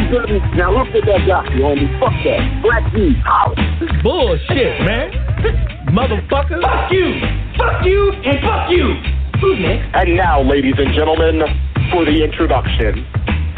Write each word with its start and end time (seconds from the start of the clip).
you 0.00 0.20
didn't. 0.20 0.56
Now 0.56 0.72
look 0.72 0.88
at 0.94 1.04
that 1.04 1.26
guy, 1.26 1.44
you 1.54 1.62
homie. 1.62 1.88
Fuck 2.00 2.14
that. 2.24 2.62
Black 2.62 2.92
D. 2.92 3.14
Holla. 3.24 3.54
Bullshit, 4.02 4.80
man. 4.86 5.12
Motherfucker. 5.92 6.60
Fuck 6.62 6.92
you. 6.92 7.20
Fuck 7.58 7.84
you 7.84 8.12
and 8.24 8.38
fuck 8.40 8.70
you. 8.70 8.94
Who's 9.40 9.58
next? 9.60 9.96
and 9.96 10.16
now, 10.16 10.42
ladies 10.42 10.74
and 10.76 10.94
gentlemen, 10.94 11.42
for 11.92 12.04
the 12.04 12.22
introduction. 12.22 13.06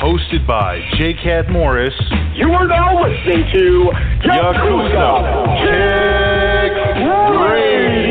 Hosted 0.01 0.47
by 0.47 0.81
J. 0.99 1.15
Cat 1.15 1.49
Morris. 1.51 1.95
You 2.35 2.51
are 2.53 2.67
now 2.67 3.01
listening 3.03 3.45
to 3.53 3.91
Yakuza 4.27 5.11
Kick 5.63 6.75
Radio. 7.51 8.02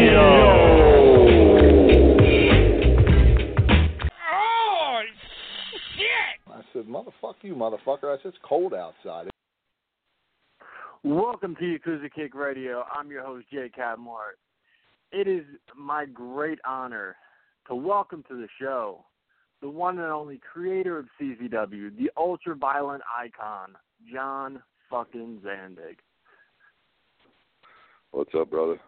Motherfuck 6.92 7.36
you, 7.42 7.56
motherfucker. 7.56 8.06
I 8.06 8.22
said, 8.22 8.30
it's 8.30 8.38
cold 8.44 8.74
outside. 8.74 9.30
Welcome 11.04 11.56
to 11.56 11.62
Yakuza 11.64 12.12
Kick 12.14 12.36
Radio. 12.36 12.84
I'm 12.94 13.10
your 13.10 13.26
host, 13.26 13.48
Jay 13.52 13.72
Cadmore. 13.76 14.36
It 15.12 15.28
is 15.28 15.46
my 15.76 16.06
great 16.06 16.60
honor 16.68 17.16
to 17.68 17.76
welcome 17.76 18.24
to 18.30 18.36
the 18.36 18.48
show 18.60 19.06
the 19.62 19.70
one 19.70 20.00
and 20.00 20.12
only 20.12 20.40
creator 20.52 20.98
of 20.98 21.06
CZW, 21.20 21.96
the 21.96 22.10
ultra 22.18 22.56
violent 22.56 23.04
icon, 23.16 23.76
John 24.12 24.62
fucking 24.90 25.42
Zandig. 25.46 25.98
What's 28.10 28.32
up, 28.36 28.50
brother? 28.50 28.80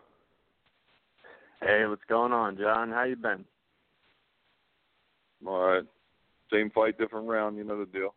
Hey, 1.62 1.85
what's 1.88 2.02
going 2.09 2.34
on, 2.34 2.58
John? 2.58 2.90
How 2.90 3.03
you 3.03 3.16
been? 3.16 3.46
All 5.46 5.59
right. 5.59 5.84
Same 6.53 6.69
fight, 6.69 6.97
different 6.97 7.28
round. 7.28 7.58
You 7.58 7.64
know 7.64 7.80
the 7.80 7.86
deal. 7.86 8.14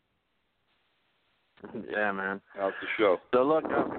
yeah, 1.91 2.13
man. 2.13 2.41
How's 2.55 2.73
the 2.81 2.89
show? 2.99 3.17
So 3.33 3.43
look, 3.43 3.65
um, 3.65 3.99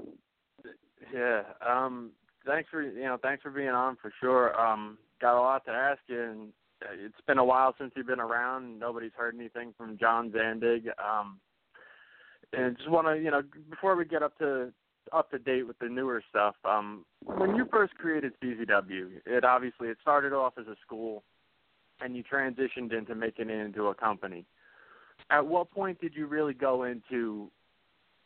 yeah, 1.12 1.42
um, 1.66 2.12
thanks 2.46 2.68
for 2.70 2.82
you 2.82 3.04
know 3.04 3.18
thanks 3.20 3.42
for 3.42 3.50
being 3.50 3.68
on 3.68 3.96
for 4.00 4.12
sure. 4.20 4.58
Um, 4.58 4.98
got 5.20 5.38
a 5.38 5.42
lot 5.42 5.64
to 5.66 5.72
ask 5.72 6.00
you, 6.06 6.22
and 6.22 6.48
it's 7.02 7.20
been 7.26 7.38
a 7.38 7.44
while 7.44 7.74
since 7.78 7.92
you've 7.96 8.06
been 8.06 8.20
around. 8.20 8.78
Nobody's 8.78 9.12
heard 9.16 9.34
anything 9.34 9.74
from 9.76 9.98
John 9.98 10.30
Zandig. 10.30 10.86
Um, 10.98 11.40
and 12.52 12.76
just 12.76 12.90
want 12.90 13.06
to 13.06 13.16
you 13.16 13.30
know 13.30 13.42
before 13.70 13.96
we 13.96 14.04
get 14.04 14.22
up 14.22 14.38
to 14.38 14.72
up 15.12 15.30
to 15.30 15.38
date 15.38 15.66
with 15.66 15.78
the 15.78 15.88
newer 15.88 16.22
stuff. 16.28 16.54
Um, 16.64 17.04
when 17.24 17.56
you 17.56 17.66
first 17.70 17.94
created 17.94 18.32
CZW, 18.42 19.20
it 19.26 19.44
obviously 19.44 19.88
it 19.88 19.98
started 20.00 20.32
off 20.32 20.54
as 20.58 20.66
a 20.66 20.76
school, 20.84 21.24
and 22.00 22.16
you 22.16 22.22
transitioned 22.24 22.96
into 22.96 23.14
making 23.14 23.50
it 23.50 23.60
into 23.60 23.88
a 23.88 23.94
company. 23.94 24.44
At 25.30 25.46
what 25.46 25.70
point 25.70 26.00
did 26.00 26.14
you 26.14 26.26
really 26.26 26.54
go 26.54 26.84
into 26.84 27.50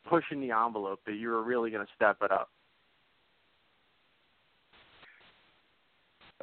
pushing 0.07 0.41
the 0.41 0.51
envelope 0.51 0.99
that 1.05 1.15
you 1.15 1.29
were 1.29 1.43
really 1.43 1.71
going 1.71 1.85
to 1.85 1.91
step 1.95 2.17
it 2.21 2.31
up? 2.31 2.49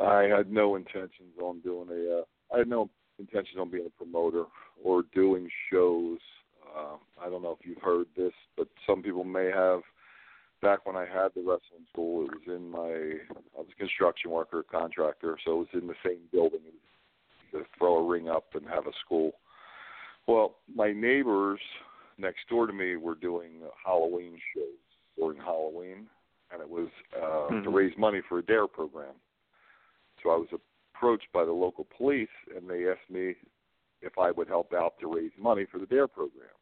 I 0.01 0.23
had 0.23 0.51
no 0.51 0.77
intentions 0.77 1.37
on 1.43 1.61
doing 1.61 1.89
a. 1.91 2.21
Uh, 2.21 2.23
I 2.55 2.59
had 2.59 2.69
no 2.69 2.89
intentions 3.19 3.59
on 3.61 3.71
being 3.71 3.87
a 3.87 4.03
promoter 4.03 4.45
or 4.83 5.03
doing 5.15 5.49
shows. 5.71 6.19
Um, 6.77 6.99
I 7.21 7.29
don't 7.29 7.43
know 7.43 7.57
if 7.61 7.67
you've 7.67 7.83
heard 7.83 8.07
this, 8.17 8.33
but 8.57 8.69
some 8.87 9.03
people 9.03 9.25
may 9.25 9.47
have. 9.47 9.81
Back 10.63 10.85
when 10.85 10.95
I 10.95 11.07
had 11.07 11.29
the 11.35 11.41
wrestling 11.41 11.87
school, 11.91 12.27
it 12.27 12.33
was 12.33 12.43
in 12.47 12.71
my. 12.71 12.79
I 12.79 13.59
was 13.59 13.67
a 13.75 13.79
construction 13.79 14.31
worker, 14.31 14.65
contractor, 14.71 15.39
so 15.45 15.53
it 15.53 15.59
was 15.59 15.83
in 15.83 15.87
the 15.87 15.95
same 16.05 16.21
building. 16.33 16.61
It 16.67 16.75
was 16.75 16.91
to 17.53 17.65
throw 17.79 17.97
a 17.97 18.07
ring 18.07 18.29
up 18.29 18.55
and 18.55 18.67
have 18.69 18.87
a 18.87 18.93
school. 19.05 19.33
Well, 20.27 20.57
my 20.75 20.93
neighbors 20.93 21.61
next 22.19 22.49
door 22.49 22.67
to 22.67 22.73
me 22.73 22.97
were 22.97 23.15
doing 23.15 23.63
Halloween 23.85 24.39
shows 24.55 24.65
during 25.17 25.39
Halloween, 25.39 26.09
and 26.53 26.61
it 26.61 26.69
was 26.69 26.89
uh, 27.15 27.49
to 27.49 27.71
Mhm. 27.71 27.75
raise 27.75 27.97
money 27.97 28.21
for 28.23 28.39
a 28.39 28.43
DARE 28.43 28.69
program. 28.69 29.15
So 30.23 30.31
I 30.31 30.37
was 30.37 30.49
approached 30.53 31.33
by 31.33 31.45
the 31.45 31.53
local 31.53 31.85
police, 31.85 32.29
and 32.55 32.69
they 32.69 32.89
asked 32.91 33.09
me 33.09 33.35
if 34.03 34.19
I 34.19 34.31
would 34.31 34.49
help 34.49 34.73
out 34.73 34.99
to 35.01 35.09
raise 35.09 35.33
money 35.39 35.65
for 35.65 35.79
the 35.79 35.87
DARE 35.87 36.09
program. 36.09 36.55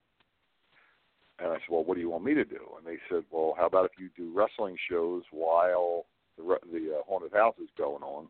And 1.40 1.52
I 1.52 1.58
said, 1.58 1.68
"Well, 1.68 1.84
what 1.84 1.94
do 1.94 2.00
you 2.00 2.10
want 2.10 2.24
me 2.24 2.34
to 2.34 2.44
do?" 2.44 2.74
And 2.76 2.86
they 2.86 2.98
said, 3.08 3.24
"Well, 3.30 3.54
how 3.56 3.66
about 3.66 3.84
if 3.84 3.98
you 3.98 4.08
do 4.16 4.32
wrestling 4.32 4.76
shows 4.88 5.24
while 5.30 6.06
the 6.36 6.58
the 6.72 6.98
uh, 6.98 7.02
haunted 7.04 7.32
house 7.32 7.58
is 7.58 7.70
going 7.76 8.02
on?" 8.02 8.28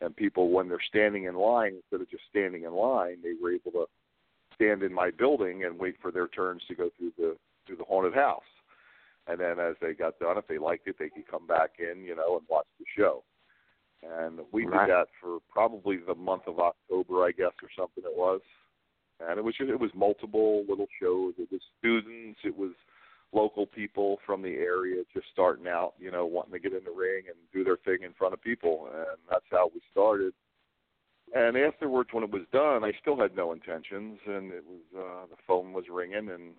And 0.00 0.16
people, 0.16 0.50
when 0.50 0.68
they're 0.68 0.78
standing 0.88 1.24
in 1.24 1.34
line, 1.34 1.74
instead 1.76 2.00
of 2.00 2.10
just 2.10 2.22
standing 2.30 2.64
in 2.64 2.72
line, 2.72 3.18
they 3.22 3.34
were 3.40 3.52
able 3.52 3.72
to 3.72 3.86
stand 4.54 4.82
in 4.82 4.92
my 4.92 5.10
building 5.10 5.64
and 5.64 5.78
wait 5.78 5.96
for 6.00 6.10
their 6.10 6.28
turns 6.28 6.62
to 6.68 6.74
go 6.74 6.90
through 6.98 7.12
the 7.18 7.36
through 7.66 7.76
the 7.76 7.84
haunted 7.84 8.14
house. 8.14 8.42
And 9.26 9.38
then 9.38 9.60
as 9.60 9.76
they 9.80 9.92
got 9.92 10.18
done, 10.18 10.38
if 10.38 10.46
they 10.48 10.58
liked 10.58 10.88
it, 10.88 10.96
they 10.98 11.10
could 11.10 11.30
come 11.30 11.46
back 11.46 11.72
in, 11.78 12.02
you 12.02 12.16
know, 12.16 12.38
and 12.38 12.46
watch 12.48 12.66
the 12.78 12.86
show. 12.96 13.22
And 14.02 14.40
we 14.50 14.64
Right. 14.64 14.86
did 14.86 14.94
that 14.94 15.08
for 15.20 15.40
probably 15.50 15.98
the 15.98 16.14
month 16.14 16.46
of 16.46 16.58
October, 16.58 17.24
I 17.24 17.32
guess, 17.32 17.52
or 17.62 17.68
something 17.76 18.02
it 18.04 18.16
was. 18.16 18.40
And 19.20 19.38
it 19.38 19.42
was 19.42 19.54
just, 19.54 19.70
it 19.70 19.78
was 19.78 19.94
multiple 19.94 20.64
little 20.66 20.88
shows. 20.98 21.34
It 21.38 21.52
was 21.52 21.60
students, 21.78 22.40
it 22.44 22.56
was 22.56 22.72
local 23.32 23.66
people 23.66 24.18
from 24.26 24.42
the 24.42 24.54
area 24.54 25.02
just 25.14 25.26
starting 25.32 25.68
out, 25.68 25.94
you 25.98 26.10
know, 26.10 26.26
wanting 26.26 26.52
to 26.52 26.58
get 26.58 26.72
in 26.72 26.84
the 26.84 26.90
ring 26.90 27.24
and 27.28 27.36
do 27.52 27.62
their 27.62 27.76
thing 27.76 28.04
in 28.04 28.12
front 28.14 28.34
of 28.34 28.42
people, 28.42 28.88
and 28.92 29.18
that's 29.28 29.44
how 29.50 29.70
we 29.72 29.80
started. 29.90 30.32
And 31.34 31.56
afterwards, 31.56 32.10
when 32.12 32.24
it 32.24 32.30
was 32.30 32.42
done, 32.52 32.82
I 32.82 32.92
still 33.00 33.16
had 33.16 33.36
no 33.36 33.52
intentions, 33.52 34.18
and 34.26 34.52
it 34.52 34.64
was 34.66 34.80
uh, 34.96 35.26
the 35.30 35.36
phone 35.46 35.72
was 35.72 35.84
ringing, 35.88 36.30
and 36.30 36.54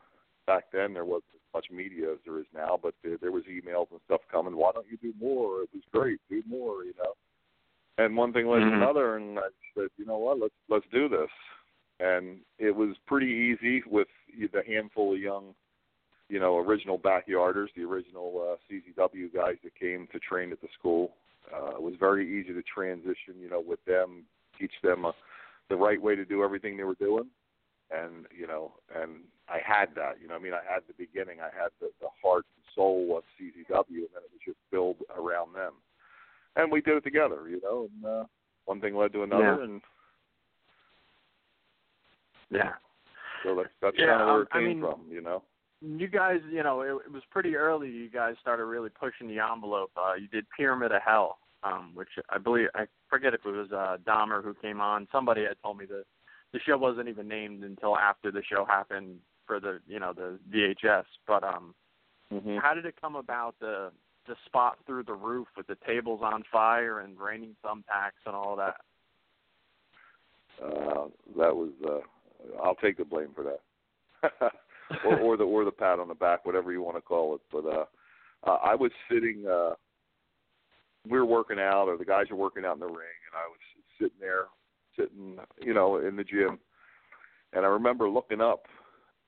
back 0.48 0.66
then 0.72 0.94
there 0.94 1.06
wasn't 1.06 1.36
as 1.36 1.54
much 1.54 1.66
media 1.70 2.14
as 2.14 2.20
there 2.26 2.40
is 2.40 2.46
now, 2.54 2.80
but 2.82 2.94
there, 3.04 3.18
there 3.18 3.32
was 3.34 3.44
emails 3.44 3.92
and 3.92 4.00
stuff 4.06 4.22
coming. 4.32 4.56
Why 4.56 4.72
don't 4.74 4.88
you 4.90 4.98
do 4.98 5.14
more? 5.20 5.64
It 5.64 5.70
was 5.74 5.84
great, 5.92 6.20
do 6.30 6.42
more, 6.48 6.86
you 6.86 6.94
know. 6.98 7.14
And 7.98 8.16
one 8.16 8.32
thing 8.32 8.48
led 8.48 8.60
to 8.60 8.66
Mhm. 8.66 8.78
another, 8.78 9.18
and 9.18 9.40
I 9.40 9.50
said, 9.76 9.90
you 9.98 10.06
know 10.06 10.18
what, 10.18 10.40
let's 10.40 10.56
let's 10.70 10.88
do 10.92 11.10
this. 11.10 11.30
And 12.00 12.42
it 12.58 12.76
was 12.76 12.98
pretty 13.06 13.28
easy 13.28 13.84
with 13.86 14.08
the 14.52 14.64
handful 14.64 15.14
of 15.14 15.20
young, 15.20 15.54
you 16.32 16.40
know, 16.40 16.58
original 16.58 16.98
backyarders, 16.98 17.68
the 17.76 17.84
original 17.84 18.30
uh, 18.54 18.56
CZW 18.74 19.34
guys 19.34 19.56
that 19.64 19.76
came 19.80 20.08
to 20.14 20.20
train 20.20 20.52
at 20.52 20.62
the 20.62 20.68
school. 20.80 21.12
Uh, 21.54 21.76
it 21.76 21.82
was 21.82 21.94
very 22.00 22.26
easy 22.40 22.54
to 22.54 22.62
transition, 22.64 23.36
you 23.40 23.50
know, 23.50 23.60
with 23.66 23.84
them, 23.86 24.24
teach 24.58 24.72
them 24.82 25.06
uh, 25.06 25.12
the 25.70 25.76
right 25.76 26.02
way 26.02 26.16
to 26.16 26.24
do 26.24 26.44
everything 26.44 26.78
they 26.78 26.84
were 26.84 26.96
doing 26.96 27.26
and 27.94 28.26
you 28.34 28.48
know, 28.48 28.72
and 28.96 29.12
I 29.50 29.60
had 29.66 29.90
that. 29.96 30.14
You 30.22 30.30
know, 30.30 30.36
I 30.36 30.40
mean, 30.40 30.54
I 30.54 30.62
had 30.74 30.84
the 30.88 30.94
beginning, 30.98 31.40
I 31.42 31.52
had 31.54 31.72
the, 31.82 31.90
the 32.00 32.08
heart 32.24 32.46
and 32.56 32.64
soul 32.74 33.18
of 33.18 33.24
CZW, 33.36 33.88
and 33.90 34.14
then 34.16 34.24
it 34.24 34.32
was 34.32 34.40
just 34.46 34.58
build 34.72 34.96
around 35.20 35.54
them, 35.54 35.74
and 36.56 36.72
we 36.72 36.80
did 36.80 36.96
it 36.96 37.04
together. 37.04 37.50
You 37.50 37.60
know, 37.62 37.90
and 37.94 38.06
uh, 38.06 38.24
one 38.64 38.80
thing 38.80 38.96
led 38.96 39.12
to 39.12 39.24
another, 39.24 39.58
Yeah. 39.60 39.64
and 39.66 39.82
Yeah. 42.50 42.72
so 43.44 43.56
that's 43.56 43.70
that's 43.82 43.98
Yeah, 44.00 44.06
kind 44.08 44.22
of 44.22 44.28
where 44.28 44.36
um, 44.36 44.42
it 44.44 44.48
I 44.54 44.58
came 44.60 44.68
mean- 44.68 44.82
from. 44.82 45.02
You 45.10 45.22
know. 45.22 45.44
You 45.82 46.08
guys, 46.08 46.40
you 46.52 46.64
know, 46.64 46.82
it, 46.82 46.92
it 47.06 47.12
was 47.12 47.24
pretty 47.32 47.56
early. 47.56 47.90
You 47.90 48.10
guys 48.10 48.36
started 48.40 48.66
really 48.66 48.90
pushing 48.90 49.28
the 49.28 49.40
envelope. 49.40 49.92
Uh, 49.98 50.14
you 50.14 50.28
did 50.28 50.46
Pyramid 50.56 50.92
of 50.92 51.02
Hell, 51.04 51.40
um, 51.64 51.92
which 51.96 52.10
I 52.30 52.38
believe 52.38 52.68
I 52.76 52.86
forget 53.10 53.34
if 53.34 53.42
it 53.46 53.50
was 53.50 53.72
uh, 53.72 53.98
Dahmer 54.08 54.44
who 54.44 54.54
came 54.54 54.80
on. 54.80 55.08
Somebody 55.12 55.42
had 55.44 55.58
told 55.64 55.78
me 55.78 55.86
that 55.88 56.04
the 56.54 56.60
show 56.66 56.78
wasn't 56.78 57.10
even 57.10 57.28
named 57.28 57.64
until 57.64 57.98
after 57.98 58.32
the 58.32 58.44
show 58.44 58.66
happened 58.66 59.18
for 59.48 59.60
the, 59.60 59.80
you 59.88 60.00
know, 60.00 60.14
the 60.14 60.38
VHS. 60.54 61.06
But 61.28 61.44
um, 61.44 61.74
Mm-hmm. 62.34 62.58
how 62.62 62.74
did 62.74 62.86
it 62.86 62.96
come 63.00 63.16
about 63.16 63.56
the 63.60 63.92
the 64.28 64.36
spot 64.46 64.78
through 64.86 65.04
the 65.04 65.14
roof 65.14 65.48
with 65.58 65.68
the 65.68 65.78
tables 65.86 66.22
on 66.24 66.44
fire 66.52 67.00
and 67.00 67.20
raining 67.20 67.56
thumbtacks 67.66 68.22
and 68.26 68.36
all 68.36 68.56
that? 68.56 68.76
Uh, 70.64 71.08
that 71.38 71.56
was. 71.56 71.72
Uh, 71.86 72.00
I'll 72.64 72.76
take 72.76 72.98
the 72.98 73.06
blame 73.06 73.30
for 73.36 73.44
that, 73.44 74.32
or, 75.06 75.20
or 75.20 75.38
the 75.38 75.44
or 75.44 75.66
the 75.66 75.72
pat 75.72 76.00
on 76.00 76.08
the 76.08 76.16
back, 76.16 76.46
whatever 76.46 76.72
you 76.72 76.82
want 76.82 76.98
to 76.98 77.02
call 77.02 77.36
it. 77.36 77.42
But 77.52 77.66
uh, 77.66 77.86
uh, 78.50 78.58
I 78.64 78.76
was 78.76 78.92
sitting. 79.12 79.46
Uh, 79.50 79.76
we 81.10 81.18
were 81.18 81.26
working 81.26 81.60
out, 81.60 81.88
or 81.88 81.98
the 81.98 82.06
guys 82.06 82.26
were 82.30 82.38
working 82.38 82.66
out 82.66 82.76
in 82.76 82.80
the 82.80 82.86
ring, 82.86 82.96
and 82.96 83.36
I 83.36 83.48
was 83.48 83.60
sitting 84.00 84.20
there, 84.20 84.46
sitting, 84.96 85.40
you 85.60 85.74
know, 85.74 85.98
in 85.98 86.16
the 86.16 86.24
gym, 86.24 86.60
and 87.54 87.66
I 87.66 87.70
remember 87.70 88.08
looking 88.08 88.40
up, 88.40 88.68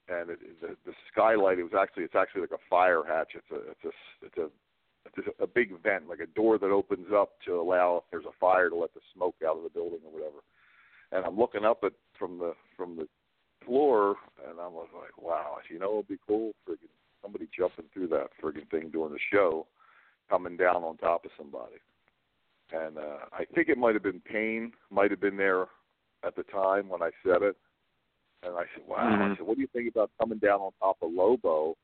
and 0.07 0.29
it, 0.29 0.39
the, 0.61 0.75
the 0.85 0.93
skylight. 1.11 1.59
It 1.59 1.63
was 1.63 1.73
actually. 1.79 2.03
It's 2.03 2.15
actually 2.15 2.41
like 2.41 2.51
a 2.51 2.69
fire 2.69 3.03
hatch. 3.07 3.33
It's 3.35 3.51
a. 3.51 3.71
It's 3.71 3.85
a. 3.85 4.25
It's 4.25 4.37
a 4.37 4.49
it's 5.17 5.27
a 5.41 5.47
big 5.47 5.69
vent, 5.83 6.07
like 6.07 6.21
a 6.21 6.27
door 6.27 6.57
that 6.57 6.71
opens 6.71 7.07
up 7.13 7.31
to 7.45 7.59
allow 7.59 7.97
if 7.97 8.03
there's 8.09 8.23
a 8.23 8.39
fire 8.39 8.69
to 8.69 8.75
let 8.75 8.93
the 8.93 9.01
smoke 9.13 9.35
out 9.45 9.57
of 9.57 9.63
the 9.63 9.69
building 9.69 9.99
or 10.05 10.13
whatever 10.13 10.39
and 11.13 11.25
I'm 11.25 11.37
looking 11.37 11.63
up 11.63 11.83
at 11.83 11.93
from 12.17 12.39
the 12.39 12.53
from 12.75 12.97
the 12.97 13.07
floor, 13.65 14.15
and 14.47 14.59
I 14.59 14.67
was 14.67 14.87
like, 14.93 15.17
wow, 15.17 15.57
you 15.69 15.79
know, 15.79 15.93
it'd 15.93 16.07
be 16.07 16.17
cool, 16.27 16.51
friggin' 16.67 16.89
somebody 17.21 17.47
jumping 17.57 17.85
through 17.93 18.07
that 18.07 18.27
friggin' 18.41 18.69
thing 18.69 18.89
during 18.89 19.13
the 19.13 19.19
show, 19.31 19.65
coming 20.29 20.57
down 20.57 20.83
on 20.83 20.97
top 20.97 21.25
of 21.25 21.31
somebody. 21.37 21.75
And 22.71 22.97
uh, 22.97 23.25
I 23.31 23.45
think 23.53 23.69
it 23.69 23.77
might 23.77 23.93
have 23.93 24.03
been 24.03 24.21
Pain, 24.21 24.73
might 24.89 25.11
have 25.11 25.21
been 25.21 25.37
there 25.37 25.67
at 26.25 26.35
the 26.35 26.43
time 26.43 26.89
when 26.89 27.01
I 27.01 27.11
said 27.23 27.41
it. 27.41 27.55
And 28.41 28.55
I 28.57 28.63
said, 28.73 28.83
wow. 28.87 28.97
I 28.97 29.11
Mhm. 29.11 29.37
said, 29.37 29.45
what 29.45 29.55
do 29.55 29.61
you 29.61 29.67
think 29.67 29.89
about 29.89 30.11
coming 30.19 30.39
down 30.39 30.59
on 30.59 30.71
top 30.79 30.97
of 31.01 31.11
Lobo 31.13 31.77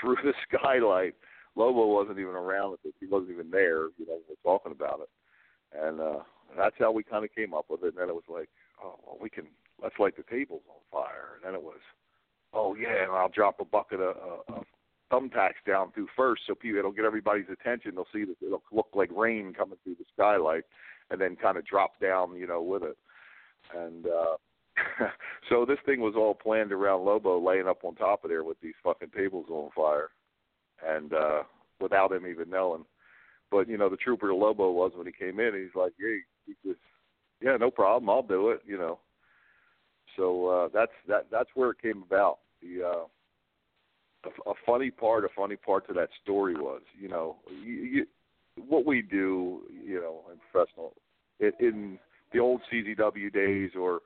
through 0.00 0.16
the 0.22 0.34
skylight? 0.48 1.14
Lobo 1.56 1.86
wasn't 1.86 2.18
even 2.18 2.34
around 2.34 2.74
at 2.74 2.82
this. 2.84 2.92
He 3.00 3.06
wasn't 3.06 3.32
even 3.32 3.50
there. 3.50 3.88
You 3.98 4.06
know, 4.06 4.20
we're 4.28 4.36
talking 4.44 4.72
about 4.72 5.00
it. 5.00 5.08
And 5.76 6.00
uh, 6.00 6.20
that's 6.56 6.76
how 6.78 6.92
we 6.92 7.02
kind 7.02 7.24
of 7.24 7.34
came 7.34 7.54
up 7.54 7.66
with 7.68 7.82
it. 7.82 7.88
And 7.88 7.98
then 7.98 8.08
it 8.08 8.14
was 8.14 8.28
like, 8.28 8.48
oh, 8.82 8.98
well, 9.04 9.18
we 9.20 9.30
can 9.30 9.46
let's 9.82 9.98
light 9.98 10.16
the 10.16 10.24
tables 10.30 10.62
on 10.68 10.80
fire. 10.90 11.36
And 11.36 11.44
then 11.44 11.54
it 11.54 11.62
was, 11.62 11.80
oh 12.52 12.74
yeah, 12.74 13.02
and 13.02 13.12
I'll 13.12 13.28
drop 13.28 13.60
a 13.60 13.64
bucket 13.64 14.00
of, 14.00 14.16
of, 14.48 14.64
thumbtacks 15.12 15.60
down 15.66 15.90
through 15.92 16.06
first, 16.16 16.42
so 16.46 16.54
people 16.54 16.78
it'll 16.78 16.92
get 16.92 17.04
everybody's 17.04 17.48
attention. 17.50 17.94
They'll 17.94 18.06
see 18.12 18.24
that 18.24 18.36
it'll 18.44 18.62
look 18.72 18.88
like 18.94 19.10
rain 19.14 19.52
coming 19.52 19.76
through 19.82 19.96
the 19.96 20.04
skylight, 20.14 20.62
and 21.10 21.20
then 21.20 21.36
kind 21.36 21.56
of 21.56 21.66
drop 21.66 21.98
down, 22.00 22.36
you 22.36 22.46
know, 22.46 22.62
with 22.62 22.84
it. 22.84 22.96
And 23.76 24.06
uh, 24.06 24.36
so 25.48 25.64
this 25.64 25.78
thing 25.84 26.00
was 26.00 26.14
all 26.16 26.34
planned 26.34 26.72
around 26.72 27.04
Lobo 27.04 27.44
laying 27.44 27.66
up 27.66 27.84
on 27.84 27.94
top 27.94 28.24
of 28.24 28.30
there 28.30 28.44
with 28.44 28.60
these 28.60 28.74
fucking 28.82 29.10
tables 29.16 29.46
on 29.50 29.70
fire, 29.74 30.10
and 30.86 31.12
uh, 31.12 31.42
without 31.80 32.12
him 32.12 32.26
even 32.26 32.50
knowing. 32.50 32.84
But 33.50 33.68
you 33.68 33.76
know, 33.76 33.88
the 33.88 33.96
trooper 33.96 34.32
Lobo 34.32 34.70
was 34.70 34.92
when 34.94 35.06
he 35.06 35.12
came 35.12 35.40
in. 35.40 35.54
He's 35.54 35.74
like, 35.74 35.92
"Yeah, 35.98 36.16
he 36.46 36.54
just, 36.64 36.80
yeah, 37.42 37.56
no 37.56 37.70
problem, 37.70 38.08
I'll 38.08 38.22
do 38.22 38.50
it." 38.50 38.60
You 38.64 38.78
know. 38.78 38.98
So 40.20 40.48
uh, 40.48 40.68
that's 40.72 40.92
that. 41.08 41.28
That's 41.32 41.48
where 41.54 41.70
it 41.70 41.80
came 41.80 42.02
about. 42.06 42.40
The 42.60 42.86
uh, 42.86 44.28
a, 44.28 44.50
a 44.50 44.54
funny 44.66 44.90
part, 44.90 45.24
a 45.24 45.28
funny 45.34 45.56
part 45.56 45.88
to 45.88 45.94
that 45.94 46.10
story 46.22 46.54
was, 46.54 46.82
you 47.00 47.08
know, 47.08 47.36
you, 47.64 47.72
you, 47.72 48.06
what 48.68 48.84
we 48.84 49.00
do, 49.00 49.62
you 49.82 49.94
know, 49.94 50.20
in 50.30 50.38
professional, 50.52 50.92
in, 51.40 51.52
in 51.58 51.98
the 52.34 52.38
old 52.38 52.60
CZW 52.70 53.32
days 53.32 53.70
or 53.80 54.00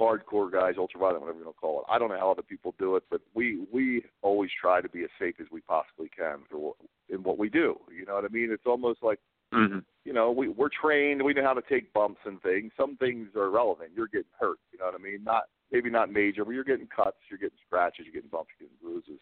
hardcore 0.00 0.52
guys, 0.52 0.74
ultraviolet, 0.78 1.20
whatever 1.20 1.40
you 1.40 1.44
want 1.46 1.56
to 1.56 1.60
call 1.60 1.80
it. 1.80 1.86
I 1.90 1.98
don't 1.98 2.10
know 2.10 2.18
how 2.20 2.30
other 2.30 2.42
people 2.42 2.72
do 2.78 2.94
it, 2.94 3.02
but 3.10 3.20
we 3.34 3.66
we 3.72 4.04
always 4.22 4.50
try 4.60 4.80
to 4.80 4.88
be 4.88 5.02
as 5.02 5.10
safe 5.18 5.34
as 5.40 5.48
we 5.50 5.60
possibly 5.62 6.08
can 6.16 6.38
for 6.48 6.58
what, 6.58 6.76
in 7.08 7.24
what 7.24 7.36
we 7.36 7.48
do. 7.48 7.80
You 7.92 8.06
know 8.06 8.14
what 8.14 8.24
I 8.24 8.28
mean? 8.28 8.52
It's 8.52 8.62
almost 8.64 9.02
like 9.02 9.18
Mm-hmm. 9.52 9.78
you 10.04 10.12
know, 10.12 10.30
we 10.30 10.48
we're 10.48 10.68
trained. 10.68 11.22
We 11.22 11.32
know 11.32 11.42
how 11.42 11.54
to 11.54 11.62
take 11.68 11.92
bumps 11.92 12.20
and 12.26 12.40
things. 12.42 12.70
Some 12.76 12.96
things 12.96 13.28
are 13.34 13.50
relevant. 13.50 13.90
You're 13.96 14.08
getting 14.08 14.32
hurt. 14.38 14.58
You 14.72 14.78
know 14.78 14.86
what 14.86 14.94
I 14.94 15.02
mean? 15.02 15.24
Not 15.24 15.44
maybe 15.72 15.90
not 15.90 16.12
major, 16.12 16.44
but 16.44 16.52
you're 16.52 16.64
getting 16.64 16.88
cuts. 16.94 17.16
You're 17.30 17.38
getting 17.38 17.58
scratches. 17.66 18.04
You're 18.04 18.14
getting 18.14 18.30
bumps. 18.30 18.50
You're 18.58 18.68
getting 18.68 18.82
bruises. 18.82 19.20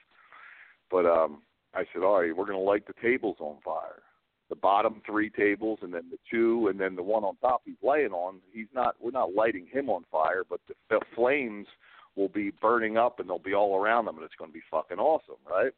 But 0.90 1.06
um, 1.06 1.42
I 1.74 1.84
said, 1.92 2.02
all 2.02 2.20
right, 2.20 2.36
we're 2.36 2.46
going 2.46 2.58
to 2.58 2.64
light 2.64 2.86
the 2.86 2.94
tables 3.00 3.36
on 3.40 3.56
fire. 3.64 4.02
The 4.48 4.56
bottom 4.56 5.02
three 5.04 5.28
tables, 5.30 5.80
and 5.82 5.92
then 5.92 6.04
the 6.10 6.18
two, 6.30 6.68
and 6.68 6.78
then 6.78 6.94
the 6.94 7.02
one 7.02 7.24
on 7.24 7.36
top 7.38 7.62
he's 7.64 7.74
laying 7.82 8.12
on. 8.12 8.38
He's 8.52 8.68
not. 8.74 8.94
We're 9.00 9.10
not 9.10 9.34
lighting 9.34 9.66
him 9.72 9.90
on 9.90 10.04
fire, 10.10 10.42
but 10.48 10.60
the, 10.68 10.74
the 10.88 11.00
flames 11.14 11.66
will 12.16 12.28
be 12.28 12.52
burning 12.62 12.96
up, 12.96 13.20
and 13.20 13.28
they'll 13.28 13.38
be 13.38 13.54
all 13.54 13.76
around 13.76 14.06
them, 14.06 14.16
and 14.16 14.24
it's 14.24 14.34
going 14.36 14.50
to 14.50 14.54
be 14.54 14.62
fucking 14.70 14.98
awesome, 14.98 15.36
right? 15.48 15.72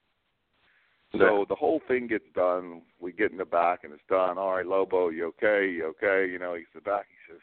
So 1.12 1.46
the 1.48 1.54
whole 1.54 1.80
thing 1.88 2.06
gets 2.06 2.26
done. 2.34 2.82
We 3.00 3.12
get 3.12 3.32
in 3.32 3.38
the 3.38 3.44
back 3.44 3.80
and 3.84 3.92
it's 3.92 4.02
done. 4.10 4.36
All 4.36 4.56
right, 4.56 4.66
Lobo, 4.66 5.08
you 5.08 5.26
okay? 5.26 5.70
You 5.70 5.86
okay? 5.86 6.30
You 6.30 6.38
know, 6.38 6.54
he's 6.54 6.66
in 6.74 6.80
the 6.84 6.90
back. 6.90 7.06
He 7.08 7.32
says, 7.32 7.40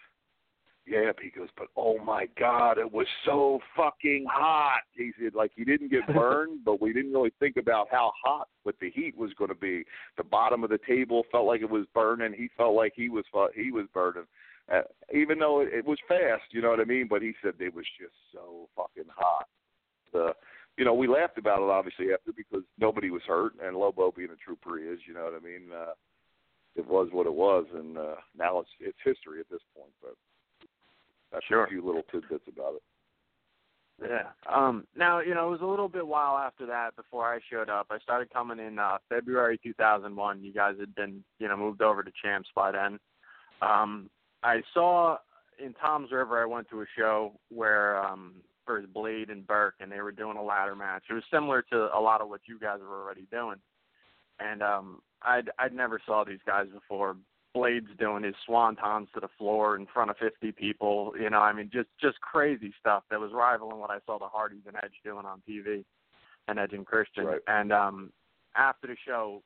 "Yeah." 0.86 1.12
He 1.20 1.32
goes, 1.32 1.50
"But 1.58 1.68
oh 1.76 1.98
my 1.98 2.28
God, 2.38 2.78
it 2.78 2.92
was 2.92 3.08
so 3.26 3.60
fucking 3.76 4.28
hot." 4.30 4.82
He 4.94 5.12
said, 5.20 5.34
like 5.34 5.52
he 5.56 5.64
didn't 5.64 5.90
get 5.90 6.06
burned, 6.14 6.64
but 6.64 6.80
we 6.80 6.94
didn't 6.94 7.12
really 7.12 7.34
think 7.40 7.58
about 7.58 7.88
how 7.90 8.12
hot 8.24 8.50
what 8.64 8.76
the 8.80 8.92
heat 8.92 9.18
was 9.18 9.34
going 9.34 9.50
to 9.50 9.56
be. 9.56 9.84
The 10.18 10.24
bottom 10.24 10.64
of 10.64 10.70
the 10.70 10.80
table 10.88 11.24
felt 11.32 11.48
like 11.48 11.62
it 11.62 11.70
was 11.70 11.88
burning. 11.94 12.34
He 12.34 12.50
felt 12.56 12.76
like 12.76 12.94
he 12.96 13.10
was 13.10 13.26
he 13.56 13.72
was 13.72 13.88
burning. 13.96 14.28
Uh, 14.72 14.82
even 15.14 15.40
though 15.40 15.62
it, 15.62 15.70
it 15.74 15.86
was 15.86 15.98
fast, 16.08 16.44
you 16.52 16.62
know 16.62 16.70
what 16.70 16.80
I 16.80 16.86
mean. 16.86 17.08
But 17.10 17.24
he 17.24 17.34
said 17.42 17.54
it 17.60 17.74
was 17.74 17.86
just 18.00 18.14
so 18.32 18.70
fucking 18.76 19.10
hot. 19.16 19.48
The 20.14 20.34
you 20.78 20.86
know, 20.86 20.94
we 20.94 21.08
laughed 21.08 21.38
about 21.38 21.62
it 21.62 21.70
obviously 21.70 22.08
after 22.14 22.32
because 22.36 22.64
nobody 22.80 23.10
was 23.10 23.22
hurt, 23.28 23.54
and 23.64 23.78
Lobo 23.78 24.12
being 24.12 24.30
a 24.32 24.36
trooper 24.36 24.78
he 24.78 24.86
is, 24.86 25.00
you 25.08 25.14
know 25.14 25.24
what 25.24 25.34
I 25.34 25.40
mean. 25.40 25.70
Uh, 25.74 25.94
it 26.76 26.86
was 26.86 27.08
what 27.12 27.26
it 27.26 27.34
was, 27.34 27.66
and 27.74 27.98
uh, 27.98 28.16
now 28.38 28.60
it's 28.60 28.70
it's 28.80 28.98
history 29.04 29.40
at 29.40 29.50
this 29.50 29.62
point. 29.76 29.92
But 30.02 30.16
that's 31.32 31.46
Sure. 31.46 31.66
a 31.66 31.70
few 31.70 31.86
little 31.86 32.04
tidbits 32.12 32.48
about 32.48 32.76
it. 32.76 32.82
Yeah. 34.02 34.28
Um 34.54 34.86
now, 34.96 35.20
you 35.20 35.34
know, 35.34 35.48
it 35.48 35.52
was 35.52 35.62
a 35.62 35.66
little 35.66 35.88
bit 35.88 36.06
while 36.06 36.38
after 36.38 36.66
that 36.66 36.96
before 36.98 37.34
I 37.34 37.40
showed 37.50 37.70
up. 37.70 37.88
I 37.90 38.00
started 38.00 38.30
coming 38.34 38.60
in 38.60 38.78
uh 38.78 38.98
February 39.08 39.58
2001. 39.64 40.44
You 40.44 40.54
guys 40.54 40.76
had 40.80 40.94
been, 40.96 41.24
you 41.40 41.48
know, 41.48 41.56
moved 41.56 41.82
over 41.82 42.04
to 42.04 42.12
Champs 42.22 42.50
by 42.54 42.72
then. 42.72 43.00
Um 43.62 44.10
I 44.44 44.62
saw 44.74 45.18
in 45.64 45.74
Toms 45.76 46.12
River 46.12 46.42
I 46.42 46.46
went 46.46 46.70
to 46.72 46.82
a 46.82 46.86
show 46.98 47.40
where 47.50 48.04
um 48.04 48.34
for 48.66 48.82
Blade 48.82 49.30
and 49.30 49.46
Burke 49.46 49.76
and 49.80 49.92
they 49.92 50.02
were 50.02 50.12
doing 50.12 50.38
a 50.38 50.44
ladder 50.44 50.76
match. 50.76 51.04
It 51.10 51.14
was 51.14 51.24
similar 51.32 51.62
to 51.72 51.90
a 51.96 52.00
lot 52.00 52.22
of 52.22 52.30
what 52.30 52.42
you 52.46 52.60
guys 52.60 52.80
were 52.82 53.04
already 53.04 53.28
doing. 53.32 53.58
And 54.40 54.62
um 54.62 55.02
I'd 55.22 55.50
I'd 55.60 55.74
never 55.74 56.00
saw 56.06 56.24
these 56.24 56.40
guys 56.46 56.68
before. 56.74 57.16
Blade's 57.54 57.88
doing 57.98 58.24
his 58.24 58.36
swantons 58.48 59.10
to 59.14 59.22
the 59.22 59.30
floor 59.38 59.78
in 59.78 59.88
front 59.94 60.12
of 60.12 60.18
50 60.18 60.52
people. 60.52 61.14
You 61.18 61.30
know, 61.30 61.40
I 61.40 61.54
mean, 61.54 61.70
just 61.72 61.88
just 62.02 62.20
crazy 62.20 62.74
stuff 62.80 63.04
that 63.10 63.20
was 63.20 63.32
rivaling 63.34 63.80
what 63.80 63.92
I 63.92 64.00
saw 64.06 64.20
the 64.20 64.28
Hardys 64.28 64.64
and 64.68 64.76
Edge 64.84 64.92
doing 65.06 65.26
on 65.26 65.42
TV. 65.50 65.86
and 66.48 66.60
Edge 66.60 66.74
and 66.74 66.86
Christian. 66.86 67.26
Right. 67.26 67.40
And 67.48 67.72
um, 67.72 68.12
after 68.56 68.88
the 68.88 68.96
show, 69.06 69.42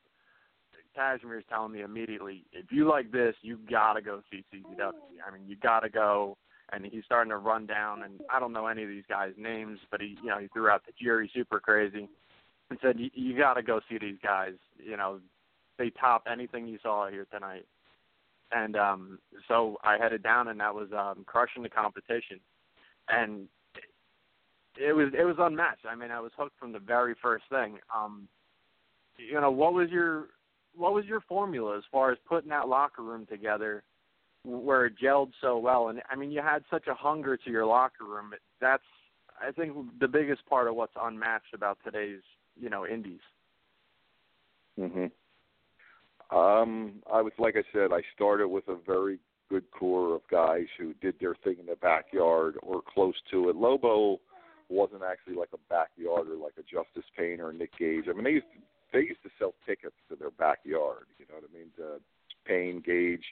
Kashmere's 0.95 1.45
telling 1.49 1.71
me 1.71 1.81
immediately, 1.81 2.45
if 2.51 2.71
you 2.71 2.87
like 2.89 3.11
this, 3.11 3.35
you 3.41 3.59
gotta 3.69 4.01
go 4.01 4.21
see 4.31 4.43
CZW. 4.53 4.91
I 5.25 5.31
mean, 5.31 5.47
you 5.47 5.55
gotta 5.55 5.89
go. 5.89 6.37
And 6.71 6.85
he's 6.85 7.03
starting 7.05 7.31
to 7.31 7.37
run 7.37 7.65
down, 7.65 8.03
and 8.03 8.21
I 8.31 8.39
don't 8.39 8.53
know 8.53 8.67
any 8.67 8.83
of 8.83 8.89
these 8.89 9.03
guys' 9.09 9.33
names, 9.37 9.79
but 9.89 10.01
he, 10.01 10.17
you 10.21 10.29
know, 10.29 10.37
he 10.37 10.47
threw 10.47 10.69
out 10.69 10.85
the 10.85 10.93
Jerry 11.01 11.29
Super 11.33 11.59
Crazy, 11.59 12.07
and 12.69 12.79
said, 12.81 12.99
you, 12.99 13.09
you 13.13 13.37
gotta 13.37 13.63
go 13.63 13.79
see 13.89 13.97
these 13.97 14.17
guys. 14.21 14.53
You 14.77 14.95
know, 14.95 15.19
they 15.77 15.89
top 15.89 16.25
anything 16.31 16.67
you 16.67 16.77
saw 16.83 17.09
here 17.09 17.25
tonight. 17.31 17.65
And 18.51 18.75
um, 18.75 19.19
so 19.47 19.77
I 19.83 19.97
headed 19.97 20.23
down, 20.23 20.47
and 20.47 20.59
that 20.59 20.73
was 20.73 20.89
um, 20.91 21.23
crushing 21.25 21.63
the 21.63 21.69
competition, 21.69 22.39
and 23.07 23.47
it 24.79 24.93
was 24.93 25.09
it 25.17 25.23
was 25.23 25.35
unmatched. 25.39 25.85
I 25.89 25.95
mean, 25.95 26.11
I 26.11 26.19
was 26.19 26.31
hooked 26.37 26.57
from 26.59 26.71
the 26.71 26.79
very 26.79 27.15
first 27.21 27.43
thing. 27.49 27.77
Um, 27.95 28.27
you 29.17 29.39
know, 29.39 29.51
what 29.51 29.73
was 29.73 29.89
your 29.89 30.27
what 30.75 30.93
was 30.93 31.05
your 31.05 31.21
formula 31.21 31.77
as 31.77 31.83
far 31.91 32.11
as 32.11 32.17
putting 32.27 32.49
that 32.49 32.67
locker 32.67 33.03
room 33.03 33.27
together 33.29 33.83
where 34.43 34.85
it 34.85 34.93
gelled 35.01 35.31
so 35.41 35.57
well? 35.57 35.89
And 35.89 36.01
I 36.09 36.15
mean, 36.15 36.31
you 36.31 36.41
had 36.41 36.63
such 36.69 36.87
a 36.87 36.93
hunger 36.93 37.37
to 37.37 37.49
your 37.49 37.65
locker 37.65 38.05
room. 38.05 38.31
That's 38.61 38.83
I 39.41 39.51
think 39.51 39.73
the 39.99 40.07
biggest 40.07 40.45
part 40.47 40.67
of 40.67 40.75
what's 40.75 40.93
unmatched 41.01 41.53
about 41.53 41.77
today's 41.83 42.21
you 42.59 42.69
know 42.69 42.85
indies. 42.85 43.21
Mhm. 44.77 45.11
Um, 46.31 47.01
I 47.11 47.21
was 47.21 47.33
like 47.37 47.55
I 47.55 47.63
said, 47.73 47.91
I 47.91 48.01
started 48.15 48.47
with 48.47 48.67
a 48.67 48.75
very 48.75 49.19
good 49.49 49.69
core 49.71 50.15
of 50.15 50.21
guys 50.29 50.67
who 50.77 50.93
did 50.95 51.15
their 51.19 51.35
thing 51.43 51.55
in 51.59 51.65
the 51.65 51.75
backyard 51.75 52.55
or 52.61 52.81
close 52.81 53.15
to 53.31 53.49
it. 53.49 53.55
Lobo 53.55 54.19
wasn't 54.69 55.01
actually 55.03 55.35
like 55.35 55.49
a 55.53 55.57
backyard 55.69 56.29
or 56.29 56.35
like 56.35 56.53
a 56.59 56.61
Justice 56.61 57.09
Pain 57.17 57.41
or 57.41 57.51
Nick 57.51 57.75
Gage. 57.77 58.05
I 58.07 58.13
mean, 58.13 58.23
they 58.23 58.31
used 58.31 58.45
to, 58.53 58.59
they 58.93 58.99
used 58.99 59.23
to 59.23 59.29
sell 59.39 59.53
tickets 59.65 59.95
to 60.09 60.15
their 60.15 60.29
backyard. 60.29 61.05
You 61.17 61.25
know 61.27 61.35
what 61.35 61.49
I 61.49 61.57
mean? 61.57 61.71
To 61.77 61.99
Pain, 62.45 62.83
Gage, 62.85 63.25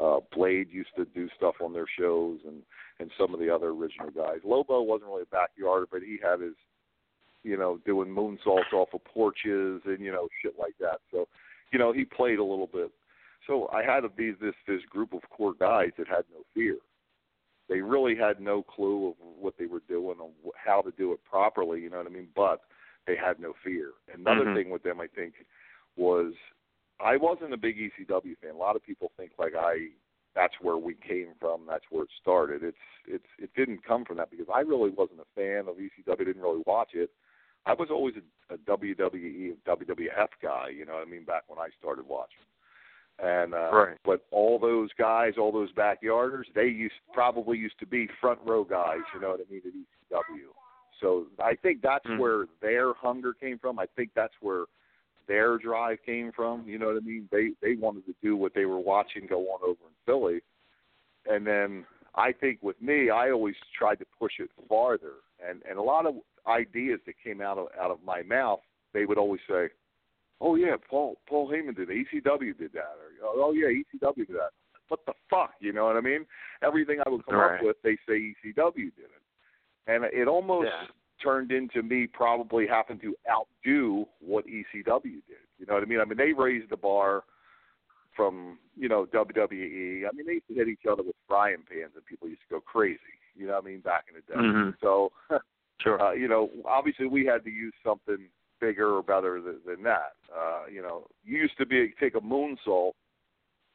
uh, 0.00 0.20
Blade 0.34 0.68
used 0.70 0.94
to 0.96 1.04
do 1.04 1.28
stuff 1.36 1.56
on 1.62 1.72
their 1.72 1.86
shows, 1.98 2.38
and 2.46 2.62
and 2.98 3.10
some 3.18 3.34
of 3.34 3.40
the 3.40 3.52
other 3.54 3.68
original 3.68 4.10
guys. 4.10 4.38
Lobo 4.44 4.82
wasn't 4.82 5.10
really 5.10 5.22
a 5.22 5.26
backyard, 5.26 5.86
but 5.90 6.02
he 6.02 6.18
had 6.22 6.40
his, 6.40 6.54
you 7.42 7.56
know, 7.56 7.78
doing 7.86 8.08
moonsaults 8.08 8.72
off 8.72 8.88
of 8.92 9.04
porches 9.04 9.80
and 9.84 10.00
you 10.00 10.12
know 10.12 10.28
shit 10.42 10.54
like 10.58 10.74
that. 10.80 11.00
So, 11.10 11.28
you 11.72 11.78
know, 11.78 11.92
he 11.92 12.04
played 12.04 12.38
a 12.38 12.44
little 12.44 12.66
bit. 12.66 12.90
So 13.46 13.68
I 13.72 13.82
had 13.82 14.00
to 14.00 14.08
be 14.08 14.32
this 14.32 14.54
this 14.66 14.82
group 14.88 15.12
of 15.12 15.20
core 15.30 15.54
guys 15.58 15.90
that 15.98 16.08
had 16.08 16.24
no 16.32 16.42
fear. 16.54 16.76
They 17.68 17.80
really 17.80 18.16
had 18.16 18.40
no 18.40 18.62
clue 18.62 19.08
of 19.08 19.14
what 19.18 19.54
they 19.58 19.66
were 19.66 19.82
doing 19.88 20.16
or 20.20 20.30
how 20.56 20.80
to 20.82 20.90
do 20.92 21.12
it 21.12 21.20
properly. 21.24 21.80
You 21.80 21.90
know 21.90 21.98
what 21.98 22.06
I 22.06 22.10
mean? 22.10 22.28
But 22.34 22.62
they 23.06 23.16
had 23.16 23.38
no 23.38 23.54
fear. 23.64 23.92
Another 24.12 24.46
Mhm. 24.46 24.54
thing 24.54 24.70
with 24.70 24.82
them, 24.82 25.00
I 25.00 25.06
think, 25.06 25.34
was 25.96 26.34
I 27.02 27.16
wasn't 27.16 27.54
a 27.54 27.56
big 27.56 27.76
ECW 27.76 28.36
fan. 28.42 28.54
A 28.54 28.58
lot 28.58 28.76
of 28.76 28.84
people 28.84 29.10
think 29.16 29.32
like 29.38 29.54
I 29.58 29.88
that's 30.34 30.54
where 30.60 30.76
we 30.76 30.94
came 30.94 31.28
from, 31.40 31.62
that's 31.68 31.84
where 31.90 32.04
it 32.04 32.10
started. 32.20 32.62
It's 32.62 32.76
it's 33.06 33.26
it 33.38 33.50
didn't 33.56 33.84
come 33.84 34.04
from 34.04 34.18
that 34.18 34.30
because 34.30 34.46
I 34.54 34.60
really 34.60 34.90
wasn't 34.90 35.20
a 35.20 35.34
fan 35.34 35.68
of 35.68 35.76
ECW, 35.76 36.18
didn't 36.24 36.42
really 36.42 36.62
watch 36.66 36.90
it. 36.94 37.10
I 37.66 37.74
was 37.74 37.88
always 37.90 38.14
a, 38.16 38.54
a 38.54 38.58
WWE 38.58 39.54
WWF 39.66 40.28
guy, 40.42 40.68
you 40.68 40.86
know 40.86 40.94
what 40.94 41.06
I 41.06 41.10
mean, 41.10 41.24
back 41.24 41.42
when 41.48 41.58
I 41.58 41.68
started 41.78 42.06
watching. 42.06 42.44
And 43.18 43.54
uh 43.54 43.70
Right. 43.72 43.98
but 44.04 44.24
all 44.30 44.58
those 44.58 44.90
guys, 44.98 45.34
all 45.36 45.52
those 45.52 45.72
backyarders, 45.72 46.44
they 46.54 46.68
used 46.68 46.94
probably 47.12 47.58
used 47.58 47.78
to 47.80 47.86
be 47.86 48.08
front 48.20 48.38
row 48.44 48.64
guys, 48.64 49.02
you 49.12 49.20
know 49.20 49.30
what 49.30 49.40
I 49.40 49.50
mean, 49.52 49.62
at 49.66 49.72
ECW. 49.72 50.54
So 51.00 51.26
I 51.42 51.54
think 51.56 51.82
that's 51.82 52.06
Mhm. 52.06 52.18
where 52.18 52.46
their 52.60 52.92
hunger 52.94 53.32
came 53.34 53.58
from. 53.58 53.78
I 53.78 53.86
think 53.86 54.12
that's 54.14 54.34
where 54.40 54.66
their 55.30 55.58
drive 55.58 55.98
came 56.04 56.32
from. 56.34 56.64
You 56.66 56.76
know 56.76 56.86
what 56.86 56.96
I 56.96 57.06
mean? 57.06 57.28
They 57.30 57.52
they 57.62 57.76
wanted 57.76 58.04
to 58.06 58.14
do 58.20 58.36
what 58.36 58.52
they 58.52 58.64
were 58.64 58.80
watching 58.80 59.28
go 59.28 59.42
on 59.42 59.60
over 59.62 59.78
in 59.86 59.94
Philly, 60.04 60.40
and 61.30 61.46
then 61.46 61.86
I 62.16 62.32
think 62.32 62.58
with 62.62 62.82
me, 62.82 63.10
I 63.10 63.30
always 63.30 63.54
tried 63.78 64.00
to 64.00 64.06
push 64.18 64.32
it 64.40 64.50
farther. 64.68 65.22
And 65.48 65.62
and 65.68 65.78
a 65.78 65.82
lot 65.82 66.04
of 66.04 66.16
ideas 66.48 66.98
that 67.06 67.14
came 67.22 67.40
out 67.40 67.58
of 67.58 67.68
out 67.80 67.92
of 67.92 67.98
my 68.04 68.22
mouth, 68.22 68.58
they 68.92 69.06
would 69.06 69.18
always 69.18 69.40
say, 69.48 69.68
"Oh 70.40 70.56
yeah, 70.56 70.74
Paul 70.90 71.16
Paul 71.28 71.48
Heyman 71.48 71.76
did 71.76 71.88
it. 71.88 72.06
ECW 72.12 72.58
did 72.58 72.72
that," 72.72 72.96
or 72.98 73.10
"Oh, 73.22 73.34
oh 73.46 73.52
yeah, 73.52 73.68
ECW 73.68 74.26
did 74.26 74.36
that." 74.36 74.50
What 74.88 75.06
the 75.06 75.12
fuck? 75.30 75.52
You 75.60 75.72
know 75.72 75.84
what 75.84 75.96
I 75.96 76.00
mean? 76.00 76.26
Everything 76.60 76.98
I 77.06 77.08
would 77.08 77.24
come 77.24 77.36
Right. 77.36 77.60
up 77.60 77.62
with, 77.62 77.76
they 77.82 77.96
say 78.08 78.34
ECW 78.44 78.90
did 78.96 79.10
it, 79.16 79.22
and 79.86 80.02
it 80.04 80.26
almost 80.26 80.66
Yeah. 80.66 80.88
Turned 81.22 81.52
into 81.52 81.82
me 81.82 82.06
probably 82.06 82.66
having 82.66 82.98
to 83.00 83.14
outdo 83.30 84.06
what 84.20 84.44
ECW 84.46 85.02
did. 85.02 85.44
You 85.58 85.66
know 85.66 85.74
what 85.74 85.82
I 85.82 85.86
mean? 85.86 86.00
I 86.00 86.04
mean, 86.04 86.18
they 86.18 86.32
raised 86.32 86.70
the 86.70 86.76
bar 86.76 87.24
from 88.16 88.58
you 88.76 88.88
know 88.88 89.06
WWE. 89.06 90.04
I 90.06 90.14
mean, 90.14 90.26
they 90.26 90.34
used 90.34 90.48
to 90.48 90.54
hit 90.54 90.68
each 90.68 90.86
other 90.90 91.02
with 91.02 91.14
frying 91.28 91.62
pans, 91.68 91.92
and 91.94 92.04
people 92.06 92.28
used 92.28 92.42
to 92.48 92.54
go 92.56 92.60
crazy. 92.60 92.98
You 93.36 93.46
know 93.46 93.54
what 93.54 93.64
I 93.64 93.66
mean? 93.66 93.80
Back 93.80 94.04
in 94.08 94.16
the 94.16 94.32
day. 94.32 94.38
Mhm. 94.40 94.74
So, 94.80 95.12
Sure. 95.80 96.00
uh, 96.02 96.12
you 96.12 96.28
know, 96.28 96.50
obviously 96.66 97.06
we 97.06 97.24
had 97.24 97.42
to 97.44 97.50
use 97.50 97.72
something 97.84 98.28
bigger 98.60 98.96
or 98.96 99.02
better 99.02 99.40
than, 99.40 99.60
than 99.66 99.82
that. 99.84 100.12
Uh, 100.36 100.64
you 100.70 100.82
know, 100.82 101.06
you 101.24 101.38
used 101.38 101.56
to 101.58 101.64
be 101.64 101.94
take 101.98 102.14
a 102.14 102.20
moonsault 102.20 102.92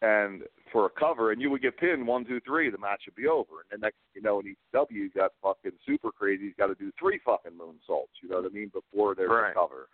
and 0.01 0.43
for 0.71 0.85
a 0.85 0.89
cover, 0.89 1.31
and 1.31 1.41
you 1.41 1.49
would 1.49 1.61
get 1.61 1.77
pinned 1.77 2.05
one, 2.05 2.25
two, 2.25 2.39
three. 2.41 2.69
The 2.69 2.77
match 2.77 3.03
would 3.05 3.15
be 3.15 3.27
over, 3.27 3.61
and 3.61 3.71
then 3.71 3.79
next, 3.81 3.97
you 4.13 4.21
know, 4.21 4.39
in 4.39 4.55
ECW, 4.73 4.91
you 4.91 5.09
got 5.09 5.31
fucking 5.41 5.71
super 5.85 6.11
crazy. 6.11 6.45
He's 6.45 6.55
got 6.57 6.67
to 6.67 6.75
do 6.75 6.91
three 6.99 7.19
fucking 7.25 7.53
moonsaults. 7.53 8.21
You 8.21 8.29
know 8.29 8.41
what 8.41 8.51
I 8.51 8.53
mean? 8.53 8.69
Before 8.73 9.15
there's 9.15 9.29
Right. 9.29 9.51
a 9.51 9.53
cover. 9.53 9.87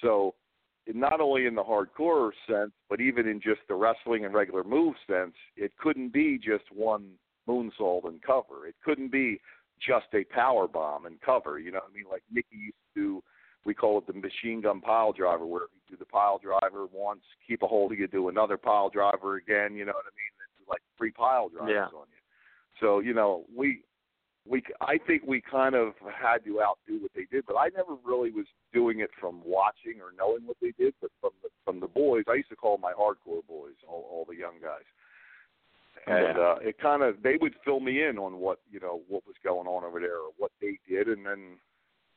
So, 0.00 0.34
it- 0.86 0.96
not 0.96 1.20
only 1.20 1.46
in 1.46 1.54
the 1.54 1.62
hardcore 1.62 2.32
sense, 2.46 2.72
but 2.88 3.00
even 3.00 3.28
in 3.28 3.40
just 3.40 3.60
the 3.68 3.74
wrestling 3.74 4.24
and 4.24 4.34
regular 4.34 4.64
move 4.64 4.96
sense, 5.06 5.36
it 5.56 5.76
couldn't 5.76 6.08
be 6.08 6.38
just 6.38 6.70
one 6.72 7.18
moonsault 7.46 8.04
and 8.04 8.20
cover. 8.22 8.66
It 8.66 8.74
couldn't 8.82 9.08
be 9.08 9.40
just 9.78 10.06
a 10.14 10.24
power 10.24 10.66
bomb 10.66 11.06
and 11.06 11.20
cover. 11.20 11.58
You 11.58 11.72
know 11.72 11.80
what 11.80 11.90
I 11.90 11.94
mean? 11.94 12.06
Like 12.10 12.22
Nikki 12.30 12.56
used 12.56 12.76
to 12.94 13.00
do, 13.00 13.22
we 13.64 13.74
call 13.74 13.98
it 13.98 14.06
the 14.06 14.12
machine 14.12 14.60
gun 14.60 14.80
pile 14.80 15.12
driver, 15.12 15.46
where 15.46 15.62
you 15.62 15.80
do 15.90 15.96
the 15.96 16.04
pile 16.06 16.38
driver 16.38 16.86
once, 16.92 17.22
keep 17.46 17.62
a 17.62 17.66
hold 17.66 17.92
of 17.92 17.98
you, 17.98 18.06
do 18.08 18.28
another 18.28 18.56
pile 18.56 18.90
driver 18.90 19.36
again. 19.36 19.76
You 19.76 19.84
know 19.84 19.92
what 19.92 20.06
I 20.06 20.14
mean? 20.16 20.32
It's 20.60 20.68
like 20.68 20.82
three 20.98 21.12
pile 21.12 21.48
drivers 21.48 21.70
Yeah. 21.74 21.84
on 21.98 22.06
you. 22.10 22.22
So 22.80 22.98
you 23.00 23.14
know 23.14 23.44
we. 23.54 23.82
We, 24.44 24.60
I 24.80 24.98
think 24.98 25.22
we 25.24 25.40
kind 25.40 25.76
of 25.76 25.92
had 26.02 26.44
to 26.46 26.60
outdo 26.60 27.00
what 27.00 27.12
they 27.14 27.26
did, 27.30 27.46
but 27.46 27.54
I 27.54 27.68
never 27.68 27.94
really 28.04 28.32
was 28.32 28.46
doing 28.72 28.98
it 28.98 29.10
from 29.20 29.40
watching 29.44 30.00
or 30.02 30.10
knowing 30.18 30.44
what 30.44 30.56
they 30.60 30.72
did, 30.76 30.94
but 31.00 31.12
from 31.20 31.30
the 31.44 31.48
from 31.64 31.78
the 31.78 31.86
boys. 31.86 32.24
I 32.28 32.34
used 32.34 32.48
to 32.48 32.56
call 32.56 32.74
them 32.74 32.80
my 32.80 32.92
hardcore 32.92 33.46
boys, 33.46 33.78
all, 33.86 34.04
all 34.10 34.26
the 34.28 34.34
young 34.34 34.54
guys 34.60 34.82
and 36.06 36.36
Yeah. 36.36 36.42
uh 36.42 36.56
it 36.60 36.78
kind 36.78 37.02
of 37.02 37.22
they 37.22 37.36
would 37.36 37.54
fill 37.64 37.80
me 37.80 38.02
in 38.02 38.18
on 38.18 38.38
what 38.38 38.58
you 38.70 38.80
know 38.80 39.02
what 39.08 39.24
was 39.26 39.36
going 39.44 39.66
on 39.66 39.84
over 39.84 40.00
there 40.00 40.16
or 40.18 40.30
what 40.38 40.50
they 40.60 40.78
did 40.88 41.08
and 41.08 41.24
then 41.24 41.58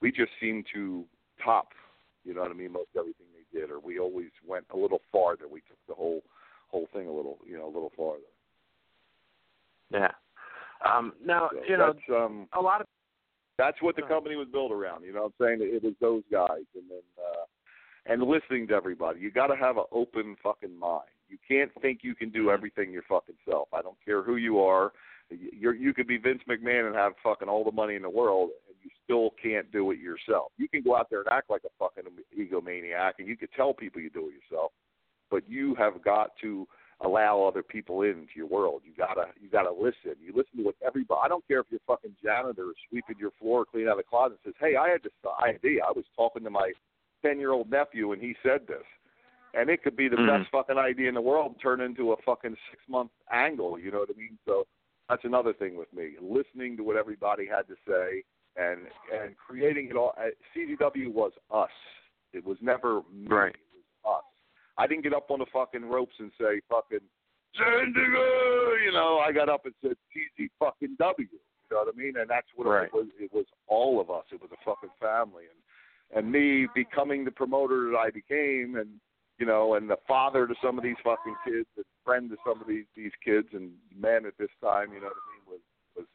we 0.01 0.11
just 0.11 0.31
seemed 0.41 0.65
to 0.73 1.05
top 1.43 1.69
you 2.23 2.33
know 2.33 2.41
what 2.41 2.51
i 2.51 2.53
mean 2.53 2.71
most 2.71 2.89
everything 2.97 3.27
they 3.33 3.59
did 3.59 3.71
or 3.71 3.79
we 3.79 3.99
always 3.99 4.29
went 4.45 4.65
a 4.73 4.77
little 4.77 5.01
farther. 5.11 5.47
We 5.49 5.61
took 5.61 5.77
the 5.87 5.95
whole 5.95 6.21
whole 6.67 6.87
thing 6.93 7.07
a 7.07 7.11
little 7.11 7.37
you 7.47 7.57
know 7.57 7.65
a 7.65 7.73
little 7.73 7.91
farther. 7.95 8.21
Yeah. 9.91 10.11
Um, 10.85 11.13
now, 11.23 11.49
so 11.51 11.59
you 11.67 11.77
know, 11.77 11.93
um 12.15 12.47
a 12.53 12.61
lot 12.61 12.81
of 12.81 12.87
that's 13.57 13.81
what 13.81 13.95
the 13.95 14.01
company 14.01 14.35
was 14.35 14.47
built 14.51 14.71
around 14.71 15.03
you 15.05 15.13
know 15.13 15.23
what 15.23 15.47
i'm 15.47 15.59
saying? 15.59 15.69
It 15.73 15.83
was 15.83 15.93
those 16.01 16.23
guys 16.31 16.65
and 16.75 16.83
then 16.89 17.03
uh 17.17 17.45
and 18.07 18.21
listening 18.21 18.67
to 18.67 18.73
everybody. 18.75 19.19
You 19.19 19.31
got 19.31 19.47
to 19.47 19.55
have 19.55 19.77
an 19.77 19.85
open 19.91 20.35
fucking 20.43 20.77
mind. 20.77 21.09
You 21.27 21.39
can't 21.47 21.71
think 21.81 22.01
you 22.03 22.13
can 22.13 22.29
do 22.29 22.51
everything 22.51 22.91
your 22.91 23.01
fucking 23.09 23.33
self. 23.49 23.69
I 23.73 23.81
don't 23.81 23.97
care 24.05 24.21
who 24.21 24.35
you 24.35 24.59
are. 24.59 24.91
You're 25.29 25.73
you 25.73 25.93
could 25.93 26.07
be 26.07 26.17
vince 26.17 26.41
mcmahon 26.47 26.87
and 26.87 26.95
have 26.95 27.13
fucking 27.23 27.47
all 27.47 27.63
the 27.63 27.71
money 27.71 27.95
in 27.95 28.03
the 28.03 28.09
world 28.09 28.49
you 28.85 28.91
still 29.03 29.31
can't 29.41 29.69
do 29.71 29.91
it 29.91 29.99
yourself 29.99 30.51
you 30.57 30.69
can 30.69 30.81
go 30.81 30.95
out 30.95 31.09
there 31.09 31.19
and 31.19 31.29
act 31.29 31.49
like 31.49 31.63
a 31.65 31.69
fucking 31.77 32.03
egomaniac 32.39 33.13
and 33.19 33.27
you 33.27 33.35
could 33.35 33.51
tell 33.55 33.73
people 33.73 33.99
you 33.99 34.09
do 34.09 34.29
it 34.29 34.33
yourself 34.33 34.71
but 35.29 35.49
you 35.49 35.75
have 35.75 36.01
got 36.03 36.31
to 36.41 36.67
allow 37.01 37.43
other 37.43 37.63
people 37.63 38.03
into 38.03 38.31
your 38.35 38.47
world. 38.47 38.81
You 38.85 38.93
gotta 38.97 39.27
you 39.41 39.49
gotta 39.49 39.71
listen. 39.71 40.15
You 40.21 40.33
listen 40.35 40.57
to 40.57 40.63
what 40.63 40.75
everybody. 40.85 41.19
I 41.23 41.27
don't 41.27 41.45
care 41.47 41.59
if 41.59 41.67
you're 41.69 41.81
fucking 41.87 42.15
janitor 42.23 42.69
is 42.69 42.75
sweeping 42.89 43.17
your 43.19 43.31
floor, 43.39 43.65
cleaning 43.65 43.89
out 43.89 43.97
the 43.97 44.03
closet, 44.03 44.39
and 44.45 44.53
says, 44.53 44.59
"Hey, 44.59 44.75
I 44.75 44.89
had 44.89 45.03
this 45.03 45.11
idea. 45.41 45.83
I 45.83 45.91
was 45.91 46.05
talking 46.15 46.43
to 46.43 46.49
my 46.49 46.71
ten 47.21 47.39
year 47.39 47.51
old 47.51 47.69
nephew, 47.69 48.13
and 48.13 48.21
he 48.21 48.35
said 48.43 48.65
this." 48.67 48.85
And 49.53 49.69
it 49.69 49.83
could 49.83 49.95
be 49.95 50.09
the 50.09 50.17
Mhm. 50.17 50.27
best 50.39 50.49
fucking 50.51 50.77
idea 50.77 51.07
in 51.07 51.15
the 51.15 51.21
world, 51.21 51.59
turn 51.61 51.79
into 51.79 52.11
a 52.11 52.17
fucking 52.23 52.57
six 52.69 52.87
month 52.89 53.11
angle. 53.29 53.79
You 53.79 53.91
know 53.91 53.99
what 53.99 54.09
I 54.09 54.17
mean? 54.17 54.37
So 54.45 54.67
that's 55.09 55.23
another 55.23 55.53
thing 55.53 55.75
with 55.75 55.91
me, 55.93 56.17
listening 56.19 56.75
to 56.77 56.83
what 56.83 56.97
everybody 56.97 57.45
had 57.45 57.67
to 57.67 57.77
say, 57.87 58.23
and 58.57 58.81
and 59.13 59.35
creating 59.37 59.89
it 59.89 59.95
all. 59.95 60.13
uh, 60.17 60.29
CZW 60.55 61.11
was 61.13 61.31
us. 61.51 61.69
It 62.33 62.45
was 62.45 62.57
never 62.61 63.01
me. 63.13 63.27
Right. 63.27 63.53
It 63.55 63.59
was 64.05 64.17
us. 64.17 64.23
I 64.77 64.87
didn't 64.87 65.03
get 65.03 65.13
up 65.13 65.29
on 65.31 65.39
the 65.39 65.45
fucking 65.53 65.85
ropes 65.85 66.15
and 66.19 66.31
say 66.39 66.61
fucking 66.69 66.99
you 67.57 68.91
know. 68.91 69.19
I 69.25 69.31
got 69.31 69.49
up 69.49 69.65
and 69.65 69.73
said 69.81 69.95
CZ 70.15 70.49
fucking 70.59 70.95
W. 70.99 71.27
You 71.31 71.39
know 71.71 71.83
what 71.83 71.93
I 71.93 71.97
mean? 71.97 72.13
And 72.17 72.29
that's 72.29 72.47
what 72.55 72.67
Right. 72.67 72.85
it 72.87 72.93
was. 72.93 73.07
It 73.19 73.33
was 73.33 73.45
all 73.67 73.99
of 73.99 74.09
us. 74.11 74.25
It 74.31 74.41
was 74.41 74.51
a 74.51 74.63
fucking 74.63 74.89
family, 74.99 75.45
and 75.49 75.59
and 76.17 76.31
me 76.31 76.67
becoming 76.75 77.25
the 77.25 77.31
promoter 77.31 77.89
that 77.91 77.97
I 77.97 78.11
became, 78.11 78.75
and 78.77 78.99
you 79.39 79.45
know, 79.45 79.73
and 79.75 79.89
the 79.89 79.97
father 80.07 80.47
to 80.47 80.55
some 80.61 80.77
of 80.77 80.83
these 80.83 80.95
fucking 81.03 81.35
kids, 81.43 81.67
and 81.75 81.85
friend 82.03 82.29
to 82.29 82.37
some 82.45 82.61
of 82.61 82.67
these 82.67 82.85
these 82.95 83.11
kids, 83.23 83.47
and 83.53 83.71
men 83.97 84.25
at 84.25 84.37
this 84.37 84.51
time, 84.61 84.93
you 84.93 84.99
know 85.01 85.07
what 85.07 85.15
I 85.17 85.25
mean, 85.33 85.59
was 85.97 86.05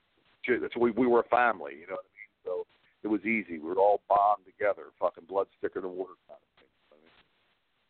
was 0.49 0.61
that's 0.61 0.77
we 0.77 0.91
we 0.93 1.07
were 1.07 1.21
a 1.21 1.25
family, 1.29 1.73
you 1.81 1.87
know 1.87 1.95
what 1.95 2.05
I 2.05 2.09
mean. 2.09 2.10
So 2.45 2.67
it 3.03 3.09
was 3.09 3.25
easy. 3.25 3.59
We 3.59 3.69
would 3.69 3.79
all 3.79 4.03
bond 4.09 4.45
together, 4.45 4.85
fucking 4.99 5.25
blood 5.25 5.47
thicker 5.61 5.81
than 5.81 5.97
water 5.97 6.15
kind 6.29 6.41
of 6.41 6.63
thing. 6.63 7.11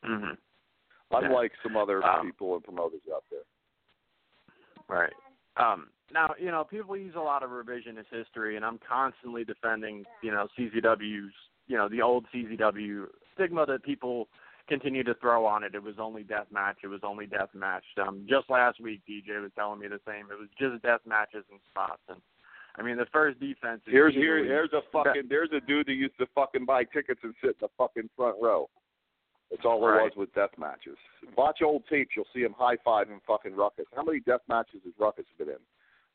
I 0.02 0.08
mean, 0.08 0.20
Mhm. 0.20 0.38
unlike 1.10 1.52
some 1.62 1.76
other 1.76 2.04
Um, 2.04 2.26
people 2.26 2.54
and 2.54 2.64
promoters 2.64 3.00
out 3.12 3.24
there. 3.30 3.44
Right. 4.88 5.12
Um, 5.56 5.90
now, 6.12 6.34
you 6.38 6.50
know, 6.50 6.64
people 6.64 6.96
use 6.96 7.14
a 7.14 7.20
lot 7.20 7.42
of 7.42 7.50
revisionist 7.50 8.08
history, 8.08 8.56
and 8.56 8.64
I'm 8.64 8.78
constantly 8.78 9.44
defending, 9.44 10.06
you 10.22 10.30
know, 10.30 10.48
CZW's, 10.56 11.34
you 11.66 11.76
know, 11.76 11.88
the 11.88 12.02
old 12.02 12.26
CZW 12.32 13.08
stigma 13.32 13.66
that 13.66 13.82
people 13.82 14.28
continue 14.66 15.02
to 15.02 15.14
throw 15.14 15.46
on 15.46 15.64
it. 15.64 15.74
It 15.74 15.82
was 15.82 15.98
only 15.98 16.22
death 16.22 16.50
match. 16.50 16.78
It 16.82 16.88
was 16.88 17.00
only 17.02 17.26
death 17.26 17.52
match. 17.54 17.84
Um, 17.98 18.26
just 18.28 18.48
last 18.50 18.80
week, 18.80 19.02
DJ 19.08 19.40
was 19.40 19.52
telling 19.54 19.80
me 19.80 19.88
the 19.88 20.00
same. 20.06 20.30
It 20.30 20.38
was 20.38 20.48
just 20.58 20.82
death 20.82 21.00
matches 21.04 21.44
and 21.50 21.60
spots. 21.70 22.02
And 22.08 22.20
I 22.80 22.82
mean, 22.82 22.96
the 22.96 23.06
first 23.12 23.38
defense. 23.38 23.82
Is 23.86 23.92
Here's 23.92 24.14
here 24.14 24.42
here's 24.42 24.72
a 24.72 24.80
fucking 24.90 25.24
there's 25.28 25.50
a 25.52 25.60
dude 25.66 25.86
that 25.86 25.92
used 25.92 26.16
to 26.18 26.26
fucking 26.34 26.64
buy 26.64 26.84
tickets 26.84 27.20
and 27.22 27.34
sit 27.42 27.50
in 27.50 27.56
the 27.60 27.68
fucking 27.76 28.08
front 28.16 28.36
row. 28.40 28.70
That's 29.50 29.64
all 29.66 29.86
it 29.86 29.90
Right. 29.90 30.04
was 30.04 30.16
with 30.16 30.32
death 30.34 30.56
matches. 30.56 30.96
Watch 31.36 31.60
old 31.60 31.86
tapes, 31.88 32.16
you'll 32.16 32.26
see 32.32 32.40
him 32.42 32.54
high 32.56 32.76
fiving 32.78 33.20
fucking 33.26 33.54
Ruckus. 33.54 33.86
How 33.94 34.02
many 34.02 34.20
death 34.20 34.40
matches 34.48 34.80
has 34.84 34.94
Ruckus 34.98 35.26
been 35.36 35.48
in? 35.50 35.58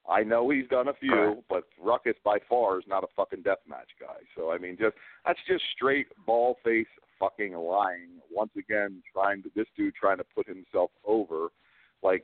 I 0.10 0.24
know 0.24 0.50
he's 0.50 0.68
done 0.70 0.88
a 0.88 0.94
few, 0.94 1.14
Right. 1.16 1.44
but 1.50 1.64
Ruckus 1.80 2.16
by 2.24 2.40
far 2.48 2.80
is 2.80 2.88
not 2.88 3.04
a 3.04 3.08
fucking 3.16 3.42
death 3.42 3.60
match 3.68 3.90
guy. 4.00 4.18
So 4.36 4.52
I 4.52 4.58
mean, 4.58 4.76
just 4.78 4.96
that's 5.26 5.40
just 5.48 5.64
straight 5.76 6.08
ball 6.26 6.56
face 6.64 6.88
fucking 7.20 7.54
lying. 7.54 8.22
Once 8.32 8.56
again, 8.56 9.04
trying 9.14 9.44
to 9.44 9.50
this 9.56 9.68
dude 9.76 9.94
trying 9.94 10.18
to 10.18 10.24
put 10.24 10.48
himself 10.48 10.92
over, 11.04 11.50
like 12.02 12.24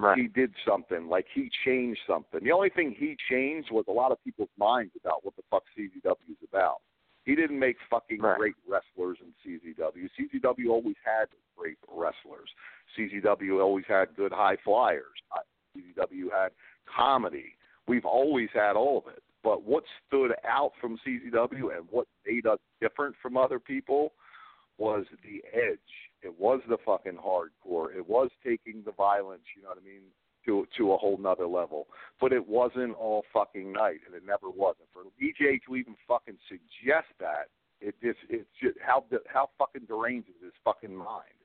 Right. 0.00 0.18
he 0.18 0.28
did 0.28 0.52
something, 0.66 1.08
like 1.08 1.26
he 1.34 1.50
changed 1.64 2.00
something. 2.06 2.40
The 2.42 2.52
only 2.52 2.70
thing 2.70 2.94
he 2.98 3.16
changed 3.28 3.70
was 3.70 3.84
a 3.88 3.92
lot 3.92 4.12
of 4.12 4.22
people's 4.24 4.48
minds 4.58 4.92
about 5.02 5.24
what 5.24 5.36
the 5.36 5.42
fuck 5.50 5.62
CZW 5.76 6.30
is 6.30 6.48
about. 6.48 6.76
He 7.24 7.34
didn't 7.34 7.58
make 7.58 7.76
fucking 7.90 8.20
Right. 8.20 8.38
great 8.38 8.54
wrestlers 8.66 9.18
in 9.20 9.34
CZW. 9.44 10.08
CZW 10.16 10.70
always 10.70 10.96
had 11.04 11.28
great 11.56 11.78
wrestlers. 11.88 12.50
CZW 12.96 13.60
always 13.62 13.84
had 13.86 14.14
good 14.16 14.32
high 14.32 14.56
flyers. 14.56 15.20
CZW 15.76 16.30
had 16.30 16.52
comedy. 16.86 17.54
We've 17.86 18.06
always 18.06 18.48
had 18.52 18.74
all 18.76 18.98
of 18.98 19.06
it. 19.08 19.22
But 19.42 19.62
what 19.62 19.84
stood 20.06 20.34
out 20.44 20.72
from 20.80 20.98
CZW 21.06 21.76
and 21.76 21.86
what 21.90 22.06
made 22.26 22.46
us 22.46 22.58
different 22.80 23.16
from 23.22 23.36
other 23.36 23.58
people 23.60 24.12
was 24.78 25.06
the 25.22 25.42
edge. 25.52 25.78
It 26.22 26.38
was 26.38 26.60
the 26.68 26.76
fucking 26.84 27.16
hardcore. 27.16 27.94
It 27.94 28.08
was 28.08 28.30
taking 28.44 28.82
the 28.84 28.92
violence, 28.92 29.42
you 29.56 29.62
know 29.62 29.70
what 29.70 29.78
I 29.78 29.84
mean, 29.84 30.02
to 30.46 30.66
to 30.76 30.92
a 30.92 30.96
whole 30.96 31.16
nother 31.18 31.46
level. 31.46 31.86
But 32.20 32.32
it 32.32 32.46
wasn't 32.46 32.94
all 32.96 33.24
fucking 33.32 33.72
night, 33.72 34.00
and 34.06 34.14
it 34.14 34.24
never 34.26 34.50
wasn't. 34.50 34.88
For 34.92 35.02
DJ 35.20 35.60
to 35.66 35.76
even 35.76 35.96
fucking 36.06 36.38
suggest 36.48 37.08
that, 37.20 37.48
it 37.80 37.94
just 38.02 38.18
it's 38.28 38.48
just 38.62 38.78
how 38.80 39.04
how 39.26 39.50
fucking 39.58 39.86
deranged 39.86 40.28
is 40.28 40.42
his 40.42 40.52
fucking 40.64 40.94
mind. 40.94 41.40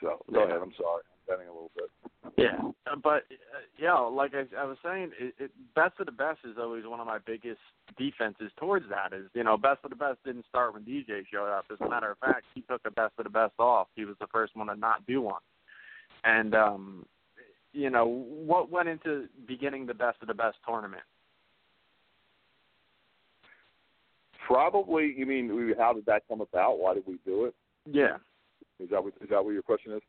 So 0.00 0.24
go 0.32 0.40
Yeah. 0.40 0.46
ahead. 0.46 0.62
I'm 0.62 0.74
sorry. 0.74 1.02
Bending 1.26 1.48
a 1.48 1.52
little 1.52 1.70
bit. 1.74 1.90
Yeah, 2.36 2.58
uh, 2.90 2.96
but 3.02 3.24
uh, 3.30 3.64
yeah, 3.78 3.94
like 3.94 4.32
I, 4.34 4.44
I 4.60 4.64
was 4.64 4.76
saying, 4.84 5.12
it, 5.18 5.34
it, 5.38 5.50
best 5.74 5.94
of 6.00 6.06
the 6.06 6.12
best 6.12 6.40
is 6.44 6.56
always 6.58 6.84
one 6.84 7.00
of 7.00 7.06
my 7.06 7.18
biggest 7.18 7.60
defenses 7.96 8.50
towards 8.58 8.86
that. 8.88 9.16
Is 9.16 9.26
you 9.34 9.44
know, 9.44 9.56
best 9.56 9.80
of 9.84 9.90
the 9.90 9.96
best 9.96 10.18
didn't 10.24 10.44
start 10.48 10.74
when 10.74 10.82
DJ 10.82 11.22
showed 11.32 11.50
up. 11.50 11.66
As 11.72 11.78
a 11.80 11.88
matter 11.88 12.10
of 12.10 12.18
fact, 12.18 12.44
he 12.54 12.62
took 12.62 12.82
the 12.82 12.90
best 12.90 13.12
of 13.18 13.24
the 13.24 13.30
best 13.30 13.54
off. 13.58 13.88
He 13.94 14.04
was 14.04 14.16
the 14.20 14.26
first 14.32 14.56
one 14.56 14.66
to 14.66 14.76
not 14.76 15.06
do 15.06 15.22
one, 15.22 15.40
and 16.24 16.54
um, 16.54 17.06
you 17.74 17.90
know, 17.90 18.06
what 18.06 18.70
went 18.70 18.88
into 18.88 19.26
beginning 19.46 19.86
the 19.86 19.94
best 19.94 20.18
of 20.22 20.28
the 20.28 20.34
best 20.34 20.56
tournament? 20.66 21.02
Probably, 24.46 25.14
you 25.16 25.26
mean 25.26 25.54
we- 25.54 25.74
how 25.74 25.92
did 25.92 26.06
that 26.06 26.22
come 26.28 26.40
about? 26.40 26.78
Why 26.78 26.94
did 26.94 27.06
we 27.06 27.18
do 27.24 27.46
it? 27.46 27.54
Yeah, 27.86 28.16
Is 28.78 28.90
that 28.90 29.02
what 29.02 29.12
is 29.20 29.28
that 29.28 29.44
what 29.44 29.50
your 29.50 29.62
question 29.62 29.92
is? 29.92 30.02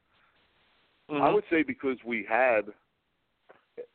I 1.10 1.14
Mhm. 1.14 1.34
would 1.34 1.44
say 1.50 1.64
because 1.64 2.04
we 2.04 2.24
had 2.24 2.74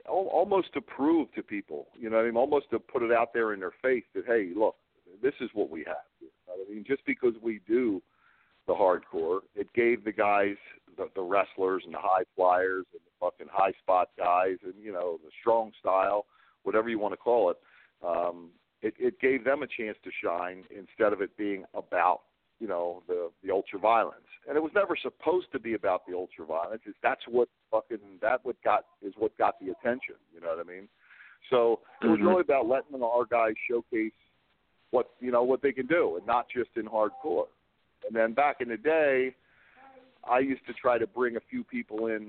almost 0.07 0.73
to 0.75 0.81
prove 0.81 1.33
to 1.33 1.43
people, 1.43 1.89
you 1.95 2.11
know, 2.11 2.17
what 2.17 2.23
I 2.23 2.27
mean, 2.27 2.37
almost 2.37 2.71
to 2.71 2.79
put 2.79 3.03
it 3.03 3.13
out 3.13 3.33
there 3.33 3.53
in 3.53 3.61
their 3.61 3.71
face 3.83 4.05
that 4.15 4.27
hey, 4.27 4.53
look, 4.55 4.77
this 5.23 5.35
is 5.41 5.51
what 5.55 5.71
we 5.71 5.85
have. 5.85 6.05
You 6.21 6.29
know 6.47 6.55
I 6.55 6.73
mean, 6.73 6.85
just 6.85 7.05
because 7.07 7.35
we 7.41 7.61
do 7.67 8.03
the 8.67 8.75
hardcore, 8.75 9.41
it 9.55 9.73
gave 9.73 10.05
the 10.05 10.13
guys, 10.13 10.57
the, 10.97 11.09
the 11.15 11.23
wrestlers 11.23 11.83
and 11.85 11.95
the 11.95 11.99
high 12.01 12.25
flyers 12.37 12.87
and 12.93 13.01
the 13.05 13.11
fucking 13.19 13.49
high 13.51 13.73
spot 13.83 14.11
guys 14.17 14.59
and 14.63 14.75
you 14.81 14.93
know 14.93 15.19
the 15.25 15.31
strong 15.41 15.73
style, 15.81 16.27
whatever 16.63 16.89
you 16.89 16.99
want 16.99 17.13
to 17.13 17.19
call 17.19 17.51
it. 17.51 17.57
Um, 18.07 18.51
it, 18.83 18.95
it 18.99 19.21
gave 19.21 19.45
them 19.45 19.63
a 19.63 19.67
chance 19.67 19.99
to 20.05 20.11
shine 20.23 20.65
instead 20.71 21.13
of 21.13 21.21
it 21.21 21.37
being 21.37 21.65
about 21.75 22.21
you 22.61 22.69
know 22.69 23.03
the 23.09 23.31
the 23.43 23.51
ultra 23.51 23.79
violence 23.79 24.30
and 24.49 24.57
it 24.57 24.61
was 24.61 24.73
never 24.75 24.97
supposed 24.97 25.47
to 25.53 25.59
be 25.59 25.75
about 25.75 26.07
the 26.07 26.15
ultra 26.15 26.45
violence 26.45 26.83
it's 26.87 26.97
that's 27.03 27.23
what 27.29 27.49
fucking 27.71 27.99
that 28.21 28.41
what 28.45 28.57
got 28.63 28.85
is 29.03 29.13
what 29.19 29.37
got 29.39 29.59
the 29.61 29.71
attention 29.71 30.15
you 30.35 30.41
know 30.41 30.49
what 30.49 30.59
i 30.59 30.69
mean? 30.69 30.89
So 31.49 31.81
it 32.03 32.07
was 32.07 32.19
Mhm. 32.21 32.27
really 32.29 32.41
about 32.43 32.67
letting 32.67 33.03
our 33.03 33.25
guys 33.25 33.55
showcase 33.69 34.13
what 34.91 35.11
you 35.21 35.31
know 35.31 35.43
what 35.43 35.63
they 35.63 35.73
can 35.73 35.87
do 35.87 36.17
and 36.17 36.27
not 36.27 36.49
just 36.49 36.71
in 36.77 36.87
hardcore. 36.87 37.49
And 38.07 38.15
then 38.15 38.33
back 38.35 38.61
in 38.61 38.69
the 38.69 38.77
day 38.77 39.35
i 40.25 40.39
used 40.39 40.67
to 40.67 40.75
try 40.75 40.99
to 40.99 41.07
bring 41.07 41.37
a 41.37 41.41
few 41.41 41.65
people 41.65 42.09
in 42.09 42.29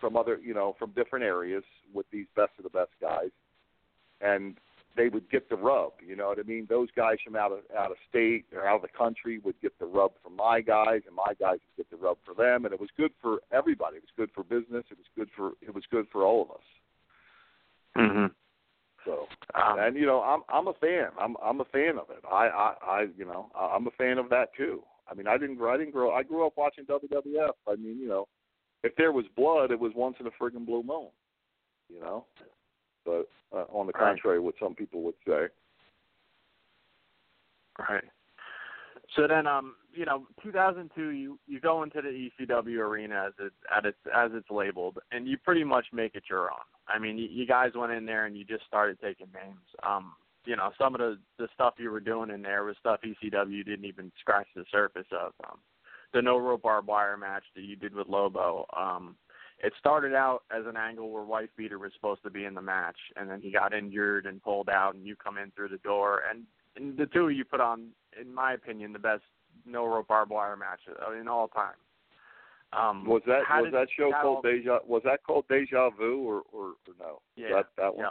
from 0.00 0.16
other 0.16 0.38
you 0.38 0.54
know 0.54 0.74
from 0.78 0.90
different 0.92 1.24
areas 1.24 1.64
with 1.94 2.06
these 2.10 2.26
best 2.36 2.52
of 2.58 2.64
the 2.64 2.70
best 2.70 2.92
guys. 3.00 3.30
And 4.20 4.56
they 4.96 5.08
would 5.08 5.30
get 5.30 5.48
the 5.48 5.56
rub. 5.56 5.92
You 6.06 6.16
know 6.16 6.28
what 6.28 6.38
I 6.38 6.42
mean? 6.42 6.66
Those 6.68 6.88
guys 6.96 7.16
from 7.24 7.36
out 7.36 7.52
of 7.52 7.60
out 7.76 7.90
of 7.90 7.96
state 8.08 8.46
or 8.54 8.66
out 8.66 8.76
of 8.76 8.82
the 8.82 8.96
country 8.96 9.38
would 9.38 9.60
get 9.60 9.78
the 9.78 9.86
rub 9.86 10.12
from 10.22 10.36
my 10.36 10.60
guys, 10.60 11.02
and 11.06 11.14
my 11.16 11.34
guys 11.38 11.58
would 11.66 11.76
get 11.76 11.90
the 11.90 11.96
rub 11.96 12.18
for 12.24 12.34
them, 12.34 12.64
and 12.64 12.74
it 12.74 12.80
was 12.80 12.90
good 12.96 13.12
for 13.20 13.40
everybody. 13.52 13.96
It 13.96 14.02
was 14.02 14.16
good 14.16 14.30
for 14.34 14.42
business. 14.44 14.84
It 14.90 14.98
was 14.98 15.06
good 15.16 15.30
for 15.36 15.52
it 15.60 15.74
was 15.74 15.84
good 15.90 16.06
for 16.10 16.24
all 16.24 16.42
of 16.42 16.50
us. 16.50 16.64
Mhm. 17.96 18.34
So, 19.04 19.28
Um, 19.54 19.78
and 19.78 19.96
you 19.96 20.06
know, 20.06 20.22
I'm 20.22 20.42
I'm 20.48 20.68
a 20.68 20.74
fan. 20.74 21.10
I'm 21.18 21.36
I'm 21.42 21.60
a 21.60 21.64
fan 21.66 21.98
of 21.98 22.10
it. 22.10 22.24
I 22.30 22.48
I, 22.48 22.74
I 22.82 23.06
you 23.16 23.24
know 23.24 23.50
I'm 23.54 23.86
a 23.86 23.92
fan 23.92 24.18
of 24.18 24.28
that 24.30 24.54
too. 24.54 24.82
I 25.10 25.14
mean, 25.14 25.26
I 25.26 25.36
didn't 25.36 25.56
grow 25.56 25.74
I 25.74 25.76
didn't 25.76 25.92
grow 25.92 26.12
I 26.12 26.22
grew 26.22 26.46
up 26.46 26.54
watching 26.56 26.84
WWF. 26.86 27.54
I 27.68 27.76
mean, 27.76 27.98
you 27.98 28.08
know, 28.08 28.28
if 28.82 28.94
there 28.96 29.12
was 29.12 29.26
blood, 29.36 29.70
it 29.70 29.80
was 29.80 29.92
once 29.94 30.16
in 30.20 30.26
a 30.26 30.30
friggin' 30.30 30.64
blue 30.66 30.82
moon. 30.82 31.08
You 31.88 32.00
know, 32.00 32.24
but 33.04 33.28
uh, 33.52 33.64
on 33.72 33.86
the 33.86 33.92
Right. 33.92 34.14
contrary, 34.14 34.40
what 34.40 34.54
some 34.60 34.74
people 34.74 35.02
would 35.02 35.14
say. 35.26 35.48
Right. 37.78 38.04
So 39.16 39.26
then, 39.26 39.46
um, 39.46 39.74
you 39.92 40.06
know, 40.06 40.26
2002, 40.42 41.10
you 41.10 41.38
you 41.46 41.60
go 41.60 41.82
into 41.82 42.00
the 42.00 42.30
ECW 42.40 42.78
arena 42.78 43.26
as 43.28 43.32
it 43.38 43.52
at 43.74 43.84
its 43.84 43.98
as 44.14 44.30
it's 44.34 44.50
labeled, 44.50 44.98
and 45.10 45.26
you 45.26 45.36
pretty 45.36 45.64
much 45.64 45.86
make 45.92 46.14
it 46.14 46.24
your 46.30 46.50
own. 46.50 46.64
I 46.88 46.98
mean, 46.98 47.18
you, 47.18 47.28
you 47.30 47.46
guys 47.46 47.72
went 47.74 47.92
in 47.92 48.06
there 48.06 48.26
and 48.26 48.36
you 48.36 48.44
just 48.44 48.64
started 48.66 48.98
taking 49.00 49.28
names. 49.32 49.60
Um, 49.82 50.14
you 50.44 50.56
know, 50.56 50.70
some 50.78 50.94
of 50.94 51.00
the 51.00 51.18
the 51.38 51.48
stuff 51.54 51.74
you 51.78 51.90
were 51.90 52.00
doing 52.00 52.30
in 52.30 52.42
there 52.42 52.64
was 52.64 52.76
stuff 52.80 53.00
ECW 53.04 53.64
didn't 53.64 53.84
even 53.84 54.10
scratch 54.20 54.46
the 54.54 54.64
surface 54.70 55.06
of. 55.12 55.32
Um, 55.48 55.58
the 56.12 56.22
no 56.22 56.38
rope 56.38 56.62
barbed 56.62 56.88
wire 56.88 57.16
match 57.16 57.44
that 57.54 57.62
you 57.62 57.76
did 57.76 57.94
with 57.94 58.08
Lobo. 58.08 58.66
Um, 58.78 59.16
it 59.62 59.72
started 59.78 60.14
out 60.14 60.42
as 60.50 60.64
an 60.66 60.76
angle 60.76 61.10
where 61.10 61.22
Wife 61.22 61.50
Beater 61.56 61.78
was 61.78 61.92
supposed 61.94 62.22
to 62.24 62.30
be 62.30 62.44
in 62.44 62.54
the 62.54 62.62
match, 62.62 62.98
and 63.16 63.30
then 63.30 63.40
he 63.40 63.50
got 63.52 63.72
injured 63.72 64.26
and 64.26 64.42
pulled 64.42 64.68
out, 64.68 64.94
and 64.94 65.06
you 65.06 65.14
come 65.16 65.38
in 65.38 65.50
through 65.52 65.68
the 65.68 65.78
door, 65.78 66.22
and, 66.30 66.42
and 66.76 66.96
the 66.96 67.06
two 67.06 67.26
of 67.26 67.32
you 67.32 67.44
put 67.44 67.60
on, 67.60 67.88
in 68.20 68.32
my 68.34 68.54
opinion, 68.54 68.92
the 68.92 68.98
best 68.98 69.22
no 69.66 69.86
rope 69.86 70.08
barbed 70.08 70.30
wire 70.32 70.56
match 70.56 70.80
uh, 71.06 71.12
in 71.12 71.28
all 71.28 71.48
time. 71.48 71.74
Um, 72.72 73.04
Was 73.04 73.20
that 73.26 73.42
was 73.50 73.64
did 73.66 73.74
that 73.74 73.88
show 73.96 74.10
that 74.10 74.22
called 74.22 74.36
all- 74.46 74.50
Deja? 74.50 74.78
Was 74.86 75.02
that 75.04 75.22
called 75.24 75.44
Deja 75.48 75.90
Vu 75.90 76.22
or 76.22 76.42
or, 76.52 76.68
or 76.88 76.94
no? 76.98 77.20
Yeah, 77.36 77.48
that 77.54 77.66
that 77.76 77.94
one. 77.94 78.04
yeah. 78.04 78.10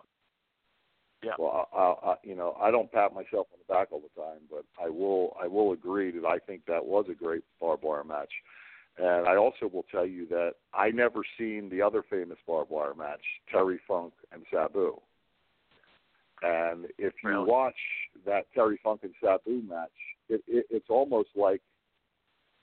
Yeah. 1.23 1.31
Well, 1.37 1.67
I, 1.71 1.77
I, 1.77 2.11
I, 2.11 2.15
you 2.23 2.35
know, 2.35 2.55
I 2.59 2.71
don't 2.71 2.91
pat 2.91 3.13
myself 3.13 3.45
on 3.53 3.59
the 3.59 3.71
back 3.71 3.89
all 3.91 4.01
the 4.01 4.19
time, 4.21 4.39
but 4.49 4.63
I 4.83 4.89
will. 4.89 5.35
I 5.41 5.47
will 5.47 5.71
agree 5.71 6.11
that 6.11 6.25
I 6.25 6.37
think 6.39 6.65
that 6.67 6.83
was 6.85 7.05
a 7.11 7.13
great 7.13 7.43
barbed 7.59 7.83
wire 7.83 8.03
match, 8.03 8.31
and 9.01 9.27
I 9.27 9.35
also 9.35 9.67
will 9.67 9.85
tell 9.91 10.05
you 10.05 10.27
that 10.27 10.53
I 10.73 10.91
never 10.91 11.21
seen 11.37 11.69
the 11.69 11.81
other 11.81 12.03
famous 12.07 12.37
barbed 12.45 12.69
wire 12.69 12.93
match, 12.93 13.23
Terry 13.51 13.79
Funk 13.87 14.13
and 14.31 14.45
Sabu. 14.51 15.01
And 16.43 16.85
if 16.97 17.13
you 17.23 17.29
Really? 17.29 17.45
watch 17.49 17.75
that 18.25 18.45
Terry 18.53 18.77
Funk 18.83 19.03
and 19.03 19.13
Sabu 19.19 19.61
match, 19.63 19.89
it, 20.29 20.43
it, 20.47 20.65
it's 20.69 20.89
almost 20.89 21.29
like 21.35 21.61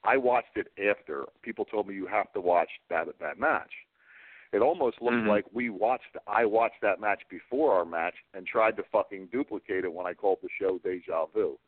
I 0.05 0.16
watched 0.16 0.57
it 0.57 0.68
after. 0.79 1.27
People 1.42 1.64
told 1.64 1.88
me 1.88 1.94
you 1.94 2.07
have 2.07 2.33
to 2.33 2.40
watch 2.40 2.70
that 2.88 3.07
that 3.18 3.38
match. 3.38 3.72
It 4.53 4.61
almost 4.62 5.03
looked 5.03 5.16
Mhm. 5.16 5.27
like 5.27 5.44
we 5.53 5.70
watched. 5.70 6.16
I 6.27 6.44
watched 6.44 6.81
that 6.83 7.01
match 7.01 7.22
before 7.29 7.74
our 7.74 7.85
match 7.85 8.14
and 8.33 8.46
tried 8.46 8.77
to 8.77 8.85
fucking 8.85 9.27
duplicate 9.27 9.85
it 9.85 9.92
when 9.92 10.07
I 10.07 10.14
called 10.14 10.38
the 10.40 10.48
show 10.51 10.79
Deja 10.79 11.27
Vu. 11.27 11.59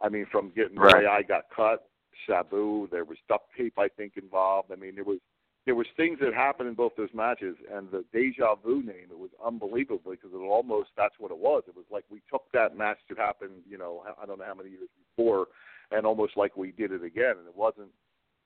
I 0.00 0.08
mean, 0.10 0.26
from 0.26 0.50
getting 0.50 0.78
Right. 0.78 0.92
the 0.92 0.98
way 0.98 1.06
I 1.06 1.22
got 1.22 1.48
cut, 1.50 1.87
Sabu, 2.26 2.88
there 2.90 3.04
was 3.04 3.18
duct 3.28 3.46
tape 3.56 3.78
I 3.78 3.88
think 3.88 4.14
involved. 4.16 4.70
I 4.72 4.76
mean, 4.76 4.94
there 4.94 5.04
was 5.04 5.18
there 5.66 5.74
was 5.74 5.86
things 5.98 6.18
that 6.22 6.32
happened 6.32 6.68
in 6.68 6.74
both 6.74 6.92
those 6.96 7.12
matches, 7.12 7.54
and 7.70 7.90
the 7.90 8.04
deja 8.12 8.54
vu 8.64 8.82
name 8.82 9.08
it 9.10 9.18
was 9.18 9.30
unbelievable 9.44 10.12
because 10.12 10.30
it 10.32 10.36
almost 10.36 10.88
that's 10.96 11.14
what 11.18 11.30
it 11.30 11.38
was. 11.38 11.62
It 11.68 11.76
was 11.76 11.84
like 11.90 12.04
we 12.10 12.22
took 12.30 12.44
that 12.54 12.76
match 12.76 12.98
that 13.08 13.18
happened, 13.18 13.62
you 13.68 13.76
know, 13.76 14.02
I 14.20 14.24
don't 14.24 14.38
know 14.38 14.46
how 14.46 14.54
many 14.54 14.70
years 14.70 14.88
before, 15.16 15.48
and 15.90 16.06
almost 16.06 16.36
like 16.36 16.56
we 16.56 16.72
did 16.72 16.92
it 16.92 17.04
again, 17.04 17.34
and 17.38 17.46
it 17.46 17.56
wasn't 17.56 17.90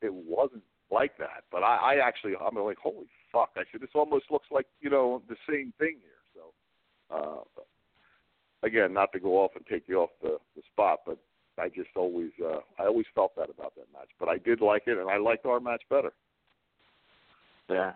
it 0.01 0.13
wasn't 0.13 0.65
like 0.91 1.17
that. 1.19 1.45
But 1.53 1.63
I, 1.63 1.95
I 1.95 2.07
actually 2.07 2.35
I'm 2.35 2.57
like, 2.57 2.79
holy 2.79 3.07
fuck! 3.33 3.51
I 3.57 3.63
said 3.71 3.81
this 3.81 3.91
almost 3.95 4.25
looks 4.31 4.49
like 4.51 4.67
you 4.81 4.91
know 4.91 5.23
the 5.29 5.37
same 5.49 5.73
thing 5.79 5.99
here. 6.01 6.23
So 6.35 7.15
uh, 7.15 7.63
again, 8.63 8.93
not 8.93 9.13
to 9.13 9.21
go 9.21 9.39
off 9.39 9.53
and 9.55 9.65
take 9.67 9.85
you 9.87 10.01
off 10.01 10.11
the, 10.23 10.39
the 10.57 10.63
spot, 10.73 11.01
but 11.07 11.19
I 11.59 11.69
just 11.69 11.91
always 11.97 12.31
uh, 12.43 12.61
I 12.79 12.87
always 12.87 13.07
felt 13.15 13.35
that 13.37 13.51
about 13.51 13.75
that 13.77 13.93
match. 13.93 14.09
But 14.19 14.29
I 14.29 14.38
did 14.38 14.61
like 14.61 14.85
it, 14.87 14.99
and 14.99 15.11
I 15.11 15.19
liked 15.19 15.47
our 15.47 15.61
match 15.61 15.83
better. 15.91 16.12
Yeah. 17.69 17.93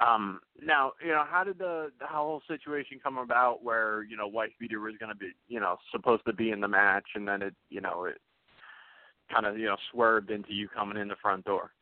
Um, 0.00 0.40
now, 0.60 0.92
you 1.04 1.10
know, 1.10 1.24
how 1.28 1.44
did 1.44 1.58
the 1.58 1.92
the 2.00 2.06
whole 2.06 2.42
situation 2.48 2.98
come 3.02 3.18
about 3.18 3.62
where, 3.62 4.02
you 4.04 4.16
know, 4.16 4.26
Wife 4.26 4.50
Beater 4.58 4.80
was 4.80 4.94
gonna 4.98 5.14
be, 5.14 5.32
you 5.48 5.60
know, 5.60 5.76
supposed 5.90 6.24
to 6.26 6.32
be 6.32 6.50
in 6.50 6.60
the 6.60 6.68
match 6.68 7.06
and 7.14 7.26
then 7.26 7.42
it 7.42 7.54
you 7.68 7.80
know, 7.80 8.04
it 8.04 8.18
kind 9.32 9.46
of, 9.46 9.58
you 9.58 9.66
know, 9.66 9.76
swerved 9.92 10.30
into 10.30 10.52
you 10.52 10.68
coming 10.68 10.96
in 10.96 11.08
the 11.08 11.16
front 11.22 11.44
door. 11.44 11.72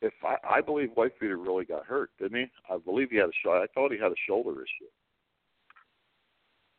If 0.00 0.12
I, 0.24 0.36
I 0.56 0.60
believe 0.60 0.90
Wife 0.96 1.12
Beater 1.20 1.36
really 1.36 1.64
got 1.64 1.86
hurt, 1.86 2.10
didn't 2.18 2.38
he? 2.38 2.50
I 2.72 2.78
believe 2.78 3.10
he 3.10 3.16
had 3.16 3.28
a 3.28 3.38
shot. 3.44 3.62
I 3.62 3.66
thought 3.74 3.92
he 3.92 3.98
had 3.98 4.12
a 4.12 4.26
shoulder 4.26 4.52
issue. 4.52 4.90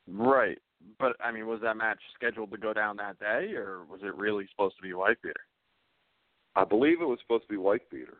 Right. 0.07 0.57
But 0.99 1.15
I 1.23 1.31
mean, 1.31 1.47
was 1.47 1.61
that 1.61 1.77
match 1.77 1.99
scheduled 2.15 2.51
to 2.51 2.57
go 2.57 2.73
down 2.73 2.97
that 2.97 3.19
day 3.19 3.53
or 3.55 3.83
was 3.89 4.01
it 4.03 4.15
really 4.15 4.47
supposed 4.51 4.75
to 4.77 4.81
be 4.83 4.93
Wife 4.93 5.17
Beater? 5.23 5.45
I 6.55 6.63
believe 6.65 7.01
it 7.01 7.05
was 7.05 7.19
supposed 7.21 7.43
to 7.43 7.49
be 7.49 7.57
Wife 7.57 7.81
Beater. 7.91 8.17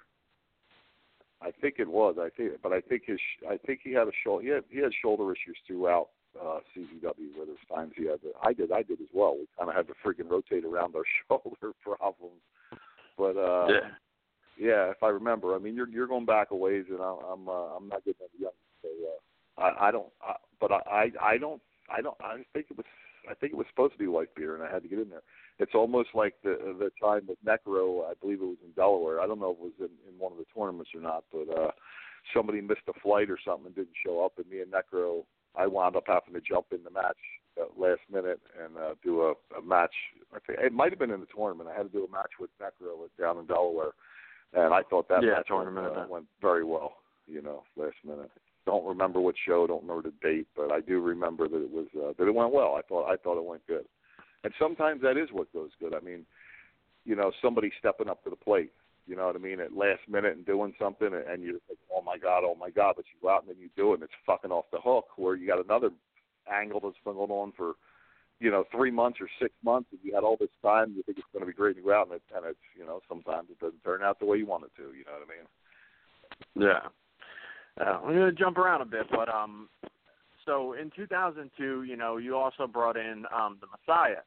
I 1.42 1.52
think 1.62 1.76
it 1.78 1.88
was. 1.88 2.16
I 2.20 2.30
think, 2.36 2.54
but 2.62 2.72
I 2.72 2.80
think 2.82 3.04
his. 3.06 3.20
I 3.50 3.58
think 3.58 3.82
he 3.84 3.92
had 3.92 4.08
a 4.08 4.12
shoulder. 4.24 4.44
He 4.44 4.50
had 4.50 4.64
he 4.70 4.80
had 4.80 4.92
shoulder 5.02 5.30
issues 5.32 5.58
throughout 5.68 6.10
uh, 6.42 6.60
CZW. 6.76 7.36
Where 7.36 7.46
there's 7.46 7.58
times 7.74 7.92
he 7.98 8.06
had. 8.06 8.22
To, 8.22 8.32
I 8.42 8.54
did. 8.54 8.72
I 8.72 8.82
did 8.82 9.02
as 9.02 9.10
well. 9.14 9.36
We 9.38 9.48
kind 9.58 9.70
of 9.70 9.76
had 9.76 9.88
to 9.88 9.94
freaking 10.06 10.30
rotate 10.30 10.64
around 10.64 10.96
our 10.96 11.04
shoulder 11.28 11.74
problems. 11.82 12.42
But 13.18 13.38
uh, 13.38 13.68
Yeah. 13.70 13.90
yeah, 14.58 14.92
if 14.92 15.04
I 15.04 15.10
remember, 15.10 15.54
I 15.54 15.60
mean, 15.60 15.76
you're 15.76 15.90
you're 15.90 16.08
going 16.08 16.26
back 16.26 16.52
a 16.52 16.56
ways, 16.56 16.86
and 16.90 17.02
I'm 17.02 17.18
I'm, 17.30 17.50
uh, 17.50 17.76
I'm 17.76 17.90
not 17.90 18.06
getting 18.06 18.26
any 18.34 18.44
younger. 18.44 18.56
So 18.82 18.90
uh, 19.58 19.62
I 19.62 19.90
I 19.90 19.92
don't. 19.92 20.12
I, 20.22 20.36
but 20.62 20.72
I 20.72 21.12
I 21.22 21.38
don't 21.38 21.62
I 21.90 22.02
don't. 22.02 22.16
I 22.22 22.44
think 22.54 22.68
it 22.70 22.78
was. 22.78 22.86
I 23.30 23.34
think 23.36 23.54
it 23.54 23.56
was 23.56 23.68
supposed 23.70 23.94
to 23.94 24.00
be 24.00 24.08
Wife 24.08 24.28
Beater, 24.36 24.56
and 24.56 24.64
I 24.64 24.72
had 24.72 24.84
to 24.84 24.90
get 24.90 25.00
in 25.00 25.10
there. 25.10 25.24
It's 25.60 25.76
almost 25.76 26.10
like 26.14 26.36
the 26.44 26.58
the 26.80 26.92
time 27.02 27.22
with 27.28 27.38
Necro. 27.46 28.04
I 28.10 28.14
believe 28.20 28.42
it 28.42 28.46
was 28.46 28.58
in 28.66 28.72
Delaware. 28.72 29.22
I 29.22 29.28
don't 29.28 29.40
know 29.40 29.52
if 29.52 29.58
it 29.58 29.64
was 29.64 29.80
in, 29.80 30.12
in 30.12 30.20
one 30.20 30.32
of 30.34 30.38
the 30.38 30.46
tournaments 30.54 30.92
or 30.94 31.02
not, 31.02 31.24
but 31.32 31.48
uh 31.50 31.72
somebody 32.34 32.62
missed 32.62 32.88
a 32.88 33.00
flight 33.02 33.30
or 33.30 33.38
something 33.44 33.68
and 33.68 33.76
didn't 33.76 33.96
show 34.06 34.24
up, 34.24 34.34
and 34.38 34.48
me 34.50 34.62
and 34.62 34.72
Necro, 34.72 35.24
I 35.56 35.68
wound 35.68 35.96
up 35.96 36.06
having 36.08 36.34
to 36.34 36.42
jump 36.42 36.68
in 36.72 36.84
the 36.84 36.90
match 36.90 37.18
uh, 37.60 37.66
last 37.78 38.02
minute 38.12 38.40
and 38.64 38.78
uh, 38.78 38.96
do 39.04 39.22
a, 39.24 39.34
a 39.58 39.62
match. 39.62 39.94
I 40.34 40.40
think 40.46 40.60
it 40.60 40.74
might 40.74 40.92
have 40.92 41.00
been 41.00 41.12
in 41.12 41.20
the 41.20 41.28
tournament. 41.36 41.70
I 41.74 41.78
had 41.78 41.92
to 41.92 41.98
do 41.98 42.06
a 42.06 42.12
match 42.12 42.32
with 42.40 42.50
Necro 42.62 43.08
down 43.20 43.40
in 43.40 43.46
Delaware, 43.46 43.92
and 44.54 44.74
I 44.74 44.84
thought 44.84 45.08
that 45.10 45.24
Yeah, 45.24 45.36
match 45.36 45.48
tournament 45.48 45.84
went, 45.86 45.88
uh, 45.88 46.00
event. 46.00 46.10
went 46.12 46.26
very 46.42 46.64
well. 46.64 46.94
You 47.28 47.42
know, 47.42 47.64
last 47.76 47.96
minute. 48.04 48.32
Don't 48.66 48.86
remember 48.86 49.20
what 49.20 49.36
show, 49.46 49.68
don't 49.68 49.82
remember 49.82 50.10
the 50.10 50.28
date, 50.28 50.48
but 50.56 50.72
I 50.72 50.80
do 50.80 51.02
remember 51.02 51.50
that 51.50 51.62
it 51.64 51.72
was 51.72 51.88
uh, 51.98 52.14
that 52.18 52.28
it 52.28 52.34
went 52.34 52.54
well. 52.54 52.76
I 52.78 52.82
thought 52.82 53.12
I 53.12 53.18
thought 53.18 53.38
it 53.38 53.44
went 53.44 53.68
good, 53.68 53.86
and 54.44 54.54
sometimes 54.58 55.02
that 55.02 55.18
is 55.18 55.30
what 55.32 55.52
goes 55.52 55.72
good. 55.82 55.94
I 55.94 56.00
mean, 56.00 56.26
you 57.06 57.16
know, 57.16 57.32
somebody 57.42 57.72
stepping 57.80 58.10
up 58.10 58.24
to 58.24 58.30
the 58.30 58.36
plate. 58.36 58.72
You 59.06 59.18
know 59.18 59.26
what 59.26 59.36
I 59.36 59.40
mean? 59.40 59.60
At 59.60 59.76
last 59.76 60.00
minute 60.08 60.38
and 60.38 60.46
doing 60.46 60.74
something, 60.80 61.08
and, 61.08 61.44
you're 61.44 61.60
thinking, 61.68 61.92
"Oh 61.94 62.02
my 62.02 62.18
God, 62.18 62.44
oh 62.46 62.56
my 62.56 62.70
God!" 62.70 62.94
But 62.96 63.04
you 63.12 63.20
go 63.22 63.30
out 63.36 63.42
and 63.42 63.50
then 63.50 63.62
you 63.62 63.70
do 63.76 63.92
it, 63.92 63.96
and 63.96 64.04
it's 64.04 64.14
fucking 64.26 64.52
off 64.52 64.66
the 64.72 64.80
hook. 64.80 65.08
Where 65.18 65.36
you 65.36 65.46
got 65.46 65.64
another 65.64 65.90
angle 66.50 66.80
that's 66.80 66.96
been 67.04 67.16
going 67.16 67.32
on 67.32 67.52
for, 67.58 67.74
you 68.40 68.50
know, 68.50 68.64
three 68.72 68.92
months 68.92 69.20
or 69.20 69.28
six 69.42 69.54
months, 69.64 69.90
and 69.92 70.00
you 70.04 70.16
had 70.16 70.24
all 70.24 70.38
this 70.40 70.56
time. 70.62 70.94
You 70.96 71.04
think 71.04 71.18
it's 71.18 71.28
going 71.34 71.44
to 71.44 71.48
be 71.48 71.54
great, 71.56 71.76
and 71.76 71.84
you 71.84 71.92
go 71.92 72.00
out 72.00 72.08
and, 72.08 72.16
it, 72.16 72.24
and 72.34 72.46
it's, 72.46 72.60
you 72.78 72.86
know, 72.86 73.02
sometimes 73.10 73.50
it 73.52 73.60
doesn't 73.60 73.84
turn 73.84 74.04
out 74.04 74.20
the 74.20 74.26
way 74.26 74.38
you 74.38 74.46
want 74.46 74.64
it 74.64 74.72
to. 74.78 74.96
You 74.96 75.04
know 75.04 75.20
what 75.20 75.28
I 75.28 75.36
mean? 75.36 76.70
Yeah. 76.70 76.88
Uh, 77.80 78.00
I'm 78.04 78.14
going 78.14 78.30
to 78.30 78.32
jump 78.32 78.58
around 78.58 78.82
a 78.82 78.86
bit, 78.86 79.08
but 79.10 79.30
um, 79.30 79.68
so 80.46 80.74
in 80.74 80.92
2002, 80.96 81.84
you 81.84 81.96
know, 81.96 82.18
you 82.18 82.36
also 82.36 82.68
brought 82.68 82.98
in 82.98 83.26
um 83.36 83.58
the 83.62 83.68
Messiah, 83.68 84.22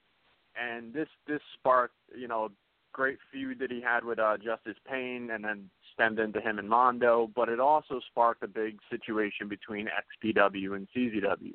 and 0.61 0.93
this 0.93 1.09
this 1.27 1.41
sparked, 1.55 1.95
you 2.17 2.29
know, 2.29 2.47
a 2.47 2.49
great 2.93 3.19
feud 3.31 3.59
that 3.59 3.71
he 3.71 3.81
had 3.81 4.05
with 4.05 4.19
uh 4.19 4.37
Justice 4.39 4.79
Pain, 4.89 5.31
and 5.31 5.45
then 5.45 5.71
stemmed 5.93 6.19
into 6.19 6.41
him 6.41 6.59
and 6.59 6.69
Mondo. 6.69 7.31
But 7.35 7.49
it 7.49 7.61
also 7.61 8.01
sparked 8.11 8.43
a 8.43 8.49
big 8.49 8.79
situation 8.91 9.49
between 9.49 9.89
XPW 10.25 10.75
and 10.77 10.89
CZW. 10.97 11.55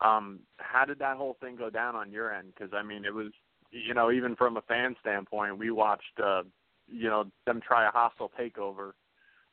Um, 0.00 0.40
how 0.58 0.86
did 0.86 0.98
that 1.00 1.16
whole 1.16 1.36
thing 1.40 1.56
go 1.56 1.68
down 1.68 1.94
on 1.94 2.10
your 2.10 2.34
end? 2.34 2.52
Because 2.54 2.72
I 2.72 2.82
mean, 2.82 3.04
it 3.04 3.12
was, 3.12 3.32
you 3.70 3.92
know, 3.92 4.10
even 4.10 4.36
from 4.36 4.56
a 4.56 4.62
fan 4.62 4.96
standpoint, 5.00 5.58
we 5.58 5.70
watched, 5.70 6.18
uh, 6.22 6.42
you 6.88 7.08
know, 7.08 7.26
them 7.46 7.60
try 7.60 7.86
a 7.86 7.90
hostile 7.90 8.30
takeover 8.38 8.92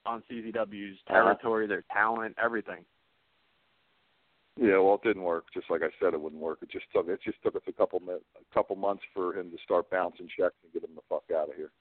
on 0.08 0.24
CZW's 0.30 0.98
Uh-huh. 1.08 1.14
territory, 1.14 1.68
their 1.68 1.84
talent, 1.94 2.36
everything. 2.42 2.86
Yeah, 4.60 4.80
well, 4.80 4.96
it 4.96 5.04
didn't 5.04 5.22
work. 5.24 5.46
Just 5.54 5.70
like 5.70 5.84
I 5.84 5.92
said, 6.00 6.14
it 6.16 6.22
wouldn't 6.22 6.42
work. 6.42 6.60
It 6.64 6.70
just 6.70 6.86
took 6.92 7.08
it 7.08 7.20
just 7.24 7.42
took 7.44 7.56
us 7.56 7.62
a 7.68 7.72
couple 7.74 8.02
a 8.10 8.54
couple 8.54 8.76
months 8.76 9.04
for 9.14 9.38
him 9.38 9.52
to 9.52 9.58
start 9.64 9.90
bouncing 9.92 10.28
checks 10.36 10.56
and 10.64 10.74
get 10.74 10.84
him 10.84 10.96
the 10.96 11.02
fuck 11.08 11.24
out 11.36 11.50
of 11.50 11.56
here. 11.56 11.72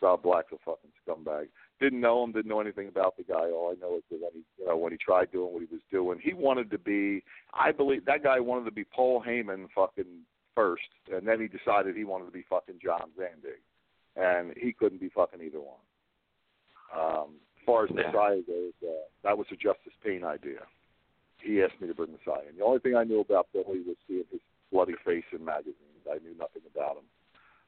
Rob 0.00 0.22
Black's 0.22 0.52
a 0.52 0.58
fucking 0.64 0.90
scumbag. 1.06 1.48
Didn't 1.80 2.00
know 2.00 2.22
him, 2.24 2.32
didn't 2.32 2.48
know 2.48 2.60
anything 2.60 2.88
about 2.88 3.16
the 3.16 3.24
guy. 3.24 3.50
All 3.50 3.74
I 3.76 3.80
know 3.80 3.96
is 3.96 4.04
that 4.10 4.20
when 4.22 4.30
he, 4.32 4.44
you 4.58 4.66
know, 4.66 4.76
when 4.76 4.92
he 4.92 4.98
tried 4.98 5.32
doing 5.32 5.52
what 5.52 5.60
he 5.60 5.68
was 5.70 5.82
doing, 5.90 6.18
he 6.22 6.32
wanted 6.32 6.70
to 6.70 6.78
be. 6.78 7.22
I 7.52 7.72
believe 7.72 8.04
that 8.06 8.22
guy 8.22 8.40
wanted 8.40 8.64
to 8.66 8.70
be 8.70 8.84
Paul 8.84 9.22
Heyman 9.26 9.66
fucking 9.74 10.22
first, 10.54 10.88
and 11.12 11.26
then 11.28 11.40
he 11.40 11.48
decided 11.48 11.94
he 11.94 12.04
wanted 12.04 12.26
to 12.26 12.30
be 12.30 12.44
fucking 12.48 12.78
John 12.82 13.10
Zandig, 13.18 13.60
and 14.16 14.54
he 14.56 14.72
couldn't 14.72 15.00
be 15.00 15.10
fucking 15.10 15.40
either 15.42 15.60
one. 15.60 15.80
Um, 16.96 17.34
far 17.68 17.84
as. 17.84 17.90
Messiah 17.90 18.40
goes, 18.48 18.72
uh, 18.82 19.04
that 19.22 19.36
was 19.36 19.46
a 19.52 19.56
Justice 19.56 19.92
Pain 20.02 20.24
idea 20.24 20.64
he 21.42 21.62
asked 21.62 21.80
me 21.80 21.88
to 21.88 21.94
bring 21.94 22.12
Messiah 22.12 22.48
in. 22.48 22.56
The 22.56 22.64
only 22.64 22.80
thing 22.80 22.96
I 22.96 23.04
knew 23.04 23.20
about 23.20 23.48
Billy 23.52 23.80
was 23.86 23.96
seeing 24.06 24.24
his 24.30 24.40
bloody 24.72 24.94
face 25.04 25.24
in 25.32 25.44
magazines. 25.44 25.76
I 26.10 26.18
knew 26.18 26.34
nothing 26.38 26.62
about 26.72 26.96
him 26.98 27.04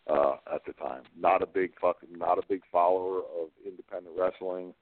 uh, 0.09 0.55
at 0.55 0.65
the 0.67 0.73
time. 0.73 1.03
Not 1.19 1.43
a 1.43 1.47
big 1.47 1.73
fucking, 1.81 2.17
not 2.17 2.39
a 2.39 2.43
big 2.49 2.63
follower 2.73 3.19
of 3.19 3.49
independent 3.65 4.17
wrestling. 4.19 4.75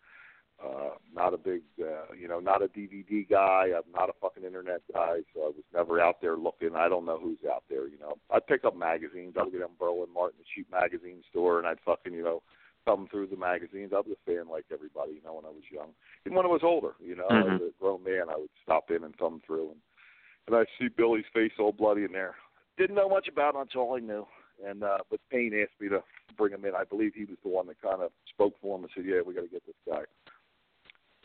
Uh, 0.65 0.91
not 1.15 1.35
a 1.35 1.39
big, 1.39 1.63
uh, 1.81 2.13
you 2.19 2.27
know, 2.27 2.41
not 2.41 2.63
a 2.63 2.67
DVD 2.67 3.29
guy. 3.29 3.67
I'm 3.77 3.93
not 3.95 4.09
a 4.09 4.13
fucking 4.21 4.43
internet 4.43 4.81
guy, 4.93 5.19
so 5.33 5.43
I 5.43 5.47
was 5.47 5.65
never 5.73 6.01
out 6.01 6.21
there 6.21 6.37
looking. 6.37 6.75
I 6.75 6.89
don't 6.89 7.05
know 7.05 7.17
who's 7.17 7.39
out 7.49 7.63
there. 7.71 7.87
You 7.87 7.99
know, 8.01 8.15
I'd 8.33 8.47
pick 8.49 8.65
up 8.65 8.77
magazines. 8.77 9.35
I 9.39 9.45
would 9.45 9.53
get 9.53 9.63
on 9.63 9.71
Berlin 9.79 10.09
Martin, 10.13 10.41
the 10.41 10.45
cheap 10.53 10.69
magazine 10.73 11.23
store, 11.31 11.61
and 11.61 11.69
I'd 11.69 11.79
fucking, 11.87 12.13
you 12.13 12.25
know, 12.25 12.43
thumb 12.89 13.07
through 13.11 13.27
the 13.27 13.37
magazines. 13.37 13.93
I 13.93 14.01
was 14.01 14.17
a 14.17 14.31
fan 14.31 14.49
like 14.49 14.65
everybody, 14.73 15.13
you 15.13 15.21
know, 15.23 15.35
when 15.35 15.45
I 15.45 15.49
was 15.49 15.69
young. 15.71 15.93
Even 16.25 16.37
when 16.37 16.47
I 16.47 16.49
was 16.49 16.65
older, 16.65 16.95
you 17.01 17.15
know, 17.15 17.29
Mhm. 17.29 17.57
as 17.57 17.61
a 17.61 17.71
grown 17.79 18.03
man, 18.03 18.31
I 18.31 18.37
would 18.37 18.51
stop 18.63 18.91
in 18.91 19.05
and 19.05 19.15
thumb 19.17 19.41
through, 19.41 19.71
and 19.73 19.81
and 20.47 20.57
I'd 20.57 20.67
see 20.79 20.89
Billy's 20.89 21.27
face 21.27 21.53
all 21.59 21.73
bloody 21.73 22.05
in 22.05 22.13
there. 22.13 22.35
Didn't 22.79 22.97
know 22.97 23.11
much 23.11 23.29
about 23.29 23.55
it 23.55 23.61
until 23.61 23.93
I 23.93 23.99
knew. 23.99 24.27
And 24.65 24.83
uh, 24.83 24.99
but 25.11 25.21
Pain 25.29 25.53
asked 25.55 25.79
me 25.79 25.91
to 25.91 26.03
bring 26.39 26.55
him 26.55 26.65
in. 26.65 26.75
I 26.75 26.85
believe 26.85 27.15
he 27.15 27.27
was 27.27 27.39
the 27.43 27.51
one 27.51 27.67
that 27.67 27.83
kind 27.83 28.01
of 28.01 28.11
spoke 28.27 28.59
for 28.59 28.77
him 28.77 28.85
and 28.85 28.93
said, 28.95 29.05
"Yeah, 29.05 29.21
we 29.21 29.35
got 29.35 29.43
to 29.43 29.49
get 29.49 29.67
this 29.67 29.77
guy." 29.87 30.05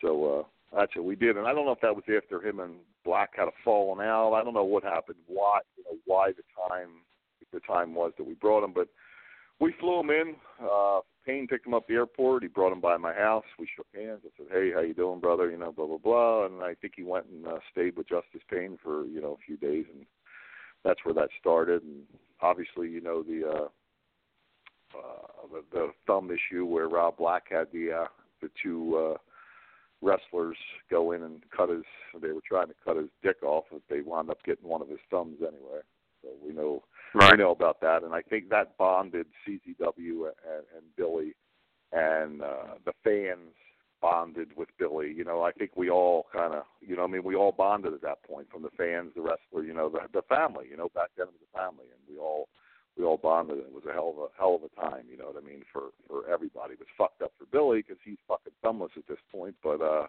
So 0.01 0.09
uh, 0.25 0.77
that's 0.77 0.93
what 0.95 1.05
we 1.05 1.15
did. 1.15 1.37
And 1.37 1.47
I 1.47 1.53
don't 1.53 1.65
know 1.65 1.71
if 1.71 1.79
that 1.81 1.95
was 1.95 2.03
after 2.09 2.45
him 2.45 2.59
and 2.59 2.75
Black 3.05 3.37
had 3.37 3.47
a 3.47 3.51
falling 3.63 4.05
out. 4.05 4.33
I 4.33 4.43
don't 4.43 4.53
know 4.53 4.65
what 4.65 4.83
happened, 4.83 5.19
why 5.27 5.61
you 5.77 5.85
know 5.85 5.97
why 6.05 6.33
the 6.33 6.43
time 6.67 6.89
the 7.53 7.61
time 7.61 7.95
was 7.95 8.11
that 8.17 8.27
we 8.27 8.33
brought 8.33 8.63
him, 8.65 8.73
but 8.73 8.89
we 9.59 9.71
flew 9.79 10.01
him 10.01 10.09
in. 10.09 10.35
Uh, 10.61 10.99
Pain 11.33 11.47
picked 11.47 11.65
him 11.65 11.73
up 11.73 11.83
at 11.83 11.87
the 11.87 11.95
airport. 11.95 12.43
He 12.43 12.49
brought 12.49 12.71
him 12.71 12.79
by 12.79 12.95
my 12.97 13.13
house. 13.13 13.45
We 13.57 13.67
shook 13.75 13.87
hands. 13.93 14.21
I 14.23 14.29
said, 14.37 14.47
"Hey, 14.51 14.71
how 14.71 14.81
you 14.81 14.93
doing, 14.93 15.19
brother?" 15.19 15.49
You 15.49 15.57
know, 15.57 15.71
blah 15.71 15.87
blah 15.87 15.97
blah. 15.97 16.45
And 16.45 16.61
I 16.61 16.75
think 16.75 16.93
he 16.95 17.03
went 17.03 17.25
and 17.25 17.47
uh, 17.47 17.57
stayed 17.71 17.97
with 17.97 18.07
Justice 18.07 18.41
Pain 18.49 18.77
for 18.83 19.05
you 19.05 19.19
know 19.19 19.33
a 19.33 19.45
few 19.45 19.57
days, 19.57 19.85
and 19.91 20.05
that's 20.83 21.03
where 21.03 21.15
that 21.15 21.29
started. 21.39 21.81
And 21.81 22.03
obviously, 22.41 22.87
you 22.89 23.01
know 23.01 23.23
the 23.23 23.49
uh, 23.49 23.67
uh, 24.95 25.47
the, 25.51 25.63
the 25.71 25.91
thumb 26.05 26.29
issue 26.29 26.65
where 26.65 26.87
Rob 26.87 27.17
Black 27.17 27.45
had 27.49 27.67
the 27.73 28.03
uh, 28.03 28.07
the 28.41 28.51
two 28.61 28.95
uh, 28.95 29.17
wrestlers 30.03 30.57
go 30.91 31.13
in 31.13 31.23
and 31.23 31.41
cut 31.55 31.69
his. 31.69 31.83
They 32.21 32.31
were 32.31 32.41
trying 32.47 32.67
to 32.67 32.75
cut 32.85 32.97
his 32.97 33.09
dick 33.23 33.41
off, 33.41 33.65
but 33.71 33.81
they 33.89 34.01
wound 34.01 34.29
up 34.29 34.43
getting 34.45 34.69
one 34.69 34.83
of 34.83 34.89
his 34.89 34.99
thumbs 35.09 35.37
anyway. 35.39 35.81
So 36.21 36.29
we 36.45 36.53
know 36.53 36.83
we 37.13 37.37
know 37.37 37.51
about 37.51 37.81
that, 37.81 38.03
and 38.03 38.13
I 38.13 38.21
think 38.21 38.49
that 38.49 38.77
bonded 38.77 39.27
CZW 39.47 39.99
and, 39.99 40.65
and 40.75 40.95
Billy 40.97 41.35
and 41.93 42.41
uh, 42.41 42.75
the 42.85 42.93
fans 43.03 43.53
bonded 44.01 44.49
with 44.57 44.69
Billy. 44.77 45.13
You 45.15 45.23
know, 45.23 45.43
I 45.43 45.51
think 45.51 45.71
we 45.75 45.89
all 45.89 46.25
kind 46.33 46.53
of, 46.53 46.63
you 46.81 46.95
know, 46.95 47.03
I 47.03 47.07
mean, 47.07 47.23
we 47.23 47.35
all 47.35 47.51
bonded 47.51 47.93
at 47.93 48.01
that 48.01 48.23
point, 48.23 48.47
from 48.51 48.63
the 48.63 48.69
fans, 48.75 49.11
the 49.15 49.21
wrestler, 49.21 49.63
you 49.63 49.73
know, 49.73 49.89
the 49.89 49.99
the 50.13 50.23
family. 50.23 50.65
You 50.69 50.77
know, 50.77 50.89
back 50.93 51.09
then 51.17 51.27
it 51.27 51.33
was 51.33 51.47
a 51.53 51.57
family, 51.57 51.85
and 51.85 52.01
we 52.09 52.19
all 52.19 52.49
we 52.97 53.05
all 53.05 53.17
bonded. 53.17 53.59
It 53.59 53.73
was 53.73 53.85
a 53.89 53.93
hell 53.93 54.13
of 54.15 54.23
a 54.23 54.27
hell 54.37 54.55
of 54.55 54.63
a 54.63 54.81
time. 54.81 55.05
You 55.09 55.17
know 55.17 55.27
what 55.27 55.41
I 55.41 55.45
mean 55.45 55.63
for 55.71 55.93
for 56.07 56.29
everybody. 56.29 56.73
It 56.73 56.79
was 56.79 56.97
fucked 56.97 57.21
up 57.21 57.31
for 57.37 57.45
Billy 57.45 57.81
because 57.81 58.01
he's 58.03 58.17
fucking 58.27 58.53
thumbless 58.63 58.97
at 58.97 59.07
this 59.07 59.21
point, 59.31 59.55
but 59.63 59.81
uh, 59.81 60.07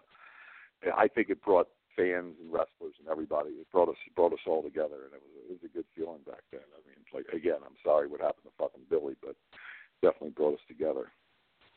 I 0.96 1.08
think 1.08 1.30
it 1.30 1.42
brought 1.42 1.68
fans 1.96 2.36
and 2.40 2.52
wrestlers 2.52 2.94
and 2.98 3.08
everybody. 3.10 3.50
It 3.50 3.70
brought 3.72 3.88
us 3.88 4.00
brought 4.14 4.32
us 4.32 4.44
all 4.46 4.62
together, 4.62 5.06
and 5.06 5.14
it 5.14 5.22
was 5.22 5.34
it 5.46 5.50
was 5.50 5.64
a 5.64 5.72
good 5.74 5.86
feeling 5.96 6.22
back 6.26 6.42
then. 6.50 6.66
I 6.74 6.80
mean, 6.86 6.98
like 7.12 7.26
again, 7.32 7.62
I'm 7.64 7.78
sorry 7.84 8.08
what 8.08 8.20
happened 8.20 8.46
to 8.50 8.54
fucking 8.58 8.86
Billy, 8.90 9.14
but 9.22 9.36
definitely 10.02 10.30
brought 10.30 10.54
us 10.54 10.66
together. 10.68 11.10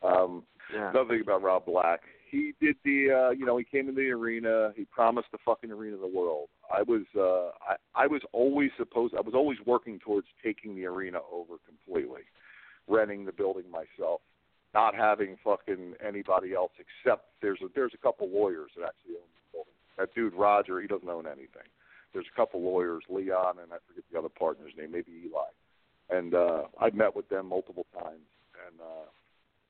Um, 0.04 0.44
Yeah. 0.74 0.90
Another 0.90 1.10
thing 1.10 1.22
about 1.22 1.42
Rob 1.42 1.66
Black, 1.66 2.02
he 2.30 2.54
did 2.60 2.76
the, 2.84 3.10
uh, 3.10 3.30
you 3.32 3.46
know, 3.46 3.58
he 3.58 3.64
came 3.64 3.88
in 3.88 3.96
the 3.96 4.10
arena. 4.10 4.74
He 4.76 4.86
promised 4.86 5.30
the 5.32 5.38
fucking 5.46 5.72
arena 5.72 5.96
of 5.96 6.02
the 6.02 6.08
world. 6.08 6.50
I 6.72 6.82
was, 6.82 7.04
uh, 7.16 7.56
I, 7.66 8.04
I 8.04 8.08
was 8.08 8.22
always 8.34 8.72
supposed, 8.78 9.16
I 9.16 9.22
was 9.22 9.34
always 9.34 9.58
working 9.66 9.98
towards 10.00 10.28
taking 10.44 10.76
the 10.76 10.86
arena 10.86 11.20
over 11.32 11.56
completely, 11.66 12.24
renting 12.88 13.26
the 13.26 13.32
building 13.32 13.72
myself, 13.72 14.22
not 14.74 14.94
having 14.94 15.38
fucking 15.44 15.94
anybody 16.06 16.54
else 16.54 16.74
except 16.78 17.28
there's 17.42 17.60
a, 17.62 17.68
there's 17.74 17.94
a 17.94 17.98
couple 17.98 18.30
lawyers 18.30 18.72
that 18.76 18.86
actually 18.86 19.16
own. 19.16 19.32
That 19.98 20.14
dude 20.14 20.34
Roger, 20.34 20.80
he 20.82 20.88
doesn't 20.88 21.10
own 21.10 21.26
anything. 21.28 21.68
There's 22.14 22.28
a 22.32 22.36
couple 22.36 22.62
lawyers, 22.62 23.04
Leon, 23.10 23.58
and 23.62 23.72
I 23.74 23.78
forget 23.88 24.04
the 24.12 24.18
other 24.20 24.30
partner's 24.30 24.74
name, 24.78 24.92
maybe 24.92 25.12
Eli. 25.26 25.50
And 26.10 26.34
uh, 26.34 26.64
I 26.80 26.90
met 26.92 27.16
with 27.16 27.28
them 27.30 27.48
multiple 27.48 27.86
times, 27.94 28.26
and 28.66 28.80
uh, 28.80 29.10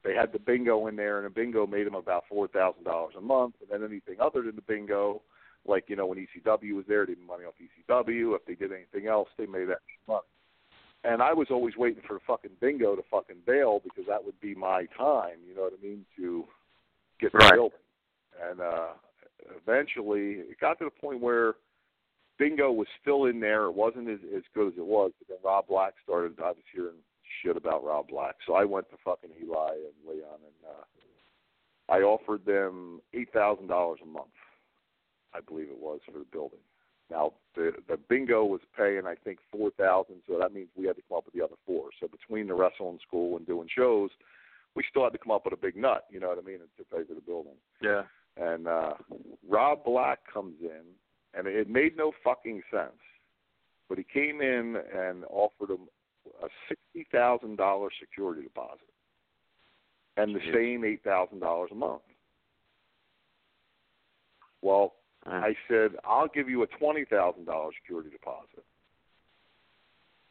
they 0.03 0.13
had 0.13 0.31
the 0.31 0.39
bingo 0.39 0.87
in 0.87 0.95
there, 0.95 1.17
and 1.17 1.25
the 1.25 1.29
bingo 1.29 1.65
made 1.65 1.87
them 1.87 1.95
about 1.95 2.25
four 2.29 2.47
thousand 2.47 2.83
dollars 2.83 3.15
a 3.17 3.21
month. 3.21 3.55
And 3.61 3.69
then 3.69 3.89
anything 3.89 4.21
other 4.21 4.43
than 4.43 4.55
the 4.55 4.61
bingo, 4.61 5.21
like 5.65 5.85
you 5.87 5.95
know 5.95 6.05
when 6.05 6.19
ECW 6.19 6.73
was 6.75 6.85
there, 6.87 7.05
they 7.05 7.15
made 7.15 7.27
money 7.27 7.43
off 7.45 7.55
ECW. 7.59 8.35
If 8.35 8.45
they 8.45 8.53
did 8.55 8.71
anything 8.71 9.07
else, 9.07 9.29
they 9.37 9.47
made 9.47 9.69
extra 9.69 9.79
money. 10.07 10.21
And 11.03 11.21
I 11.21 11.33
was 11.33 11.47
always 11.49 11.75
waiting 11.75 12.03
for 12.07 12.13
the 12.15 12.19
fucking 12.27 12.51
bingo 12.59 12.95
to 12.95 13.03
fucking 13.09 13.37
bail 13.45 13.81
because 13.83 14.05
that 14.07 14.23
would 14.23 14.39
be 14.41 14.53
my 14.55 14.85
time. 14.97 15.37
You 15.47 15.55
know 15.55 15.63
what 15.63 15.73
I 15.79 15.83
mean? 15.83 16.05
To 16.17 16.45
get 17.19 17.31
the 17.31 17.39
Right. 17.39 17.53
building. 17.53 17.79
And 18.49 18.61
uh, 18.61 18.89
eventually, 19.55 20.43
it 20.49 20.59
got 20.59 20.79
to 20.79 20.85
the 20.85 21.01
point 21.01 21.21
where 21.21 21.55
bingo 22.37 22.71
was 22.71 22.87
still 23.01 23.25
in 23.25 23.39
there. 23.39 23.65
It 23.65 23.75
wasn't 23.75 24.09
as 24.09 24.19
as 24.35 24.43
good 24.53 24.67
as 24.67 24.77
it 24.77 24.85
was. 24.85 25.11
But 25.19 25.27
then 25.29 25.37
Rob 25.43 25.67
Black 25.67 25.93
started. 26.03 26.39
I 26.39 26.49
was 26.49 26.57
hearing 26.73 26.97
shit 27.43 27.57
about 27.57 27.83
Rob 27.83 28.07
Black, 28.09 28.35
so 28.45 28.53
I 28.53 28.65
went 28.65 28.89
to 28.91 28.97
fucking 29.03 29.31
Eli 29.41 29.73
and 29.73 30.07
Leon, 30.07 30.39
and 30.41 30.69
uh, 30.69 31.93
I 31.93 32.01
offered 32.01 32.45
them 32.45 33.01
eight 33.13 33.31
thousand 33.33 33.67
dollars 33.67 33.99
a 34.03 34.07
month. 34.07 34.27
I 35.33 35.39
believe 35.41 35.67
it 35.69 35.79
was 35.79 35.99
for 36.05 36.17
the 36.17 36.25
building. 36.31 36.59
Now 37.09 37.33
the 37.55 37.71
the 37.87 37.97
bingo 37.97 38.43
was 38.45 38.61
paying 38.77 39.03
I 39.05 39.15
think 39.15 39.39
four 39.51 39.71
thousand, 39.71 40.17
so 40.27 40.37
that 40.39 40.53
means 40.53 40.69
we 40.75 40.85
had 40.85 40.95
to 40.97 41.01
come 41.07 41.17
up 41.17 41.25
with 41.25 41.33
the 41.33 41.43
other 41.43 41.55
four. 41.65 41.89
So 41.99 42.07
between 42.07 42.47
the 42.47 42.53
wrestling 42.53 42.99
school 43.05 43.37
and 43.37 43.45
doing 43.47 43.67
shows, 43.73 44.09
we 44.75 44.83
still 44.89 45.03
had 45.03 45.13
to 45.13 45.17
come 45.17 45.31
up 45.31 45.45
with 45.45 45.53
a 45.53 45.57
big 45.57 45.75
nut. 45.75 46.05
You 46.09 46.19
know 46.19 46.29
what 46.29 46.37
I 46.37 46.41
mean? 46.41 46.59
To 46.59 46.83
pay 46.83 47.03
for 47.07 47.13
the 47.13 47.21
building 47.21 47.53
Yeah. 47.81 48.03
And 48.39 48.67
uh 48.67 48.93
Rob 49.47 49.83
Black 49.85 50.19
comes 50.31 50.55
in 50.61 50.81
and 51.33 51.47
it 51.47 51.69
made 51.69 51.95
no 51.95 52.11
fucking 52.23 52.61
sense. 52.71 52.91
But 53.89 53.97
he 53.97 54.03
came 54.03 54.41
in 54.41 54.77
and 54.95 55.23
offered 55.29 55.69
him 55.69 55.87
a 56.43 56.47
sixty 56.67 57.07
thousand 57.11 57.57
dollar 57.57 57.89
security 57.99 58.43
deposit 58.43 58.87
and 60.17 60.35
the 60.35 60.41
same 60.53 60.83
eight 60.83 61.03
thousand 61.03 61.39
dollars 61.39 61.69
a 61.71 61.75
month. 61.75 62.01
Well, 64.61 64.95
I 65.25 65.55
said, 65.67 65.91
I'll 66.03 66.27
give 66.27 66.49
you 66.49 66.63
a 66.63 66.67
twenty 66.67 67.05
thousand 67.05 67.45
dollar 67.45 67.71
security 67.81 68.09
deposit. 68.09 68.63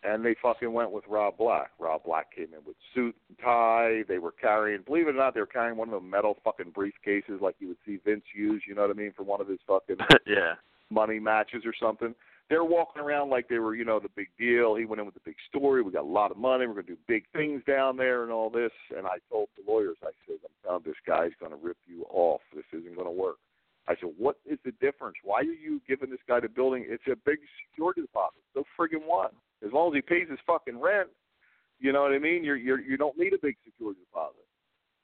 And 0.03 0.25
they 0.25 0.37
fucking 0.41 0.73
went 0.73 0.93
with 0.93 1.05
Rob 1.09 1.37
Black. 1.39 1.71
Rob 1.79 2.05
Black 2.05 2.35
came 2.35 2.49
in 2.53 2.65
with 2.65 2.77
suit 2.95 3.15
and 3.29 3.39
tie. 3.39 4.03
They 4.09 4.19
were 4.19 4.33
carrying, 4.33 4.83
believe 4.83 5.09
it 5.09 5.11
or 5.11 5.19
not, 5.19 5.35
they 5.35 5.41
were 5.41 5.47
carrying 5.47 5.77
one 5.77 5.89
of 5.89 6.01
the 6.01 6.07
metal 6.07 6.37
fucking 6.45 6.73
briefcases 6.73 7.41
like 7.41 7.57
you 7.59 7.69
would 7.69 7.79
see 7.85 7.99
Vince 8.05 8.25
use. 8.35 8.63
You 8.69 8.75
know 8.75 8.83
what 8.83 8.91
I 8.91 8.95
mean 8.95 9.13
for 9.17 9.25
one 9.25 9.41
of 9.41 9.49
his 9.49 9.59
fucking 9.67 9.97
yeah. 10.27 10.55
money 10.91 11.19
matches 11.19 11.63
or 11.65 11.75
something. 11.81 12.15
They're 12.49 12.63
walking 12.65 13.03
around 13.03 13.31
like 13.31 13.49
they 13.49 13.59
were, 13.59 13.75
you 13.75 13.85
know, 13.85 13.99
the 13.99 14.11
big 14.15 14.29
deal. 14.39 14.77
He 14.77 14.85
went 14.85 15.01
in 15.01 15.07
with 15.07 15.15
the 15.15 15.21
big 15.25 15.35
story. 15.49 15.83
We 15.83 15.91
got 15.91 16.05
a 16.05 16.07
lot 16.07 16.31
of 16.31 16.37
money. 16.37 16.67
We're 16.67 16.75
going 16.75 16.87
to 16.87 16.93
do 16.93 16.99
big 17.09 17.25
things 17.33 17.63
down 17.67 17.97
there 17.97 18.23
and 18.23 18.31
all 18.31 18.51
this. 18.51 18.71
And 18.97 19.05
I 19.05 19.19
told 19.29 19.49
the 19.57 19.69
lawyers, 19.69 19.97
I 20.05 20.11
said, 20.27 20.37
I'm 20.45 20.51
telling 20.65 20.83
this 20.85 20.95
guy's 21.05 21.33
going 21.41 21.51
to 21.51 21.59
rip 21.61 21.79
you 21.89 22.05
off. 22.11 22.43
This 22.55 22.65
isn't 22.73 22.95
going 22.95 23.09
to 23.09 23.11
work. 23.11 23.37
I 23.89 23.95
said, 24.01 24.11
what 24.17 24.37
is 24.47 24.59
the 24.65 24.73
difference? 24.81 25.17
Why 25.23 25.41
are 25.41 25.45
you 25.45 25.81
giving 25.89 26.11
this 26.11 26.21
guy 26.29 26.41
the 26.41 26.49
building? 26.49 26.87
It's 26.89 27.03
a 27.07 27.17
big 27.25 27.39
security 27.71 28.03
deposit. 28.03 28.43
So 28.55 28.65
friggin' 28.79 29.07
what? 29.07 29.33
As 29.65 29.73
long 29.73 29.89
as 29.89 29.95
he 29.95 30.03
pays 30.03 30.29
his 30.29 30.39
fucking 30.47 30.81
rent, 30.81 31.09
you 31.79 31.93
know 31.93 32.03
what 32.03 32.13
I 32.13 32.19
mean? 32.19 32.45
You're 32.45 32.57
you're 32.57 32.81
you 32.81 32.97
don't 32.97 33.19
need 33.19 33.33
a 33.33 33.39
big 33.41 33.57
security 33.65 34.01
deposit. 34.01 34.45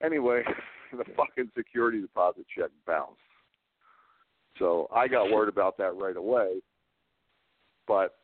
Anyway, 0.02 0.42
the 0.92 1.04
fucking 1.16 1.50
security 1.56 2.00
deposit 2.00 2.44
check 2.56 2.70
bounced. 2.86 3.18
So 4.58 4.88
I 4.94 5.08
got 5.08 5.30
worried 5.30 5.48
about 5.48 5.76
that 5.78 5.96
right 5.96 6.16
away. 6.16 6.60
But 7.86 8.14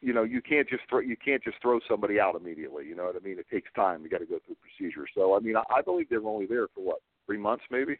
you 0.00 0.12
know, 0.12 0.24
you 0.24 0.42
can't 0.42 0.68
just 0.68 0.82
throw 0.88 1.00
you 1.00 1.16
can't 1.16 1.42
just 1.42 1.56
throw 1.62 1.80
somebody 1.88 2.18
out 2.18 2.34
immediately. 2.34 2.86
You 2.86 2.94
know 2.94 3.04
what 3.04 3.16
I 3.16 3.24
mean? 3.24 3.38
It 3.38 3.46
takes 3.50 3.70
time. 3.74 4.02
You 4.02 4.10
got 4.10 4.18
to 4.18 4.26
go 4.26 4.38
through 4.44 4.56
procedure. 4.60 5.06
So 5.14 5.36
I 5.36 5.40
mean, 5.40 5.56
I, 5.56 5.62
I 5.72 5.82
believe 5.82 6.08
they 6.08 6.18
were 6.18 6.30
only 6.30 6.46
there 6.46 6.68
for 6.74 6.84
what 6.84 6.98
three 7.26 7.38
months, 7.38 7.64
maybe 7.70 7.96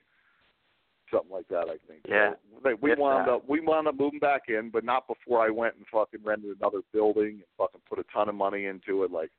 something 1.12 1.31
like 1.31 1.46
that. 1.48 1.66
I 1.68 1.77
think. 1.87 2.01
Yeah. 2.09 2.33
So 2.62 2.77
we 2.81 2.94
wound 2.96 3.29
that. 3.29 3.33
up 3.35 3.48
we 3.48 3.61
wound 3.61 3.87
up 3.88 3.98
moving 3.98 4.18
back 4.18 4.42
in, 4.48 4.70
but 4.70 4.85
not 4.85 5.07
before 5.07 5.44
I 5.44 5.51
went 5.51 5.77
and 5.77 5.87
fucking 5.92 6.20
rented 6.25 6.57
another 6.59 6.81
building 6.92 7.35
and 7.42 7.53
fucking 7.59 7.83
put 7.88 7.98
a 7.98 8.05
ton 8.12 8.29
of 8.29 8.35
money 8.35 8.64
into 8.66 9.05
it, 9.05 9.11
like 9.11 9.31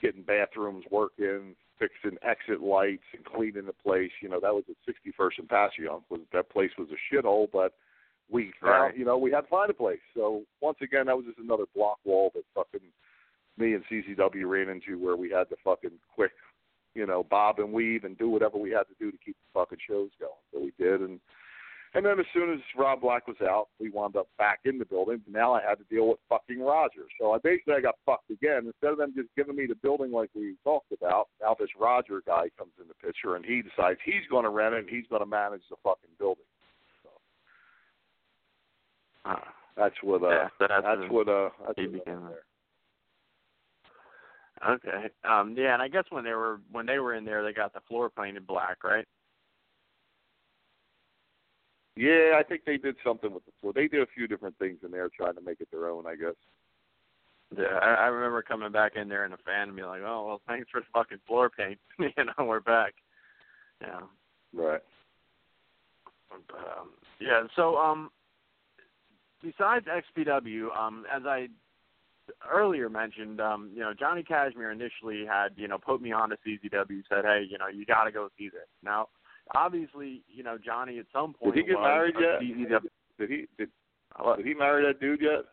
getting 0.00 0.22
bathrooms 0.22 0.84
working, 0.90 1.56
fixing 1.78 2.18
exit 2.22 2.60
lights, 2.60 3.04
and 3.14 3.24
cleaning 3.24 3.66
the 3.66 3.72
place. 3.72 4.12
You 4.20 4.28
know, 4.28 4.40
that 4.40 4.54
was 4.54 4.64
at 4.68 4.76
61st 4.86 5.38
and 5.38 5.48
Passyunk. 5.48 6.02
Was 6.10 6.20
that 6.32 6.50
place 6.50 6.70
was 6.78 6.88
a 6.90 7.14
shithole, 7.14 7.48
but 7.52 7.72
we 8.30 8.52
found, 8.60 8.82
Right. 8.82 8.96
you 8.96 9.04
know, 9.04 9.16
we 9.16 9.30
had 9.30 9.42
to 9.42 9.46
find 9.48 9.70
a 9.70 9.74
place. 9.74 10.00
So 10.14 10.42
once 10.60 10.78
again, 10.82 11.06
that 11.06 11.16
was 11.16 11.26
just 11.26 11.38
another 11.38 11.64
block 11.74 11.98
wall 12.04 12.30
that 12.34 12.44
fucking 12.54 12.86
me 13.58 13.72
and 13.74 13.84
CZW 13.86 14.46
ran 14.46 14.68
into 14.68 14.98
where 14.98 15.16
we 15.16 15.30
had 15.30 15.48
to 15.48 15.56
fucking 15.64 15.92
quick, 16.14 16.32
you 16.96 17.06
know, 17.06 17.22
bob 17.22 17.58
and 17.58 17.72
weave 17.72 18.04
and 18.04 18.16
do 18.18 18.28
whatever 18.30 18.56
we 18.58 18.70
had 18.70 18.84
to 18.84 18.94
do 18.98 19.10
to 19.12 19.18
keep 19.24 19.36
the 19.36 19.60
fucking 19.60 19.78
shows 19.86 20.10
going. 20.18 20.32
So 20.52 20.60
we 20.60 20.72
did, 20.82 21.00
and 21.02 21.20
and 21.94 22.04
then 22.04 22.18
as 22.20 22.26
soon 22.34 22.52
as 22.52 22.58
Rob 22.76 23.00
Black 23.00 23.26
was 23.26 23.36
out, 23.42 23.68
we 23.80 23.88
wound 23.90 24.16
up 24.16 24.28
back 24.36 24.60
in 24.64 24.78
the 24.78 24.84
building. 24.84 25.20
Now 25.30 25.54
I 25.54 25.62
had 25.62 25.76
to 25.78 25.84
deal 25.88 26.08
with 26.08 26.18
fucking 26.28 26.60
Roger. 26.60 27.04
So 27.18 27.32
I 27.32 27.38
basically 27.38 27.74
I 27.74 27.80
got 27.80 27.94
fucked 28.04 28.30
again. 28.30 28.66
Instead 28.66 28.92
of 28.92 28.98
them 28.98 29.12
just 29.16 29.28
giving 29.36 29.56
me 29.56 29.66
the 29.66 29.76
building 29.76 30.10
like 30.12 30.28
we 30.34 30.56
talked 30.64 30.92
about, 30.92 31.28
now 31.40 31.56
this 31.58 31.70
Roger 31.78 32.20
guy 32.26 32.50
comes 32.58 32.72
in 32.80 32.88
the 32.88 32.94
picture 33.06 33.36
and 33.36 33.44
he 33.44 33.62
decides 33.62 33.98
he's 34.04 34.26
going 34.30 34.44
to 34.44 34.50
rent 34.50 34.74
it 34.74 34.80
and 34.80 34.88
he's 34.90 35.06
going 35.08 35.22
to 35.22 35.26
manage 35.26 35.62
the 35.70 35.76
fucking 35.82 36.10
building. 36.18 36.44
Uh, 39.24 39.36
That's 39.76 39.94
what 40.02 40.22
uh, 40.22 40.28
Yeah, 40.28 40.48
that's 40.60 40.72
that's 40.84 41.10
what 41.10 41.28
uh, 41.28 41.48
that's 41.66 41.78
he 41.78 41.86
what 41.86 41.92
became 42.04 42.18
a- 42.18 42.55
okay. 44.68 45.10
Um. 45.28 45.54
Yeah, 45.56 45.74
and 45.74 45.82
I 45.82 45.88
guess 45.88 46.04
when 46.10 46.24
they 46.24 46.32
were 46.32 46.60
when 46.70 46.86
they 46.86 46.98
were 46.98 47.14
in 47.14 47.24
there, 47.24 47.42
they 47.42 47.52
got 47.52 47.72
the 47.72 47.80
floor 47.88 48.10
painted 48.10 48.46
black, 48.46 48.84
right? 48.84 49.06
Yeah, 51.96 52.36
I 52.38 52.42
think 52.42 52.62
they 52.66 52.76
did 52.76 52.96
something 53.02 53.32
with 53.32 53.44
the 53.46 53.52
floor. 53.60 53.72
They 53.72 53.88
did 53.88 54.02
a 54.02 54.06
few 54.14 54.26
different 54.26 54.58
things 54.58 54.78
in 54.84 54.90
there, 54.90 55.08
trying 55.08 55.34
to 55.34 55.40
make 55.40 55.60
it 55.60 55.68
their 55.70 55.88
own. 55.88 56.06
I 56.06 56.16
guess. 56.16 56.34
Yeah, 57.56 57.78
I, 57.80 57.94
I 57.94 58.06
remember 58.06 58.42
coming 58.42 58.72
back 58.72 58.96
in 58.96 59.08
there 59.08 59.24
in 59.24 59.32
a 59.32 59.38
fan 59.38 59.68
and 59.68 59.76
be 59.76 59.82
like, 59.82 60.02
"Oh 60.04 60.26
well, 60.26 60.40
thanks 60.46 60.68
for 60.70 60.80
the 60.80 60.86
fucking 60.92 61.20
floor 61.26 61.48
paint." 61.48 61.78
you 61.98 62.10
know, 62.18 62.44
we're 62.44 62.60
back. 62.60 62.94
Yeah. 63.80 64.00
Right. 64.52 64.82
But, 66.48 66.58
um, 66.58 66.90
yeah. 67.20 67.42
So, 67.54 67.76
um, 67.76 68.10
besides 69.42 69.86
XPW, 69.86 70.76
um, 70.76 71.04
as 71.14 71.22
I 71.24 71.48
earlier 72.50 72.88
mentioned, 72.88 73.40
um, 73.40 73.70
you 73.74 73.80
know, 73.80 73.92
Johnny 73.98 74.22
Kashmere 74.22 74.72
initially 74.72 75.24
had, 75.26 75.48
you 75.56 75.68
know, 75.68 75.78
put 75.78 76.00
me 76.00 76.12
on 76.12 76.30
to 76.30 76.36
CZW, 76.46 77.02
said, 77.08 77.24
"Hey, 77.24 77.46
you 77.48 77.58
know, 77.58 77.68
you 77.68 77.84
got 77.86 78.04
to 78.04 78.12
go 78.12 78.28
see 78.38 78.48
this." 78.48 78.68
Now, 78.82 79.08
obviously, 79.54 80.22
you 80.28 80.42
know, 80.42 80.58
Johnny 80.58 80.98
at 80.98 81.06
some 81.12 81.34
point 81.34 81.54
Did 81.54 81.64
he 81.64 81.70
get 81.72 81.80
married 81.80 82.14
yet? 82.18 82.40
CZW. 82.40 82.88
Did 83.18 83.30
he 83.30 83.46
did 83.58 83.70
did 84.36 84.46
he 84.46 84.54
marry 84.54 84.84
that 84.86 85.00
dude 85.00 85.20
yet? 85.20 85.44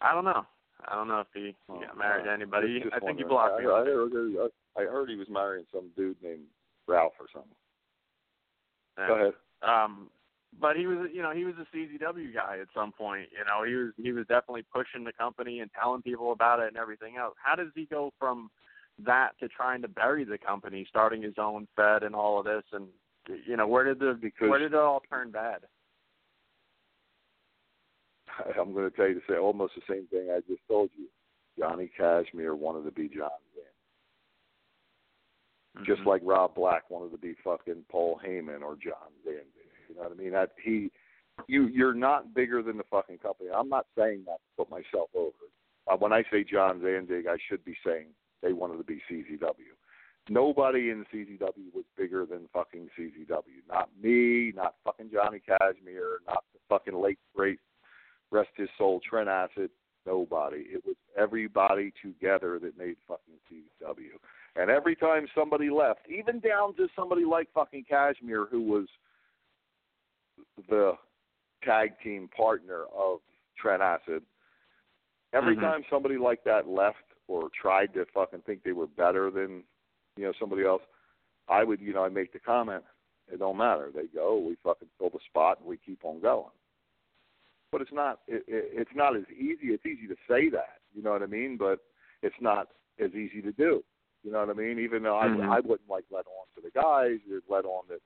I 0.00 0.12
don't 0.14 0.24
know. 0.24 0.44
I 0.86 0.94
don't 0.94 1.08
know 1.08 1.20
if 1.20 1.26
he, 1.34 1.40
he 1.40 1.54
Oh, 1.68 1.80
got 1.80 1.98
married 1.98 2.24
to 2.24 2.32
anybody. 2.32 2.84
I 2.92 3.00
think 3.00 3.18
he 3.18 3.24
blocked 3.24 3.60
me. 3.60 3.66
I, 3.66 3.70
I, 3.70 3.80
it. 3.82 3.86
heard, 3.86 4.50
I 4.76 4.82
heard 4.82 5.08
he 5.10 5.16
was 5.16 5.28
marrying 5.28 5.66
some 5.72 5.90
dude 5.96 6.16
named 6.22 6.44
Ralph 6.86 7.14
or 7.18 7.26
something. 7.32 7.50
Yeah. 8.96 9.06
Go 9.08 9.14
ahead. 9.14 9.32
Um, 9.62 10.08
but 10.58 10.76
he 10.76 10.86
was, 10.86 11.10
you 11.12 11.22
know, 11.22 11.32
he 11.32 11.44
was 11.44 11.54
a 11.60 11.66
CZW 11.76 12.32
guy 12.34 12.58
at 12.60 12.68
some 12.74 12.92
point. 12.92 13.28
You 13.32 13.44
know, 13.44 13.64
he 13.64 13.74
was 13.74 13.92
he 13.96 14.12
was 14.12 14.26
definitely 14.26 14.64
pushing 14.72 15.04
the 15.04 15.12
company 15.12 15.60
and 15.60 15.70
telling 15.78 16.02
people 16.02 16.32
about 16.32 16.60
it 16.60 16.68
and 16.68 16.76
everything 16.76 17.16
else. 17.16 17.34
How 17.42 17.54
does 17.54 17.68
he 17.74 17.84
go 17.86 18.12
from 18.18 18.50
that 19.04 19.38
to 19.40 19.48
trying 19.48 19.82
to 19.82 19.88
bury 19.88 20.24
the 20.24 20.38
company, 20.38 20.84
starting 20.88 21.22
his 21.22 21.34
own 21.38 21.68
Fed 21.76 22.02
and 22.02 22.14
all 22.14 22.38
of 22.38 22.44
this, 22.46 22.64
and 22.72 22.88
You 23.46 23.56
know, 23.58 23.66
where 23.66 23.84
did 23.84 23.98
the 23.98 24.14
Because- 24.14 24.48
where 24.48 24.58
did 24.58 24.72
it 24.72 24.78
all 24.78 25.00
turn 25.00 25.30
bad? 25.30 25.64
I'm 28.58 28.72
going 28.72 28.90
to 28.90 28.96
tell 28.96 29.06
you 29.08 29.14
to 29.20 29.26
say 29.28 29.36
almost 29.36 29.74
the 29.74 29.82
same 29.92 30.06
thing 30.06 30.30
I 30.30 30.40
just 30.48 30.66
told 30.68 30.90
you. 30.96 31.08
Johnny 31.58 31.88
Kashmere 31.88 32.54
wanted 32.54 32.84
to 32.84 32.92
be 32.92 33.08
John 33.08 33.30
Van. 35.74 35.84
Just 35.84 36.02
Mhm. 36.02 36.06
like 36.06 36.22
Rob 36.24 36.54
Black 36.54 36.88
wanted 36.90 37.10
to 37.12 37.18
be 37.18 37.34
fucking 37.34 37.84
Paul 37.90 38.18
Heyman 38.24 38.62
or 38.62 38.76
John 38.76 39.12
Van. 39.24 39.44
Know 39.98 40.04
what 40.04 40.12
I 40.18 40.22
mean? 40.22 40.32
That 40.32 40.52
he, 40.62 40.90
you, 41.46 41.66
you're 41.68 41.94
not 41.94 42.34
bigger 42.34 42.62
than 42.62 42.76
the 42.76 42.84
fucking 42.90 43.18
company. 43.18 43.50
I'm 43.54 43.68
not 43.68 43.86
saying 43.96 44.22
that 44.26 44.38
to 44.38 44.64
put 44.64 44.70
myself 44.70 45.10
over. 45.14 45.32
Uh, 45.90 45.96
when 45.96 46.12
I 46.12 46.22
say 46.30 46.44
John 46.44 46.80
Zandig, 46.80 47.26
I 47.28 47.36
should 47.48 47.64
be 47.64 47.76
saying 47.84 48.06
they 48.42 48.52
wanted 48.52 48.78
to 48.78 48.84
be 48.84 49.00
CZW. 49.10 49.74
Nobody 50.30 50.90
in 50.90 51.06
CZW 51.12 51.74
was 51.74 51.84
bigger 51.96 52.26
than 52.26 52.48
fucking 52.52 52.88
CZW. 52.98 53.66
Not 53.68 53.88
me, 54.00 54.52
not 54.54 54.74
fucking 54.84 55.10
Johnny 55.12 55.40
Kashmere, 55.40 56.18
not 56.26 56.44
the 56.52 56.60
fucking 56.68 57.00
late 57.00 57.18
great 57.34 57.58
rest 58.30 58.50
his 58.56 58.68
soul 58.76 59.00
Trent 59.08 59.28
Acid. 59.28 59.70
Nobody. 60.06 60.64
It 60.70 60.82
was 60.86 60.96
everybody 61.18 61.92
together 62.02 62.58
that 62.60 62.78
made 62.78 62.96
fucking 63.06 63.34
CZW. 63.50 64.18
And 64.56 64.70
every 64.70 64.96
time 64.96 65.26
somebody 65.34 65.70
left, 65.70 66.00
even 66.08 66.40
down 66.40 66.74
to 66.76 66.88
somebody 66.96 67.24
like 67.24 67.48
fucking 67.54 67.84
Kashmere, 67.88 68.46
who 68.50 68.62
was 68.62 68.86
the 70.68 70.92
tag 71.62 71.92
team 72.02 72.28
partner 72.28 72.84
of 72.96 73.20
Trent 73.56 73.82
Acid, 73.82 74.22
every 75.32 75.56
Mhm. 75.56 75.60
time 75.60 75.84
somebody 75.90 76.16
like 76.16 76.42
that 76.44 76.68
left 76.68 77.04
or 77.26 77.50
tried 77.50 77.92
to 77.94 78.04
fucking 78.06 78.42
think 78.42 78.62
they 78.62 78.72
were 78.72 78.86
better 78.86 79.30
than 79.30 79.64
you 80.16 80.24
know 80.24 80.32
somebody 80.32 80.64
else, 80.64 80.82
I 81.48 81.64
would 81.64 81.80
you 81.80 81.92
know 81.92 82.04
I 82.04 82.08
make 82.08 82.32
the 82.32 82.40
comment, 82.40 82.84
it 83.30 83.38
don't 83.38 83.56
matter. 83.56 83.90
They 83.90 84.06
go, 84.06 84.38
we 84.38 84.56
fucking 84.56 84.88
fill 84.98 85.10
the 85.10 85.20
spot, 85.20 85.58
and 85.58 85.68
we 85.68 85.76
keep 85.76 86.04
on 86.04 86.20
going. 86.20 86.52
But 87.70 87.82
it's 87.82 87.92
not 87.92 88.20
it, 88.26 88.44
it, 88.46 88.70
it's 88.72 88.94
not 88.94 89.16
as 89.16 89.28
easy. 89.30 89.72
It's 89.74 89.86
easy 89.86 90.06
to 90.08 90.16
say 90.28 90.48
that, 90.50 90.80
you 90.94 91.02
know 91.02 91.12
what 91.12 91.22
I 91.22 91.26
mean, 91.26 91.56
but 91.56 91.80
it's 92.22 92.40
not 92.40 92.68
as 92.98 93.14
easy 93.14 93.42
to 93.42 93.52
do. 93.52 93.84
You 94.24 94.32
know 94.32 94.40
what 94.40 94.50
I 94.50 94.54
mean? 94.54 94.78
Even 94.78 95.02
though 95.02 95.14
Mhm. 95.14 95.48
I 95.48 95.56
I 95.56 95.60
wouldn't 95.60 95.88
like 95.88 96.04
let 96.10 96.26
on 96.26 96.46
to 96.54 96.60
the 96.60 96.70
guys, 96.70 97.20
or 97.30 97.40
let 97.48 97.64
on 97.64 97.84
that 97.88 98.00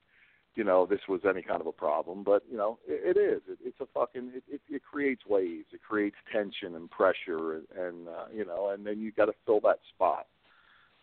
you 0.54 0.64
know 0.64 0.86
this 0.86 1.00
was 1.08 1.20
any 1.28 1.42
kind 1.42 1.60
of 1.60 1.66
a 1.66 1.72
problem, 1.72 2.22
but 2.22 2.42
you 2.50 2.56
know 2.56 2.78
it, 2.86 3.16
it 3.16 3.20
is. 3.20 3.42
It, 3.48 3.58
it's 3.64 3.80
a 3.80 3.86
fucking 3.94 4.32
it, 4.34 4.44
it, 4.48 4.60
it 4.68 4.82
creates 4.82 5.22
waves. 5.26 5.66
It 5.72 5.80
creates 5.82 6.16
tension 6.32 6.74
and 6.76 6.90
pressure, 6.90 7.54
and, 7.54 7.66
and 7.76 8.08
uh, 8.08 8.26
you 8.34 8.44
know, 8.44 8.70
and 8.70 8.86
then 8.86 9.00
you 9.00 9.12
got 9.12 9.26
to 9.26 9.32
fill 9.46 9.60
that 9.60 9.78
spot. 9.94 10.26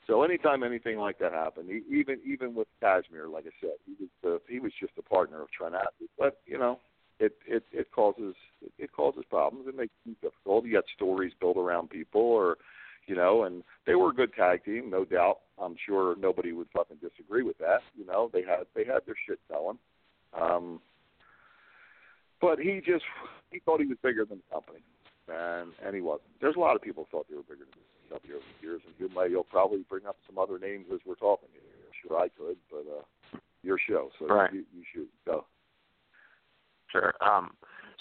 So 0.08 0.24
anytime 0.24 0.64
anything 0.64 0.98
like 0.98 1.20
that 1.20 1.34
happened, 1.34 1.70
even 1.70 2.20
even 2.26 2.56
with 2.56 2.68
Kashmere, 2.80 3.28
like 3.28 3.46
I 3.46 3.54
said, 3.62 3.76
he 3.86 3.96
was 4.00 4.10
the, 4.24 4.42
he 4.52 4.60
was 4.60 4.72
just 4.80 4.94
a 4.98 5.04
partner 5.04 5.42
of 5.42 5.52
Trent 5.52 5.76
Acid. 5.76 6.10
But 6.18 6.40
you 6.48 6.58
know, 6.58 6.80
it 7.20 7.34
it 7.46 7.64
it 7.72 7.92
causes 7.92 8.34
it 8.78 8.92
causes 8.92 9.24
problems. 9.30 9.68
It 9.68 9.76
makes 9.76 9.94
things 10.04 10.18
difficult. 10.22 10.66
You 10.66 10.74
got 10.74 10.86
stories 10.96 11.34
built 11.40 11.58
around 11.58 11.90
people, 11.90 12.22
or 12.22 12.58
you 13.10 13.16
know, 13.16 13.44
and 13.44 13.64
they 13.88 13.96
were 13.96 14.12
a 14.12 14.14
good 14.14 14.34
tag 14.34 14.64
team, 14.64 14.90
no 14.90 15.04
doubt. 15.04 15.40
I'm 15.62 15.76
sure 15.86 16.16
nobody 16.20 16.54
would 16.54 16.68
fucking 16.72 16.98
disagree 17.02 17.42
with 17.44 17.58
that. 17.58 17.80
You 17.98 18.06
know, 18.06 18.30
they 18.32 18.44
had 18.44 18.66
they 18.76 18.86
had 18.86 19.02
their 19.06 19.16
shit 19.28 19.40
going. 19.50 19.78
Um, 20.40 20.80
but 22.40 22.60
he 22.60 22.82
just 22.86 23.04
he 23.52 23.60
thought 23.60 23.82
he 23.82 23.88
was 23.88 23.98
bigger 24.04 24.26
than 24.26 24.38
the 24.48 24.54
company, 24.54 24.80
and 25.28 25.72
and 25.84 25.96
he 25.96 26.02
wasn't. 26.02 26.30
There's 26.40 26.56
a 26.56 26.60
lot 26.60 26.76
of 26.76 26.82
people 26.82 27.08
who 27.10 27.18
thought 27.18 27.28
they 27.30 27.36
were 27.36 27.44
bigger 27.44 27.66
than 27.66 27.82
the 28.08 28.14
company 28.14 28.34
over 28.36 28.46
the 28.62 28.66
years, 28.66 28.82
and 28.86 28.94
you 29.00 29.10
may 29.14 29.28
you'll 29.30 29.44
probably 29.44 29.84
bring 29.90 30.06
up 30.06 30.18
some 30.28 30.38
other 30.38 30.60
names 30.60 30.86
as 30.94 31.00
we're 31.06 31.16
talking 31.16 31.50
here. 31.52 31.62
Sure, 32.08 32.18
I 32.18 32.30
could, 32.30 32.58
but 32.72 32.86
uh, 32.88 33.40
your 33.64 33.78
show, 33.78 34.10
so 34.20 34.28
Right. 34.28 34.54
you, 34.54 34.64
you 34.74 34.84
should 34.94 35.08
go. 35.26 35.46
Sure. 36.92 37.14
Um, 37.22 37.52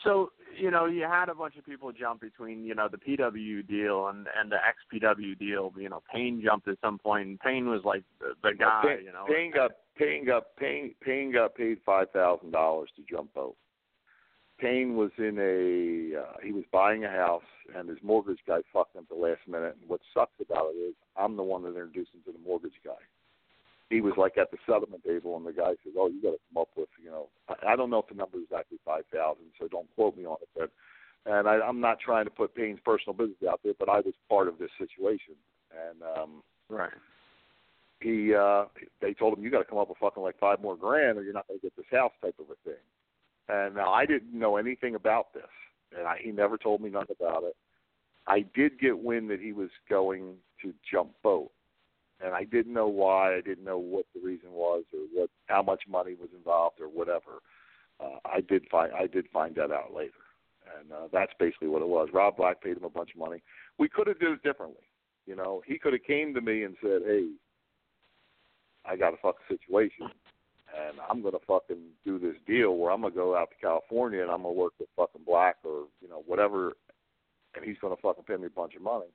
so 0.04 0.30
you 0.58 0.70
know, 0.70 0.86
you 0.86 1.02
had 1.02 1.28
a 1.28 1.34
bunch 1.34 1.56
of 1.56 1.64
people 1.64 1.92
jump 1.92 2.20
between 2.20 2.64
you 2.64 2.74
know 2.74 2.88
the 2.90 2.98
PW 2.98 3.66
deal 3.66 4.08
and 4.08 4.26
and 4.38 4.50
the 4.50 4.56
XPW 4.56 5.38
deal. 5.38 5.72
You 5.76 5.88
know, 5.88 6.02
Pain 6.12 6.42
jumped 6.44 6.68
at 6.68 6.78
some 6.82 6.98
point. 6.98 7.28
and 7.28 7.40
Pain 7.40 7.68
was 7.68 7.82
like 7.84 8.02
the, 8.20 8.34
the 8.42 8.54
guy. 8.58 8.82
Pain, 8.84 9.04
you 9.04 9.12
know, 9.12 9.24
Pain 9.28 9.52
got 9.54 9.72
Pain 9.96 10.26
got 10.26 10.44
Pain 10.58 10.94
Pain 11.02 11.32
got 11.32 11.54
paid 11.54 11.78
five 11.84 12.10
thousand 12.10 12.50
dollars 12.50 12.90
to 12.96 13.02
jump 13.08 13.32
boat. 13.34 13.56
Pain 14.58 14.96
was 14.96 15.10
in 15.18 15.38
a 15.38 16.20
uh, 16.20 16.32
he 16.42 16.52
was 16.52 16.64
buying 16.72 17.04
a 17.04 17.10
house 17.10 17.42
and 17.76 17.88
his 17.88 17.98
mortgage 18.02 18.40
guy 18.46 18.58
fucked 18.72 18.96
him 18.96 19.02
at 19.02 19.08
the 19.08 19.22
last 19.22 19.40
minute. 19.46 19.76
And 19.80 19.88
what 19.88 20.00
sucks 20.12 20.40
about 20.40 20.72
it 20.74 20.78
is 20.78 20.94
I'm 21.16 21.36
the 21.36 21.42
one 21.42 21.62
that 21.62 21.68
introduced 21.68 22.14
him 22.14 22.20
to 22.26 22.32
the 22.32 22.44
mortgage 22.44 22.80
guy. 22.84 22.98
He 23.90 24.00
was 24.00 24.12
like 24.16 24.36
at 24.36 24.50
the 24.50 24.58
settlement 24.66 25.02
table 25.04 25.36
and 25.36 25.46
the 25.46 25.52
guy 25.52 25.70
says, 25.82 25.94
"Oh, 25.96 26.08
you 26.08 26.20
got 26.22 26.32
to 26.32 26.40
come 26.52 26.62
up 26.62 26.68
with 26.76 26.88
you 27.02 27.10
know 27.10 27.28
I, 27.48 27.72
I 27.72 27.76
don't 27.76 27.90
know 27.90 28.00
if 28.00 28.08
the 28.08 28.14
number 28.14 28.38
is 28.38 28.44
exactly 28.44 28.78
five 28.84 29.04
thousand, 29.12 29.46
so 29.58 29.68
don't 29.68 29.88
quote 29.94 30.16
me 30.16 30.26
on 30.26 30.36
it, 30.42 30.48
but." 30.56 30.70
And 31.26 31.46
I, 31.46 31.56
I'm 31.56 31.80
not 31.80 31.98
trying 32.00 32.24
to 32.24 32.30
put 32.30 32.54
Pain's 32.54 32.78
personal 32.82 33.12
business 33.12 33.50
out 33.50 33.60
there, 33.62 33.74
but 33.78 33.90
I 33.90 33.96
was 34.00 34.14
part 34.30 34.48
of 34.48 34.56
this 34.58 34.70
situation, 34.78 35.34
and 35.72 36.00
um, 36.02 36.42
right. 36.70 36.92
he 38.00 38.34
uh 38.34 38.64
they 39.02 39.12
told 39.12 39.36
him 39.36 39.44
you 39.44 39.50
got 39.50 39.58
to 39.58 39.64
come 39.64 39.78
up 39.78 39.88
with 39.90 39.98
fucking 39.98 40.22
like 40.22 40.38
five 40.38 40.62
more 40.62 40.76
grand 40.76 41.18
or 41.18 41.22
you're 41.22 41.34
not 41.34 41.46
going 41.46 41.58
to 41.60 41.66
get 41.66 41.76
this 41.76 41.84
house 41.90 42.12
type 42.22 42.36
of 42.38 42.46
a 42.46 42.54
thing. 42.64 42.80
And 43.48 43.74
now 43.74 43.92
I 43.92 44.06
didn't 44.06 44.32
know 44.32 44.56
anything 44.56 44.94
about 44.94 45.34
this, 45.34 45.50
and 45.96 46.06
I, 46.06 46.18
he 46.22 46.30
never 46.30 46.56
told 46.56 46.80
me 46.80 46.88
nothing 46.88 47.16
about 47.20 47.42
it. 47.44 47.56
I 48.26 48.44
did 48.54 48.78
get 48.78 48.98
wind 48.98 49.28
that 49.30 49.40
he 49.40 49.52
was 49.52 49.70
going 49.90 50.36
to 50.62 50.72
jump 50.90 51.10
boat, 51.22 51.50
and 52.24 52.34
I 52.34 52.44
didn't 52.44 52.72
know 52.72 52.88
why. 52.88 53.36
I 53.36 53.40
didn't 53.40 53.64
know 53.64 53.78
what 53.78 54.06
the 54.14 54.20
reason 54.20 54.52
was 54.52 54.84
or 54.92 55.00
what 55.12 55.30
how 55.46 55.62
much 55.62 55.82
money 55.88 56.14
was 56.14 56.30
involved 56.36 56.80
or 56.80 56.88
whatever. 56.88 57.40
Uh, 58.00 58.18
I 58.24 58.40
did 58.40 58.66
find 58.70 58.92
I 58.92 59.06
did 59.06 59.26
find 59.32 59.54
that 59.56 59.70
out 59.70 59.92
later, 59.94 60.12
and 60.78 60.92
uh, 60.92 61.08
that's 61.12 61.32
basically 61.38 61.68
what 61.68 61.82
it 61.82 61.88
was. 61.88 62.08
Rob 62.12 62.36
Black 62.36 62.62
paid 62.62 62.76
him 62.76 62.84
a 62.84 62.90
bunch 62.90 63.10
of 63.14 63.20
money. 63.20 63.42
We 63.78 63.88
could 63.88 64.06
have 64.06 64.20
did 64.20 64.32
it 64.32 64.42
differently. 64.42 64.84
You 65.26 65.36
know, 65.36 65.62
he 65.66 65.78
could 65.78 65.92
have 65.92 66.04
came 66.04 66.34
to 66.34 66.40
me 66.40 66.64
and 66.64 66.76
said, 66.82 67.02
"Hey, 67.04 67.28
I 68.84 68.96
got 68.96 69.14
a 69.14 69.18
fucking 69.18 69.46
situation, 69.48 70.08
and 70.08 70.98
I'm 71.08 71.22
gonna 71.22 71.38
fucking 71.46 71.82
do 72.04 72.18
this 72.18 72.36
deal 72.46 72.76
where 72.76 72.90
I'm 72.90 73.02
gonna 73.02 73.14
go 73.14 73.36
out 73.36 73.50
to 73.50 73.56
California 73.60 74.22
and 74.22 74.30
I'm 74.30 74.42
gonna 74.42 74.54
work 74.54 74.72
with 74.78 74.88
fucking 74.96 75.22
Black 75.26 75.56
or 75.64 75.84
you 76.00 76.08
know 76.08 76.22
whatever, 76.26 76.72
and 77.54 77.64
he's 77.64 77.78
gonna 77.80 77.96
fucking 78.02 78.24
pay 78.24 78.36
me 78.36 78.46
a 78.46 78.50
bunch 78.50 78.74
of 78.74 78.82
money, 78.82 79.06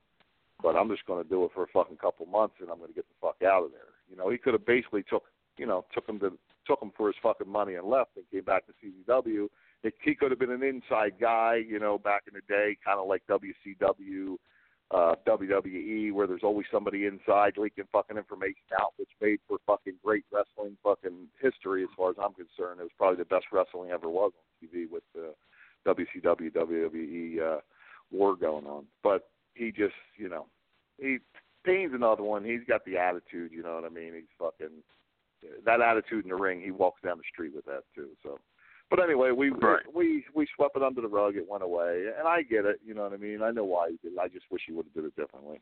but 0.62 0.76
I'm 0.76 0.90
just 0.90 1.06
gonna 1.06 1.24
do 1.24 1.46
it 1.46 1.52
for 1.54 1.64
a 1.64 1.68
fucking 1.68 1.98
couple 1.98 2.26
months 2.26 2.56
and 2.60 2.70
I'm 2.70 2.80
gonna 2.80 2.94
get 2.94 3.08
the 3.08 3.16
fuck 3.22 3.38
out 3.46 3.66
of 3.66 3.72
there. 3.72 3.94
You 4.10 4.16
know, 4.16 4.30
he 4.30 4.38
could 4.38 4.54
have 4.54 4.66
basically 4.66 5.04
took 5.04 5.24
you 5.58 5.66
know 5.66 5.86
took 5.94 6.08
him 6.08 6.20
to 6.20 6.34
took 6.68 6.82
him 6.82 6.92
for 6.96 7.08
his 7.08 7.16
fucking 7.22 7.50
money 7.50 7.76
and 7.76 7.88
left 7.88 8.12
and 8.16 8.26
came 8.32 8.44
back 8.44 8.64
to 8.68 8.74
CZW. 8.84 9.48
It, 9.84 9.94
he 10.02 10.16
could 10.16 10.32
have 10.32 10.40
been 10.40 10.52
an 10.52 10.64
inside 10.64 11.16
guy, 11.20 11.56
you 11.68 11.78
know, 11.78 11.98
back 11.98 12.24
in 12.28 12.34
the 12.34 12.54
day, 12.54 12.78
kind 12.86 13.00
of 13.00 13.08
like 13.08 13.22
WCW 13.30 14.38
uh, 14.92 15.16
WWE, 15.28 16.14
where 16.14 16.28
there's 16.28 16.44
always 16.44 16.68
somebody 16.72 17.06
inside 17.06 17.54
leaking 17.58 17.86
fucking 17.92 18.18
information 18.18 18.62
out, 18.80 18.94
which 18.98 19.10
made 19.20 19.40
for 19.48 19.58
fucking 19.66 19.96
great 20.04 20.24
wrestling 20.32 20.78
fucking 20.84 21.28
history 21.42 21.84
as 21.84 21.90
far 21.98 22.12
as 22.12 22.16
I'm 22.24 22.34
concerned. 22.34 22.80
It 22.80 22.84
was 22.84 22.92
probably 22.98 23.18
the 23.18 23.26
best 23.26 23.46
wrestling 23.52 23.92
ever 23.92 24.10
was 24.10 24.32
on 24.38 24.68
TV 24.68 24.90
with 24.90 25.04
the 25.16 25.34
WCW 25.88 26.52
WWE 26.52 27.58
uh, 27.58 27.60
war 28.12 28.36
going 28.36 28.66
on. 28.66 28.86
But 29.02 29.30
he 29.54 29.72
just, 29.72 29.96
you 30.18 30.30
know, 30.30 30.48
he 30.98 31.20
Pain's 31.66 31.94
another 31.94 32.24
one. 32.24 32.44
He's 32.44 32.64
got 32.68 32.84
the 32.86 32.98
attitude, 32.98 33.52
you 33.52 33.64
know 33.64 33.76
what 33.76 33.86
I 33.86 33.90
mean? 33.90 34.14
He's 34.16 34.24
fucking 34.38 34.84
that 35.66 35.82
attitude 35.82 36.26
in 36.26 36.30
the 36.30 36.36
ring. 36.36 36.62
He 36.62 36.72
walks 36.72 37.02
down 37.02 37.18
the 37.18 37.24
street 37.32 37.54
with 37.56 37.66
that 37.66 37.84
too. 37.96 38.10
So. 38.24 38.40
But 38.90 39.02
anyway, 39.02 39.32
we 39.32 39.50
Right. 39.50 39.82
we 39.92 40.26
we 40.36 40.46
swept 40.56 40.76
it 40.76 40.84
under 40.84 41.02
the 41.02 41.08
rug. 41.08 41.36
It 41.36 41.48
went 41.48 41.64
away, 41.64 42.12
and 42.18 42.28
I 42.28 42.44
get 42.44 42.66
it. 42.66 42.80
You 42.86 42.94
know 42.94 43.04
what 43.04 43.14
I 43.14 43.18
mean? 43.18 43.42
I 43.42 43.50
know 43.50 43.64
why 43.64 43.90
he 43.90 43.98
did. 44.04 44.14
it. 44.14 44.20
I 44.20 44.28
just 44.28 44.46
wish 44.52 44.62
he 44.68 44.74
would 44.74 44.86
have 44.86 44.94
did 44.94 45.06
it 45.06 45.16
differently. 45.16 45.62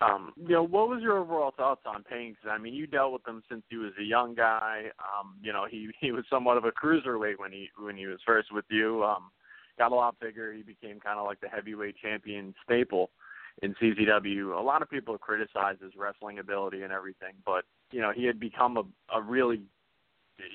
Um, 0.00 0.32
you 0.36 0.48
know, 0.48 0.64
what 0.64 0.88
was 0.88 1.00
your 1.00 1.18
overall 1.18 1.52
thoughts 1.56 1.82
on 1.86 2.02
Pain? 2.02 2.34
'Cause, 2.34 2.50
I 2.50 2.58
mean, 2.58 2.74
you 2.74 2.88
dealt 2.88 3.12
with 3.12 3.26
him 3.26 3.42
since 3.48 3.64
he 3.70 3.76
was 3.76 3.96
a 3.98 4.02
young 4.02 4.34
guy. 4.34 4.90
Um, 4.98 5.38
you 5.40 5.52
know, 5.52 5.64
he 5.64 5.90
he 6.00 6.10
was 6.10 6.26
somewhat 6.28 6.56
of 6.56 6.64
a 6.64 6.72
cruiserweight 6.72 7.38
when 7.38 7.52
he 7.52 7.70
when 7.78 7.96
he 7.96 8.06
was 8.06 8.20
first 8.24 8.50
with 8.52 8.68
you. 8.68 9.04
Um, 9.04 9.30
got 9.78 9.92
a 9.92 9.94
lot 9.94 10.18
bigger. 10.20 10.52
He 10.52 10.62
became 10.62 11.00
kind 11.00 11.18
of 11.18 11.26
like 11.26 11.40
the 11.40 11.48
heavyweight 11.48 11.96
champion 12.02 12.54
staple 12.64 13.10
in 13.62 13.74
CZW. 13.74 14.58
A 14.58 14.62
lot 14.62 14.82
of 14.82 14.90
people 14.90 15.18
criticize 15.18 15.76
his 15.82 15.92
wrestling 15.96 16.38
ability 16.38 16.82
and 16.82 16.92
everything, 16.92 17.34
but 17.44 17.64
you 17.90 18.00
know, 18.00 18.12
he 18.14 18.24
had 18.24 18.40
become 18.40 18.76
a 18.76 18.82
a 19.14 19.20
really 19.20 19.62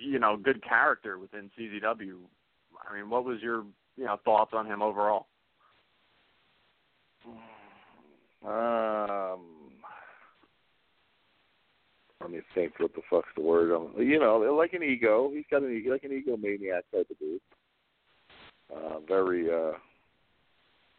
you 0.04 0.20
know 0.20 0.38
good 0.38 0.64
character 0.64 1.20
within 1.20 1.50
CZW. 1.58 2.16
I 2.90 2.96
mean, 2.96 3.10
what 3.10 3.26
was 3.26 3.42
your 3.42 3.64
you 3.96 4.06
know 4.06 4.18
thoughts 4.24 4.52
on 4.54 4.66
him 4.66 4.82
overall? 4.82 5.28
Um, 8.46 9.42
let 12.22 12.32
me 12.32 12.40
think. 12.56 12.80
What 12.80 12.94
the 12.94 13.02
fuck's 13.10 13.30
the 13.36 13.42
word? 13.42 13.74
Um, 13.76 13.94
you 13.98 14.20
know, 14.20 14.38
like 14.58 14.74
an 14.74 14.84
ego. 14.84 15.32
He's 15.34 15.46
got 15.50 15.64
an 15.64 15.84
like 15.90 16.04
an 16.04 16.12
egomaniac 16.12 16.82
type 16.94 17.08
of 17.10 17.20
dude. 17.20 17.42
Very, 19.08 19.48
uh, 19.50 19.74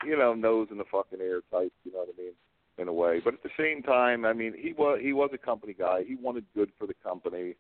you 0.04 0.16
know, 0.16 0.34
nose 0.34 0.68
in 0.70 0.78
the 0.78 0.84
fucking 0.90 1.20
air 1.20 1.40
type. 1.50 1.72
You 1.84 1.92
know 1.92 1.98
what 2.00 2.08
I 2.16 2.22
mean? 2.22 2.32
in 2.78 2.86
a 2.86 2.92
way. 2.92 3.20
But 3.22 3.34
at 3.34 3.42
the 3.42 3.50
same 3.58 3.82
time, 3.82 4.24
I 4.24 4.32
mean, 4.32 4.54
he 4.56 4.72
was 4.72 5.00
he 5.02 5.12
was 5.12 5.30
a 5.34 5.38
company 5.38 5.74
guy. 5.76 6.04
He 6.06 6.14
wanted 6.14 6.44
good 6.54 6.70
for 6.78 6.86
the 6.86 6.94
company. 6.94 7.56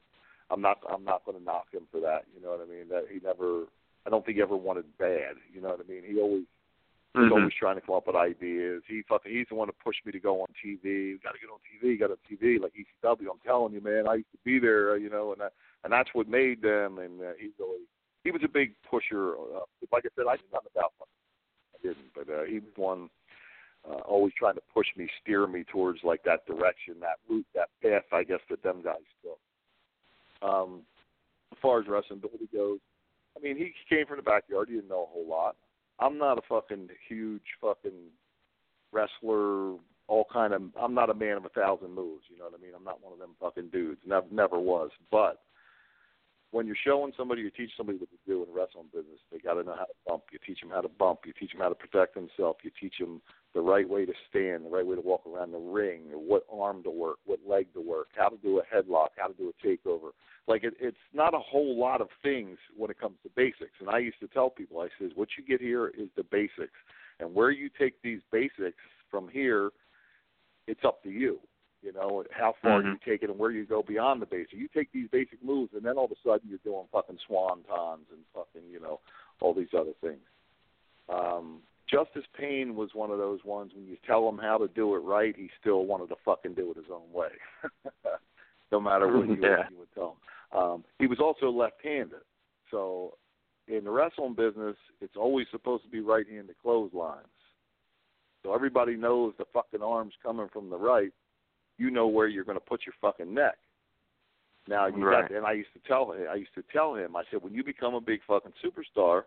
I'm 0.50 0.60
not 0.62 0.78
I'm 0.88 1.04
not 1.04 1.24
going 1.24 1.36
to 1.36 1.44
knock 1.44 1.66
him 1.72 1.82
for 1.90 2.00
that. 2.00 2.24
You 2.34 2.42
know 2.42 2.50
what 2.50 2.60
I 2.60 2.70
mean? 2.70 2.88
That 2.88 3.06
he 3.12 3.20
never. 3.22 3.64
I 4.06 4.10
don't 4.10 4.24
think 4.24 4.36
he 4.36 4.42
ever 4.42 4.56
wanted 4.56 4.84
bad. 4.96 5.34
You 5.52 5.60
know 5.60 5.70
what 5.70 5.80
I 5.84 5.88
mean? 5.90 6.02
He 6.06 6.20
always 6.20 6.44
He's 7.14 7.22
Mhm. 7.22 7.32
always 7.32 7.54
trying 7.54 7.74
to 7.76 7.80
come 7.80 7.96
up 7.96 8.06
with 8.06 8.16
ideas. 8.16 8.82
He 8.86 9.02
fucking 9.02 9.32
he's 9.32 9.48
the 9.48 9.54
one 9.54 9.66
to 9.66 9.72
push 9.72 9.96
me 10.04 10.12
to 10.12 10.20
go 10.20 10.42
on 10.42 10.46
TV. 10.62 11.16
Got 11.22 11.32
to 11.32 11.38
get 11.40 11.50
on 11.50 11.58
TV. 11.66 11.98
Got 11.98 12.10
on 12.10 12.18
TV 12.30 12.60
like 12.60 12.74
ECW. 12.76 13.30
I'm 13.30 13.40
telling 13.44 13.72
you, 13.72 13.80
man. 13.80 14.06
I 14.06 14.16
used 14.16 14.30
to 14.32 14.38
be 14.44 14.58
there, 14.58 14.96
you 14.98 15.08
know, 15.08 15.32
and 15.32 15.40
that, 15.40 15.52
and 15.84 15.92
that's 15.92 16.10
what 16.12 16.28
made 16.28 16.60
them. 16.62 16.98
And 16.98 17.20
uh, 17.20 17.32
he's 17.38 17.58
always 17.58 17.88
he 18.28 18.30
was 18.30 18.42
a 18.44 18.48
big 18.48 18.74
pusher. 18.90 19.32
Uh, 19.32 19.64
like 19.90 20.04
I 20.04 20.10
said, 20.14 20.26
I 20.28 20.36
did 20.36 20.44
nothing 20.52 20.68
about 20.76 20.92
him. 21.00 21.08
I 21.72 21.78
didn't, 21.80 22.12
but 22.14 22.28
uh, 22.28 22.44
he 22.44 22.58
was 22.58 22.76
one 22.76 23.08
uh, 23.88 24.02
always 24.04 24.34
trying 24.38 24.56
to 24.56 24.60
push 24.74 24.86
me, 24.98 25.08
steer 25.22 25.46
me 25.46 25.64
towards 25.64 26.00
like 26.04 26.22
that 26.24 26.44
direction, 26.46 27.00
that 27.00 27.16
route, 27.26 27.46
that 27.54 27.70
path. 27.82 28.02
I 28.12 28.24
guess 28.24 28.40
that 28.50 28.62
them 28.62 28.82
guys 28.84 28.96
took. 29.22 29.38
Um, 30.46 30.82
as 31.52 31.58
far 31.62 31.80
as 31.80 31.86
wrestling 31.88 32.20
ability 32.22 32.50
goes, 32.52 32.80
I 33.34 33.40
mean, 33.40 33.56
he 33.56 33.72
came 33.88 34.04
from 34.04 34.18
the 34.18 34.22
backyard. 34.22 34.68
He 34.68 34.74
didn't 34.74 34.90
know 34.90 35.04
a 35.04 35.12
whole 35.12 35.26
lot. 35.26 35.56
I'm 35.98 36.18
not 36.18 36.36
a 36.36 36.42
fucking 36.46 36.88
huge 37.08 37.48
fucking 37.62 38.10
wrestler. 38.92 39.76
All 40.06 40.26
kind 40.30 40.52
of. 40.52 40.62
I'm 40.78 40.92
not 40.92 41.08
a 41.08 41.14
man 41.14 41.38
of 41.38 41.46
a 41.46 41.50
thousand 41.50 41.94
moves. 41.94 42.24
You 42.28 42.36
know 42.36 42.44
what 42.44 42.60
I 42.60 42.62
mean? 42.62 42.72
I'm 42.76 42.84
not 42.84 43.02
one 43.02 43.14
of 43.14 43.18
them 43.18 43.36
fucking 43.40 43.70
dudes. 43.70 44.00
Never, 44.06 44.26
never 44.30 44.58
was. 44.58 44.90
But 45.10 45.40
when 46.50 46.66
you're 46.66 46.76
showing 46.82 47.12
somebody, 47.16 47.42
you 47.42 47.50
teach 47.50 47.70
somebody 47.76 47.98
what 47.98 48.08
to 48.10 48.16
do 48.26 48.42
in 48.42 48.54
wrestling 48.54 48.86
business. 48.92 49.20
They 49.30 49.38
got 49.38 49.54
to 49.54 49.62
know 49.64 49.74
how 49.78 49.84
to 49.84 49.94
bump. 50.06 50.24
You 50.32 50.38
teach 50.46 50.60
them 50.60 50.70
how 50.70 50.80
to 50.80 50.88
bump. 50.88 51.20
You 51.26 51.32
teach 51.38 51.52
them 51.52 51.60
how 51.60 51.68
to 51.68 51.74
protect 51.74 52.14
themselves. 52.14 52.60
You 52.62 52.70
teach 52.80 52.94
them 52.98 53.20
the 53.54 53.60
right 53.60 53.88
way 53.88 54.06
to 54.06 54.12
stand, 54.30 54.64
the 54.64 54.70
right 54.70 54.86
way 54.86 54.96
to 54.96 55.02
walk 55.02 55.22
around 55.26 55.52
the 55.52 55.58
ring, 55.58 56.04
what 56.12 56.44
arm 56.50 56.82
to 56.84 56.90
work, 56.90 57.18
what 57.26 57.40
leg 57.46 57.66
to 57.74 57.80
work, 57.80 58.08
how 58.16 58.28
to 58.28 58.36
do 58.38 58.60
a 58.60 58.62
headlock, 58.62 59.08
how 59.16 59.26
to 59.26 59.34
do 59.34 59.52
a 59.52 59.66
takeover. 59.66 60.10
Like 60.46 60.64
it, 60.64 60.74
it's 60.80 60.96
not 61.12 61.34
a 61.34 61.38
whole 61.38 61.78
lot 61.78 62.00
of 62.00 62.08
things 62.22 62.56
when 62.76 62.90
it 62.90 62.98
comes 62.98 63.16
to 63.24 63.30
basics. 63.36 63.72
And 63.80 63.90
I 63.90 63.98
used 63.98 64.20
to 64.20 64.28
tell 64.28 64.48
people, 64.48 64.80
I 64.80 64.88
says, 64.98 65.10
what 65.14 65.28
you 65.36 65.44
get 65.44 65.60
here 65.60 65.88
is 65.88 66.08
the 66.16 66.24
basics, 66.24 66.78
and 67.20 67.34
where 67.34 67.50
you 67.50 67.68
take 67.78 68.00
these 68.02 68.20
basics 68.32 68.78
from 69.10 69.28
here, 69.28 69.70
it's 70.66 70.84
up 70.84 71.02
to 71.02 71.10
you. 71.10 71.40
You 71.82 71.92
know 71.92 72.24
how 72.32 72.54
far 72.60 72.82
you 72.82 72.98
take 73.04 73.22
it 73.22 73.30
and 73.30 73.38
where 73.38 73.50
you 73.52 73.64
go 73.64 73.82
beyond 73.82 74.20
the 74.20 74.26
basic. 74.26 74.54
You 74.54 74.68
take 74.74 74.90
these 74.92 75.08
basic 75.10 75.42
moves, 75.44 75.72
and 75.74 75.84
then 75.84 75.96
all 75.96 76.06
of 76.06 76.10
a 76.10 76.16
sudden 76.24 76.48
you're 76.48 76.58
doing 76.64 76.86
fucking 76.90 77.18
swantons 77.30 78.06
and 78.10 78.20
fucking 78.34 78.68
you 78.70 78.80
know 78.80 79.00
all 79.40 79.54
these 79.54 79.68
other 79.76 79.92
things. 80.00 80.18
Um, 81.08 81.60
Justice 81.88 82.24
Pain 82.38 82.74
was 82.74 82.90
one 82.94 83.10
of 83.10 83.18
those 83.18 83.40
ones 83.44 83.72
when 83.74 83.86
you 83.86 83.96
tell 84.06 84.28
him 84.28 84.38
how 84.38 84.58
to 84.58 84.68
do 84.68 84.94
it 84.94 84.98
right, 84.98 85.34
he 85.36 85.48
still 85.60 85.86
wanted 85.86 86.08
to 86.08 86.16
fucking 86.24 86.54
do 86.54 86.70
it 86.72 86.76
his 86.76 86.86
own 86.92 87.10
way, 87.12 87.30
no 88.72 88.80
matter 88.80 89.06
what 89.16 89.26
you, 89.28 89.36
Yeah. 89.42 89.64
you 89.70 89.78
would 89.78 89.92
tell 89.94 90.16
him. 90.52 90.60
Um, 90.60 90.84
he 90.98 91.06
was 91.06 91.18
also 91.20 91.50
left-handed, 91.50 92.20
so 92.70 93.14
in 93.68 93.84
the 93.84 93.90
wrestling 93.90 94.34
business, 94.34 94.76
it's 95.00 95.16
always 95.16 95.46
supposed 95.50 95.84
to 95.84 95.90
be 95.90 96.00
right-handed 96.00 96.56
clotheslines. 96.60 97.26
So 98.42 98.54
everybody 98.54 98.96
knows 98.96 99.34
the 99.38 99.44
fucking 99.52 99.82
arm's 99.82 100.14
coming 100.22 100.48
from 100.52 100.70
the 100.70 100.78
right. 100.78 101.12
You 101.78 101.90
know 101.90 102.06
where 102.08 102.26
you're 102.28 102.44
going 102.44 102.58
to 102.58 102.64
put 102.64 102.82
your 102.84 102.94
fucking 103.00 103.32
neck. 103.32 103.56
Now 104.66 104.86
you 104.86 105.02
Right. 105.04 105.22
got, 105.28 105.36
and 105.36 105.46
I 105.46 105.52
used 105.52 105.72
to 105.72 105.80
tell 105.88 106.12
him, 106.12 106.26
I 106.30 106.34
used 106.34 106.54
to 106.54 106.62
tell 106.72 106.94
him, 106.94 107.16
I 107.16 107.22
said, 107.30 107.42
when 107.42 107.54
you 107.54 107.64
become 107.64 107.94
a 107.94 108.00
big 108.00 108.20
fucking 108.26 108.52
superstar, 108.62 109.22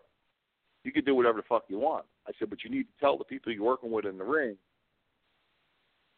you 0.84 0.92
can 0.92 1.04
do 1.04 1.14
whatever 1.14 1.38
the 1.38 1.46
fuck 1.48 1.64
you 1.68 1.78
want. 1.78 2.04
I 2.28 2.32
said, 2.38 2.50
but 2.50 2.62
you 2.62 2.70
need 2.70 2.84
to 2.84 3.00
tell 3.00 3.18
the 3.18 3.24
people 3.24 3.52
you're 3.52 3.64
working 3.64 3.90
with 3.90 4.04
in 4.04 4.18
the 4.18 4.24
ring, 4.24 4.56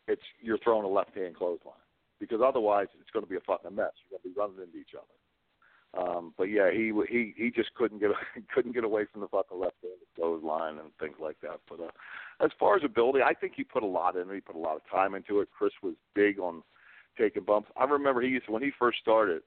it's 0.08 0.22
you're 0.40 0.58
throwing 0.58 0.84
a 0.84 0.88
left 0.88 1.16
hand 1.16 1.36
clothesline 1.36 1.74
because 2.20 2.40
otherwise 2.44 2.88
it's 3.00 3.10
going 3.10 3.24
to 3.24 3.30
be 3.30 3.36
a 3.36 3.40
fucking 3.40 3.74
mess. 3.74 3.92
You're 4.04 4.18
going 4.18 4.22
to 4.22 4.28
be 4.28 4.38
running 4.38 4.66
into 4.66 4.78
each 4.78 4.94
other. 4.94 5.06
Um, 5.96 6.34
but 6.36 6.44
yeah, 6.44 6.70
he 6.72 6.92
he 7.08 7.34
he 7.36 7.50
just 7.50 7.72
couldn't 7.74 8.00
get 8.00 8.10
couldn't 8.54 8.72
get 8.72 8.84
away 8.84 9.04
from 9.10 9.20
the 9.20 9.28
fucking 9.28 9.58
left 9.58 9.76
hand 9.82 9.94
clothesline 10.16 10.78
and 10.78 10.90
things 10.98 11.16
like 11.20 11.40
that. 11.42 11.60
But 11.68 11.80
uh, 11.80 12.44
as 12.44 12.50
far 12.58 12.76
as 12.76 12.82
ability, 12.84 13.20
I 13.22 13.34
think 13.34 13.52
he 13.56 13.64
put 13.64 13.82
a 13.82 13.86
lot 13.86 14.16
in. 14.16 14.32
He 14.32 14.40
put 14.40 14.56
a 14.56 14.58
lot 14.58 14.76
of 14.76 14.82
time 14.90 15.14
into 15.14 15.40
it. 15.40 15.48
Chris 15.56 15.72
was 15.82 15.94
big 16.14 16.38
on 16.38 16.62
taking 17.18 17.44
bumps. 17.44 17.70
I 17.76 17.84
remember 17.84 18.20
he 18.22 18.28
used 18.28 18.46
to, 18.46 18.52
when 18.52 18.62
he 18.62 18.72
first 18.78 18.98
started 18.98 19.42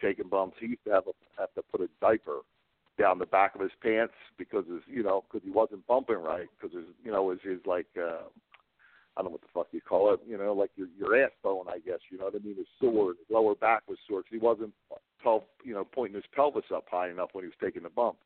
taking 0.00 0.28
bumps. 0.28 0.56
He 0.60 0.68
used 0.68 0.84
to 0.84 0.92
have 0.92 1.04
a, 1.06 1.40
have 1.40 1.52
to 1.54 1.62
put 1.62 1.80
a 1.80 1.88
diaper 2.00 2.38
down 2.98 3.18
the 3.18 3.26
back 3.26 3.54
of 3.54 3.60
his 3.60 3.70
pants 3.82 4.14
because 4.38 4.64
his 4.66 4.82
you 4.86 5.02
know 5.02 5.24
because 5.28 5.44
he 5.44 5.50
wasn't 5.50 5.86
bumping 5.86 6.16
right 6.16 6.48
because 6.60 6.74
his 6.74 6.86
you 7.04 7.10
know 7.10 7.30
his 7.30 7.40
his 7.42 7.58
like 7.66 7.86
uh, 7.98 8.24
I 9.16 9.22
don't 9.22 9.26
know 9.26 9.30
what 9.30 9.40
the 9.40 9.48
fuck 9.52 9.68
you 9.72 9.80
call 9.80 10.12
it 10.12 10.20
you 10.26 10.36
know 10.36 10.52
like 10.52 10.70
your 10.76 10.88
your 10.98 11.22
ass 11.22 11.30
bone 11.42 11.66
I 11.68 11.78
guess 11.78 12.00
you 12.10 12.18
know 12.18 12.24
what 12.26 12.34
I 12.34 12.44
mean 12.44 12.56
his 12.56 12.66
sore 12.80 13.08
his 13.08 13.26
lower 13.30 13.54
back 13.54 13.82
was 13.88 13.98
sore 14.06 14.22
'cause 14.22 14.30
he 14.30 14.38
wasn't 14.38 14.74
pel- 15.22 15.46
you 15.64 15.74
know 15.74 15.84
pointing 15.84 16.16
his 16.16 16.24
pelvis 16.34 16.64
up 16.74 16.84
high 16.90 17.10
enough 17.10 17.30
when 17.32 17.44
he 17.44 17.48
was 17.48 17.56
taking 17.62 17.82
the 17.82 17.90
bump 17.90 18.16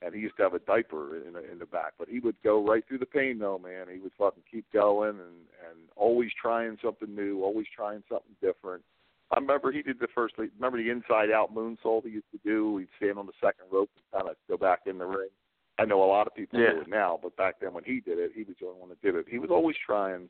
and 0.00 0.14
he 0.14 0.20
used 0.20 0.36
to 0.36 0.42
have 0.44 0.54
a 0.54 0.60
diaper 0.60 1.16
in 1.16 1.32
the, 1.32 1.50
in 1.50 1.58
the 1.58 1.66
back 1.66 1.92
but 1.98 2.08
he 2.08 2.20
would 2.20 2.36
go 2.44 2.64
right 2.66 2.84
through 2.86 2.98
the 2.98 3.06
pain 3.06 3.38
though 3.38 3.58
man 3.58 3.86
he 3.92 3.98
would 3.98 4.12
fucking 4.18 4.42
keep 4.50 4.64
going 4.72 5.10
and 5.10 5.46
and 5.68 5.78
always 5.96 6.30
trying 6.40 6.76
something 6.82 7.14
new 7.14 7.42
always 7.42 7.66
trying 7.74 8.02
something 8.08 8.34
different 8.40 8.82
I 9.30 9.36
remember 9.38 9.70
he 9.72 9.82
did 9.82 10.00
the 10.00 10.08
first. 10.14 10.34
Remember 10.38 10.78
the 10.82 10.90
inside 10.90 11.30
out 11.30 11.54
moonsault 11.54 12.04
he 12.04 12.10
used 12.10 12.30
to 12.32 12.40
do? 12.44 12.78
He'd 12.78 12.88
stand 12.96 13.18
on 13.18 13.26
the 13.26 13.32
second 13.40 13.66
rope 13.70 13.90
and 13.94 14.22
kind 14.22 14.30
of 14.30 14.36
go 14.48 14.56
back 14.56 14.80
in 14.86 14.98
the 14.98 15.04
ring. 15.04 15.28
I 15.78 15.84
know 15.84 16.02
a 16.02 16.06
lot 16.06 16.26
of 16.26 16.34
people 16.34 16.58
Yeah. 16.58 16.72
do 16.72 16.80
it 16.80 16.88
now, 16.88 17.20
but 17.22 17.36
back 17.36 17.60
then 17.60 17.74
when 17.74 17.84
he 17.84 18.00
did 18.00 18.18
it, 18.18 18.32
he 18.34 18.42
was 18.42 18.56
the 18.58 18.66
only 18.66 18.80
one 18.80 18.88
that 18.88 19.02
did 19.02 19.14
it. 19.14 19.26
He 19.28 19.38
was 19.38 19.50
always 19.50 19.76
trying, 19.84 20.28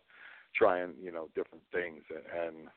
trying 0.54 0.94
you 1.00 1.12
know 1.12 1.28
different 1.34 1.62
things 1.72 2.02
and, 2.10 2.24
and 2.26 2.68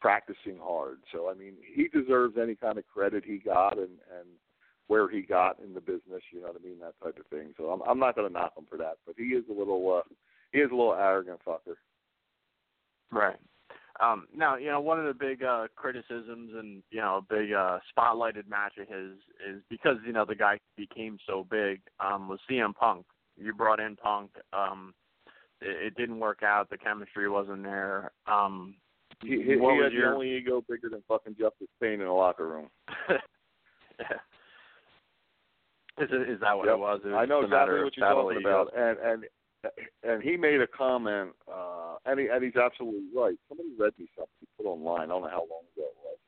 practicing 0.00 0.58
hard. 0.62 0.98
So 1.12 1.30
I 1.30 1.34
mean, 1.34 1.54
he 1.74 1.88
deserves 1.88 2.36
any 2.40 2.54
kind 2.54 2.78
of 2.78 2.86
credit 2.86 3.24
he 3.24 3.38
got 3.38 3.78
and 3.78 3.98
and 4.18 4.28
where 4.88 5.08
he 5.08 5.20
got 5.20 5.60
in 5.60 5.74
the 5.74 5.80
business. 5.80 6.22
You 6.32 6.40
know 6.40 6.48
what 6.48 6.60
I 6.60 6.66
mean? 6.66 6.78
That 6.80 6.94
type 7.02 7.18
of 7.18 7.26
thing. 7.26 7.54
So 7.56 7.70
I'm 7.70 7.82
I'm 7.88 7.98
not 7.98 8.16
going 8.16 8.26
to 8.26 8.32
knock 8.32 8.56
him 8.56 8.66
for 8.68 8.78
that, 8.78 8.98
but 9.06 9.14
he 9.16 9.24
is 9.24 9.44
a 9.48 9.58
little 9.58 10.02
uh, 10.02 10.14
he 10.52 10.58
is 10.58 10.70
a 10.70 10.74
little 10.74 10.94
arrogant 10.94 11.40
fucker. 11.46 11.76
Right. 13.10 13.36
Um, 14.00 14.28
now, 14.34 14.56
you 14.56 14.68
know, 14.68 14.80
one 14.80 15.00
of 15.00 15.06
the 15.06 15.14
big 15.14 15.42
uh, 15.42 15.66
criticisms 15.74 16.52
and 16.54 16.82
you 16.90 17.00
know, 17.00 17.16
a 17.16 17.34
big 17.34 17.52
uh, 17.52 17.78
spotlighted 17.96 18.48
match 18.48 18.74
of 18.78 18.88
his 18.88 19.18
is 19.48 19.62
because 19.68 19.96
you 20.06 20.12
know 20.12 20.24
the 20.24 20.34
guy 20.34 20.58
became 20.76 21.18
so 21.26 21.46
big 21.50 21.80
um, 22.00 22.28
was 22.28 22.38
CM 22.50 22.74
Punk. 22.74 23.06
You 23.36 23.54
brought 23.54 23.80
in 23.80 23.96
Punk. 23.96 24.30
Um, 24.52 24.94
it, 25.60 25.86
it 25.86 25.96
didn't 25.96 26.20
work 26.20 26.42
out. 26.42 26.70
The 26.70 26.78
chemistry 26.78 27.28
wasn't 27.28 27.64
there. 27.64 28.12
Um, 28.26 28.76
He, 29.22 29.28
he, 29.30 29.42
he 29.42 29.50
had 29.52 29.92
your 29.92 30.10
the 30.10 30.14
only 30.14 30.30
ego 30.36 30.62
bigger 30.68 30.88
than 30.88 31.02
fucking 31.08 31.34
Justice 31.38 31.68
Pain 31.80 31.94
in 31.94 32.06
the 32.06 32.12
locker 32.12 32.46
room. 32.46 32.68
Is, 36.00 36.08
it, 36.12 36.28
is 36.30 36.40
that 36.40 36.56
what 36.56 36.66
Yep. 36.66 36.74
it 36.76 36.78
was? 36.78 37.00
It 37.04 37.08
was 37.08 37.16
I 37.18 37.24
know 37.26 37.40
exactly 37.42 37.82
what 37.82 37.96
you're 37.96 38.06
talking 38.08 38.38
egos. 38.40 38.68
about, 38.70 38.76
and 38.78 38.98
and 39.00 39.24
and 40.04 40.22
he 40.22 40.36
made 40.36 40.60
a 40.60 40.66
comment, 40.68 41.30
uh, 41.52 41.96
and 42.06 42.20
he 42.20 42.28
and 42.28 42.44
he's 42.44 42.54
absolutely 42.54 43.02
right. 43.12 43.34
Somebody 43.48 43.70
read 43.76 43.92
me 43.98 44.08
something 44.14 44.30
he 44.38 44.46
put 44.56 44.68
online. 44.68 45.02
I 45.02 45.06
don't 45.06 45.22
know 45.22 45.28
how 45.28 45.46
long 45.50 45.64
ago 45.74 45.88
it 45.90 45.96
was. 46.04 46.18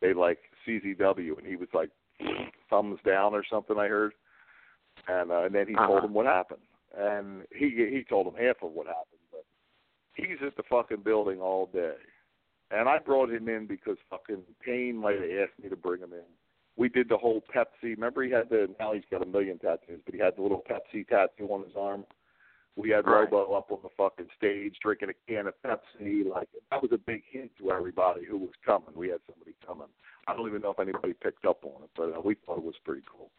They 0.00 0.14
like 0.14 0.38
CZW, 0.66 1.36
and 1.36 1.46
he 1.46 1.56
was 1.56 1.68
like 1.74 1.90
thumbs 2.70 2.98
down 3.04 3.34
or 3.34 3.44
something. 3.50 3.76
I 3.78 3.88
heard, 3.88 4.12
and 5.08 5.30
uh, 5.30 5.42
and 5.44 5.54
then 5.54 5.68
he 5.68 5.74
told 5.74 5.98
Uh-huh. 5.98 6.06
him 6.06 6.14
what 6.14 6.24
happened, 6.24 6.62
and 6.96 7.42
he 7.54 7.68
he 7.68 8.04
told 8.08 8.26
him 8.28 8.42
half 8.42 8.56
of 8.62 8.72
what 8.72 8.86
happened, 8.86 9.20
but 9.30 9.44
he's 10.14 10.38
at 10.46 10.56
the 10.56 10.62
fucking 10.70 11.02
building 11.04 11.38
all 11.42 11.66
day, 11.66 11.96
and 12.70 12.88
I 12.88 12.98
brought 12.98 13.30
him 13.30 13.48
in 13.48 13.66
because 13.66 13.96
fucking 14.10 14.42
Pain 14.64 14.96
might 14.96 15.14
have 15.16 15.30
asked 15.48 15.62
me 15.62 15.68
to 15.68 15.76
bring 15.76 16.00
him 16.00 16.12
in 16.12 16.24
we 16.78 16.88
did 16.88 17.08
the 17.08 17.16
whole 17.16 17.42
Pepsi. 17.54 17.66
Remember, 17.94 18.22
he 18.22 18.30
had 18.30 18.48
the 18.48 18.70
now 18.78 18.94
he's 18.94 19.02
got 19.10 19.20
a 19.22 19.26
million 19.26 19.58
tattoos, 19.58 20.00
but 20.06 20.14
he 20.14 20.20
had 20.20 20.36
the 20.36 20.42
little 20.42 20.62
Pepsi 20.70 21.06
tattoo 21.06 21.48
on 21.48 21.64
his 21.64 21.72
arm. 21.76 22.04
We 22.76 22.90
had 22.90 23.04
Right. 23.04 23.28
Robo 23.30 23.54
up 23.54 23.72
on 23.72 23.80
the 23.82 23.88
fucking 23.96 24.28
stage 24.36 24.76
drinking 24.80 25.10
a 25.10 25.14
can 25.26 25.48
of 25.48 25.54
Pepsi. 25.62 26.24
Like 26.24 26.48
that 26.70 26.80
was 26.80 26.92
a 26.92 26.98
big 26.98 27.24
hint 27.28 27.50
to 27.58 27.72
everybody 27.72 28.24
who 28.24 28.38
was 28.38 28.52
coming. 28.64 28.94
We 28.94 29.08
had 29.08 29.18
somebody 29.28 29.56
coming. 29.66 29.88
I 30.28 30.36
don't 30.36 30.46
even 30.46 30.62
know 30.62 30.70
if 30.70 30.78
anybody 30.78 31.14
picked 31.14 31.44
up 31.44 31.64
on 31.64 31.82
it, 31.82 31.90
but 31.96 32.16
uh, 32.16 32.20
we 32.24 32.36
thought 32.46 32.58
it 32.58 32.64
was 32.64 32.78
pretty 32.84 33.02
cool. 33.10 33.30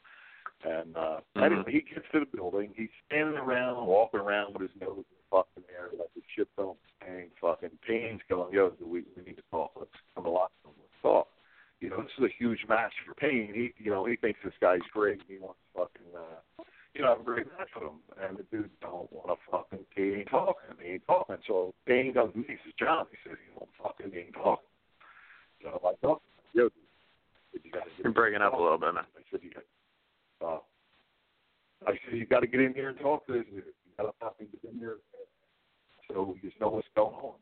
And 0.66 0.98
uh 0.98 1.22
Mhm. 1.38 1.46
anyway, 1.46 1.72
he 1.72 1.82
gets 1.82 2.06
to 2.12 2.20
the 2.20 2.26
building. 2.26 2.74
He's 2.76 2.90
standing 3.06 3.38
around, 3.38 3.88
walking 3.88 4.20
around 4.20 4.54
with 4.54 4.70
his 4.70 4.82
nose 4.82 5.06
fucking 5.32 5.64
air 5.70 5.90
like 5.98 6.10
his 6.16 6.24
shit 6.36 6.48
don't 6.58 6.78
stink. 6.98 7.32
Fucking 7.42 7.78
Pain's 7.86 8.22
going, 8.30 8.54
yo, 8.54 8.74
we 8.82 9.04
we 9.16 9.24
need 9.26 9.38
to 9.38 9.44
talk. 9.52 9.72
Let's 9.78 9.92
come 10.16 10.26
to 10.26 10.30
locker 10.30 10.54
room. 10.66 10.76
Let's 10.80 11.02
talk 11.02 11.28
you 11.80 11.90
know, 11.90 12.02
this 12.02 12.12
is 12.18 12.26
a 12.26 12.38
huge 12.38 12.60
match 12.68 12.92
for 13.06 13.14
Pain. 13.16 13.52
He, 13.54 13.84
you 13.84 13.92
know, 13.92 14.06
he 14.06 14.16
thinks 14.18 14.40
this 14.44 14.54
guy's 14.60 14.80
great. 14.94 15.22
He 15.28 15.38
wants 15.40 15.60
to 15.74 15.80
fucking, 15.80 16.12
uh, 16.16 16.64
you 16.94 17.02
know, 17.02 17.10
have 17.10 17.22
a 17.22 17.24
great 17.24 17.48
match 17.58 17.70
with 17.76 17.86
him. 17.86 18.00
And 18.22 18.38
the 18.38 18.44
dude 18.52 18.70
don't 18.82 19.12
want 19.12 19.28
to 19.28 19.36
fucking, 19.50 19.86
he 19.96 20.20
ain't 20.20 20.30
talking. 20.30 20.76
He 20.84 20.94
ain't 20.94 21.08
talking. 21.08 21.38
So 21.48 21.74
Pain 21.86 22.14
comes 22.14 22.34
to 22.34 22.40
me. 22.40 22.46
He 22.48 22.56
says, 22.66 22.74
John, 22.78 23.06
he 23.12 23.18
says, 23.24 23.38
he 23.40 23.52
won't 23.56 23.72
fucking, 23.82 24.12
he 24.12 24.28
ain't 24.28 24.34
talking. 24.34 24.68
So 25.64 25.70
I'm 25.70 25.80
like, 25.84 25.98
oh, 26.04 26.22
yo, 26.54 26.64
dude, 27.54 27.64
you 27.64 27.72
gotta 27.72 27.90
You're 28.04 28.12
breaking 28.12 28.42
up 28.42 28.54
a 28.54 28.62
little 28.62 28.78
bit, 28.78 28.94
man. 28.94 29.04
I 29.16 29.22
said, 29.32 29.40
you 29.44 29.52
got, 29.52 30.48
uh, 30.48 30.60
I 31.88 31.92
said, 31.92 32.18
you 32.18 32.26
got 32.26 32.42
to 32.42 32.48
get 32.48 32.60
in 32.60 32.74
here 32.74 32.90
and 32.90 33.00
talk 33.00 33.26
to 33.28 33.34
this 33.34 33.46
dude. 33.50 33.64
You 34.00 34.06
got 34.06 34.12
to 34.12 34.26
fucking 34.26 34.48
get 34.52 34.72
in 34.72 34.80
here. 34.80 34.98
So 36.08 36.24
we 36.24 36.40
just 36.48 36.60
know 36.60 36.70
what's 36.70 36.88
going 36.96 37.16
on. 37.16 37.36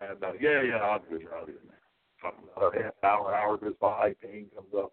And 0.00 0.22
uh, 0.22 0.32
yeah, 0.40 0.62
yeah, 0.62 0.76
I'll 0.82 0.98
be 0.98 1.24
out 1.32 1.46
here. 1.46 1.62
Another 2.56 2.82
half 2.82 3.04
hour, 3.04 3.34
hour 3.34 3.56
goes 3.56 3.74
by, 3.80 4.14
Pain 4.20 4.46
comes 4.54 4.72
up. 4.76 4.92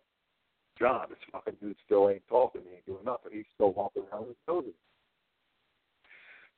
John, 0.78 1.06
this 1.10 1.18
fucking 1.32 1.56
dude 1.62 1.76
still 1.86 2.10
ain't 2.10 2.28
talking, 2.28 2.62
he 2.68 2.76
ain't 2.76 2.86
doing 2.86 3.06
nothing. 3.06 3.32
He's 3.34 3.46
still 3.56 3.72
walking 3.72 4.04
around 4.12 4.28
with 4.28 4.38
nose. 4.48 4.66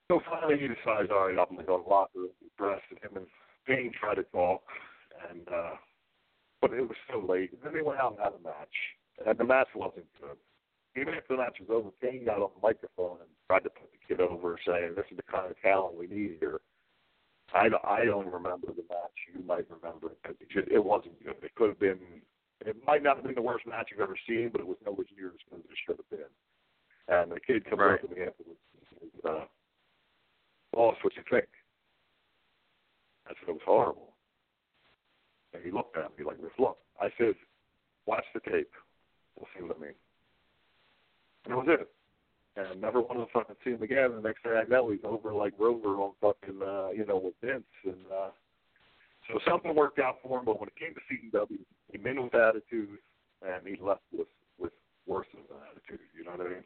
So 0.10 0.20
finally 0.30 0.60
he 0.60 0.68
decides, 0.68 1.10
all 1.12 1.28
right, 1.28 1.38
I'm 1.38 1.56
gonna 1.56 1.68
go 1.68 1.78
to 1.78 1.84
the 1.84 1.90
locker 1.90 2.20
room, 2.20 2.30
be 2.42 2.48
dressed, 2.58 2.84
and 2.90 3.00
him 3.00 3.18
and 3.18 3.28
Pain 3.68 3.92
try 4.00 4.16
to 4.16 4.24
talk, 4.24 4.62
and 5.30 5.48
uh, 5.48 5.76
but 6.62 6.74
it 6.74 6.82
was 6.82 6.98
so 7.12 7.20
late. 7.20 7.52
And 7.54 7.62
then 7.64 7.74
they 7.74 7.82
went 7.82 8.00
out 8.00 8.14
and 8.14 8.20
had 8.20 8.34
a 8.34 8.44
match, 8.44 8.76
and 9.26 9.38
the 9.38 9.44
match 9.44 9.68
wasn't 9.76 10.08
good. 10.20 10.38
Even 10.96 11.16
if 11.16 11.28
the 11.28 11.38
match 11.38 11.58
was 11.60 11.70
over, 11.72 11.90
Pain 12.02 12.26
got 12.26 12.42
on 12.42 12.52
the 12.56 12.62
microphone 12.62 13.18
and 13.20 13.30
tried 13.48 13.64
to 13.64 13.70
put 13.70 13.90
the 13.92 13.98
kid 14.08 14.22
over, 14.22 14.58
saying, 14.66 14.94
"This 14.96 15.06
is 15.10 15.18
the 15.18 15.24
kind 15.24 15.50
of 15.50 15.60
talent 15.62 15.96
we 15.98 16.08
need 16.08 16.38
here." 16.40 16.62
I 17.54 17.70
don't, 17.70 17.84
I 17.86 18.06
don't 18.06 18.32
remember 18.32 18.68
the 18.68 18.86
match. 18.90 19.18
You 19.34 19.44
might 19.44 19.70
remember 19.70 20.12
it. 20.12 20.38
It, 20.40 20.50
just, 20.50 20.68
it 20.70 20.84
wasn't 20.84 21.22
good. 21.24 21.36
It 21.44 21.54
could 21.56 21.70
have 21.70 21.80
been. 21.80 22.00
It 22.62 22.78
might 22.86 23.04
not 23.04 23.18
have 23.18 23.26
been 23.26 23.36
the 23.36 23.42
worst 23.42 23.68
match 23.68 23.90
you've 23.92 24.00
ever 24.00 24.18
seen, 24.28 24.50
but 24.52 24.62
it 24.62 24.68
was 24.68 24.78
nowhere 24.86 25.06
near 25.18 25.28
as 25.28 25.42
good 25.50 25.60
as 25.60 25.66
it 25.66 25.78
should 25.86 25.98
have 25.98 26.10
been. 26.10 26.32
And 27.10 27.32
the 27.32 27.40
kid 27.40 27.66
comes 27.66 27.80
Right. 27.82 28.02
up 28.04 28.10
to 28.10 28.16
me 28.16 28.22
afterwards 28.22 28.60
and 28.74 29.00
says, 29.00 29.26
uh, 29.26 29.46
"Boss, 30.72 30.96
what 31.04 31.16
you 31.16 31.24
think?" 31.30 31.50
I 33.28 33.34
said 33.40 33.50
it 33.50 33.52
was 33.54 33.62
horrible. 33.66 34.16
And 35.54 35.64
he 35.64 35.72
looked 35.72 35.98
at 35.98 36.18
me 36.18 36.24
like 36.24 36.42
this. 36.42 36.52
Look, 36.58 36.78
I 37.00 37.12
said, 37.18 37.36
"Watch 38.06 38.26
the 38.34 38.40
tape. 38.42 38.72
We'll 39.36 39.48
see 39.56 39.64
what 39.64 39.78
I 39.78 39.80
mean." 39.80 39.96
And 41.46 41.54
that 41.54 41.58
was 41.58 41.68
it 41.70 41.90
and 42.56 42.82
never 42.82 43.02
wanted 43.02 43.26
to 43.26 43.32
fucking 43.34 43.56
see 43.64 43.72
him 43.72 43.82
again. 43.82 44.12
The 44.16 44.22
next 44.22 44.44
thing 44.44 44.54
I 44.54 44.64
know, 44.70 44.92
he's 44.92 45.00
over 45.04 45.34
like 45.34 45.54
Rover 45.58 45.96
on 45.98 46.12
fucking, 46.22 46.62
uh, 46.62 46.90
you 46.92 47.06
know, 47.06 47.18
with 47.18 47.34
Vince. 47.42 47.64
And 47.84 48.06
uh, 48.14 48.30
so 49.28 49.40
something 49.48 49.74
worked 49.74 50.00
out 50.00 50.18
for 50.22 50.40
him. 50.40 50.46
But 50.46 50.60
when 50.60 50.70
it 50.70 50.76
came 50.76 50.94
to 50.94 51.38
CW, 51.38 51.58
he 51.92 51.98
came 51.98 52.06
in 52.06 52.24
with 52.24 52.36
attitude, 52.36 53.00
and 53.42 53.66
he 53.66 53.76
left 53.82 54.02
with 54.12 54.28
with 54.60 54.74
worse 55.08 55.28
of 55.34 55.40
an 55.56 55.62
attitude. 55.72 56.06
You 56.16 56.26
know 56.26 56.32
what 56.32 56.42
I 56.42 56.50
mean? 56.50 56.64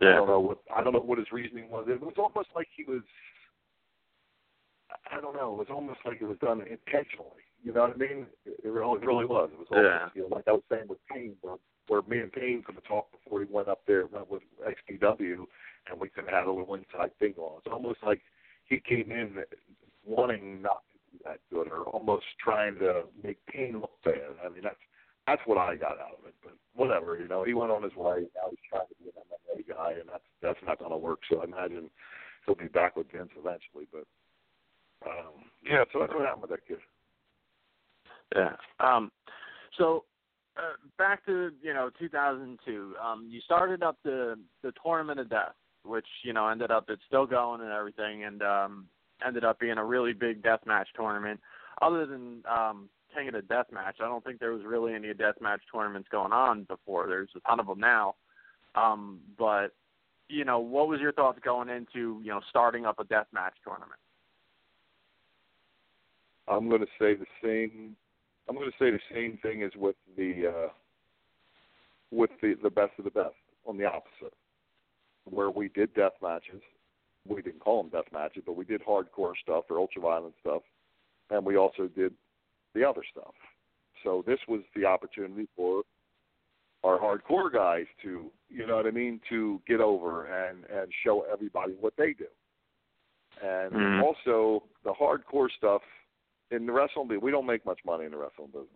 Yeah. 0.00 0.08
I 0.08 0.14
don't 0.16 0.28
know 0.28 0.40
what 0.40 0.58
I 0.74 0.82
don't 0.84 0.92
know 0.92 1.00
what 1.00 1.18
his 1.18 1.32
reasoning 1.32 1.68
was. 1.68 1.86
It 1.88 2.00
was 2.00 2.14
almost 2.16 2.48
like 2.54 2.68
he 2.76 2.84
was. 2.84 3.02
I 5.10 5.20
don't 5.20 5.34
know. 5.34 5.52
It 5.54 5.58
was 5.58 5.66
almost 5.70 5.98
like 6.04 6.18
it 6.20 6.26
was 6.26 6.38
done 6.38 6.60
intentionally. 6.60 7.42
You 7.64 7.72
know 7.72 7.80
what 7.80 7.94
I 7.94 7.96
mean? 7.96 8.26
It, 8.46 8.60
really, 8.62 9.00
it 9.00 9.06
really 9.06 9.24
was. 9.24 9.50
It 9.52 9.58
was 9.58 9.66
almost, 9.70 9.88
Yeah. 9.88 10.08
you 10.14 10.28
know, 10.28 10.36
like 10.36 10.46
I 10.46 10.52
was 10.52 10.62
saying 10.70 10.84
with 10.86 10.98
Pain, 11.10 11.34
where, 11.40 11.56
where 11.88 12.02
me 12.08 12.20
and 12.20 12.32
Pain 12.32 12.62
could 12.64 12.76
have 12.76 12.84
talked 12.84 13.12
before 13.12 13.40
he 13.40 13.46
went 13.50 13.68
up 13.68 13.82
there 13.86 14.06
with 14.06 14.42
XPW, 14.62 15.46
and 15.90 16.00
we 16.00 16.08
could 16.08 16.24
have 16.24 16.34
had 16.34 16.46
a 16.46 16.52
little 16.52 16.74
inside 16.74 17.16
thing 17.18 17.34
on. 17.36 17.58
It's 17.58 17.72
almost 17.72 17.98
like 18.02 18.20
he 18.64 18.80
came 18.80 19.10
in 19.10 19.36
wanting 20.06 20.62
not 20.62 20.82
to 20.92 20.98
be 21.12 21.22
that 21.24 21.40
good, 21.52 21.68
or 21.68 21.82
almost 21.84 22.24
trying 22.42 22.78
to 22.78 23.04
make 23.22 23.38
Pain 23.46 23.80
look 23.80 23.92
bad. 24.04 24.36
I 24.44 24.48
mean, 24.48 24.62
that's 24.62 24.76
that's 25.26 25.42
what 25.46 25.58
I 25.58 25.76
got 25.76 25.98
out 25.98 26.18
of 26.18 26.26
it. 26.26 26.34
But 26.42 26.54
whatever, 26.74 27.18
you 27.18 27.28
know, 27.28 27.44
he 27.44 27.54
went 27.54 27.70
on 27.70 27.82
his 27.82 27.94
way. 27.94 28.26
Now 28.34 28.50
he's 28.50 28.58
trying 28.68 28.88
to 28.88 28.94
be 29.02 29.10
an 29.10 29.64
MMA 29.64 29.76
guy, 29.76 29.92
and 29.92 30.08
that's 30.10 30.24
that's 30.42 30.66
not 30.66 30.78
going 30.78 30.90
to 30.90 30.96
work. 30.96 31.20
So 31.30 31.40
I 31.40 31.44
imagine 31.44 31.90
he'll 32.46 32.54
be 32.54 32.68
back 32.68 32.96
with 32.96 33.10
Vince 33.12 33.30
eventually. 33.38 33.88
But 33.92 34.04
um, 35.06 35.44
yeah, 35.62 35.84
so 35.92 36.00
that's 36.00 36.12
what 36.12 36.24
happened 36.24 36.42
with 36.42 36.50
that 36.50 36.66
kid. 36.66 36.78
Yeah. 38.34 38.56
Um, 38.80 39.10
so 39.78 40.04
uh, 40.56 40.74
back 40.98 41.24
to 41.26 41.50
you 41.62 41.74
know 41.74 41.90
2002. 41.98 42.94
Um, 43.02 43.26
you 43.28 43.40
started 43.40 43.82
up 43.82 43.98
the 44.04 44.38
the 44.62 44.72
tournament 44.84 45.20
of 45.20 45.28
death, 45.28 45.54
which 45.84 46.06
you 46.22 46.32
know 46.32 46.48
ended 46.48 46.70
up 46.70 46.86
it's 46.88 47.02
still 47.06 47.26
going 47.26 47.60
and 47.60 47.70
everything, 47.70 48.24
and 48.24 48.42
um, 48.42 48.86
ended 49.24 49.44
up 49.44 49.58
being 49.58 49.78
a 49.78 49.84
really 49.84 50.12
big 50.12 50.42
death 50.42 50.60
match 50.66 50.88
tournament. 50.96 51.40
Other 51.82 52.06
than 52.06 52.42
um, 52.48 52.88
King 53.14 53.28
of 53.28 53.34
the 53.34 53.42
Death 53.42 53.66
Match, 53.72 53.96
I 54.00 54.04
don't 54.04 54.24
think 54.24 54.38
there 54.38 54.52
was 54.52 54.64
really 54.64 54.94
any 54.94 55.12
death 55.12 55.36
match 55.40 55.60
tournaments 55.72 56.08
going 56.10 56.32
on 56.32 56.64
before. 56.64 57.08
There's 57.08 57.30
a 57.36 57.40
ton 57.40 57.60
of 57.60 57.66
them 57.66 57.80
now. 57.80 58.14
Um, 58.74 59.20
but 59.38 59.68
you 60.28 60.44
know, 60.44 60.58
what 60.58 60.88
was 60.88 61.00
your 61.00 61.12
thoughts 61.12 61.38
going 61.44 61.68
into 61.68 62.20
you 62.22 62.30
know 62.30 62.40
starting 62.48 62.86
up 62.86 62.98
a 62.98 63.04
death 63.04 63.26
match 63.32 63.54
tournament? 63.64 64.00
I'm 66.46 66.68
going 66.68 66.82
to 66.82 66.86
say 67.00 67.14
the 67.14 67.26
same. 67.42 67.96
I'm 68.48 68.56
going 68.56 68.70
to 68.70 68.76
say 68.78 68.90
the 68.90 69.00
same 69.14 69.38
thing 69.42 69.62
as 69.62 69.70
with 69.76 69.96
the 70.16 70.52
uh, 70.54 70.68
with 72.10 72.30
the 72.42 72.54
the 72.62 72.70
best 72.70 72.92
of 72.98 73.04
the 73.04 73.10
best 73.10 73.34
on 73.66 73.76
the 73.76 73.86
opposite, 73.86 74.34
where 75.24 75.50
we 75.50 75.68
did 75.68 75.94
death 75.94 76.12
matches. 76.22 76.62
We 77.26 77.40
didn't 77.40 77.60
call 77.60 77.82
them 77.82 77.90
death 77.90 78.12
matches, 78.12 78.42
but 78.44 78.54
we 78.56 78.66
did 78.66 78.82
hardcore 78.84 79.32
stuff 79.42 79.64
or 79.70 79.76
ultraviolent 79.76 80.34
stuff, 80.40 80.62
and 81.30 81.44
we 81.44 81.56
also 81.56 81.88
did 81.88 82.12
the 82.74 82.84
other 82.84 83.02
stuff. 83.10 83.32
So 84.02 84.22
this 84.26 84.38
was 84.46 84.60
the 84.76 84.84
opportunity 84.84 85.48
for 85.56 85.84
our 86.84 86.98
hardcore 86.98 87.50
guys 87.50 87.86
to, 88.02 88.30
you 88.50 88.66
know 88.66 88.76
what 88.76 88.86
I 88.86 88.90
mean, 88.90 89.20
to 89.30 89.60
get 89.66 89.80
over 89.80 90.26
and 90.26 90.64
and 90.66 90.92
show 91.02 91.24
everybody 91.32 91.72
what 91.80 91.94
they 91.96 92.12
do. 92.12 92.26
And 93.42 93.72
Mhm. 93.72 94.02
also 94.02 94.64
the 94.84 94.92
hardcore 94.92 95.50
stuff 95.52 95.82
in 96.54 96.66
the 96.66 96.72
wrestling 96.72 97.08
business, 97.08 97.22
we 97.22 97.30
don't 97.30 97.46
make 97.46 97.64
much 97.66 97.80
money 97.84 98.04
in 98.04 98.12
the 98.12 98.18
wrestling 98.18 98.48
business. 98.48 98.68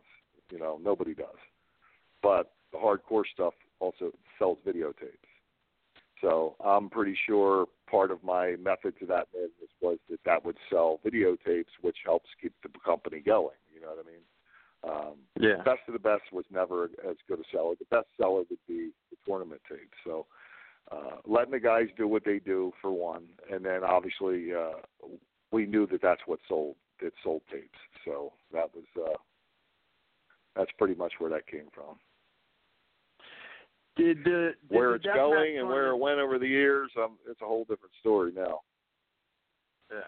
You 0.51 0.59
know, 0.59 0.79
nobody 0.83 1.14
does. 1.14 1.39
But 2.22 2.53
the 2.72 2.79
hardcore 2.79 3.24
stuff 3.33 3.55
also 3.81 4.12
sells 4.39 4.59
videotapes. 4.66 5.29
So 6.20 6.57
I'm 6.64 6.91
pretty 6.91 7.16
sure 7.26 7.66
part 7.89 8.11
of 8.11 8.22
my 8.24 8.57
method 8.57 8.99
to 8.99 9.07
that 9.07 9.31
business 9.33 9.70
was 9.81 9.99
that 10.11 10.18
that 10.24 10.45
would 10.45 10.57
sell 10.70 11.01
videotapes, 11.07 11.72
which 11.81 11.99
helps 12.05 12.29
keep 12.41 12.53
the 12.62 12.70
company 12.85 13.20
going. 13.20 13.57
You 13.72 13.81
know 13.81 13.89
what 13.89 14.05
I 14.05 14.11
mean? 14.11 14.22
Um, 14.85 15.14
Yeah. 15.41 15.62
Best 15.62 15.81
of 15.87 15.93
the 15.93 15.99
best 16.01 16.33
was 16.33 16.45
never 16.51 16.85
as 17.09 17.16
good 17.29 17.39
a 17.39 17.45
seller. 17.53 17.74
The 17.79 17.87
best 17.97 18.09
seller 18.16 18.43
would 18.51 18.59
be 18.66 18.91
the 19.11 19.16
tournament 19.26 19.61
tape. 19.68 19.93
So 20.05 20.26
uh, 20.91 21.18
letting 21.26 21.53
the 21.53 21.61
guys 21.61 21.89
do 21.97 22.09
what 22.09 22.24
they 22.24 22.39
do 22.39 22.72
for 22.81 22.91
one, 22.91 23.24
and 23.51 23.64
then 23.64 23.85
obviously 23.85 24.55
uh, 24.55 24.79
we 25.53 25.66
knew 25.66 25.87
that 25.89 26.03
that's 26.03 26.22
what 26.26 26.41
sold. 26.49 26.76
It 27.01 27.12
sold 27.22 27.42
tapes. 27.51 27.78
So 28.05 28.32
that 28.53 28.70
was 28.74 28.84
uh, 28.96 29.16
that's 30.57 30.70
pretty 30.78 30.94
much 30.94 31.12
where 31.18 31.30
that 31.30 31.46
came 31.46 31.68
from. 31.74 31.96
Did 33.96 34.24
the 34.24 34.55
did 34.68 34.76
where 34.76 34.94
it's 34.94 35.05
going 35.05 35.59
and 35.59 35.68
where 35.68 35.88
it 35.88 35.96
went 35.96 36.18
over 36.18 36.38
the 36.38 36.46
years, 36.46 36.90
um, 36.96 37.18
it's 37.28 37.40
a 37.40 37.44
whole 37.44 37.64
different 37.64 37.94
story 38.01 38.32
now. 38.34 38.61
Yeah. 39.90 39.99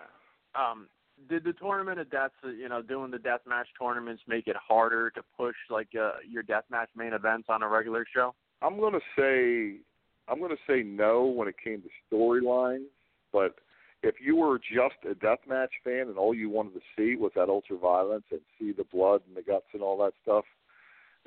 Um, 0.55 0.89
did 1.29 1.45
the 1.45 1.53
tournament 1.53 2.01
of 2.01 2.11
deaths, 2.11 2.35
uh, 2.45 2.49
you 2.49 2.69
know, 2.69 2.83
doing 2.83 3.11
the 3.11 3.19
death 3.19 3.41
match 3.47 3.69
tournaments 3.81 4.23
make 4.27 4.47
it 4.47 4.57
harder 4.57 5.11
to 5.11 5.23
push 5.37 5.57
like 5.69 5.89
uh, 6.01 6.13
your 6.29 6.43
death 6.43 6.65
match 6.71 6.89
main 6.97 7.13
events 7.13 7.49
on 7.49 7.63
a 7.63 7.69
regular 7.69 8.07
show? 8.15 8.35
I'm 8.63 8.79
going 8.79 8.95
to 8.95 9.01
say 9.19 9.81
I'm 10.29 10.39
going 10.39 10.51
to 10.51 10.63
say 10.73 10.83
no 10.83 11.25
when 11.25 11.49
it 11.49 11.57
came 11.63 11.83
to 11.83 11.89
storylines, 12.15 12.87
but 13.33 13.57
if 14.03 14.17
you 14.21 14.37
were 14.37 14.59
just 14.59 14.97
a 15.05 15.15
deathmatch 15.15 15.69
fan 15.85 16.09
and 16.09 16.17
all 16.17 16.35
you 16.35 16.49
wanted 16.49 16.75
to 16.75 16.81
see 16.97 17.17
was 17.17 17.33
that 17.37 17.49
ultra 17.49 17.77
violence 17.77 18.25
and 18.31 18.41
see 18.59 18.73
the 18.73 18.85
blood 18.85 19.23
and 19.29 19.37
the 19.37 19.43
guts 19.43 19.67
and 19.73 19.83
all 19.83 19.99
that 19.99 20.15
stuff, 20.23 20.45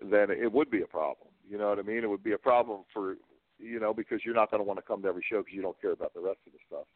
then 0.01 0.31
it 0.31 0.51
would 0.51 0.71
be 0.71 0.81
a 0.81 0.87
problem. 0.87 1.27
You 1.47 1.57
know 1.57 1.69
what 1.69 1.79
I 1.79 1.83
mean? 1.83 2.03
It 2.03 2.09
would 2.09 2.23
be 2.23 2.33
a 2.33 2.37
problem 2.37 2.81
for 2.93 3.15
you 3.59 3.79
know 3.79 3.93
because 3.93 4.21
you're 4.25 4.35
not 4.35 4.49
going 4.49 4.59
to 4.59 4.65
want 4.67 4.79
to 4.79 4.83
come 4.83 5.01
to 5.03 5.07
every 5.07 5.23
show 5.29 5.39
because 5.39 5.53
you 5.53 5.61
don't 5.61 5.79
care 5.79 5.91
about 5.91 6.13
the 6.13 6.19
rest 6.19 6.39
of 6.47 6.53
the 6.53 6.59
stuff. 6.67 6.87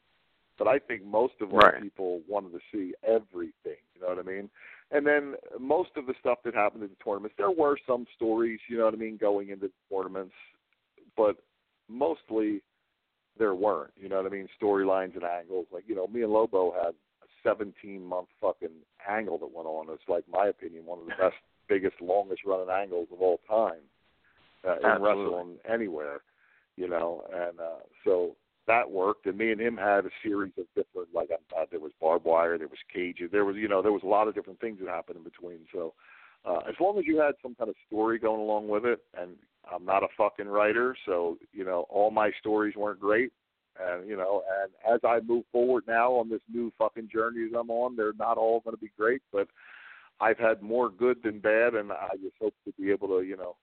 But 0.57 0.67
I 0.67 0.79
think 0.79 1.05
most 1.05 1.35
of 1.41 1.53
our 1.53 1.59
Right. 1.59 1.81
people 1.81 2.21
wanted 2.27 2.51
to 2.53 2.59
see 2.71 2.95
everything. 3.03 3.77
You 3.93 4.01
know 4.01 4.07
what 4.07 4.19
I 4.19 4.23
mean? 4.23 4.49
And 4.89 5.05
then 5.05 5.35
most 5.59 5.91
of 5.95 6.07
the 6.07 6.15
stuff 6.19 6.39
that 6.43 6.55
happened 6.55 6.81
in 6.83 6.89
the 6.89 7.03
tournaments, 7.03 7.35
there 7.37 7.51
were 7.51 7.77
some 7.85 8.07
stories. 8.15 8.59
You 8.67 8.79
know 8.79 8.85
what 8.85 8.95
I 8.95 8.97
mean, 8.97 9.17
going 9.17 9.49
into 9.49 9.67
the 9.67 9.95
tournaments, 9.95 10.33
but 11.15 11.37
mostly 11.87 12.63
there 13.37 13.55
weren't. 13.55 13.93
You 13.97 14.09
know 14.09 14.17
what 14.17 14.25
I 14.25 14.29
mean? 14.29 14.47
Storylines 14.61 15.15
and 15.15 15.23
angles. 15.23 15.67
Like 15.71 15.83
you 15.87 15.95
know, 15.95 16.07
me 16.07 16.23
and 16.23 16.31
Lobo 16.31 16.73
had 16.73 16.93
a 16.93 17.27
17 17.43 18.03
month 18.03 18.27
fucking 18.41 18.69
angle 19.09 19.37
that 19.39 19.53
went 19.53 19.67
on. 19.67 19.87
It's 19.89 20.03
like 20.07 20.23
my 20.31 20.47
opinion, 20.47 20.85
one 20.85 20.99
of 20.99 21.05
the 21.05 21.11
best, 21.11 21.35
biggest, 21.69 22.01
longest 22.01 22.41
running 22.45 22.69
angles 22.69 23.07
of 23.11 23.21
all 23.21 23.39
time 23.49 23.81
uh, 24.65 24.77
in 24.79 24.85
Absolutely. 24.85 25.23
wrestling 25.25 25.55
anywhere. 25.69 26.21
You 26.75 26.87
know, 26.89 27.23
and 27.33 27.59
uh, 27.59 27.79
so 28.03 28.35
that 28.67 28.89
worked. 28.89 29.25
And 29.25 29.37
me 29.37 29.51
and 29.51 29.59
him 29.59 29.77
had 29.77 30.05
a 30.05 30.09
series 30.21 30.53
of 30.59 30.65
different, 30.75 31.09
like 31.13 31.29
uh, 31.31 31.65
there 31.71 31.79
was 31.79 31.91
barbed 31.99 32.25
wire, 32.25 32.57
there 32.57 32.67
was 32.67 32.77
cages, 32.93 33.29
there 33.31 33.45
was 33.45 33.55
you 33.55 33.67
know 33.67 33.81
there 33.81 33.93
was 33.93 34.03
a 34.03 34.07
lot 34.07 34.27
of 34.27 34.35
different 34.35 34.59
things 34.59 34.77
that 34.79 34.89
happened 34.89 35.17
in 35.17 35.23
between. 35.23 35.59
So 35.73 35.93
uh, 36.47 36.59
as 36.67 36.75
long 36.79 36.97
as 36.97 37.05
you 37.05 37.19
had 37.19 37.33
some 37.41 37.55
kind 37.55 37.69
of 37.69 37.75
story 37.87 38.19
going 38.19 38.39
along 38.39 38.67
with 38.67 38.85
it, 38.85 38.99
and 39.19 39.31
I'm 39.71 39.85
not 39.85 40.03
a 40.03 40.07
fucking 40.17 40.47
writer, 40.47 40.95
so 41.05 41.37
you 41.51 41.65
know 41.65 41.85
all 41.89 42.09
my 42.09 42.31
stories 42.39 42.75
weren't 42.75 42.99
great, 42.99 43.31
and 43.79 44.07
you 44.07 44.15
know, 44.15 44.43
and 44.61 44.71
as 44.95 45.01
I 45.03 45.19
move 45.19 45.43
forward 45.51 45.83
now 45.87 46.13
on 46.13 46.29
this 46.29 46.41
new 46.51 46.71
fucking 46.77 47.09
journey 47.11 47.49
that 47.51 47.59
I'm 47.59 47.69
on, 47.69 47.95
they're 47.95 48.13
not 48.17 48.37
all 48.37 48.61
going 48.61 48.75
to 48.75 48.81
be 48.81 48.91
great, 48.97 49.21
but 49.31 49.47
I've 50.21 50.37
had 50.37 50.61
more 50.61 50.89
good 50.89 51.17
than 51.23 51.39
bad, 51.39 51.75
and 51.75 51.91
I 51.91 52.15
just 52.21 52.35
hope 52.39 52.53
to 52.65 52.73
be 52.79 52.91
able 52.91 53.09
to 53.09 53.21
you 53.25 53.35
know 53.35 53.57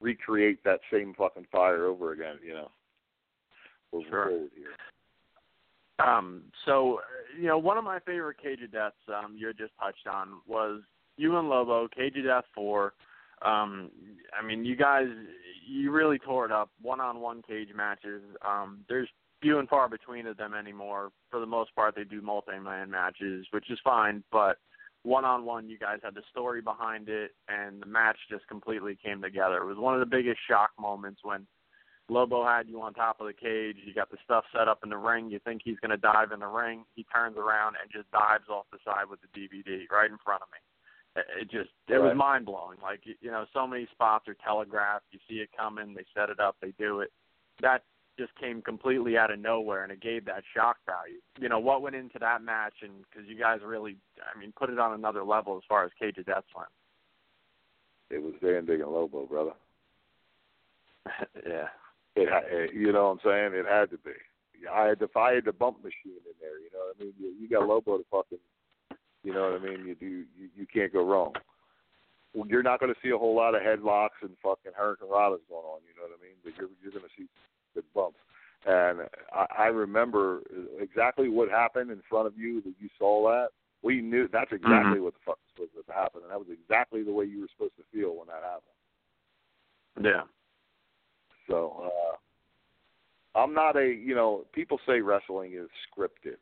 recreate 0.00 0.62
that 0.64 0.80
same 0.92 1.14
fucking 1.18 1.46
fire 1.50 1.86
over 1.86 2.12
again, 2.12 2.36
you 2.46 2.52
know. 2.52 2.70
Sure. 3.90 4.26
forward 4.28 4.50
here. 4.54 6.06
Um, 6.06 6.42
so, 6.64 7.00
you 7.40 7.46
know, 7.46 7.58
one 7.58 7.78
of 7.78 7.84
my 7.84 7.98
favorite 8.00 8.36
cage 8.40 8.62
of 8.62 8.70
deaths 8.70 8.94
um, 9.08 9.34
you 9.36 9.48
had 9.48 9.58
just 9.58 9.72
touched 9.80 10.06
on 10.06 10.28
was 10.46 10.82
you 11.18 11.36
and 11.36 11.48
Lobo, 11.48 11.88
Cage 11.88 12.16
of 12.16 12.24
Death 12.24 12.44
4. 12.54 12.94
Um, 13.44 13.90
I 14.38 14.44
mean, 14.44 14.64
you 14.64 14.76
guys, 14.76 15.06
you 15.68 15.90
really 15.90 16.18
tore 16.18 16.46
it 16.46 16.52
up. 16.52 16.70
One-on-one 16.80 17.42
cage 17.46 17.68
matches. 17.74 18.22
Um, 18.46 18.84
there's 18.88 19.08
few 19.40 19.58
and 19.58 19.68
far 19.68 19.88
between 19.88 20.26
of 20.26 20.36
them 20.36 20.54
anymore. 20.54 21.10
For 21.30 21.40
the 21.40 21.46
most 21.46 21.74
part, 21.74 21.94
they 21.94 22.04
do 22.04 22.22
multi-man 22.22 22.90
matches, 22.90 23.46
which 23.50 23.70
is 23.70 23.78
fine. 23.84 24.24
But 24.32 24.56
one-on-one, 25.02 25.68
you 25.68 25.78
guys 25.78 25.98
had 26.02 26.14
the 26.14 26.22
story 26.30 26.60
behind 26.60 27.08
it, 27.08 27.32
and 27.48 27.82
the 27.82 27.86
match 27.86 28.16
just 28.30 28.46
completely 28.48 28.98
came 29.04 29.22
together. 29.22 29.58
It 29.58 29.66
was 29.66 29.78
one 29.78 29.94
of 29.94 30.00
the 30.00 30.16
biggest 30.16 30.38
shock 30.48 30.70
moments 30.78 31.20
when 31.22 31.46
Lobo 32.08 32.44
had 32.44 32.68
you 32.68 32.80
on 32.80 32.94
top 32.94 33.20
of 33.20 33.26
the 33.26 33.32
cage. 33.32 33.76
You 33.84 33.94
got 33.94 34.10
the 34.10 34.16
stuff 34.24 34.44
set 34.56 34.66
up 34.66 34.80
in 34.82 34.90
the 34.90 34.96
ring. 34.96 35.30
You 35.30 35.38
think 35.44 35.62
he's 35.64 35.78
going 35.78 35.90
to 35.90 35.96
dive 35.96 36.32
in 36.32 36.40
the 36.40 36.46
ring. 36.46 36.84
He 36.94 37.04
turns 37.14 37.36
around 37.36 37.76
and 37.80 37.90
just 37.92 38.10
dives 38.10 38.48
off 38.48 38.66
the 38.72 38.78
side 38.84 39.06
with 39.10 39.20
the 39.20 39.28
DVD 39.28 39.84
right 39.90 40.10
in 40.10 40.18
front 40.24 40.42
of 40.42 40.48
me. 40.50 40.58
It 41.40 41.50
just 41.50 41.70
it 41.88 41.94
right. 41.94 42.08
was 42.08 42.16
mind 42.16 42.46
blowing. 42.46 42.78
Like 42.82 43.00
you 43.04 43.30
know, 43.30 43.44
so 43.52 43.66
many 43.66 43.86
spots 43.92 44.28
are 44.28 44.36
telegraphed. 44.44 45.06
You 45.10 45.18
see 45.28 45.36
it 45.36 45.50
coming. 45.56 45.94
They 45.94 46.04
set 46.14 46.30
it 46.30 46.40
up. 46.40 46.56
They 46.60 46.72
do 46.78 47.00
it. 47.00 47.12
That 47.60 47.82
just 48.18 48.34
came 48.40 48.60
completely 48.60 49.16
out 49.16 49.30
of 49.30 49.38
nowhere, 49.38 49.84
and 49.84 49.92
it 49.92 50.00
gave 50.00 50.24
that 50.26 50.42
shock 50.54 50.76
value. 50.86 51.20
You 51.40 51.48
know 51.48 51.60
what 51.60 51.82
went 51.82 51.96
into 51.96 52.18
that 52.18 52.42
match, 52.42 52.74
and 52.82 52.92
because 53.10 53.28
you 53.28 53.38
guys 53.38 53.60
really, 53.64 53.96
I 54.22 54.38
mean, 54.38 54.52
put 54.56 54.70
it 54.70 54.78
on 54.78 54.92
another 54.92 55.22
level 55.22 55.56
as 55.56 55.62
far 55.68 55.84
as 55.84 55.90
Cage 55.98 56.18
of 56.18 56.26
Death 56.26 56.44
went. 56.56 56.68
It 58.10 58.22
was 58.22 58.34
Zandig 58.42 58.82
and 58.82 58.90
Lobo, 58.90 59.26
brother. 59.26 59.52
yeah. 61.46 61.68
It, 62.16 62.28
it, 62.28 62.70
eh, 62.70 62.72
you 62.74 62.92
know 62.92 63.04
what 63.04 63.10
I'm 63.10 63.52
saying? 63.52 63.60
It 63.60 63.66
had 63.66 63.90
to 63.90 63.98
be. 63.98 64.12
I 64.72 64.86
had 64.88 64.98
to, 64.98 65.08
I 65.14 65.34
had 65.34 65.44
the 65.44 65.52
bump 65.52 65.78
machine 65.78 66.18
in 66.26 66.34
there. 66.40 66.58
You 66.58 66.70
know 66.72 66.80
what 66.88 66.96
I 66.98 67.04
mean? 67.04 67.12
You, 67.18 67.34
you 67.40 67.48
got 67.48 67.68
Lobo 67.68 67.98
to 67.98 68.04
fucking 68.10 68.38
you 69.22 69.32
know 69.32 69.50
what 69.50 69.60
I 69.60 69.64
mean? 69.64 69.86
You 69.86 69.94
do 69.94 70.06
you, 70.06 70.48
you 70.56 70.66
can't 70.66 70.92
go 70.92 71.04
wrong. 71.04 71.32
Well, 72.34 72.46
you're 72.46 72.62
not 72.62 72.80
going 72.80 72.92
to 72.92 73.00
see 73.02 73.10
a 73.10 73.18
whole 73.18 73.34
lot 73.34 73.54
of 73.54 73.62
headlocks 73.62 74.20
and 74.22 74.30
fucking 74.42 74.72
hurricane 74.76 75.08
ranas 75.08 75.40
going 75.48 75.64
on. 75.64 75.80
You 75.88 75.96
know 75.96 76.06
what 76.08 76.18
I 76.18 76.22
mean? 76.22 76.36
But 76.44 76.52
you're 76.58 76.68
you're 76.82 76.92
going 76.92 77.04
to 77.04 77.14
see 77.16 77.28
good 77.74 77.84
bumps. 77.94 78.18
And 78.66 79.00
I, 79.32 79.46
I 79.58 79.66
remember 79.66 80.40
exactly 80.80 81.28
what 81.28 81.48
happened 81.48 81.90
in 81.90 82.02
front 82.08 82.26
of 82.26 82.36
you 82.36 82.60
that 82.62 82.74
you 82.78 82.88
saw 82.98 83.28
that. 83.30 83.48
We 83.82 84.00
knew 84.00 84.28
that's 84.32 84.50
exactly 84.50 84.98
mm-hmm. 84.98 85.04
what 85.04 85.14
the 85.14 85.20
fuck 85.24 85.38
was 85.56 85.68
supposed 85.70 85.86
to 85.86 85.92
happen, 85.92 86.22
and 86.22 86.32
that 86.32 86.38
was 86.38 86.48
exactly 86.50 87.04
the 87.04 87.12
way 87.12 87.26
you 87.26 87.42
were 87.42 87.48
supposed 87.56 87.76
to 87.76 87.84
feel 87.92 88.16
when 88.16 88.26
that 88.26 88.42
happened. 88.42 88.74
Yeah. 90.04 90.22
So 91.48 91.84
uh 91.84 92.16
I'm 93.38 93.54
not 93.54 93.76
a 93.76 93.86
you 93.86 94.14
know 94.14 94.44
people 94.52 94.80
say 94.86 95.00
wrestling 95.00 95.52
is 95.54 95.68
scripted. 95.86 96.38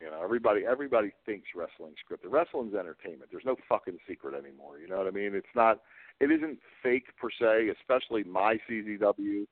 You 0.00 0.10
know, 0.10 0.22
everybody 0.22 0.62
everybody 0.68 1.12
thinks 1.24 1.48
wrestling's 1.54 1.96
scripted. 2.04 2.30
Wrestling's 2.30 2.74
entertainment. 2.74 3.30
There's 3.30 3.46
no 3.46 3.56
fucking 3.68 3.98
secret 4.06 4.34
anymore. 4.34 4.78
You 4.78 4.88
know 4.88 4.98
what 4.98 5.06
I 5.06 5.10
mean? 5.10 5.34
It's 5.34 5.46
not. 5.54 5.80
It 6.20 6.30
isn't 6.30 6.58
fake 6.82 7.06
per 7.18 7.28
se, 7.30 7.70
especially 7.80 8.24
my 8.24 8.58
CZW 8.68 9.46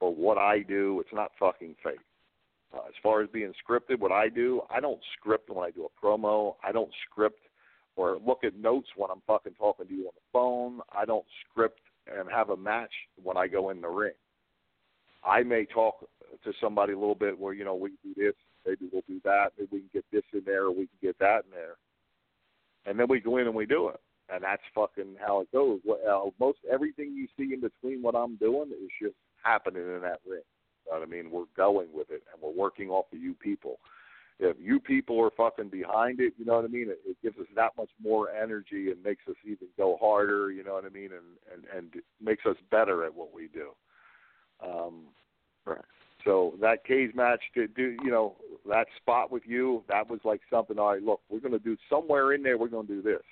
or 0.00 0.14
what 0.14 0.38
I 0.38 0.60
do. 0.60 1.00
It's 1.00 1.12
not 1.12 1.32
fucking 1.38 1.74
fake. 1.82 1.98
Uh, 2.72 2.80
as 2.86 2.94
far 3.02 3.22
as 3.22 3.28
being 3.30 3.52
scripted, 3.52 3.98
what 3.98 4.12
I 4.12 4.28
do, 4.28 4.60
I 4.70 4.80
don't 4.80 5.00
script 5.18 5.50
when 5.50 5.66
I 5.66 5.70
do 5.70 5.86
a 5.86 6.06
promo. 6.06 6.54
I 6.62 6.70
don't 6.70 6.90
script 7.10 7.40
or 7.96 8.18
look 8.24 8.44
at 8.44 8.56
notes 8.56 8.88
when 8.96 9.10
I'm 9.10 9.22
fucking 9.26 9.54
talking 9.54 9.86
to 9.88 9.92
you 9.92 10.06
on 10.06 10.12
the 10.14 10.20
phone. 10.32 10.80
I 10.92 11.04
don't 11.04 11.24
script 11.50 11.80
and 12.06 12.28
have 12.30 12.50
a 12.50 12.56
match 12.56 12.92
when 13.22 13.36
I 13.36 13.48
go 13.48 13.70
in 13.70 13.80
the 13.80 13.88
ring. 13.88 14.12
I 15.24 15.42
may 15.42 15.64
talk 15.64 16.06
to 16.44 16.52
somebody 16.60 16.92
a 16.92 16.98
little 16.98 17.14
bit 17.16 17.38
where 17.38 17.52
you 17.52 17.64
know 17.64 17.74
we 17.74 17.90
do 18.04 18.14
this 18.16 18.34
Maybe 18.68 18.90
we'll 18.92 19.02
do 19.08 19.20
that. 19.24 19.52
Maybe 19.56 19.68
we 19.72 19.78
can 19.80 19.90
get 19.94 20.04
this 20.12 20.24
in 20.34 20.42
there, 20.44 20.64
or 20.64 20.70
we 20.70 20.86
can 20.86 20.98
get 21.00 21.18
that 21.20 21.44
in 21.44 21.50
there, 21.50 21.76
and 22.84 23.00
then 23.00 23.06
we 23.08 23.18
go 23.20 23.38
in 23.38 23.46
and 23.46 23.56
we 23.56 23.64
do 23.64 23.88
it. 23.88 24.00
And 24.30 24.44
that's 24.44 24.62
fucking 24.74 25.16
how 25.24 25.40
it 25.40 25.50
goes. 25.52 25.80
What, 25.84 26.04
uh, 26.06 26.28
most 26.38 26.58
everything 26.70 27.14
you 27.14 27.26
see 27.38 27.54
in 27.54 27.60
between 27.60 28.02
what 28.02 28.14
I'm 28.14 28.36
doing 28.36 28.70
is 28.70 28.90
just 29.00 29.14
happening 29.42 29.82
in 29.82 30.02
that 30.02 30.20
ring. 30.28 30.42
You 30.84 30.92
know 30.92 30.98
what 30.98 31.08
I 31.08 31.10
mean? 31.10 31.30
We're 31.30 31.44
going 31.56 31.88
with 31.94 32.10
it, 32.10 32.22
and 32.32 32.42
we're 32.42 32.50
working 32.50 32.90
off 32.90 33.06
of 33.10 33.18
you 33.18 33.32
people. 33.32 33.78
If 34.38 34.56
you 34.60 34.78
people 34.78 35.18
are 35.24 35.30
fucking 35.36 35.70
behind 35.70 36.20
it, 36.20 36.34
you 36.36 36.44
know 36.44 36.56
what 36.56 36.64
I 36.64 36.68
mean. 36.68 36.90
It, 36.90 37.00
it 37.06 37.16
gives 37.22 37.38
us 37.38 37.46
that 37.56 37.72
much 37.76 37.90
more 38.00 38.30
energy 38.30 38.90
and 38.90 39.02
makes 39.02 39.24
us 39.28 39.34
even 39.44 39.68
go 39.78 39.96
harder. 39.98 40.52
You 40.52 40.62
know 40.62 40.74
what 40.74 40.84
I 40.84 40.90
mean, 40.90 41.10
and 41.12 41.38
and 41.52 41.64
and 41.74 42.02
makes 42.22 42.44
us 42.44 42.56
better 42.70 43.04
at 43.04 43.14
what 43.14 43.34
we 43.34 43.48
do. 43.48 43.70
Um, 44.62 45.06
right. 45.64 45.80
So 46.24 46.54
that 46.60 46.84
cage 46.84 47.14
match 47.14 47.40
to 47.54 47.66
do, 47.68 47.96
you 48.04 48.10
know, 48.10 48.36
that 48.68 48.86
spot 48.96 49.30
with 49.30 49.42
you, 49.46 49.84
that 49.88 50.08
was 50.08 50.20
like 50.24 50.40
something. 50.50 50.78
All 50.78 50.92
right, 50.92 51.02
look, 51.02 51.20
we're 51.28 51.40
going 51.40 51.52
to 51.52 51.58
do 51.58 51.76
somewhere 51.90 52.32
in 52.32 52.42
there. 52.42 52.58
We're 52.58 52.68
going 52.68 52.86
to 52.86 52.94
do 52.94 53.02
this, 53.02 53.22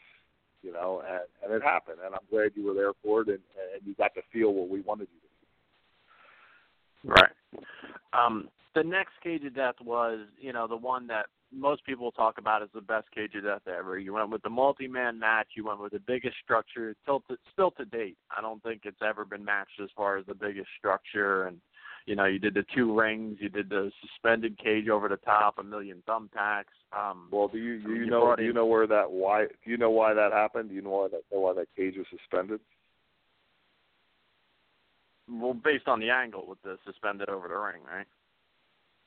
you 0.62 0.72
know, 0.72 1.02
and 1.06 1.20
and 1.42 1.52
it 1.52 1.62
happened. 1.62 1.98
And 2.04 2.14
I'm 2.14 2.20
glad 2.30 2.52
you 2.54 2.66
were 2.66 2.74
there 2.74 2.92
for 3.02 3.22
it, 3.22 3.28
and 3.28 3.38
and 3.74 3.82
you 3.84 3.94
got 3.94 4.14
to 4.14 4.22
feel 4.32 4.52
what 4.52 4.68
we 4.68 4.80
wanted 4.80 5.08
you 5.12 5.20
to. 5.20 7.22
Right. 7.22 7.32
Um, 8.12 8.48
the 8.74 8.82
next 8.82 9.12
cage 9.22 9.44
of 9.44 9.54
death 9.54 9.76
was, 9.82 10.20
you 10.40 10.52
know, 10.52 10.66
the 10.66 10.76
one 10.76 11.06
that 11.06 11.26
most 11.52 11.84
people 11.86 12.10
talk 12.10 12.38
about 12.38 12.62
as 12.62 12.68
the 12.74 12.80
best 12.80 13.06
cage 13.14 13.34
of 13.36 13.44
death 13.44 13.62
ever. 13.66 13.98
You 13.98 14.12
went 14.12 14.30
with 14.30 14.42
the 14.42 14.50
multi-man 14.50 15.18
match. 15.18 15.48
You 15.56 15.66
went 15.66 15.80
with 15.80 15.92
the 15.92 16.00
biggest 16.00 16.36
structure, 16.42 16.94
till 17.04 17.20
to, 17.28 17.36
still 17.52 17.70
to 17.72 17.84
date. 17.84 18.16
I 18.36 18.42
don't 18.42 18.62
think 18.62 18.82
it's 18.84 19.02
ever 19.06 19.24
been 19.24 19.44
matched 19.44 19.80
as 19.82 19.88
far 19.96 20.18
as 20.18 20.26
the 20.26 20.34
biggest 20.34 20.68
structure 20.78 21.46
and 21.46 21.60
you 22.06 22.14
know, 22.14 22.24
you 22.24 22.38
did 22.38 22.54
the 22.54 22.64
two 22.74 22.96
rings, 22.96 23.38
you 23.40 23.48
did 23.48 23.68
the 23.68 23.90
suspended 24.00 24.56
cage 24.58 24.88
over 24.88 25.08
the 25.08 25.16
top, 25.16 25.58
a 25.58 25.62
million 25.62 26.02
thumbtacks. 26.08 26.64
Um, 26.96 27.28
well, 27.32 27.48
do 27.48 27.58
you 27.58 27.82
do 27.82 27.90
you, 27.90 28.04
you 28.04 28.10
know 28.10 28.34
do 28.36 28.44
you 28.44 28.52
know 28.52 28.64
where 28.64 28.86
that 28.86 29.10
why 29.10 29.46
do 29.46 29.70
you 29.70 29.76
know 29.76 29.90
why 29.90 30.14
that 30.14 30.32
happened? 30.32 30.68
Do 30.68 30.74
you 30.76 30.82
know 30.82 30.90
why 30.90 31.08
that 31.08 31.22
know 31.32 31.40
why 31.40 31.54
that 31.54 31.66
cage 31.76 31.94
was 31.96 32.06
suspended? 32.10 32.60
Well, 35.28 35.54
based 35.54 35.88
on 35.88 35.98
the 35.98 36.10
angle 36.10 36.44
with 36.46 36.62
the 36.62 36.78
suspended 36.86 37.28
over 37.28 37.48
the 37.48 37.56
ring, 37.56 37.82
right? 37.92 38.06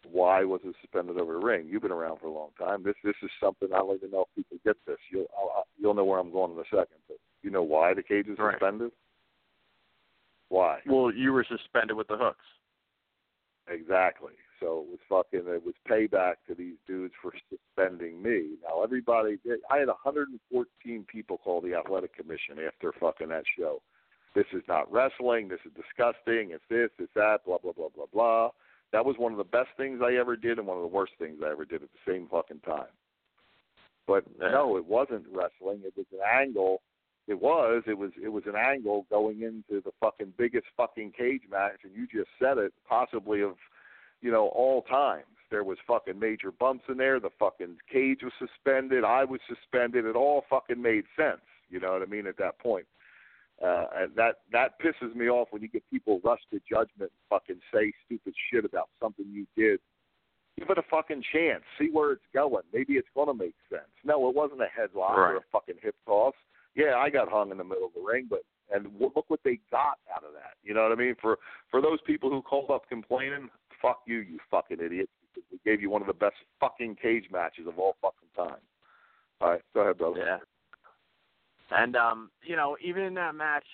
Why 0.10 0.44
was 0.44 0.60
it 0.66 0.76
suspended 0.82 1.18
over 1.18 1.34
the 1.34 1.46
ring? 1.46 1.68
You've 1.70 1.82
been 1.82 1.92
around 1.92 2.20
for 2.20 2.28
a 2.28 2.34
long 2.34 2.50
time. 2.60 2.84
This 2.84 2.96
this 3.06 3.16
is 3.24 3.30
something 3.42 3.70
I 3.74 3.78
don't 3.78 3.96
even 3.96 4.12
know 4.12 4.26
if 4.30 4.36
people 4.36 4.58
get 4.66 4.76
this. 4.86 4.98
You'll 5.10 5.28
I'll, 5.38 5.66
you'll 5.78 5.94
know 5.94 6.04
where 6.04 6.20
I'm 6.20 6.34
going 6.34 6.52
in 6.52 6.60
a 6.60 6.64
second. 6.64 7.00
But 7.08 7.18
you 7.44 7.50
know 7.50 7.64
why 7.64 7.94
the 7.94 8.04
cage 8.04 8.28
is 8.28 8.38
right. 8.38 8.56
suspended? 8.56 8.92
Why? 10.50 10.80
Well, 10.86 11.14
you 11.14 11.32
were 11.32 11.46
suspended 11.48 11.96
with 11.96 12.08
the 12.08 12.18
hooks. 12.18 12.44
Exactly. 13.70 14.34
So 14.60 14.84
it 14.86 14.90
was 14.90 15.00
fucking. 15.08 15.48
It 15.48 15.66
was 15.66 15.76
payback 15.90 16.36
to 16.48 16.56
these 16.56 16.76
dudes 16.88 17.14
for 17.22 17.32
suspending 17.50 18.22
me. 18.22 18.58
Now 18.68 18.84
everybody, 18.84 19.38
I 19.72 19.78
had 19.78 19.88
114 19.88 21.06
people 21.12 21.38
call 21.38 21.62
the 21.62 21.76
athletic 21.76 22.16
commission 22.16 22.58
after 22.66 22.92
fucking 23.00 23.30
that 23.30 23.44
show. 23.58 23.82
This 24.36 24.48
is 24.54 24.64
not 24.68 24.92
wrestling. 24.92 25.48
This 25.48 25.60
is 25.66 25.72
disgusting. 25.76 26.52
It's 26.52 26.64
this. 26.70 26.90
It's 27.00 27.14
that. 27.16 27.46
Blah 27.46 27.60
blah 27.60 27.74
blah 27.74 27.90
blah 27.96 28.06
blah. 28.12 28.50
That 28.92 29.06
was 29.06 29.16
one 29.18 29.32
of 29.32 29.38
the 29.38 29.44
best 29.44 29.70
things 29.78 30.02
I 30.04 30.16
ever 30.16 30.36
did, 30.36 30.58
and 30.58 30.68
one 30.68 30.78
of 30.78 30.84
the 30.84 30.88
worst 30.88 31.14
things 31.20 31.40
I 31.46 31.52
ever 31.52 31.64
did 31.64 31.84
at 31.84 31.90
the 31.92 32.12
same 32.12 32.28
fucking 32.28 32.62
time. 32.62 32.92
But 34.08 34.24
no, 34.40 34.76
it 34.78 34.86
wasn't 34.86 35.26
wrestling. 35.32 35.82
It 35.86 35.94
was 35.96 36.08
an 36.12 36.20
angle 36.26 36.82
it 37.30 37.40
was. 37.40 37.84
It 37.86 37.96
was. 37.96 38.10
It 38.22 38.30
was 38.30 38.44
an 38.48 38.56
angle 38.56 39.06
going 39.12 39.44
into 39.44 39.84
the 39.84 39.92
fucking 40.02 40.34
biggest 40.36 40.66
fucking 40.76 41.14
cage 41.16 41.44
match, 41.50 41.82
and 41.84 41.94
you 41.94 42.08
just 42.08 42.30
said 42.42 42.58
it, 42.58 42.74
possibly 42.88 43.44
of, 43.44 43.54
you 44.22 44.32
know, 44.32 44.48
all 44.48 44.82
times. 44.82 45.26
There 45.52 45.64
was 45.64 45.78
fucking 45.88 46.20
major 46.20 46.52
bumps 46.52 46.86
in 46.90 46.98
there. 46.98 47.20
The 47.20 47.30
fucking 47.38 47.78
cage 47.92 48.22
was 48.24 48.34
suspended. 48.40 49.04
I 49.04 49.26
was 49.26 49.40
suspended. 49.48 50.06
It 50.06 50.16
all 50.16 50.44
fucking 50.50 50.82
made 50.82 51.06
sense. 51.16 51.42
You 51.70 51.80
know 51.80 51.94
what 51.94 52.02
I 52.02 52.06
mean? 52.06 52.26
At 52.26 52.38
that 52.38 52.58
point, 52.58 52.88
uh, 53.64 53.86
and 53.96 54.16
that 54.16 54.38
that 54.52 54.82
pisses 54.82 55.16
me 55.16 55.30
off 55.30 55.50
when 55.52 55.62
you 55.62 55.68
get 55.68 55.84
people 55.92 56.20
rush 56.24 56.42
to 56.50 56.60
judgment, 56.68 57.12
and 57.12 57.30
fucking 57.30 57.60
say 57.72 57.94
stupid 58.08 58.34
shit 58.52 58.66
about 58.66 58.90
something 59.00 59.26
you 59.32 59.46
did. 59.56 59.80
Give 60.58 60.68
it 60.72 60.80
a 60.80 60.84
fucking 60.90 61.24
chance. 61.32 61.62
See 61.78 61.90
where 61.92 62.12
it's 62.12 62.26
going. 62.34 62.64
Maybe 62.74 62.94
it's 62.94 63.08
gonna 63.16 63.36
make 63.36 63.56
sense. 63.70 63.92
No, 64.04 64.28
it 64.30 64.36
wasn't 64.36 64.62
a 64.62 64.66
headlock 64.66 65.16
right. 65.16 65.34
or 65.34 65.38
a 65.38 65.42
fucking 65.52 65.76
hip 65.84 65.96
toss 66.08 66.34
yeah, 66.76 66.96
I 66.98 67.10
got 67.10 67.30
hung 67.30 67.52
in 67.52 67.58
the 67.58 67.64
middle 67.64 67.86
of 67.86 67.94
the 67.94 68.02
ring, 68.02 68.28
but 68.30 68.42
and 68.72 68.88
look 69.00 69.30
what 69.30 69.40
they 69.44 69.60
got 69.72 69.98
out 70.16 70.24
of 70.24 70.34
that. 70.34 70.54
You 70.64 70.74
know 70.74 70.84
what 70.84 70.92
I 70.92 70.96
mean? 70.96 71.16
For 71.22 71.38
for 71.72 71.82
those 71.82 72.00
people 72.06 72.30
who 72.30 72.42
called 72.42 72.70
up 72.72 72.88
complaining, 72.88 73.50
fuck 73.82 74.02
you, 74.06 74.20
you 74.20 74.40
fucking 74.52 74.78
idiot. 74.84 75.10
We 75.52 75.60
gave 75.66 75.82
you 75.82 75.90
one 75.90 76.02
of 76.02 76.08
the 76.08 76.14
best 76.14 76.36
fucking 76.60 76.98
cage 77.02 77.26
matches 77.32 77.68
of 77.68 77.80
all 77.80 77.96
fucking 78.02 78.30
time. 78.36 78.62
All 79.42 79.50
right, 79.52 79.62
go 79.74 79.82
ahead, 79.82 79.98
brother. 79.98 80.20
Yeah. 80.20 80.38
And 81.72 81.96
um, 81.96 82.32
you 82.44 82.56
know, 82.56 82.78
even 82.84 83.04
in 83.04 83.14
that 83.16 83.36
match, 83.36 83.66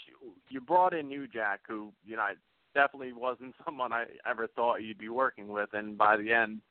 you 0.50 0.62
brought 0.62 0.94
in 0.94 1.08
New 1.08 1.28
Jack, 1.28 1.62
who 1.68 1.92
you 2.06 2.16
know 2.16 2.28
definitely 2.74 3.14
wasn't 3.14 3.56
someone 3.66 3.94
I 3.94 4.06
ever 4.30 4.48
thought 4.48 4.82
you'd 4.82 4.98
be 4.98 5.10
working 5.10 5.48
with, 5.48 5.70
and 5.74 5.98
by 5.98 6.18
the 6.18 6.32
end, 6.32 6.62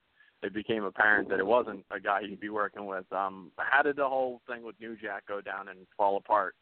it 0.44 0.52
became 0.52 0.84
apparent 0.84 1.30
that 1.30 1.38
it 1.38 1.46
wasn't 1.46 1.84
a 1.90 1.98
guy 1.98 2.20
you'd 2.20 2.38
be 2.38 2.50
working 2.50 2.84
with. 2.84 3.10
Um, 3.12 3.50
how 3.56 3.82
did 3.82 3.96
the 3.96 4.08
whole 4.08 4.42
thing 4.46 4.62
with 4.62 4.74
New 4.78 4.94
Jack 4.96 5.26
go 5.26 5.40
down 5.40 5.68
and 5.68 5.78
fall 5.96 6.18
apart? 6.18 6.54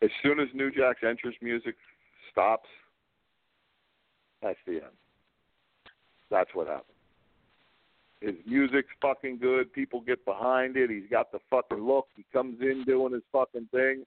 As 0.00 0.10
soon 0.22 0.38
as 0.38 0.46
New 0.54 0.70
Jack's 0.70 1.02
entrance 1.02 1.36
music 1.42 1.74
stops, 2.30 2.68
that's 4.42 4.58
the 4.64 4.74
end. 4.74 4.96
That's 6.30 6.50
what 6.54 6.68
happened. 6.68 6.84
His 8.20 8.34
music's 8.46 8.92
fucking 9.02 9.38
good. 9.38 9.72
People 9.72 10.00
get 10.00 10.24
behind 10.24 10.76
it. 10.76 10.88
He's 10.88 11.10
got 11.10 11.32
the 11.32 11.38
fucking 11.50 11.84
look. 11.84 12.06
He 12.16 12.24
comes 12.32 12.60
in 12.60 12.84
doing 12.86 13.12
his 13.12 13.22
fucking 13.32 13.68
thing. 13.72 14.04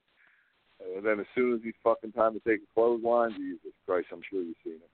And 0.96 1.04
then 1.04 1.20
as 1.20 1.26
soon 1.34 1.54
as 1.54 1.60
he's 1.62 1.74
fucking 1.84 2.12
time 2.12 2.32
to 2.32 2.40
take 2.40 2.60
a 2.62 2.74
clothesline, 2.74 3.32
Jesus 3.36 3.72
Christ, 3.86 4.08
I'm 4.12 4.22
sure 4.30 4.40
you've 4.40 4.56
seen 4.64 4.74
it. 4.76 4.90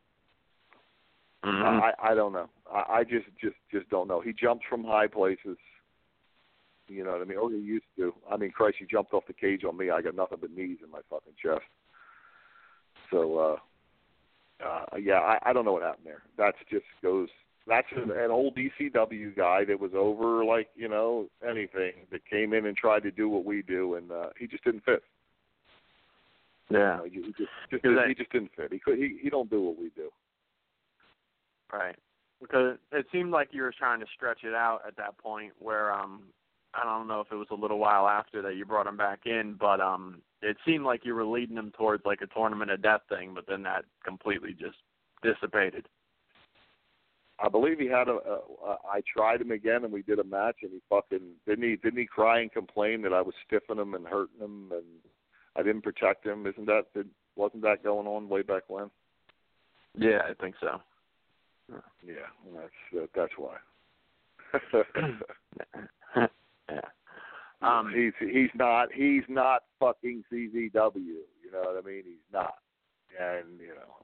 Mhm. 1.47 1.81
I 1.81 1.93
I 2.11 2.15
don't 2.15 2.33
know. 2.33 2.49
I, 2.71 2.99
I 2.99 3.05
just 3.05 3.27
just 3.41 3.57
just 3.71 3.89
don't 3.89 4.09
know. 4.09 4.21
He 4.21 4.33
jumps 4.33 4.65
from 4.69 4.85
high 4.85 5.07
places. 5.07 5.57
You 6.89 7.05
know 7.05 7.13
what 7.13 7.23
I 7.23 7.25
mean? 7.25 7.39
Or 7.39 7.51
he 7.51 7.59
used 7.59 7.87
to. 7.99 8.13
I 8.31 8.37
mean, 8.37 8.51
Christ, 8.51 8.77
he 8.79 8.87
jumped 8.87 9.13
off 9.13 9.27
the 9.27 9.33
cage 9.33 9.65
on 9.65 9.77
me. 9.77 9.91
I 9.91 10.03
got 10.03 10.15
nothing 10.15 10.39
but 10.41 10.51
knees 10.51 10.79
in 10.85 10.91
my 10.91 11.01
fucking 11.11 11.35
chest. 11.41 11.65
So, 13.11 13.39
uh, 13.39 14.65
uh 14.65 14.97
yeah, 14.97 15.21
I, 15.21 15.39
I 15.47 15.53
don't 15.53 15.65
know 15.65 15.73
what 15.73 15.83
happened 15.83 16.07
there. 16.07 16.23
That's 16.37 16.59
just 16.71 16.85
goes. 17.03 17.29
That's 17.69 17.87
an, 17.97 18.13
an 18.13 18.31
old 18.31 18.57
ECW 18.57 19.37
guy 19.37 19.65
that 19.65 19.81
was 19.81 19.91
over 19.95 20.45
like 20.45 20.69
you 20.77 20.89
know 20.89 21.27
anything 21.49 21.93
that 22.11 22.21
came 22.29 22.53
in 22.55 22.67
and 22.67 22.77
tried 22.77 23.03
to 23.05 23.11
do 23.11 23.29
what 23.29 23.45
we 23.45 23.63
do, 23.63 23.95
and 23.95 24.11
uh, 24.11 24.29
he 24.39 24.47
just 24.47 24.65
didn't 24.65 24.85
fit. 24.85 25.03
Yeah. 26.71 26.99
You 27.05 27.21
know, 27.21 27.27
he 27.27 27.33
just, 27.33 27.51
just 27.71 27.85
he 27.85 28.15
just 28.15 28.33
didn't 28.33 28.51
fit. 28.57 28.73
He 28.73 28.79
could 28.79 28.99
he 28.99 29.19
he 29.23 29.31
don't 29.31 29.51
do 29.51 29.63
what 29.63 29.79
we 29.79 29.91
do. 29.97 30.11
Right. 31.73 31.97
Because 32.41 32.77
it 32.93 33.07
seemed 33.13 33.31
like 33.31 33.49
you 33.53 33.63
were 33.63 33.75
trying 33.77 34.01
to 34.01 34.07
stretch 34.15 34.45
it 34.45 34.55
out 34.55 34.81
at 34.87 34.97
that 34.97 35.19
point 35.19 35.53
where 35.59 35.93
um 35.93 36.25
I 36.75 36.85
don't 36.85 37.09
know 37.09 37.21
if 37.21 37.29
it 37.33 37.37
was 37.37 37.49
a 37.51 37.55
little 37.55 37.79
while 37.79 38.07
after 38.07 38.43
that 38.43 38.57
you 38.57 38.67
brought 38.67 38.87
him 38.87 38.97
back 38.97 39.21
in, 39.27 39.57
but 39.59 39.81
um 39.81 40.23
it 40.43 40.57
seemed 40.67 40.85
like 40.85 41.05
you 41.05 41.15
were 41.15 41.25
leading 41.25 41.57
him 41.57 41.73
towards 41.77 42.05
like 42.05 42.21
a 42.21 42.27
tournament 42.27 42.71
of 42.71 42.83
death 42.83 43.01
thing, 43.09 43.33
but 43.35 43.47
then 43.49 43.63
that 43.63 43.85
completely 44.05 44.53
just 44.53 44.77
dissipated. 45.23 45.89
I 47.39 47.49
believe 47.49 47.79
he 47.79 47.87
had 47.87 48.09
a, 48.09 48.13
a, 48.13 48.39
a. 48.67 48.79
I 48.91 49.03
tried 49.13 49.43
him 49.43 49.51
again, 49.51 49.85
and 49.85 49.93
we 49.93 50.03
did 50.03 50.19
a 50.19 50.25
match, 50.25 50.57
and 50.63 50.71
he 50.73 50.81
fucking 50.89 51.35
didn't 51.47 51.65
he 51.65 51.77
didn't 51.77 51.99
he 51.99 52.07
cry 52.07 52.41
and 52.41 52.53
complain 52.53 53.03
that 53.03 53.13
I 53.13 53.21
was 53.21 53.35
stiffing 53.47 53.79
him 53.79 53.95
and 53.95 54.07
hurting 54.07 54.41
him, 54.41 54.71
and 54.73 54.85
I 55.55 55.63
didn't 55.63 55.83
protect 55.83 56.25
him. 56.25 56.47
Isn't 56.47 56.67
that 56.67 56.85
did, 56.95 57.09
wasn't 57.35 57.63
that 57.63 57.85
going 57.85 58.07
on 58.07 58.29
way 58.29 58.43
back 58.43 58.63
when? 58.69 58.91
Yeah, 59.99 60.21
I 60.29 60.35
think 60.35 60.55
so. 60.61 60.81
Yeah, 62.07 62.15
that's 62.55 63.03
uh, 63.03 63.07
that's 63.15 63.33
why. 63.37 63.57
yeah. 66.15 66.27
Um 67.63 67.91
he's 67.95 68.13
he's 68.21 68.51
not 68.55 68.89
he's 68.93 69.23
not 69.29 69.63
fucking 69.81 70.25
CZW. 70.31 70.75
You 70.95 71.51
know 71.53 71.63
what 71.63 71.83
I 71.83 71.87
mean? 71.87 72.03
He's 72.05 72.31
not. 72.31 72.57
And 73.19 73.59
you 73.59 73.69
know, 73.69 73.97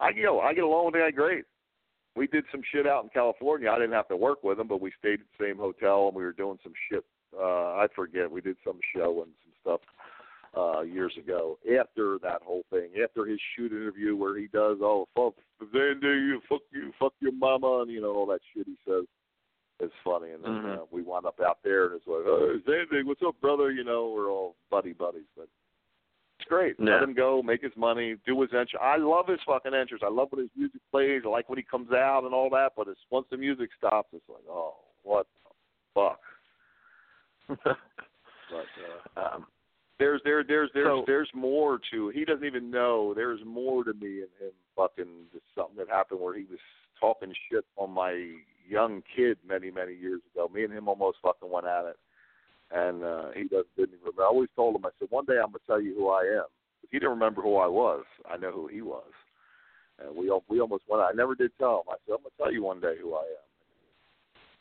I 0.00 0.10
you 0.10 0.24
know 0.24 0.40
I 0.40 0.52
get 0.52 0.64
along 0.64 0.86
with 0.86 0.94
the 0.94 1.00
guy 1.00 1.12
great. 1.12 1.44
We 2.16 2.26
did 2.26 2.44
some 2.50 2.60
shit 2.72 2.88
out 2.88 3.04
in 3.04 3.10
California. 3.10 3.70
I 3.70 3.76
didn't 3.76 3.92
have 3.92 4.08
to 4.08 4.16
work 4.16 4.42
with 4.42 4.58
him, 4.58 4.66
but 4.66 4.80
we 4.80 4.90
stayed 4.98 5.20
at 5.20 5.26
the 5.38 5.44
same 5.46 5.58
hotel 5.58 6.08
and 6.08 6.16
we 6.16 6.24
were 6.24 6.32
doing 6.32 6.58
some 6.64 6.74
shit. 6.90 7.04
Uh, 7.38 7.76
I 7.76 7.86
forget. 7.94 8.30
We 8.30 8.40
did 8.40 8.56
some 8.64 8.80
show 8.94 9.22
and 9.22 9.32
some 9.44 9.52
stuff 9.62 9.80
uh 10.54 10.82
years 10.82 11.14
ago 11.18 11.58
after 11.80 12.18
that 12.22 12.42
whole 12.42 12.62
thing 12.70 12.90
after 13.02 13.24
his 13.24 13.40
shoot 13.56 13.72
interview 13.72 14.14
where 14.14 14.36
he 14.38 14.46
does 14.48 14.78
oh 14.82 15.06
fuck 15.16 15.34
Zandy 15.74 16.26
you 16.28 16.40
fuck 16.48 16.60
you 16.72 16.92
fuck 16.98 17.14
your 17.20 17.32
mama 17.32 17.80
and 17.82 17.90
you 17.90 18.00
know 18.02 18.14
all 18.14 18.26
that 18.26 18.40
shit 18.54 18.66
he 18.66 18.76
says. 18.86 19.04
It's 19.80 19.94
funny. 20.04 20.30
And 20.30 20.44
then 20.44 20.52
Mhm. 20.52 20.78
uh, 20.78 20.84
we 20.92 21.02
wound 21.02 21.26
up 21.26 21.40
out 21.40 21.58
there 21.64 21.86
and 21.86 21.94
it's 21.96 22.06
like 22.06 22.24
oh 22.26 22.58
Zandy 22.68 23.04
what's 23.04 23.22
up 23.26 23.40
brother? 23.40 23.70
You 23.70 23.82
know 23.84 24.10
we're 24.10 24.30
all 24.30 24.54
buddy 24.70 24.92
buddies 24.92 25.26
but 25.36 25.48
it's 26.38 26.48
great. 26.48 26.76
Yeah. 26.78 26.94
let 26.94 27.02
him 27.02 27.14
go 27.14 27.42
make 27.42 27.62
his 27.62 27.76
money 27.76 28.16
do 28.26 28.38
his 28.42 28.50
entrance 28.50 28.82
I 28.82 28.96
love 28.98 29.28
his 29.28 29.40
fucking 29.46 29.72
entrance 29.74 30.02
I 30.04 30.10
love 30.10 30.28
when 30.30 30.42
his 30.42 30.50
music 30.56 30.80
plays. 30.90 31.22
I 31.24 31.28
like 31.28 31.48
when 31.48 31.58
he 31.58 31.62
comes 31.64 31.92
out 31.92 32.24
and 32.24 32.34
all 32.34 32.50
that 32.50 32.72
but 32.76 32.88
it's 32.88 33.00
once 33.10 33.26
the 33.30 33.36
music 33.38 33.70
stops 33.78 34.08
it's 34.12 34.28
like 34.28 34.44
oh 34.50 34.74
what 35.02 35.26
the 35.44 35.50
fuck? 35.94 36.20
But 38.50 38.66
uh 39.18 39.34
um 39.36 39.46
there's 40.02 40.20
there 40.24 40.42
there's 40.44 40.70
there's 40.74 40.86
So- 40.86 41.04
there's 41.06 41.30
more 41.34 41.78
to 41.92 42.08
he 42.08 42.24
doesn't 42.24 42.44
even 42.44 42.70
know. 42.70 43.14
There's 43.14 43.40
more 43.44 43.84
to 43.84 43.94
me 43.94 44.22
and 44.22 44.30
him 44.40 44.52
fucking 44.76 45.26
just 45.32 45.44
something 45.54 45.76
that 45.76 45.88
happened 45.88 46.20
where 46.20 46.34
he 46.36 46.44
was 46.44 46.58
talking 46.98 47.32
shit 47.48 47.64
on 47.76 47.90
my 47.92 48.34
young 48.68 49.02
kid 49.14 49.38
many 49.46 49.70
many 49.70 49.94
years 49.94 50.20
ago. 50.32 50.50
Me 50.52 50.64
and 50.64 50.72
him 50.72 50.88
almost 50.88 51.18
fucking 51.22 51.48
went 51.50 51.66
at 51.66 51.84
it. 51.84 51.96
And 52.72 53.04
uh 53.04 53.30
he 53.34 53.44
doesn't 53.44 53.74
didn't 53.76 53.94
even 53.94 54.00
remember. 54.06 54.22
I 54.22 54.26
always 54.26 54.48
told 54.56 54.74
him 54.76 54.86
I 54.86 54.90
said 54.98 55.08
one 55.10 55.24
day 55.24 55.38
I'm 55.38 55.52
gonna 55.52 55.66
tell 55.66 55.80
you 55.80 55.94
who 55.94 56.08
I 56.08 56.22
am. 56.42 56.46
He 56.90 56.98
didn't 56.98 57.10
remember 57.18 57.40
who 57.42 57.56
I 57.56 57.68
was. 57.68 58.04
I 58.28 58.36
know 58.36 58.50
who 58.50 58.66
he 58.66 58.82
was. 58.82 59.12
And 60.02 60.16
we 60.16 60.32
we 60.48 60.60
almost 60.60 60.84
went 60.88 61.02
I 61.02 61.12
never 61.14 61.34
did 61.36 61.52
tell 61.58 61.84
him. 61.86 61.90
I 61.90 61.96
said 62.06 62.14
I'm 62.16 62.22
gonna 62.26 62.38
tell 62.38 62.52
you 62.52 62.62
one 62.64 62.80
day 62.80 62.96
who 63.00 63.14
I 63.14 63.22
am. 63.22 63.46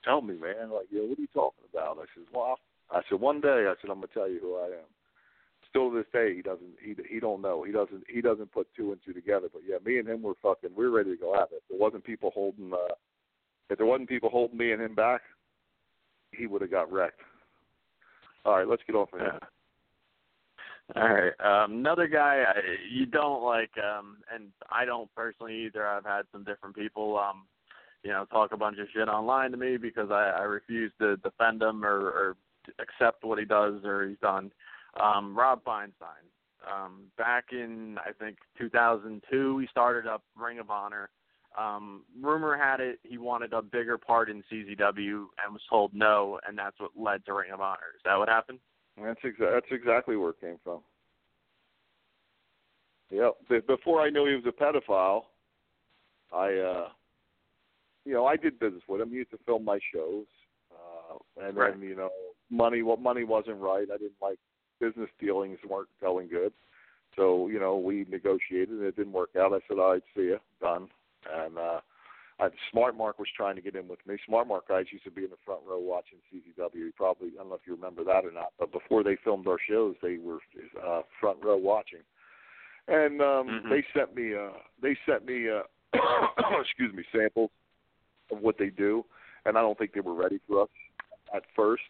Tell 0.04 0.22
me 0.22 0.36
man. 0.36 0.70
Like 0.70 0.86
you 0.92 1.00
know 1.00 1.06
what 1.10 1.18
are 1.18 1.22
you 1.22 1.34
talking 1.34 1.66
about? 1.74 1.98
I 1.98 2.06
said 2.14 2.26
well 2.32 2.58
I 2.92 3.02
said 3.10 3.20
one 3.20 3.42
day 3.42 3.66
I 3.68 3.74
said 3.82 3.90
I'm 3.90 3.98
gonna 4.02 4.08
tell 4.14 4.30
you 4.30 4.40
who 4.40 4.56
I 4.58 4.66
am 4.66 4.90
still 5.72 5.90
to 5.90 5.98
this 5.98 6.06
day 6.14 6.36
he 6.36 6.42
doesn't 6.42 6.76
he 6.84 6.96
he 7.10 7.20
don't 7.20 7.42
know 7.42 7.64
he 7.64 7.72
doesn't 7.72 8.04
he 8.08 8.22
doesn't 8.22 8.52
put 8.52 8.68
two 8.76 8.92
and 8.92 9.02
two 9.04 9.14
together 9.14 9.48
but 9.52 9.62
yeah 9.68 9.78
me 9.84 9.98
and 9.98 10.08
him 10.08 10.22
were 10.22 10.36
fucking 10.44 10.70
we 10.76 10.86
were 10.86 10.96
ready 10.96 11.12
to 11.12 11.18
go 11.18 11.34
at 11.34 11.50
it 11.52 11.56
if 11.56 11.64
there 11.70 11.80
wasn't 11.80 12.04
people 12.04 12.32
holding 12.36 12.72
uh 12.74 12.94
if 13.70 13.78
there 13.78 13.88
wasn't 13.88 14.08
people 14.08 14.30
holding 14.30 14.58
me 14.58 14.72
and 14.72 14.82
him 14.82 14.94
back 14.94 15.22
he 16.32 16.46
would 16.46 16.62
have 16.62 16.72
got 16.72 16.92
wrecked 16.92 17.22
all 18.46 18.58
right 18.58 18.68
let's 18.68 18.84
get 18.86 18.96
off 18.96 19.12
of 19.14 19.22
him 19.22 19.40
All 20.96 21.08
right. 21.08 21.34
Um, 21.40 21.74
another 21.74 22.08
guy 22.08 22.44
I, 22.46 22.60
you 22.92 23.06
don't 23.06 23.44
like, 23.44 23.72
um, 23.78 24.18
and 24.34 24.50
I 24.70 24.84
don't 24.84 25.14
personally 25.16 25.66
either. 25.66 25.88
I've 25.88 26.04
had 26.04 26.24
some 26.34 26.44
different 26.44 26.76
people, 26.76 27.18
um, 27.18 27.44
you 28.04 28.12
know, 28.12 28.26
talk 28.26 28.52
a 28.52 28.58
bunch 28.58 28.78
of 28.80 28.88
shit 28.94 29.08
online 29.08 29.52
to 29.52 29.58
me 29.58 29.78
because 29.78 30.10
I, 30.12 30.34
I 30.40 30.42
refuse 30.42 30.92
to 31.00 31.16
defend 31.18 31.62
him 31.62 31.86
or, 31.86 31.98
or 31.98 32.38
accept 32.80 33.24
what 33.24 33.40
he 33.40 33.46
does 33.46 33.86
or 33.86 34.08
he's 34.08 34.18
done. 34.22 34.52
Um, 35.00 35.38
Rob 35.38 35.64
Feinstein. 35.64 36.26
Um, 36.70 37.06
back 37.18 37.46
in 37.52 37.98
I 38.06 38.12
think 38.12 38.38
2002, 38.58 39.58
he 39.60 39.68
started 39.68 40.08
up 40.08 40.24
Ring 40.36 40.60
of 40.60 40.70
Honor. 40.70 41.10
Um, 41.58 42.04
rumor 42.22 42.56
had 42.58 42.80
it 42.80 43.00
he 43.04 43.18
wanted 43.18 43.52
a 43.54 43.62
bigger 43.62 43.98
part 43.98 44.30
in 44.30 44.44
CZW 44.52 45.26
and 45.44 45.54
was 45.54 45.62
told 45.70 45.94
no, 45.94 46.40
and 46.48 46.58
that's 46.58 46.80
what 46.80 46.92
led 46.96 47.26
to 47.26 47.34
Ring 47.34 47.52
of 47.52 47.62
Honor. 47.62 47.92
Is 47.96 48.02
that 48.06 48.18
what 48.18 48.30
happened? 48.30 48.60
That's 49.02 49.20
exa- 49.22 49.52
that's 49.54 49.66
exactly 49.72 50.16
where 50.16 50.32
it 50.32 50.40
came 50.42 50.58
from. 50.64 50.82
Yep. 53.10 53.68
Before 53.68 54.02
I 54.02 54.10
knew 54.10 54.26
he 54.26 54.36
was 54.36 54.46
a 54.46 54.52
pedophile, 54.52 55.24
I, 56.32 56.54
uh, 56.58 56.90
you 58.06 58.14
know, 58.14 58.26
I 58.26 58.38
did 58.38 58.58
business 58.58 58.84
with 58.88 59.02
him. 59.02 59.10
He 59.10 59.18
used 59.18 59.32
to 59.32 59.38
film 59.46 59.66
my 59.66 59.80
shows, 59.94 60.26
uh, 60.72 61.18
and 61.42 61.58
Right. 61.58 61.72
then 61.74 61.82
you 61.82 61.96
know, 61.96 62.12
money 62.50 62.82
what 62.84 63.00
money 63.02 63.24
wasn't 63.24 63.60
right. 63.60 63.90
I 63.92 63.98
didn't 63.98 64.22
like 64.22 64.40
business 64.82 65.10
dealings 65.20 65.60
weren't 65.70 65.88
going 66.02 66.28
good, 66.28 66.52
so 67.16 67.48
you 67.48 67.60
know, 67.60 67.78
we 67.78 68.06
negotiated 68.10 68.70
and 68.70 68.84
it 68.84 68.96
didn't 68.96 69.14
work 69.14 69.32
out. 69.40 69.54
I 69.54 69.60
said, 69.68 69.80
"All 69.80 69.92
right, 69.92 70.04
see 70.16 70.30
ya, 70.30 70.38
done." 70.60 70.90
And 71.32 71.58
uh, 71.58 71.80
I, 72.40 72.50
Smart 72.72 72.98
Mark 72.98 73.20
was 73.20 73.28
trying 73.36 73.56
to 73.56 73.62
get 73.62 73.76
in 73.76 73.88
with 73.88 74.00
me. 74.08 74.18
Smart 74.26 74.48
Mark 74.48 74.68
guys 74.68 74.86
used 74.92 75.04
to 75.04 75.12
be 75.12 75.24
in 75.24 75.30
the 75.30 75.38
front 75.46 75.62
row 75.68 75.78
watching 75.80 76.18
CZW. 76.34 76.76
You 76.76 76.92
probably 76.96 77.30
I 77.36 77.38
don't 77.38 77.50
know 77.50 77.56
if 77.56 77.68
you 77.68 77.76
remember 77.76 78.04
that 78.04 78.26
or 78.26 78.32
not, 78.32 78.54
but 78.58 78.72
before 78.72 79.04
they 79.04 79.18
filmed 79.24 79.48
our 79.48 79.60
shows, 79.70 79.96
they 80.02 80.18
were 80.18 80.40
uh, 80.84 81.02
front 81.20 81.38
row 81.44 81.58
watching. 81.58 82.02
And 82.88 83.22
um, 83.22 83.48
Mhm. 83.48 83.70
they 83.70 83.86
sent 83.94 84.16
me 84.16 84.34
uh, 84.34 84.58
they 84.82 84.98
sent 85.06 85.26
me 85.26 85.50
uh, 85.50 85.64
excuse 86.62 86.94
me 86.94 87.04
samples 87.12 87.52
of 88.32 88.42
what 88.42 88.58
they 88.58 88.70
do, 88.70 89.06
and 89.46 89.58
I 89.58 89.62
don't 89.62 89.78
think 89.78 89.94
they 89.94 90.00
were 90.00 90.16
ready 90.16 90.40
for 90.48 90.64
us 90.64 90.70
at 91.34 91.44
first. 91.56 91.84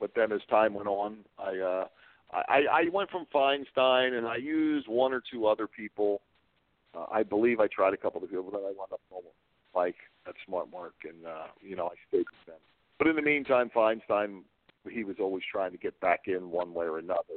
But 0.00 0.14
then 0.14 0.32
as 0.32 0.40
time 0.48 0.72
went 0.72 0.88
on, 0.88 1.18
I 1.38 1.58
uh, 1.58 1.88
I, 2.32 2.62
I 2.70 2.88
went 2.92 3.10
from 3.10 3.26
Feinstein 3.32 4.18
and 4.18 4.26
I 4.26 4.36
used 4.36 4.88
one 4.88 5.12
or 5.12 5.22
two 5.32 5.46
other 5.46 5.66
people. 5.66 6.20
Uh, 6.94 7.06
I 7.10 7.22
believe 7.22 7.60
I 7.60 7.68
tried 7.68 7.94
a 7.94 7.96
couple 7.96 8.22
of 8.22 8.28
people, 8.28 8.48
but 8.50 8.58
I 8.58 8.72
wound 8.76 8.92
up 8.92 9.00
with 9.10 9.24
Mike 9.74 9.96
at 10.26 10.34
Smart 10.46 10.70
Mark, 10.70 10.94
and 11.04 11.26
uh, 11.26 11.46
you 11.60 11.76
know 11.76 11.86
I 11.86 11.94
stayed 12.08 12.26
with 12.26 12.46
them. 12.46 12.60
But 12.98 13.08
in 13.08 13.16
the 13.16 13.22
meantime, 13.22 13.70
Feinstein 13.74 14.42
he 14.90 15.04
was 15.04 15.16
always 15.20 15.42
trying 15.50 15.72
to 15.72 15.78
get 15.78 15.98
back 16.00 16.22
in 16.26 16.50
one 16.50 16.74
way 16.74 16.86
or 16.86 16.98
another. 16.98 17.34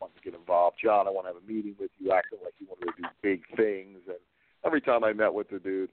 Wanted 0.00 0.16
to 0.16 0.22
get 0.22 0.38
involved. 0.38 0.76
John, 0.82 1.06
I 1.06 1.10
want 1.10 1.26
to 1.26 1.34
have 1.34 1.42
a 1.42 1.46
meeting 1.46 1.74
with 1.78 1.90
you, 1.98 2.12
acting 2.12 2.38
like 2.42 2.54
you 2.58 2.66
wanted 2.68 2.96
to 2.96 3.02
do 3.02 3.08
big 3.22 3.42
things. 3.56 3.98
And 4.06 4.16
every 4.64 4.80
time 4.80 5.04
I 5.04 5.12
met 5.12 5.34
with 5.34 5.50
the 5.50 5.58
dude, 5.58 5.90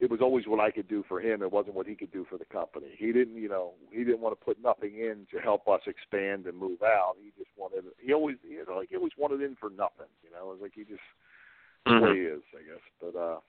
it 0.00 0.10
was 0.10 0.20
always 0.20 0.46
what 0.46 0.60
I 0.60 0.70
could 0.70 0.88
do 0.88 1.04
for 1.06 1.20
him. 1.20 1.42
It 1.42 1.52
wasn't 1.52 1.76
what 1.76 1.86
he 1.86 1.94
could 1.94 2.12
do 2.12 2.26
for 2.28 2.38
the 2.38 2.46
company. 2.46 2.88
He 2.96 3.12
didn't, 3.12 3.36
you 3.36 3.48
know, 3.48 3.72
he 3.92 4.02
didn't 4.02 4.20
want 4.20 4.38
to 4.38 4.44
put 4.44 4.60
nothing 4.62 4.96
in 4.96 5.26
to 5.30 5.38
help 5.42 5.68
us 5.68 5.82
expand 5.86 6.46
and 6.46 6.56
move 6.56 6.82
out. 6.82 7.14
He 7.22 7.30
just 7.38 7.50
wanted. 7.56 7.84
He 7.98 8.12
always, 8.12 8.36
you 8.42 8.64
know, 8.66 8.78
like 8.78 8.88
he 8.88 8.96
always 8.96 9.12
wanted 9.18 9.42
in 9.42 9.56
for 9.60 9.70
nothing. 9.70 10.10
You 10.24 10.30
know, 10.32 10.50
it 10.50 10.54
was 10.54 10.62
like 10.62 10.72
he 10.74 10.84
just 10.84 11.00
the 11.86 12.00
way 12.00 12.14
he 12.14 12.22
is, 12.22 12.42
I 12.54 12.62
guess. 12.64 12.82
But 13.00 13.18
uh 13.18 13.40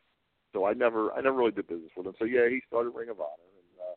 so 0.54 0.66
I 0.66 0.74
never, 0.74 1.12
I 1.14 1.22
never 1.22 1.38
really 1.38 1.52
did 1.52 1.68
business 1.68 1.92
with 1.96 2.08
him. 2.08 2.14
So 2.20 2.26
yeah, 2.26 2.50
he 2.50 2.62
started 2.68 2.90
Ring 2.90 3.10
of 3.10 3.20
Honor, 3.20 3.52
and 3.56 3.80
uh, 3.80 3.96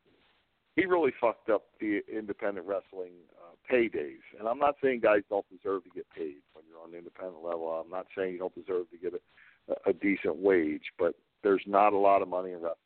he 0.76 0.86
really 0.86 1.12
fucked 1.20 1.50
up 1.50 1.64
the 1.80 2.00
independent 2.10 2.66
wrestling 2.66 3.12
uh, 3.42 3.54
paydays. 3.72 4.22
And 4.38 4.48
I'm 4.48 4.58
not 4.58 4.76
saying 4.82 5.00
guys 5.00 5.22
don't 5.28 5.46
deserve 5.50 5.84
to 5.84 5.90
get 5.90 6.06
paid 6.10 6.36
when 6.52 6.64
you're 6.68 6.82
on 6.82 6.92
the 6.92 6.98
independent 6.98 7.42
level. 7.42 7.66
I'm 7.68 7.90
not 7.90 8.06
saying 8.16 8.32
you 8.32 8.38
don't 8.38 8.54
deserve 8.54 8.90
to 8.90 8.98
get 8.98 9.14
a, 9.14 9.90
a 9.90 9.92
decent 9.92 10.36
wage, 10.36 10.92
but 10.98 11.14
there's 11.44 11.62
not 11.66 11.92
a 11.92 11.96
lot 11.96 12.22
of 12.22 12.28
money 12.28 12.50
in 12.50 12.56
wrestling. 12.56 12.78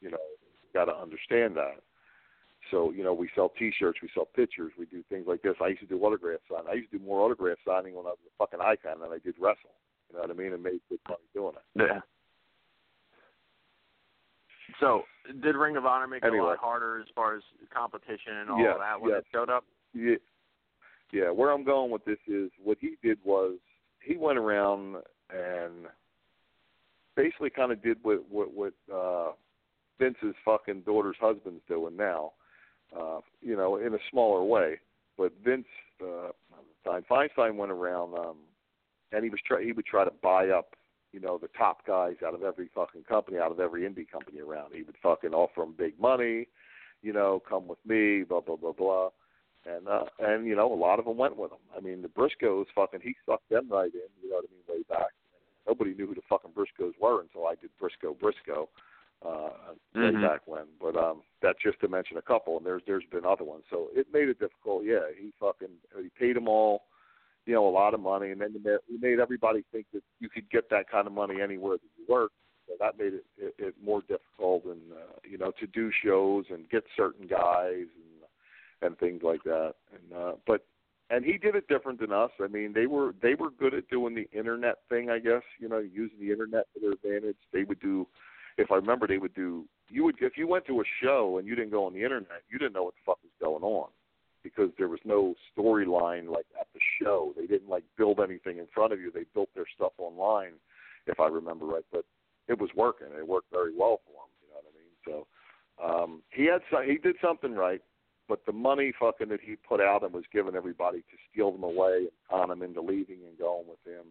You 0.00 0.10
know, 0.12 0.18
got 0.72 0.86
to 0.86 0.94
understand 0.94 1.56
that. 1.56 1.82
So 2.70 2.90
you 2.92 3.04
know, 3.04 3.12
we 3.12 3.28
sell 3.34 3.52
T-shirts, 3.58 3.98
we 4.02 4.08
sell 4.14 4.24
pictures, 4.34 4.72
we 4.78 4.86
do 4.86 5.02
things 5.08 5.26
like 5.28 5.42
this. 5.42 5.54
I 5.62 5.68
used 5.68 5.80
to 5.80 5.86
do 5.86 6.00
autograph 6.02 6.40
signing. 6.50 6.66
I 6.70 6.74
used 6.74 6.90
to 6.92 6.98
do 6.98 7.04
more 7.04 7.20
autograph 7.20 7.58
signing 7.66 7.94
when 7.94 8.06
I 8.06 8.10
was 8.10 8.18
a 8.26 8.32
fucking 8.38 8.60
icon 8.60 9.00
than 9.00 9.10
I 9.10 9.18
did 9.18 9.34
wrestle. 9.38 9.76
You 10.08 10.16
know 10.16 10.22
what 10.22 10.30
I 10.30 10.34
mean? 10.34 10.52
And 10.52 10.62
made 10.62 10.80
good 10.88 11.00
money 11.08 11.20
doing 11.34 11.54
it. 11.56 11.82
Yeah. 11.82 12.00
So, 14.80 15.02
did 15.42 15.56
Ring 15.56 15.76
of 15.76 15.86
Honor 15.86 16.06
make 16.06 16.22
it 16.22 16.26
Anyway. 16.26 16.40
a 16.40 16.48
lot 16.48 16.58
harder 16.58 17.00
as 17.00 17.06
far 17.14 17.36
as 17.36 17.42
competition 17.74 18.36
and 18.40 18.50
all 18.50 18.62
Yeah, 18.62 18.74
of 18.74 18.80
that 18.80 19.00
when 19.00 19.10
yeah. 19.12 19.18
it 19.18 19.26
showed 19.32 19.48
up? 19.48 19.64
Yeah, 19.94 20.16
yeah. 21.12 21.30
Where 21.30 21.50
I'm 21.50 21.64
going 21.64 21.90
with 21.90 22.04
this 22.04 22.18
is 22.26 22.50
what 22.62 22.78
he 22.80 22.96
did 23.02 23.18
was 23.24 23.58
he 24.02 24.16
went 24.16 24.38
around 24.38 24.96
and 25.30 25.86
basically 27.16 27.50
kind 27.50 27.72
of 27.72 27.82
did 27.82 27.98
what 28.02 28.22
what 28.30 28.52
what 28.52 28.72
uh, 28.94 29.32
Vince's 29.98 30.34
fucking 30.44 30.82
daughter's 30.82 31.16
husband's 31.20 31.62
doing 31.68 31.96
now. 31.96 32.32
Uh, 32.96 33.18
you 33.42 33.56
know, 33.56 33.76
in 33.76 33.94
a 33.94 33.98
smaller 34.10 34.44
way. 34.44 34.78
But 35.18 35.32
Vince 35.44 35.66
uh, 36.00 36.30
Feinstein, 36.86 37.56
went 37.56 37.72
around 37.72 38.16
um, 38.16 38.36
and 39.12 39.24
he 39.24 39.30
was 39.30 39.40
try 39.46 39.62
he 39.62 39.72
would 39.72 39.86
try 39.86 40.04
to 40.04 40.12
buy 40.22 40.50
up 40.50 40.76
you 41.12 41.20
know 41.20 41.38
the 41.38 41.48
top 41.56 41.86
guys 41.86 42.16
out 42.26 42.34
of 42.34 42.42
every 42.42 42.68
fucking 42.74 43.04
company, 43.04 43.38
out 43.38 43.50
of 43.50 43.60
every 43.60 43.82
indie 43.82 44.10
company 44.10 44.40
around. 44.40 44.72
He 44.74 44.82
would 44.82 44.96
fucking 45.02 45.32
offer 45.32 45.60
them 45.60 45.74
big 45.76 45.98
money, 45.98 46.48
you 47.02 47.12
know, 47.12 47.42
come 47.48 47.66
with 47.66 47.78
me, 47.86 48.22
blah 48.22 48.40
blah 48.40 48.56
blah 48.56 48.72
blah. 48.72 49.08
And 49.66 49.88
uh 49.88 50.04
and 50.20 50.46
you 50.46 50.54
know, 50.54 50.72
a 50.72 50.74
lot 50.74 50.98
of 50.98 51.06
them 51.06 51.16
went 51.16 51.36
with 51.36 51.52
him. 51.52 51.58
I 51.76 51.80
mean, 51.80 52.02
the 52.02 52.08
Briscoes 52.08 52.66
fucking 52.74 53.00
he 53.02 53.14
sucked 53.24 53.48
them 53.48 53.68
right 53.70 53.92
in, 53.92 54.08
you 54.22 54.30
know 54.30 54.36
what 54.36 54.44
I 54.44 54.52
mean, 54.52 54.78
way 54.78 54.84
back. 54.88 55.12
Nobody 55.66 55.94
knew 55.94 56.06
who 56.06 56.14
the 56.14 56.22
fucking 56.28 56.52
Briscoes 56.52 56.92
were 57.00 57.20
until 57.20 57.46
I 57.46 57.54
did 57.54 57.70
Briscoe 57.78 58.14
Briscoe 58.14 58.68
uh 59.24 59.72
way 59.94 60.12
Mhm. 60.12 60.22
back 60.22 60.42
when. 60.46 60.66
But 60.80 60.96
um 60.96 61.22
that's 61.40 61.62
just 61.62 61.80
to 61.80 61.88
mention 61.88 62.18
a 62.18 62.22
couple 62.22 62.56
and 62.56 62.66
there's 62.66 62.82
there's 62.86 63.04
been 63.10 63.24
other 63.24 63.44
ones. 63.44 63.64
So 63.70 63.88
it 63.94 64.06
made 64.12 64.28
it 64.28 64.38
difficult, 64.38 64.84
yeah. 64.84 65.10
He 65.18 65.32
fucking 65.40 65.74
he 66.00 66.10
paid 66.18 66.36
them 66.36 66.48
all 66.48 66.82
you 67.46 67.54
know, 67.54 67.66
a 67.66 67.70
lot 67.70 67.94
of 67.94 68.00
money, 68.00 68.32
and 68.32 68.40
then 68.40 68.52
he 68.52 68.58
made, 68.58 68.78
he 68.88 68.98
made 68.98 69.20
everybody 69.20 69.64
think 69.72 69.86
that 69.94 70.02
you 70.18 70.28
could 70.28 70.50
get 70.50 70.68
that 70.68 70.90
kind 70.90 71.06
of 71.06 71.12
money 71.12 71.40
anywhere 71.40 71.76
that 71.76 71.90
you 71.96 72.04
work. 72.12 72.32
So 72.66 72.74
that 72.80 72.98
made 72.98 73.14
it, 73.14 73.24
it, 73.38 73.54
it 73.58 73.74
more 73.82 74.02
difficult, 74.02 74.64
and 74.64 74.80
uh, 74.92 75.14
you 75.24 75.38
know, 75.38 75.52
to 75.60 75.66
do 75.68 75.92
shows 76.04 76.46
and 76.50 76.68
get 76.68 76.82
certain 76.96 77.28
guys 77.28 77.86
and 77.94 78.82
and 78.82 78.98
things 78.98 79.22
like 79.22 79.42
that. 79.44 79.74
And 79.92 80.20
uh, 80.20 80.32
but 80.46 80.66
and 81.10 81.24
he 81.24 81.38
did 81.38 81.54
it 81.54 81.68
different 81.68 82.00
than 82.00 82.12
us. 82.12 82.30
I 82.42 82.48
mean, 82.48 82.72
they 82.72 82.86
were 82.86 83.14
they 83.22 83.34
were 83.34 83.50
good 83.50 83.74
at 83.74 83.88
doing 83.88 84.14
the 84.14 84.28
internet 84.36 84.76
thing, 84.88 85.10
I 85.10 85.18
guess. 85.18 85.42
You 85.60 85.68
know, 85.68 85.78
using 85.78 86.18
the 86.20 86.30
internet 86.30 86.66
to 86.74 86.80
their 86.80 86.92
advantage. 86.92 87.36
They 87.52 87.64
would 87.64 87.80
do, 87.80 88.06
if 88.58 88.70
I 88.70 88.76
remember, 88.76 89.06
they 89.06 89.18
would 89.18 89.34
do. 89.34 89.64
You 89.88 90.04
would 90.04 90.16
if 90.20 90.36
you 90.36 90.48
went 90.48 90.66
to 90.66 90.80
a 90.80 90.84
show 91.02 91.38
and 91.38 91.46
you 91.46 91.54
didn't 91.54 91.70
go 91.70 91.86
on 91.86 91.92
the 91.92 92.02
internet, 92.02 92.42
you 92.48 92.58
didn't 92.58 92.74
know 92.74 92.84
what 92.84 92.94
the 92.94 93.06
fuck 93.06 93.18
was 93.22 93.32
going 93.40 93.62
on 93.62 93.88
because 94.42 94.70
there 94.78 94.88
was 94.88 95.00
no 95.04 95.34
storyline 95.56 96.28
like 96.28 96.46
at 96.60 96.66
the 96.74 96.80
show. 97.00 97.32
They 97.36 97.46
didn't 97.46 97.68
like 97.68 97.84
build 97.96 98.20
anything 98.20 98.58
in 98.58 98.66
front 98.74 98.92
of 98.92 99.00
you. 99.00 99.10
They 99.12 99.24
built 99.34 99.48
their 99.54 99.66
stuff 99.74 99.92
online, 99.98 100.52
if 101.06 101.20
I 101.20 101.26
remember 101.26 101.66
right. 101.66 101.84
But 101.92 102.04
it 102.48 102.58
was 102.58 102.70
working. 102.76 103.08
It 103.16 103.26
worked 103.26 103.50
very 103.52 103.72
well 103.76 104.00
for 104.06 104.12
him. 104.12 104.30
You 104.42 104.48
know 104.50 104.60
what 104.62 104.72
I 104.72 104.78
mean? 104.78 104.94
So 105.04 105.26
um, 105.82 106.22
he 106.32 106.46
had 106.46 106.62
he 106.84 106.98
did 106.98 107.16
something 107.22 107.52
right. 107.54 107.82
But 108.28 108.44
the 108.46 108.52
money 108.52 108.92
fucking 108.98 109.28
that 109.28 109.40
he 109.40 109.56
put 109.56 109.80
out 109.80 110.02
and 110.02 110.12
was 110.12 110.24
giving 110.32 110.56
everybody 110.56 110.98
to 110.98 111.16
steal 111.30 111.52
them 111.52 111.62
away 111.62 112.08
and 112.08 112.10
con 112.28 112.48
them 112.48 112.62
into 112.62 112.80
leaving 112.80 113.18
and 113.28 113.38
going 113.38 113.64
with 113.68 113.78
him, 113.86 114.06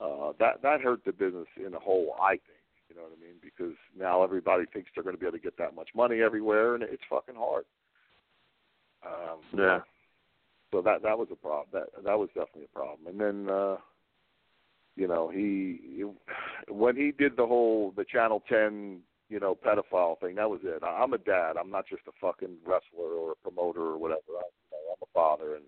uh, 0.00 0.32
that 0.38 0.62
that 0.62 0.80
hurt 0.80 1.04
the 1.04 1.12
business 1.12 1.46
in 1.56 1.74
a 1.74 1.78
whole. 1.78 2.14
I 2.20 2.30
think. 2.32 2.42
You 2.88 2.96
know 2.96 3.02
what 3.02 3.12
I 3.16 3.22
mean? 3.22 3.36
Because 3.40 3.76
now 3.96 4.24
everybody 4.24 4.64
thinks 4.72 4.90
they're 4.94 5.04
going 5.04 5.14
to 5.14 5.20
be 5.20 5.26
able 5.26 5.38
to 5.38 5.42
get 5.42 5.56
that 5.58 5.76
much 5.76 5.90
money 5.94 6.22
everywhere, 6.22 6.74
and 6.74 6.82
it's 6.82 7.02
fucking 7.08 7.36
hard. 7.36 7.64
Um, 9.06 9.38
Yeah. 9.56 9.80
so 10.72 10.82
that 10.82 11.02
that 11.02 11.18
was 11.18 11.28
a 11.30 11.36
problem. 11.36 11.68
That 11.72 12.04
that 12.04 12.18
was 12.18 12.28
definitely 12.34 12.64
a 12.64 12.78
problem. 12.78 13.06
And 13.06 13.20
then 13.20 13.54
uh 13.54 13.76
you 14.96 15.06
know, 15.08 15.28
he, 15.28 15.78
he 15.82 16.04
when 16.72 16.96
he 16.96 17.12
did 17.12 17.36
the 17.36 17.46
whole 17.46 17.92
the 17.96 18.04
Channel 18.04 18.42
10, 18.48 19.00
you 19.30 19.40
know, 19.40 19.54
pedophile 19.54 20.18
thing, 20.20 20.34
that 20.34 20.50
was 20.50 20.60
it. 20.64 20.82
I'm 20.84 21.12
a 21.14 21.18
dad. 21.18 21.52
I'm 21.58 21.70
not 21.70 21.86
just 21.88 22.02
a 22.08 22.12
fucking 22.20 22.56
wrestler 22.66 23.14
or 23.14 23.32
a 23.32 23.36
promoter 23.36 23.80
or 23.80 23.96
whatever. 23.98 24.20
I, 24.36 24.42
you 24.44 24.70
know, 24.72 24.92
I'm 24.92 25.02
a 25.02 25.06
father 25.14 25.54
and 25.56 25.64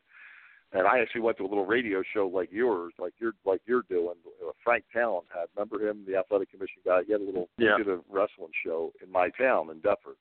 and 0.74 0.86
I 0.86 1.00
actually 1.00 1.20
went 1.20 1.36
to 1.36 1.44
a 1.44 1.50
little 1.52 1.66
radio 1.66 2.02
show 2.14 2.26
like 2.26 2.48
yours, 2.50 2.94
like 2.98 3.12
you're 3.18 3.34
like 3.44 3.60
you're 3.66 3.84
doing. 3.88 4.14
Uh, 4.42 4.52
Frank 4.64 4.84
Talent 4.92 5.26
had 5.32 5.46
remember 5.54 5.86
him, 5.86 6.04
the 6.06 6.16
athletic 6.16 6.50
commission 6.50 6.80
guy. 6.84 7.02
He 7.06 7.12
had 7.12 7.20
a 7.20 7.24
little 7.24 7.48
Yeah. 7.58 7.76
did 7.78 7.88
a 7.88 8.00
wrestling 8.10 8.52
show 8.64 8.92
in 9.02 9.10
my 9.12 9.28
town 9.38 9.70
in 9.70 9.80
Deptford. 9.80 10.16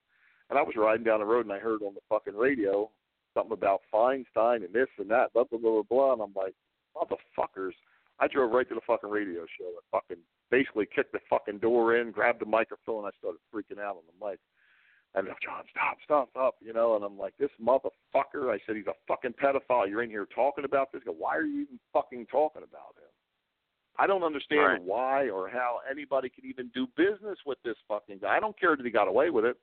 And 0.49 0.59
I 0.59 0.61
was 0.61 0.75
riding 0.75 1.05
down 1.05 1.19
the 1.21 1.25
road 1.25 1.45
and 1.45 1.53
I 1.53 1.59
heard 1.59 1.81
on 1.81 1.93
the 1.93 2.01
fucking 2.09 2.35
radio 2.35 2.91
something 3.33 3.53
about 3.53 3.81
Feinstein 3.93 4.65
and 4.65 4.73
this 4.73 4.89
and 4.97 5.09
that, 5.09 5.31
blah 5.33 5.45
blah 5.45 5.57
blah 5.59 5.71
blah 5.71 5.83
blah. 5.89 6.13
And 6.13 6.21
I'm 6.21 6.33
like, 6.35 6.53
motherfuckers! 6.95 7.71
I 8.19 8.27
drove 8.27 8.51
right 8.51 8.67
to 8.67 8.75
the 8.75 8.81
fucking 8.85 9.09
radio 9.09 9.45
show 9.57 9.67
and 9.67 9.85
fucking 9.89 10.21
basically 10.51 10.87
kicked 10.93 11.13
the 11.13 11.19
fucking 11.29 11.59
door 11.59 11.95
in, 11.97 12.11
grabbed 12.11 12.41
the 12.41 12.45
microphone, 12.45 13.05
and 13.05 13.07
I 13.07 13.17
started 13.17 13.39
freaking 13.53 13.81
out 13.81 13.95
on 13.95 14.03
the 14.07 14.25
mic. 14.25 14.39
And 15.15 15.27
they're, 15.27 15.35
John, 15.43 15.63
stop, 15.71 15.97
stop, 16.05 16.29
stop, 16.31 16.55
you 16.61 16.71
know. 16.73 16.95
And 16.95 17.03
I'm 17.03 17.17
like, 17.17 17.33
this 17.39 17.49
motherfucker. 17.61 18.53
I 18.53 18.59
said, 18.65 18.75
he's 18.77 18.87
a 18.87 18.93
fucking 19.07 19.33
pedophile. 19.41 19.89
You're 19.89 20.03
in 20.03 20.09
here 20.09 20.27
talking 20.33 20.63
about 20.63 20.91
this. 20.91 21.01
Go, 21.03 21.11
Why 21.17 21.35
are 21.35 21.43
you 21.43 21.63
even 21.63 21.79
fucking 21.91 22.27
talking 22.31 22.63
about 22.63 22.95
him? 22.95 23.09
I 23.97 24.07
don't 24.07 24.23
understand 24.23 24.61
Right. 24.61 24.81
why 24.81 25.29
or 25.29 25.49
how 25.49 25.79
anybody 25.89 26.29
can 26.29 26.45
even 26.45 26.71
do 26.73 26.87
business 26.95 27.37
with 27.45 27.57
this 27.63 27.75
fucking 27.89 28.19
guy. 28.21 28.37
I 28.37 28.39
don't 28.39 28.57
care 28.57 28.77
that 28.77 28.85
he 28.85 28.91
got 28.91 29.09
away 29.09 29.29
with 29.31 29.43
it. 29.43 29.57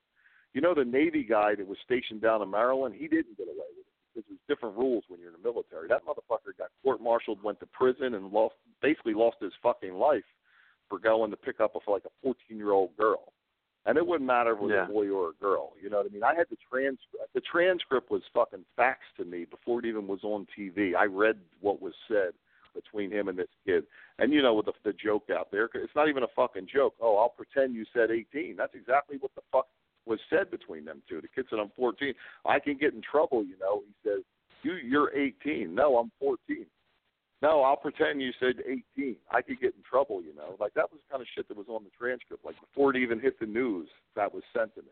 You 0.53 0.61
know, 0.61 0.75
the 0.75 0.85
Navy 0.85 1.23
guy 1.23 1.55
that 1.55 1.65
was 1.67 1.77
stationed 1.83 2.21
down 2.21 2.41
in 2.43 2.49
Maryland, 2.49 2.93
he 2.95 3.07
didn't 3.07 3.37
get 3.37 3.47
away 3.47 3.69
with 3.75 3.87
it 3.87 3.93
because 4.13 4.27
there's 4.29 4.39
different 4.47 4.77
rules 4.77 5.03
when 5.07 5.19
you're 5.19 5.33
in 5.33 5.41
the 5.41 5.47
military. 5.51 5.87
That 5.87 6.05
motherfucker 6.05 6.55
got 6.57 6.69
court-martialed, 6.83 7.41
went 7.41 7.59
to 7.61 7.65
prison, 7.67 8.13
and 8.13 8.31
lost 8.31 8.55
basically 8.81 9.13
lost 9.15 9.37
his 9.41 9.51
fucking 9.63 9.93
life 9.93 10.23
for 10.89 10.99
going 10.99 11.31
to 11.31 11.37
pick 11.37 11.59
up 11.59 11.75
a 11.75 11.91
like 11.91 12.03
a 12.05 12.27
14-year-old 12.27 12.95
girl. 12.97 13.33
And 13.85 13.97
it 13.97 14.05
wouldn't 14.05 14.27
matter 14.27 14.51
if 14.51 14.57
it 14.57 14.63
was 14.63 14.71
Yeah. 14.73 14.85
a 14.85 14.87
boy 14.87 15.09
or 15.09 15.29
a 15.29 15.33
girl. 15.41 15.73
You 15.81 15.89
know 15.89 15.97
what 15.97 16.07
I 16.07 16.09
mean? 16.13 16.23
I 16.23 16.35
had 16.35 16.47
the 16.49 16.57
transcript. 16.69 17.33
The 17.33 17.41
transcript 17.41 18.11
was 18.11 18.21
fucking 18.33 18.65
faxed 18.77 19.15
to 19.17 19.25
me 19.25 19.45
before 19.45 19.79
it 19.79 19.85
even 19.85 20.05
was 20.07 20.19
on 20.23 20.45
TV. 20.57 20.95
I 20.95 21.05
read 21.05 21.37
what 21.61 21.81
was 21.81 21.93
said 22.07 22.33
between 22.75 23.09
him 23.11 23.29
and 23.29 23.37
this 23.39 23.47
kid. 23.65 23.85
And 24.19 24.33
you 24.33 24.41
know, 24.41 24.53
with 24.53 24.65
the, 24.65 24.73
the 24.83 24.93
joke 24.93 25.29
out 25.35 25.49
there, 25.51 25.69
it's 25.73 25.95
not 25.95 26.09
even 26.09 26.23
a 26.23 26.27
fucking 26.35 26.67
joke. 26.71 26.95
Oh, 27.01 27.17
I'll 27.17 27.29
pretend 27.29 27.73
you 27.73 27.85
said 27.93 28.11
18. 28.11 28.55
That's 28.57 28.75
exactly 28.75 29.17
what 29.19 29.33
the 29.35 29.41
fuck 29.51 29.67
was 30.05 30.19
said 30.29 30.51
between 30.51 30.85
them 30.85 31.01
two. 31.07 31.21
The 31.21 31.27
kid 31.29 31.45
said, 31.49 31.59
"I'm 31.59 31.71
14. 31.75 32.13
I 32.45 32.59
can 32.59 32.77
get 32.77 32.93
in 32.93 33.01
trouble." 33.01 33.43
You 33.43 33.57
know, 33.59 33.81
he 33.87 33.93
says, 34.07 34.23
"You, 34.63 34.73
you're 34.73 35.15
18. 35.15 35.73
No, 35.73 35.97
I'm 35.97 36.11
14. 36.19 36.65
No, 37.41 37.61
I'll 37.61 37.77
pretend 37.77 38.21
you 38.21 38.31
said 38.39 38.55
18. 38.97 39.15
I 39.31 39.41
could 39.41 39.59
get 39.61 39.73
in 39.75 39.83
trouble." 39.89 40.21
You 40.21 40.35
know, 40.35 40.55
like 40.59 40.73
that 40.73 40.91
was 40.91 40.99
the 41.01 41.11
kind 41.11 41.21
of 41.21 41.27
shit 41.35 41.47
that 41.47 41.57
was 41.57 41.67
on 41.69 41.83
the 41.83 41.89
transcript. 41.97 42.43
Like 42.43 42.59
before 42.59 42.91
it 42.91 42.97
even 42.97 43.19
hit 43.19 43.39
the 43.39 43.45
news, 43.45 43.87
that 44.15 44.33
was 44.33 44.43
sent 44.53 44.75
to 44.75 44.81
me. 44.81 44.87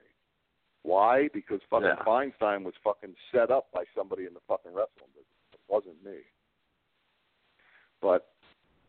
Why? 0.83 1.27
Because 1.33 1.59
fucking 1.69 1.87
Yeah. 1.87 2.03
Feinstein 2.05 2.63
was 2.63 2.73
fucking 2.83 3.15
set 3.31 3.51
up 3.51 3.71
by 3.73 3.83
somebody 3.93 4.25
in 4.25 4.33
the 4.33 4.39
fucking 4.47 4.73
wrestling 4.73 5.09
business. 5.09 5.53
It 5.53 5.59
wasn't 5.67 6.01
me. 6.03 6.19
But 8.01 8.31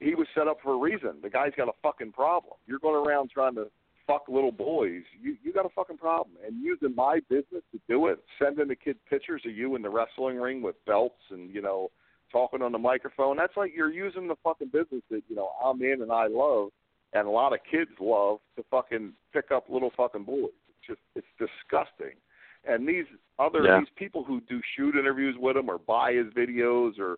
he 0.00 0.14
was 0.14 0.28
set 0.34 0.46
up 0.46 0.60
for 0.60 0.74
a 0.74 0.76
reason. 0.76 1.20
The 1.22 1.30
guy's 1.30 1.54
got 1.56 1.68
a 1.68 1.72
fucking 1.82 2.12
problem. 2.12 2.54
You're 2.66 2.78
going 2.78 3.04
around 3.04 3.30
trying 3.30 3.56
to 3.56 3.68
fuck 4.06 4.28
little 4.28 4.52
boys. 4.52 5.02
You 5.20 5.36
you 5.42 5.52
got 5.52 5.66
a 5.66 5.70
fucking 5.70 5.98
problem. 5.98 6.36
And 6.46 6.62
using 6.62 6.94
my 6.94 7.20
business 7.28 7.62
to 7.72 7.80
do 7.88 8.06
it, 8.06 8.22
sending 8.38 8.68
the 8.68 8.76
kid 8.76 8.96
pictures 9.10 9.42
of 9.44 9.52
you 9.52 9.74
in 9.74 9.82
the 9.82 9.90
wrestling 9.90 10.36
ring 10.36 10.62
with 10.62 10.76
belts 10.86 11.22
and 11.30 11.52
you 11.52 11.60
know 11.62 11.90
talking 12.30 12.62
on 12.62 12.72
the 12.72 12.78
microphone. 12.78 13.36
That's 13.36 13.56
like 13.56 13.72
you're 13.74 13.92
using 13.92 14.28
the 14.28 14.36
fucking 14.42 14.68
business 14.68 15.02
that 15.10 15.22
you 15.28 15.36
know 15.36 15.50
I'm 15.64 15.80
in 15.82 16.02
and 16.02 16.12
I 16.12 16.26
love, 16.26 16.70
and 17.12 17.26
a 17.26 17.30
lot 17.30 17.52
of 17.52 17.60
kids 17.70 17.90
love 18.00 18.38
to 18.56 18.64
fucking 18.70 19.12
pick 19.32 19.50
up 19.50 19.66
little 19.68 19.92
fucking 19.96 20.24
boys. 20.24 20.50
It's 20.68 20.86
just 20.86 21.00
it's 21.14 21.26
disgusting. 21.38 22.16
And 22.64 22.86
these 22.88 23.06
other 23.38 23.64
Yeah. 23.64 23.78
these 23.78 23.88
people 23.96 24.24
who 24.24 24.40
do 24.42 24.60
shoot 24.76 24.96
interviews 24.96 25.36
with 25.38 25.56
him 25.56 25.70
or 25.70 25.78
buy 25.78 26.12
his 26.12 26.26
videos 26.34 26.98
or 26.98 27.16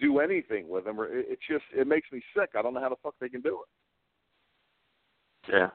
do 0.00 0.20
anything 0.20 0.68
with 0.68 0.86
him, 0.86 1.00
or 1.00 1.06
it, 1.06 1.26
it 1.30 1.38
just 1.48 1.64
it 1.74 1.86
makes 1.86 2.10
me 2.12 2.22
sick. 2.34 2.50
I 2.56 2.62
don't 2.62 2.74
know 2.74 2.80
how 2.80 2.88
the 2.88 2.96
fuck 3.02 3.14
they 3.20 3.28
can 3.28 3.40
do 3.40 3.62
it. 3.62 5.52
Yeah. 5.52 5.70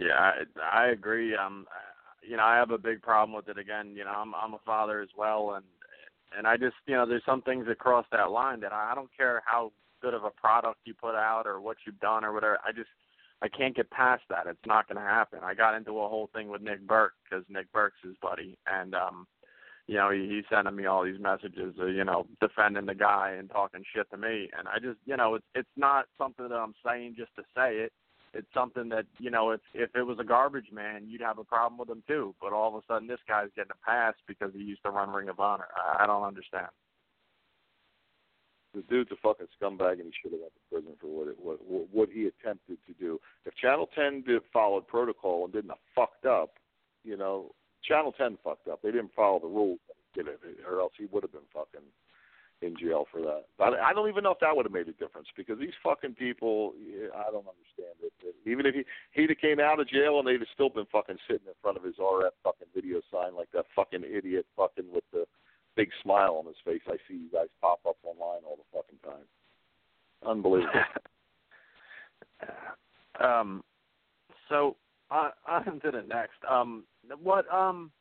Yeah, 0.00 0.14
I, 0.14 0.32
I 0.62 0.86
agree. 0.88 1.34
Um, 1.34 1.66
you 2.22 2.36
know, 2.36 2.44
I 2.44 2.56
have 2.56 2.70
a 2.70 2.78
big 2.78 3.02
problem 3.02 3.34
with 3.34 3.48
it. 3.48 3.58
Again, 3.58 3.94
you 3.96 4.04
know, 4.04 4.12
I'm 4.12 4.34
I'm 4.34 4.54
a 4.54 4.60
father 4.64 5.00
as 5.00 5.08
well, 5.16 5.54
and 5.54 5.64
and 6.36 6.46
I 6.46 6.56
just, 6.56 6.76
you 6.86 6.94
know, 6.94 7.06
there's 7.06 7.24
some 7.24 7.42
things 7.42 7.66
that 7.66 7.78
cross 7.78 8.06
that 8.12 8.30
line 8.30 8.60
that 8.60 8.72
I, 8.72 8.94
don't 8.94 9.10
care 9.16 9.42
how 9.46 9.72
good 10.02 10.14
of 10.14 10.24
a 10.24 10.30
product 10.30 10.78
you 10.84 10.94
put 10.94 11.14
out 11.14 11.46
or 11.46 11.60
what 11.60 11.78
you've 11.86 12.00
done 12.00 12.24
or 12.24 12.32
whatever. 12.32 12.58
I 12.64 12.72
just 12.72 12.88
I 13.40 13.48
can't 13.48 13.76
get 13.76 13.90
past 13.90 14.22
that. 14.30 14.46
It's 14.46 14.58
not 14.66 14.88
going 14.88 14.96
to 14.96 15.08
happen. 15.08 15.40
I 15.44 15.54
got 15.54 15.76
into 15.76 15.92
a 15.92 16.08
whole 16.08 16.28
thing 16.34 16.48
with 16.48 16.60
Nick 16.60 16.86
Burke 16.86 17.14
because 17.22 17.44
Nick 17.48 17.70
Burke's 17.72 17.98
his 18.02 18.16
buddy, 18.20 18.58
and 18.66 18.94
um, 18.94 19.26
you 19.86 19.94
know, 19.94 20.10
he, 20.10 20.28
he's 20.28 20.44
sending 20.50 20.74
me 20.74 20.86
all 20.86 21.04
these 21.04 21.20
messages, 21.20 21.74
uh, 21.80 21.86
you 21.86 22.04
know, 22.04 22.26
defending 22.40 22.86
the 22.86 22.94
guy 22.94 23.36
and 23.38 23.48
talking 23.48 23.84
shit 23.94 24.10
to 24.10 24.16
me, 24.16 24.50
and 24.58 24.66
I 24.68 24.78
just, 24.80 24.98
you 25.06 25.16
know, 25.16 25.36
it's 25.36 25.46
it's 25.54 25.68
not 25.76 26.06
something 26.18 26.48
that 26.48 26.54
I'm 26.54 26.74
saying 26.84 27.14
just 27.16 27.34
to 27.36 27.42
say 27.56 27.76
it. 27.76 27.92
It's 28.34 28.52
something 28.54 28.88
that 28.90 29.06
you 29.18 29.30
know 29.30 29.50
if 29.50 29.60
if 29.74 29.94
it 29.94 30.02
was 30.02 30.18
a 30.20 30.24
garbage 30.24 30.70
man, 30.72 31.06
you'd 31.06 31.20
have 31.20 31.38
a 31.38 31.44
problem 31.44 31.78
with 31.78 31.88
him 31.88 32.02
too. 32.06 32.34
But 32.40 32.52
all 32.52 32.68
of 32.68 32.82
a 32.82 32.86
sudden, 32.86 33.08
this 33.08 33.20
guy's 33.28 33.48
getting 33.56 33.72
a 33.72 33.86
pass 33.86 34.14
because 34.26 34.52
he 34.54 34.62
used 34.62 34.82
to 34.84 34.90
run 34.90 35.10
Ring 35.10 35.28
of 35.28 35.40
Honor. 35.40 35.68
I, 35.76 36.04
I 36.04 36.06
don't 36.06 36.22
understand. 36.24 36.68
The 38.74 38.82
dude's 38.82 39.10
a 39.12 39.16
fucking 39.16 39.46
scumbag, 39.60 39.92
and 39.92 40.04
he 40.04 40.12
should 40.22 40.32
have 40.32 40.40
went 40.42 40.52
to 40.52 40.60
prison 40.70 40.92
for 41.00 41.06
what 41.06 41.28
it 41.28 41.36
what 41.40 41.58
what 41.90 42.08
he 42.10 42.26
attempted 42.26 42.78
to 42.86 42.92
do. 43.00 43.18
If 43.46 43.54
Channel 43.56 43.88
10 43.94 44.24
did 44.26 44.42
followed 44.52 44.86
protocol 44.86 45.44
and 45.44 45.52
didn't 45.52 45.70
have 45.70 45.78
fucked 45.94 46.26
up, 46.26 46.50
you 47.04 47.16
know, 47.16 47.52
Channel 47.82 48.12
10 48.12 48.38
fucked 48.44 48.68
up. 48.68 48.82
They 48.82 48.90
didn't 48.90 49.14
follow 49.16 49.40
the 49.40 49.46
rules, 49.46 49.78
did 50.14 50.28
it, 50.28 50.40
or 50.68 50.80
else 50.80 50.92
he 50.98 51.06
would 51.10 51.22
have 51.22 51.32
been 51.32 51.48
fucking 51.52 51.86
in 52.62 52.74
jail 52.76 53.06
for 53.10 53.20
that. 53.22 53.44
But 53.56 53.74
I 53.74 53.92
don't 53.92 54.08
even 54.08 54.24
know 54.24 54.32
if 54.32 54.40
that 54.40 54.54
would 54.54 54.66
have 54.66 54.72
made 54.72 54.88
a 54.88 54.92
difference 54.92 55.28
because 55.36 55.58
these 55.58 55.76
fucking 55.82 56.14
people, 56.14 56.74
I 57.14 57.30
don't 57.30 57.46
understand 57.46 57.94
it. 58.02 58.12
Even 58.46 58.66
if 58.66 58.74
he 58.74 58.84
he'd 59.12 59.30
have 59.30 59.38
came 59.38 59.60
out 59.60 59.80
of 59.80 59.88
jail 59.88 60.18
and 60.18 60.26
they'd 60.26 60.40
have 60.40 60.54
still 60.54 60.70
been 60.70 60.86
fucking 60.90 61.18
sitting 61.28 61.46
in 61.46 61.54
front 61.62 61.76
of 61.76 61.84
his 61.84 61.96
RF 61.96 62.34
fucking 62.42 62.68
video 62.74 63.00
sign 63.12 63.36
like 63.36 63.48
that 63.52 63.66
fucking 63.76 64.02
idiot 64.02 64.46
fucking 64.56 64.86
with 64.92 65.04
the 65.12 65.24
big 65.76 65.90
smile 66.02 66.34
on 66.34 66.46
his 66.46 66.56
face. 66.64 66.82
I 66.88 66.96
see 67.06 67.14
you 67.14 67.30
guys 67.32 67.48
pop 67.60 67.80
up 67.86 67.96
online 68.02 68.42
all 68.44 68.58
the 68.58 68.78
fucking 68.78 68.98
time. 69.04 69.26
Unbelievable. 70.26 70.72
um, 73.24 73.62
so 74.48 74.76
on, 75.10 75.30
on 75.46 75.80
to 75.80 75.90
the 75.90 76.02
next. 76.02 76.38
Um, 76.48 76.84
what 77.22 77.52
um, 77.52 77.92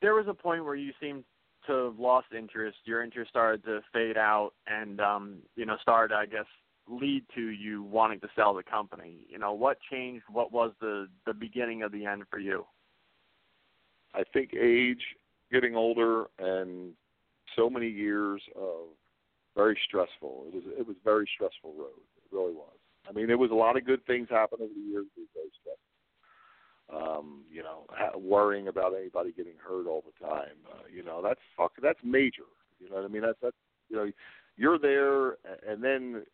there 0.00 0.14
was 0.14 0.26
a 0.28 0.34
point 0.34 0.64
where 0.64 0.76
you 0.76 0.92
seemed 1.00 1.24
to 1.66 1.86
have 1.86 1.98
lost 1.98 2.28
interest. 2.36 2.78
Your 2.84 3.02
interest 3.02 3.30
started 3.30 3.64
to 3.64 3.80
fade 3.92 4.16
out, 4.16 4.52
and 4.66 5.00
um, 5.00 5.38
you 5.56 5.66
know, 5.66 5.76
started 5.82 6.14
I 6.14 6.26
guess 6.26 6.46
lead 6.88 7.24
to 7.34 7.40
you 7.40 7.82
wanting 7.82 8.20
to 8.20 8.28
sell 8.36 8.54
the 8.54 8.62
company. 8.62 9.26
You 9.28 9.38
know, 9.38 9.52
what 9.52 9.78
changed? 9.90 10.24
What 10.30 10.52
was 10.52 10.72
the 10.80 11.08
the 11.26 11.34
beginning 11.34 11.82
of 11.82 11.92
the 11.92 12.06
end 12.06 12.24
for 12.30 12.38
you? 12.38 12.64
I 14.14 14.22
think 14.32 14.54
age, 14.54 15.02
getting 15.50 15.74
older, 15.74 16.26
and 16.38 16.92
so 17.56 17.68
many 17.68 17.88
years 17.88 18.42
of 18.56 18.88
very 19.56 19.78
stressful. 19.86 20.46
It 20.48 20.54
was 20.54 20.64
it 20.78 20.86
was 20.86 20.96
very 21.04 21.28
stressful 21.34 21.74
road. 21.76 22.00
It 22.16 22.34
really 22.34 22.54
was. 22.54 22.76
I 23.08 23.12
mean, 23.12 23.26
there 23.26 23.38
was 23.38 23.50
a 23.50 23.54
lot 23.54 23.76
of 23.76 23.84
good 23.84 24.04
things 24.06 24.28
happen 24.30 24.58
over 24.60 24.72
the 24.72 24.80
years. 24.80 25.06
It 25.16 25.20
was 25.20 25.28
very 25.34 25.50
stressful 25.60 25.93
um, 26.92 27.42
you 27.50 27.62
know, 27.62 27.86
worrying 28.18 28.68
about 28.68 28.94
anybody 28.94 29.32
getting 29.32 29.54
hurt 29.66 29.86
all 29.86 30.02
the 30.04 30.26
time. 30.26 30.56
Uh, 30.70 30.82
you 30.92 31.02
know, 31.02 31.22
that's 31.22 31.40
fuck. 31.56 31.72
That's 31.82 31.98
major. 32.04 32.48
You 32.80 32.90
know 32.90 32.96
what 32.96 33.04
I 33.04 33.08
mean? 33.08 33.22
That's 33.22 33.38
that's 33.42 33.56
you 33.88 33.96
know, 33.96 34.10
you're 34.56 34.78
there, 34.78 35.36
and 35.66 35.82
then 35.82 36.24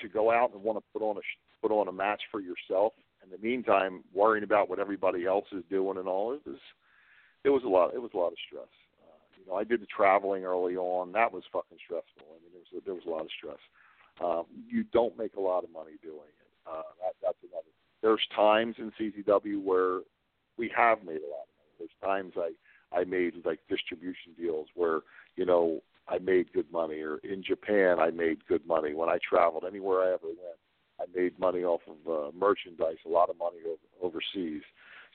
to 0.00 0.08
go 0.08 0.30
out 0.30 0.52
and 0.54 0.62
want 0.62 0.78
to 0.78 0.84
put 0.92 1.04
on 1.04 1.16
a 1.16 1.20
put 1.60 1.72
on 1.72 1.88
a 1.88 1.92
match 1.92 2.22
for 2.30 2.40
yourself. 2.40 2.92
In 3.22 3.30
the 3.30 3.38
meantime, 3.38 4.02
worrying 4.14 4.44
about 4.44 4.70
what 4.70 4.78
everybody 4.78 5.26
else 5.26 5.44
is 5.52 5.62
doing 5.68 5.98
and 5.98 6.08
all 6.08 6.32
it 6.32 6.40
was 6.46 6.58
it 7.44 7.50
was 7.50 7.62
a 7.64 7.68
lot. 7.68 7.94
It 7.94 8.00
was 8.00 8.10
a 8.14 8.16
lot 8.16 8.32
of 8.32 8.40
stress. 8.46 8.68
Uh, 9.00 9.20
you 9.36 9.44
know, 9.46 9.56
I 9.56 9.64
did 9.64 9.80
the 9.80 9.86
traveling 9.86 10.44
early 10.44 10.76
on. 10.76 11.12
That 11.12 11.32
was 11.32 11.42
fucking 11.52 11.78
stressful. 11.84 12.24
I 12.24 12.36
mean, 12.40 12.52
there 12.52 12.64
was 12.64 12.72
a, 12.72 12.84
there 12.84 12.94
was 12.94 13.06
a 13.06 13.10
lot 13.10 13.24
of 13.24 13.32
stress. 13.36 13.60
Um, 14.20 14.44
you 14.68 14.84
don't 14.92 15.16
make 15.16 15.34
a 15.36 15.40
lot 15.40 15.64
of 15.64 15.72
money 15.72 15.96
doing 16.02 16.28
it. 16.28 16.50
Uh, 16.68 16.84
that, 17.00 17.16
that's 17.22 17.40
another 17.40 17.72
there's 18.02 18.26
times 18.34 18.76
in 18.78 18.92
CZW 18.98 19.62
where 19.62 20.00
we 20.56 20.72
have 20.76 20.98
made 21.04 21.20
a 21.22 21.30
lot 21.30 21.46
of 21.46 21.54
money. 21.56 21.72
There's 21.78 21.90
times 22.02 22.34
I 22.36 22.52
I 22.92 23.04
made 23.04 23.34
like 23.44 23.60
distribution 23.68 24.32
deals 24.38 24.68
where 24.74 25.00
you 25.36 25.46
know 25.46 25.82
I 26.08 26.18
made 26.18 26.52
good 26.52 26.70
money, 26.72 27.00
or 27.00 27.18
in 27.18 27.42
Japan 27.42 27.98
I 28.00 28.10
made 28.10 28.46
good 28.46 28.66
money 28.66 28.94
when 28.94 29.08
I 29.08 29.18
traveled. 29.26 29.64
Anywhere 29.66 30.02
I 30.02 30.14
ever 30.14 30.26
went, 30.26 30.58
I 31.00 31.04
made 31.14 31.38
money 31.38 31.62
off 31.64 31.82
of 31.88 32.12
uh, 32.12 32.30
merchandise, 32.36 32.98
a 33.06 33.08
lot 33.08 33.30
of 33.30 33.38
money 33.38 33.58
over, 33.66 34.14
overseas. 34.14 34.62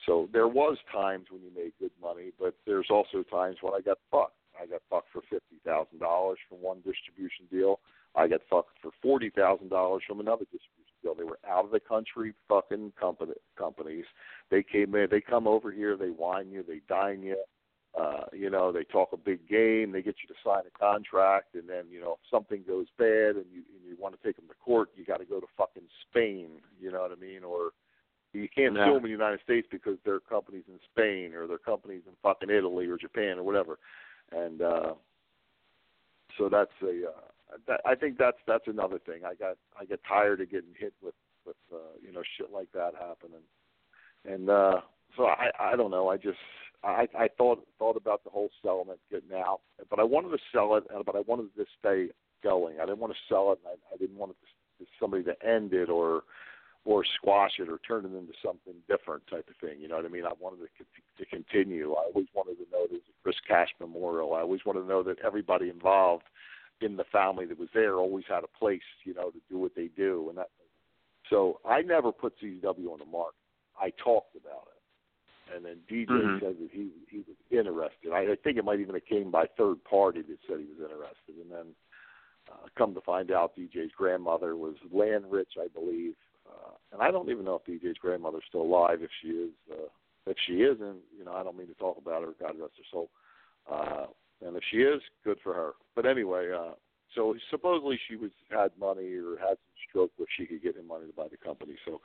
So 0.04 0.28
there 0.32 0.48
was 0.48 0.76
times 0.92 1.26
when 1.30 1.42
you 1.42 1.50
made 1.54 1.72
good 1.80 1.92
money, 2.02 2.32
but 2.38 2.54
there's 2.66 2.88
also 2.90 3.22
times 3.22 3.56
when 3.60 3.74
I 3.74 3.80
got 3.80 3.98
fucked. 4.10 4.36
I 4.60 4.66
got 4.66 4.82
fucked 4.88 5.08
for 5.12 5.22
fifty 5.22 5.60
thousand 5.64 6.00
dollars 6.00 6.38
from 6.48 6.58
one 6.62 6.78
distribution 6.84 7.46
deal. 7.50 7.80
I 8.14 8.26
got 8.26 8.40
fucked 8.48 8.78
for 8.80 8.90
forty 9.02 9.30
thousand 9.30 9.68
dollars 9.68 10.02
from 10.06 10.20
another 10.20 10.44
distribution 10.44 10.85
deal. 11.02 11.14
They 11.14 11.24
were 11.24 11.38
out 11.48 11.64
of 11.64 11.70
the 11.70 11.80
country 11.80 12.34
fucking 12.48 12.92
company 12.98 13.34
companies. 13.58 14.04
They 14.50 14.62
came 14.62 14.94
in. 14.94 15.08
They 15.10 15.20
come 15.20 15.46
over 15.46 15.70
here. 15.70 15.96
They 15.96 16.10
wine 16.10 16.50
you. 16.50 16.64
They 16.66 16.80
dine 16.88 17.22
you. 17.22 17.36
Uh, 17.98 18.24
you 18.32 18.50
know, 18.50 18.70
they 18.72 18.84
talk 18.84 19.10
a 19.12 19.16
big 19.16 19.48
game. 19.48 19.90
They 19.90 20.02
get 20.02 20.16
you 20.22 20.28
to 20.28 20.34
sign 20.44 20.64
a 20.66 20.78
contract, 20.78 21.54
and 21.54 21.68
then 21.68 21.84
you 21.90 22.00
know 22.00 22.12
if 22.12 22.30
something 22.30 22.62
goes 22.66 22.86
bad 22.98 23.36
and 23.36 23.46
you 23.50 23.62
and 23.72 23.82
you 23.88 23.96
want 23.98 24.14
to 24.14 24.26
take 24.26 24.36
them 24.36 24.48
to 24.48 24.54
court, 24.54 24.90
you 24.96 25.04
got 25.04 25.18
to 25.18 25.24
go 25.24 25.40
to 25.40 25.46
fucking 25.56 25.88
Spain. 26.10 26.48
You 26.80 26.92
know 26.92 27.00
what 27.00 27.12
I 27.12 27.14
mean? 27.20 27.42
Or 27.42 27.70
you 28.34 28.48
can't 28.54 28.74
Yeah. 28.74 28.86
sue 28.86 28.94
them 28.94 28.96
in 28.96 29.02
the 29.04 29.08
United 29.08 29.40
States 29.40 29.66
because 29.70 29.98
their 30.04 30.20
companies 30.20 30.64
in 30.68 30.78
Spain 30.92 31.34
or 31.34 31.46
their 31.46 31.58
companies 31.58 32.02
in 32.06 32.12
fucking 32.22 32.50
Italy 32.50 32.86
or 32.86 32.98
Japan 32.98 33.38
or 33.38 33.44
whatever. 33.44 33.78
And 34.30 34.60
uh, 34.60 34.94
so 36.36 36.48
that's 36.50 36.72
a. 36.82 37.08
Uh, 37.08 37.20
that, 37.66 37.80
I 37.84 37.94
think 37.94 38.18
that's 38.18 38.38
that's 38.46 38.66
another 38.66 38.98
thing. 38.98 39.24
I 39.24 39.34
got 39.34 39.56
I 39.78 39.84
get 39.84 40.00
tired 40.06 40.40
of 40.40 40.50
getting 40.50 40.74
hit 40.78 40.94
with 41.02 41.14
with 41.46 41.56
uh, 41.72 41.76
you 42.02 42.12
know 42.12 42.22
shit 42.36 42.52
like 42.52 42.68
that 42.72 42.92
happening, 42.98 43.42
and 44.24 44.50
uh, 44.50 44.80
so 45.16 45.26
I 45.26 45.50
I 45.58 45.76
don't 45.76 45.90
know. 45.90 46.08
I 46.08 46.16
just 46.16 46.38
I 46.82 47.08
I 47.18 47.28
thought 47.38 47.64
thought 47.78 47.96
about 47.96 48.24
the 48.24 48.30
whole 48.30 48.50
settlement 48.62 49.00
getting 49.10 49.32
out, 49.36 49.60
but 49.90 49.98
I 49.98 50.04
wanted 50.04 50.30
to 50.30 50.38
sell 50.52 50.76
it, 50.76 50.84
uh, 50.94 51.02
but 51.04 51.16
I 51.16 51.20
wanted 51.20 51.54
to 51.56 51.64
stay 51.78 52.08
going. 52.42 52.76
I 52.80 52.86
didn't 52.86 52.98
want 52.98 53.12
to 53.12 53.18
sell 53.28 53.52
it. 53.52 53.58
And 53.64 53.74
I, 53.74 53.94
I 53.94 53.96
didn't 53.96 54.16
want 54.16 54.32
it 54.32 54.36
to, 54.84 54.86
somebody 55.00 55.24
to 55.24 55.34
end 55.46 55.72
it 55.72 55.88
or 55.88 56.22
or 56.84 57.04
squash 57.16 57.52
it 57.58 57.68
or 57.68 57.78
turn 57.78 58.04
it 58.04 58.16
into 58.16 58.32
something 58.44 58.74
different 58.88 59.26
type 59.26 59.48
of 59.48 59.56
thing. 59.56 59.80
You 59.80 59.88
know 59.88 59.96
what 59.96 60.04
I 60.04 60.08
mean? 60.08 60.24
I 60.24 60.32
wanted 60.38 60.60
to 60.60 61.24
to 61.24 61.26
continue. 61.26 61.92
I 61.92 62.10
always 62.12 62.28
wanted 62.34 62.56
to 62.56 62.70
know 62.70 62.86
there's 62.88 63.02
a 63.08 63.22
Chris 63.22 63.36
Cash 63.46 63.70
Memorial. 63.80 64.34
I 64.34 64.40
always 64.40 64.64
wanted 64.64 64.82
to 64.82 64.88
know 64.88 65.02
that 65.02 65.18
everybody 65.24 65.68
involved 65.70 66.24
in 66.80 66.96
the 66.96 67.04
family 67.04 67.46
that 67.46 67.58
was 67.58 67.68
there 67.74 67.96
always 67.96 68.24
had 68.28 68.44
a 68.44 68.58
place, 68.58 68.82
you 69.04 69.14
know, 69.14 69.30
to 69.30 69.38
do 69.50 69.58
what 69.58 69.74
they 69.74 69.88
do, 69.96 70.26
and 70.28 70.38
that. 70.38 70.48
So 71.30 71.60
I 71.64 71.82
never 71.82 72.12
put 72.12 72.38
CZW 72.40 72.92
on 72.92 72.98
the 72.98 73.04
market. 73.04 73.34
I 73.80 73.90
talked 74.02 74.36
about 74.36 74.68
it, 74.74 75.54
and 75.54 75.64
then 75.64 75.78
DJ 75.88 76.28
Mhm. 76.28 76.40
said 76.40 76.58
that 76.58 76.70
he 76.70 76.92
he 77.08 77.18
was 77.18 77.36
interested. 77.50 78.12
I, 78.12 78.32
I 78.32 78.36
think 78.36 78.58
it 78.58 78.64
might 78.64 78.80
even 78.80 78.94
have 78.94 79.04
came 79.06 79.30
by 79.30 79.46
third 79.46 79.82
party 79.84 80.22
that 80.22 80.38
said 80.46 80.60
he 80.60 80.66
was 80.66 80.80
interested, 80.80 81.36
and 81.36 81.50
then 81.50 81.74
uh, 82.50 82.68
come 82.76 82.94
to 82.94 83.00
find 83.00 83.30
out, 83.32 83.56
DJ's 83.56 83.92
grandmother 83.96 84.56
was 84.56 84.76
land 84.92 85.24
rich, 85.30 85.54
I 85.60 85.68
believe, 85.68 86.14
uh, 86.48 86.74
and 86.92 87.02
I 87.02 87.10
don't 87.10 87.30
even 87.30 87.44
know 87.44 87.60
if 87.60 87.64
DJ's 87.64 87.98
grandmother's 87.98 88.44
still 88.48 88.62
alive. 88.62 89.02
If 89.02 89.10
she 89.20 89.28
is, 89.28 89.52
uh, 89.70 89.88
if 90.26 90.36
she 90.46 90.62
isn't, 90.62 90.98
you 91.16 91.24
know, 91.24 91.32
I 91.32 91.42
don't 91.42 91.56
mean 91.56 91.68
to 91.68 91.74
talk 91.74 91.98
about 91.98 92.22
her. 92.22 92.34
God 92.38 92.58
rest 92.60 92.74
her 92.78 92.84
soul. 92.90 93.10
Uh, 93.70 94.06
and 94.44 94.56
if 94.56 94.62
she 94.70 94.78
is, 94.78 95.00
good 95.24 95.38
for 95.42 95.54
her. 95.54 95.72
But 95.94 96.06
anyway, 96.06 96.50
uh, 96.56 96.72
so 97.14 97.34
supposedly 97.50 97.98
she 98.08 98.16
was 98.16 98.30
had 98.50 98.70
money 98.78 99.14
or 99.14 99.36
had 99.38 99.56
some 99.56 99.76
stroke 99.88 100.12
where 100.16 100.28
she 100.36 100.46
could 100.46 100.62
get 100.62 100.76
him 100.76 100.88
money 100.88 101.06
to 101.06 101.12
buy 101.12 101.28
the 101.30 101.36
company. 101.36 101.74
So 101.84 102.00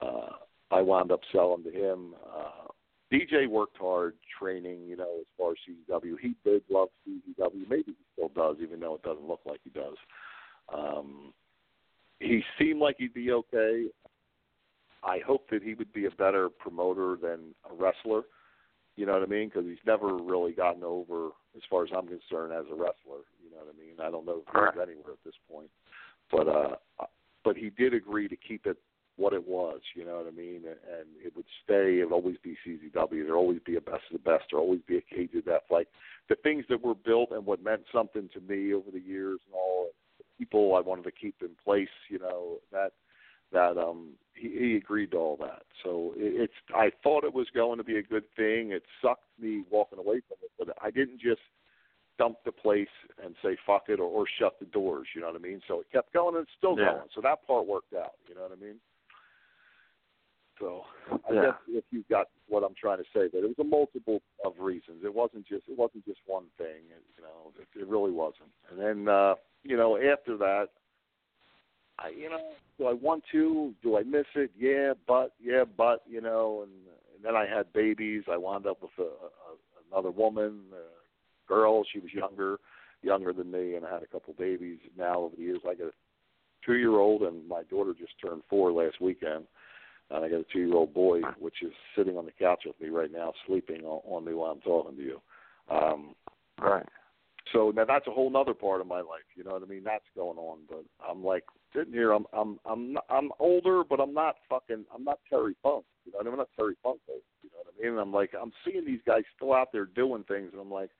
uh, 0.00 0.36
I 0.70 0.80
wound 0.80 1.12
up 1.12 1.20
selling 1.32 1.64
to 1.64 1.70
him. 1.70 2.14
Uh, 2.26 2.68
DJ 3.12 3.48
worked 3.48 3.76
hard 3.78 4.14
training, 4.38 4.86
you 4.86 4.96
know, 4.96 5.18
as 5.20 5.26
far 5.38 5.52
as 5.52 5.56
CZW. 5.68 6.16
He 6.20 6.34
did 6.44 6.62
love 6.68 6.88
CZW. 7.08 7.68
Maybe 7.68 7.84
he 7.86 7.94
still 8.14 8.30
does, 8.34 8.56
even 8.60 8.80
though 8.80 8.94
it 8.94 9.02
doesn't 9.02 9.28
look 9.28 9.40
like 9.46 9.60
he 9.62 9.70
does. 9.70 9.96
Um, 10.74 11.32
he 12.18 12.42
seemed 12.58 12.80
like 12.80 12.96
he'd 12.98 13.14
be 13.14 13.30
okay. 13.30 13.86
I 15.04 15.20
hope 15.24 15.48
that 15.50 15.62
he 15.62 15.74
would 15.74 15.92
be 15.92 16.06
a 16.06 16.10
better 16.10 16.48
promoter 16.48 17.16
than 17.20 17.54
a 17.70 17.74
wrestler. 17.74 18.22
You 18.96 19.04
know 19.04 19.12
what 19.12 19.22
I 19.22 19.26
mean? 19.26 19.48
Because 19.48 19.66
he's 19.66 19.84
never 19.86 20.16
really 20.16 20.52
gotten 20.52 20.82
over, 20.82 21.28
as 21.54 21.62
far 21.68 21.84
as 21.84 21.90
I'm 21.94 22.06
concerned, 22.08 22.52
as 22.52 22.64
a 22.70 22.74
wrestler. 22.74 23.28
You 23.44 23.50
know 23.52 23.64
what 23.64 23.74
I 23.74 23.78
mean? 23.78 23.94
I 24.00 24.10
don't 24.10 24.24
know 24.24 24.42
if 24.46 24.52
he's 24.52 24.82
anywhere 24.82 25.12
at 25.12 25.24
this 25.24 25.34
point, 25.50 25.70
but 26.30 26.48
uh, 26.48 26.76
but 27.44 27.56
he 27.56 27.70
did 27.70 27.94
agree 27.94 28.26
to 28.26 28.36
keep 28.36 28.66
it 28.66 28.78
what 29.16 29.32
it 29.32 29.46
was. 29.46 29.80
You 29.94 30.04
know 30.04 30.16
what 30.16 30.26
I 30.26 30.30
mean? 30.30 30.62
And, 30.66 30.80
and 30.98 31.08
it 31.24 31.34
would 31.36 31.46
stay. 31.64 32.00
It 32.00 32.04
would 32.04 32.14
always 32.14 32.36
be 32.42 32.56
CZW. 32.66 33.10
There'd 33.10 33.30
always 33.30 33.60
be 33.64 33.76
a 33.76 33.80
best 33.80 34.02
of 34.10 34.22
the 34.22 34.30
best. 34.30 34.44
There'd 34.50 34.60
always 34.60 34.82
be 34.86 34.98
a 34.98 35.14
cage 35.14 35.34
of 35.34 35.44
death. 35.44 35.62
Like 35.70 35.88
the 36.28 36.36
things 36.36 36.64
that 36.68 36.82
were 36.82 36.94
built 36.94 37.30
and 37.32 37.44
what 37.44 37.62
meant 37.62 37.82
something 37.92 38.28
to 38.34 38.40
me 38.40 38.74
over 38.74 38.90
the 38.90 39.00
years 39.00 39.40
and 39.46 39.54
all 39.54 39.88
people 40.38 40.74
I 40.74 40.80
wanted 40.80 41.04
to 41.04 41.12
keep 41.12 41.36
in 41.40 41.50
place. 41.64 41.88
You 42.08 42.18
know 42.18 42.58
that 42.72 42.92
that 43.56 43.78
um 43.78 44.10
he, 44.34 44.48
he 44.48 44.76
agreed 44.76 45.12
to 45.12 45.16
all 45.16 45.36
that. 45.40 45.62
So 45.82 46.12
it, 46.16 46.42
it's 46.42 46.52
I 46.74 46.90
thought 47.02 47.24
it 47.24 47.32
was 47.32 47.46
going 47.54 47.78
to 47.78 47.84
be 47.84 47.96
a 47.96 48.02
good 48.02 48.24
thing. 48.36 48.72
It 48.72 48.82
sucked 49.00 49.24
me 49.40 49.64
walking 49.70 49.98
away 49.98 50.20
from 50.28 50.36
it, 50.42 50.50
but 50.58 50.76
I 50.82 50.90
didn't 50.90 51.20
just 51.20 51.40
dump 52.18 52.36
the 52.44 52.52
place 52.52 52.94
and 53.22 53.34
say 53.42 53.56
fuck 53.66 53.84
it 53.88 53.98
or, 53.98 54.08
or 54.08 54.26
shut 54.38 54.58
the 54.58 54.66
doors. 54.66 55.08
You 55.14 55.22
know 55.22 55.28
what 55.28 55.36
I 55.36 55.38
mean? 55.38 55.60
So 55.68 55.80
it 55.80 55.86
kept 55.90 56.12
going 56.12 56.36
and 56.36 56.42
it's 56.42 56.56
still 56.58 56.76
Yeah. 56.78 56.92
going. 56.92 57.08
So 57.14 57.20
that 57.22 57.46
part 57.46 57.66
worked 57.66 57.94
out. 57.94 58.16
You 58.28 58.34
know 58.34 58.42
what 58.42 58.52
I 58.52 58.60
mean? 58.60 58.78
So 60.58 60.84
I 61.28 61.32
Yeah. 61.32 61.42
guess 61.42 61.58
if 61.68 61.84
you 61.90 62.04
got 62.10 62.28
what 62.48 62.62
I'm 62.62 62.74
trying 62.74 62.98
to 62.98 63.08
say, 63.14 63.28
that 63.28 63.44
it 63.44 63.48
was 63.48 63.58
a 63.58 63.64
multiple 63.64 64.20
of 64.44 64.58
reasons. 64.58 65.02
It 65.04 65.14
wasn't 65.14 65.46
just 65.46 65.66
it 65.68 65.76
wasn't 65.78 66.04
just 66.04 66.20
one 66.26 66.46
thing. 66.58 66.84
It, 66.90 67.02
you 67.16 67.22
know, 67.24 67.52
it, 67.58 67.68
it 67.80 67.86
really 67.86 68.12
wasn't. 68.12 68.50
And 68.70 68.78
then 68.78 69.08
uh, 69.08 69.34
you 69.62 69.76
know 69.76 69.96
after 69.96 70.36
that, 70.38 70.68
I, 71.98 72.08
you 72.10 72.28
know, 72.28 72.52
do 72.78 72.86
I 72.86 72.92
want 72.92 73.24
to? 73.32 73.74
Do 73.82 73.96
I 73.96 74.02
miss 74.02 74.26
it? 74.34 74.50
Yeah, 74.58 74.92
but 75.06 75.32
yeah, 75.42 75.64
but 75.76 76.02
you 76.08 76.20
know, 76.20 76.62
and, 76.62 76.72
and 77.14 77.24
then 77.24 77.34
I 77.34 77.46
had 77.46 77.72
babies. 77.72 78.24
I 78.30 78.36
wound 78.36 78.66
up 78.66 78.82
with 78.82 78.90
a, 78.98 79.02
a, 79.02 79.90
another 79.90 80.10
woman, 80.10 80.60
a 80.72 81.48
girl. 81.48 81.84
She 81.92 81.98
was 81.98 82.12
younger, 82.12 82.58
younger 83.02 83.32
than 83.32 83.50
me, 83.50 83.76
and 83.76 83.86
I 83.86 83.92
had 83.92 84.02
a 84.02 84.06
couple 84.06 84.34
babies. 84.34 84.78
Now 84.96 85.20
over 85.20 85.36
the 85.36 85.42
years, 85.42 85.60
I 85.66 85.74
got 85.74 85.88
a 85.88 85.92
two-year-old, 86.64 87.22
and 87.22 87.48
my 87.48 87.62
daughter 87.64 87.94
just 87.98 88.12
turned 88.22 88.42
four 88.50 88.72
last 88.72 89.00
weekend. 89.00 89.46
And 90.10 90.24
I 90.24 90.28
got 90.28 90.40
a 90.40 90.46
two-year-old 90.52 90.94
boy, 90.94 91.22
which 91.38 91.62
is 91.62 91.72
sitting 91.96 92.16
on 92.16 92.26
the 92.26 92.32
couch 92.32 92.62
with 92.66 92.80
me 92.80 92.88
right 92.88 93.10
now, 93.10 93.32
sleeping 93.46 93.82
on, 93.82 94.00
on 94.04 94.24
me 94.24 94.34
while 94.34 94.52
I'm 94.52 94.60
talking 94.60 94.96
to 94.96 95.02
you. 95.02 95.20
Um, 95.70 96.14
Right. 96.58 96.86
so 97.52 97.70
now 97.74 97.84
that's 97.84 98.06
a 98.06 98.10
whole 98.10 98.30
nother 98.30 98.54
part 98.54 98.80
of 98.80 98.86
my 98.86 99.00
life. 99.00 99.26
You 99.34 99.44
know 99.44 99.50
what 99.50 99.62
I 99.62 99.66
mean? 99.66 99.84
That's 99.84 100.04
going 100.14 100.38
on. 100.38 100.60
But 100.68 100.84
I'm 101.06 101.24
like 101.24 101.44
sitting 101.76 101.92
here. 101.92 102.12
I'm 102.12 102.24
I'm 102.32 102.58
I'm 102.64 102.94
not, 102.94 103.04
I'm 103.10 103.30
older, 103.38 103.82
but 103.88 104.00
I'm 104.00 104.14
not 104.14 104.36
fucking. 104.48 104.84
I'm 104.94 105.04
not 105.04 105.18
Terry 105.28 105.54
Funk. 105.62 105.84
You 106.04 106.12
know 106.12 106.18
what 106.18 106.26
I 106.26 106.30
mean? 106.30 106.32
I'm 106.34 106.38
not 106.38 106.48
Terry 106.56 106.76
Funk. 106.82 107.00
Old, 107.08 107.20
you 107.42 107.50
know 107.52 107.58
what 107.62 107.74
I 107.78 107.82
mean? 107.82 107.92
And 107.92 108.00
I'm 108.00 108.12
like 108.12 108.32
I'm 108.40 108.52
seeing 108.64 108.84
these 108.86 109.00
guys 109.06 109.22
still 109.36 109.52
out 109.52 109.68
there 109.72 109.86
doing 109.86 110.24
things, 110.24 110.50
and 110.52 110.60
I'm 110.60 110.70
like, 110.70 110.90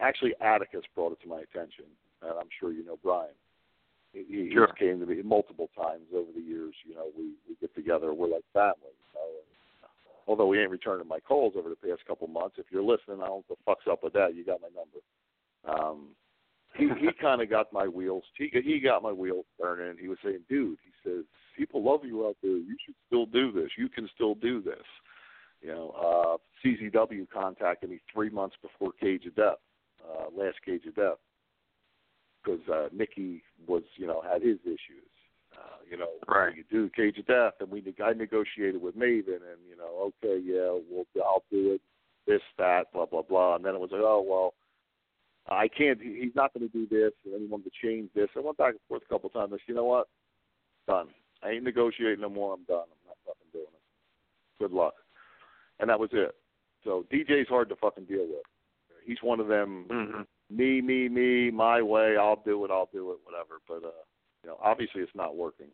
actually, 0.00 0.34
Atticus 0.40 0.84
brought 0.94 1.12
it 1.12 1.20
to 1.22 1.28
my 1.28 1.40
attention, 1.40 1.84
and 2.22 2.32
I'm 2.32 2.48
sure 2.58 2.72
you 2.72 2.84
know 2.84 2.98
Brian. 3.02 3.34
He, 4.12 4.24
he 4.26 4.50
Sure. 4.52 4.66
he's 4.66 4.78
came 4.78 5.00
to 5.00 5.06
me 5.06 5.20
multiple 5.22 5.68
times 5.76 6.08
over 6.14 6.30
the 6.34 6.40
years. 6.40 6.74
You 6.86 6.94
know, 6.94 7.08
we 7.16 7.34
we 7.48 7.56
get 7.60 7.74
together. 7.74 8.14
We're 8.14 8.28
like 8.28 8.44
family. 8.52 8.94
You 8.96 9.12
know. 9.14 9.28
And, 9.28 9.90
although 10.26 10.46
we 10.46 10.60
ain't 10.60 10.70
returning 10.70 11.08
my 11.08 11.20
calls 11.20 11.54
over 11.56 11.68
the 11.68 11.76
past 11.76 12.06
couple 12.06 12.28
months, 12.28 12.56
if 12.58 12.66
you're 12.70 12.82
listening, 12.82 13.20
I 13.22 13.26
don't 13.26 13.28
know 13.28 13.44
what 13.46 13.58
the 13.58 13.64
fuck's 13.64 13.86
up 13.90 14.02
with 14.02 14.12
that. 14.14 14.34
You 14.34 14.44
got 14.44 14.60
my 14.60 14.68
number. 14.72 15.00
Um, 15.64 16.08
he 16.76 16.88
he 17.00 17.08
kind 17.20 17.40
of 17.42 17.50
got 17.50 17.72
my 17.72 17.86
wheels. 17.86 18.24
He 18.36 18.50
he 18.52 18.80
got 18.80 19.02
my 19.02 19.12
wheels 19.12 19.46
turning. 19.60 19.96
He 19.98 20.08
was 20.08 20.18
saying, 20.22 20.40
"Dude," 20.48 20.78
he 20.84 20.90
says, 21.08 21.24
"people 21.56 21.82
love 21.82 22.04
you 22.04 22.26
out 22.26 22.36
there. 22.42 22.52
You 22.56 22.76
should 22.84 22.94
still 23.06 23.26
do 23.26 23.52
this. 23.52 23.70
You 23.76 23.88
can 23.88 24.08
still 24.14 24.34
do 24.34 24.60
this." 24.60 24.84
You 25.60 25.68
know, 25.70 25.90
uh, 25.90 26.36
CZW 26.64 27.28
contacted 27.30 27.90
me 27.90 28.00
three 28.12 28.30
months 28.30 28.56
before 28.62 28.92
Cage 28.92 29.26
of 29.26 29.34
Death, 29.34 29.58
uh, 30.04 30.26
last 30.36 30.56
Cage 30.64 30.86
of 30.86 30.94
Death, 30.94 31.18
because 32.42 32.60
uh, 32.68 32.88
Nikki 32.92 33.42
was, 33.66 33.82
you 33.96 34.06
know, 34.06 34.22
had 34.22 34.42
his 34.42 34.58
issues. 34.64 35.08
Uh, 35.52 35.78
you 35.90 35.96
know, 35.96 36.08
Right. 36.28 36.54
you 36.56 36.64
do 36.70 36.88
Cage 36.90 37.18
of 37.18 37.26
Death, 37.26 37.54
and 37.60 37.70
we 37.70 37.82
I 38.04 38.12
negotiated 38.12 38.80
with 38.80 38.96
Maven, 38.96 39.42
and 39.42 39.58
you 39.68 39.76
know, 39.76 40.12
okay, 40.22 40.40
yeah, 40.44 40.78
well, 40.88 41.04
I'll 41.16 41.42
do 41.50 41.72
it. 41.72 41.80
This, 42.26 42.42
that, 42.58 42.92
blah, 42.92 43.06
blah, 43.06 43.22
blah, 43.22 43.56
and 43.56 43.64
then 43.64 43.74
it 43.74 43.80
was 43.80 43.90
like, 43.90 44.02
oh 44.04 44.20
well, 44.20 44.54
I 45.48 45.68
can't. 45.68 46.00
he- 46.00 46.20
He's 46.20 46.34
not 46.34 46.52
going 46.54 46.68
to 46.68 46.72
do 46.72 46.86
this, 46.86 47.12
and 47.24 47.34
then 47.34 47.40
he 47.40 47.46
wanted 47.46 47.64
to 47.72 47.86
change 47.86 48.10
this. 48.14 48.28
I 48.36 48.40
went 48.40 48.56
back 48.58 48.70
and 48.70 48.80
forth 48.88 49.02
a 49.08 49.12
couple 49.12 49.30
times. 49.30 49.52
I 49.52 49.56
said, 49.56 49.62
you 49.68 49.74
know 49.74 49.84
what? 49.84 50.08
Done. 50.86 51.08
I 51.42 51.50
ain't 51.50 51.64
negotiating 51.64 52.20
no 52.20 52.28
more. 52.28 52.54
I'm 52.54 52.64
done. 52.64 52.84
I'm 52.84 53.06
not 53.06 53.16
fucking 53.24 53.46
doing 53.52 53.66
it. 53.72 54.58
Good 54.58 54.72
luck. 54.72 54.94
And 55.80 55.88
that 55.90 56.00
was 56.00 56.10
it. 56.12 56.34
So 56.84 57.04
DJ's 57.12 57.48
hard 57.48 57.68
to 57.68 57.76
fucking 57.76 58.04
deal 58.06 58.26
with. 58.26 58.42
He's 59.04 59.22
one 59.22 59.40
of 59.40 59.48
them. 59.48 59.84
hmm 59.88 60.22
Me, 60.54 60.80
me, 60.80 61.08
me, 61.08 61.50
my 61.50 61.80
way. 61.82 62.16
I'll 62.18 62.42
do 62.44 62.64
it. 62.64 62.70
I'll 62.70 62.90
do 62.92 63.12
it. 63.12 63.18
Whatever. 63.24 63.60
But 63.68 63.86
uh, 63.86 63.92
you 64.42 64.50
know, 64.50 64.58
obviously 64.62 65.02
it's 65.02 65.14
not 65.14 65.36
working. 65.36 65.68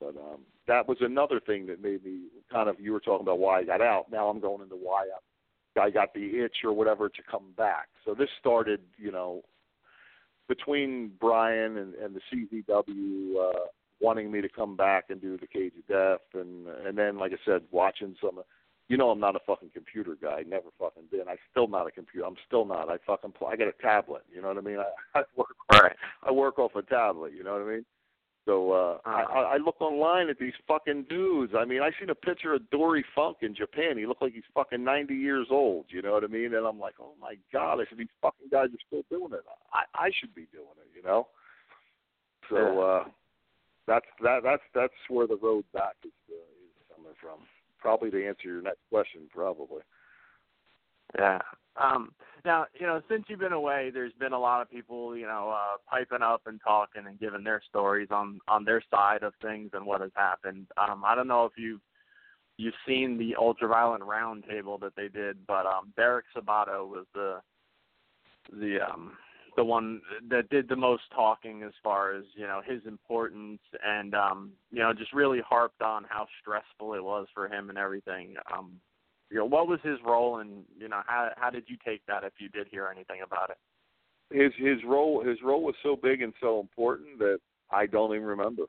But 0.00 0.16
um, 0.16 0.40
that 0.66 0.88
was 0.88 0.98
another 1.00 1.40
thing 1.40 1.66
that 1.66 1.82
made 1.82 2.04
me 2.04 2.22
kind 2.50 2.68
of. 2.68 2.80
You 2.80 2.92
were 2.92 3.00
talking 3.00 3.26
about 3.26 3.38
why 3.38 3.58
I 3.58 3.64
got 3.64 3.80
out. 3.82 4.06
Now 4.10 4.28
I'm 4.28 4.40
going 4.40 4.62
into 4.62 4.76
why 4.76 5.02
I, 5.02 5.18
I 5.80 5.90
got 5.90 6.14
the 6.14 6.40
itch 6.44 6.56
or 6.64 6.72
whatever 6.72 7.08
to 7.08 7.22
come 7.30 7.52
back. 7.56 7.88
So 8.04 8.14
this 8.14 8.28
started, 8.38 8.80
you 8.96 9.12
know, 9.12 9.42
between 10.48 11.12
Brian 11.20 11.78
and, 11.78 11.94
and 11.94 12.14
the 12.14 12.64
CZW 12.68 13.34
uh, 13.36 13.66
wanting 14.00 14.32
me 14.32 14.40
to 14.40 14.48
come 14.48 14.76
back 14.76 15.04
and 15.10 15.20
do 15.20 15.38
the 15.38 15.46
Cage 15.46 15.72
of 15.78 15.86
Death, 15.86 16.40
and 16.40 16.66
and 16.86 16.98
then 16.98 17.18
like 17.18 17.32
I 17.32 17.38
said, 17.44 17.62
watching 17.70 18.16
some. 18.20 18.40
You 18.88 18.96
know, 18.96 19.10
I'm 19.10 19.20
not 19.20 19.36
a 19.36 19.40
fucking 19.46 19.70
computer 19.72 20.16
guy. 20.20 20.42
Never 20.44 20.66
fucking 20.76 21.04
been. 21.12 21.28
I 21.28 21.36
still 21.52 21.68
not 21.68 21.86
a 21.86 21.92
computer. 21.92 22.26
I'm 22.26 22.34
still 22.44 22.64
not. 22.64 22.90
I 22.90 22.96
fucking. 23.06 23.30
Pl- 23.38 23.46
I 23.46 23.54
got 23.54 23.68
a 23.68 23.82
tablet. 23.82 24.22
You 24.34 24.42
know 24.42 24.48
what 24.48 24.58
I 24.58 24.62
mean? 24.62 24.78
I, 24.78 25.18
I 25.20 25.22
work. 25.36 25.54
Right. 25.72 25.94
I 26.24 26.32
work 26.32 26.58
off 26.58 26.74
a 26.74 26.82
tablet. 26.82 27.32
You 27.32 27.44
know 27.44 27.52
what 27.52 27.62
I 27.62 27.66
mean? 27.66 27.84
So 28.46 28.72
uh, 28.72 28.98
I, 29.04 29.22
I 29.22 29.40
I 29.40 29.56
look 29.58 29.80
online 29.80 30.28
at 30.28 30.38
these 30.38 30.54
fucking 30.66 31.06
dudes. 31.08 31.52
I 31.56 31.64
mean, 31.64 31.82
I 31.82 31.90
seen 32.00 32.10
a 32.10 32.14
picture 32.14 32.54
of 32.54 32.68
Dory 32.70 33.04
Funk 33.14 33.38
in 33.42 33.54
Japan. 33.54 33.98
He 33.98 34.06
looked 34.06 34.22
like 34.22 34.32
he's 34.32 34.42
fucking 34.54 34.82
90 34.82 35.14
years 35.14 35.48
old. 35.50 35.86
You 35.88 36.00
know 36.02 36.12
what 36.12 36.24
I 36.24 36.28
mean? 36.28 36.54
And 36.54 36.66
I'm 36.66 36.80
like, 36.80 36.94
oh 37.00 37.12
my 37.20 37.34
god! 37.52 37.80
I 37.80 37.84
these 37.96 38.08
fucking 38.22 38.48
guys 38.50 38.68
are 38.68 38.86
still 38.86 39.02
doing 39.10 39.32
it. 39.34 39.44
I 39.72 40.06
I 40.06 40.10
should 40.18 40.34
be 40.34 40.46
doing 40.52 40.66
it. 40.78 40.88
You 40.96 41.02
know? 41.02 41.28
So 42.48 42.56
Yeah. 42.56 42.80
uh, 42.80 43.04
that's 43.86 44.06
that 44.22 44.40
that's 44.42 44.62
that's 44.74 44.94
where 45.08 45.26
the 45.26 45.36
road 45.36 45.64
back 45.72 45.96
is 46.04 46.10
uh, 46.30 46.34
is 46.34 46.96
coming 46.96 47.12
from. 47.20 47.40
Probably 47.78 48.10
to 48.10 48.26
answer 48.26 48.48
your 48.48 48.62
next 48.62 48.80
question, 48.90 49.22
probably. 49.34 49.82
Yeah. 51.18 51.40
Um, 51.76 52.12
now, 52.44 52.66
you 52.78 52.86
know, 52.86 53.00
since 53.08 53.24
you've 53.28 53.40
been 53.40 53.52
away, 53.52 53.90
there's 53.92 54.12
been 54.14 54.32
a 54.32 54.38
lot 54.38 54.62
of 54.62 54.70
people, 54.70 55.16
you 55.16 55.26
know, 55.26 55.54
uh, 55.54 55.76
piping 55.88 56.22
up 56.22 56.42
and 56.46 56.60
talking 56.66 57.02
and 57.06 57.20
giving 57.20 57.44
their 57.44 57.62
stories 57.68 58.08
on 58.10 58.40
on 58.48 58.64
their 58.64 58.82
side 58.90 59.22
of 59.22 59.34
things 59.42 59.70
and 59.72 59.84
what 59.84 60.00
has 60.00 60.10
happened. 60.14 60.66
Um, 60.76 61.02
I 61.04 61.14
don't 61.14 61.28
know 61.28 61.44
if 61.44 61.52
you've 61.56 61.80
you've 62.56 62.74
seen 62.86 63.18
the 63.18 63.36
ultraviolet 63.36 64.02
roundtable 64.02 64.80
that 64.80 64.94
they 64.96 65.08
did, 65.08 65.46
but 65.46 65.66
um, 65.66 65.92
Derek 65.96 66.26
Sabato 66.36 66.88
was 66.88 67.06
the 67.14 67.40
the 68.52 68.78
um, 68.80 69.12
the 69.56 69.64
one 69.64 70.00
that 70.28 70.48
did 70.50 70.68
the 70.68 70.76
most 70.76 71.02
talking 71.14 71.62
as 71.62 71.72
far 71.82 72.14
as 72.14 72.24
you 72.34 72.46
know 72.46 72.60
his 72.64 72.80
importance 72.86 73.60
and 73.84 74.14
um, 74.14 74.52
you 74.70 74.80
know 74.80 74.92
just 74.92 75.12
really 75.12 75.40
harped 75.48 75.82
on 75.82 76.04
how 76.08 76.26
stressful 76.40 76.94
it 76.94 77.04
was 77.04 77.26
for 77.34 77.48
him 77.48 77.68
and 77.68 77.78
everything. 77.78 78.34
Um, 78.52 78.72
you 79.30 79.38
know, 79.38 79.44
what 79.44 79.68
was 79.68 79.78
his 79.82 79.98
role 80.04 80.38
and 80.38 80.64
you 80.78 80.88
know 80.88 81.00
how 81.06 81.30
how 81.36 81.50
did 81.50 81.64
you 81.68 81.76
take 81.84 82.04
that 82.06 82.24
if 82.24 82.32
you 82.38 82.48
did 82.48 82.66
hear 82.68 82.88
anything 82.94 83.20
about 83.24 83.50
it? 83.50 83.58
His 84.34 84.52
his 84.58 84.78
role 84.84 85.24
his 85.24 85.38
role 85.42 85.62
was 85.62 85.74
so 85.82 85.96
big 85.96 86.22
and 86.22 86.32
so 86.40 86.60
important 86.60 87.18
that 87.18 87.38
I 87.70 87.86
don't 87.86 88.14
even 88.14 88.26
remember. 88.26 88.64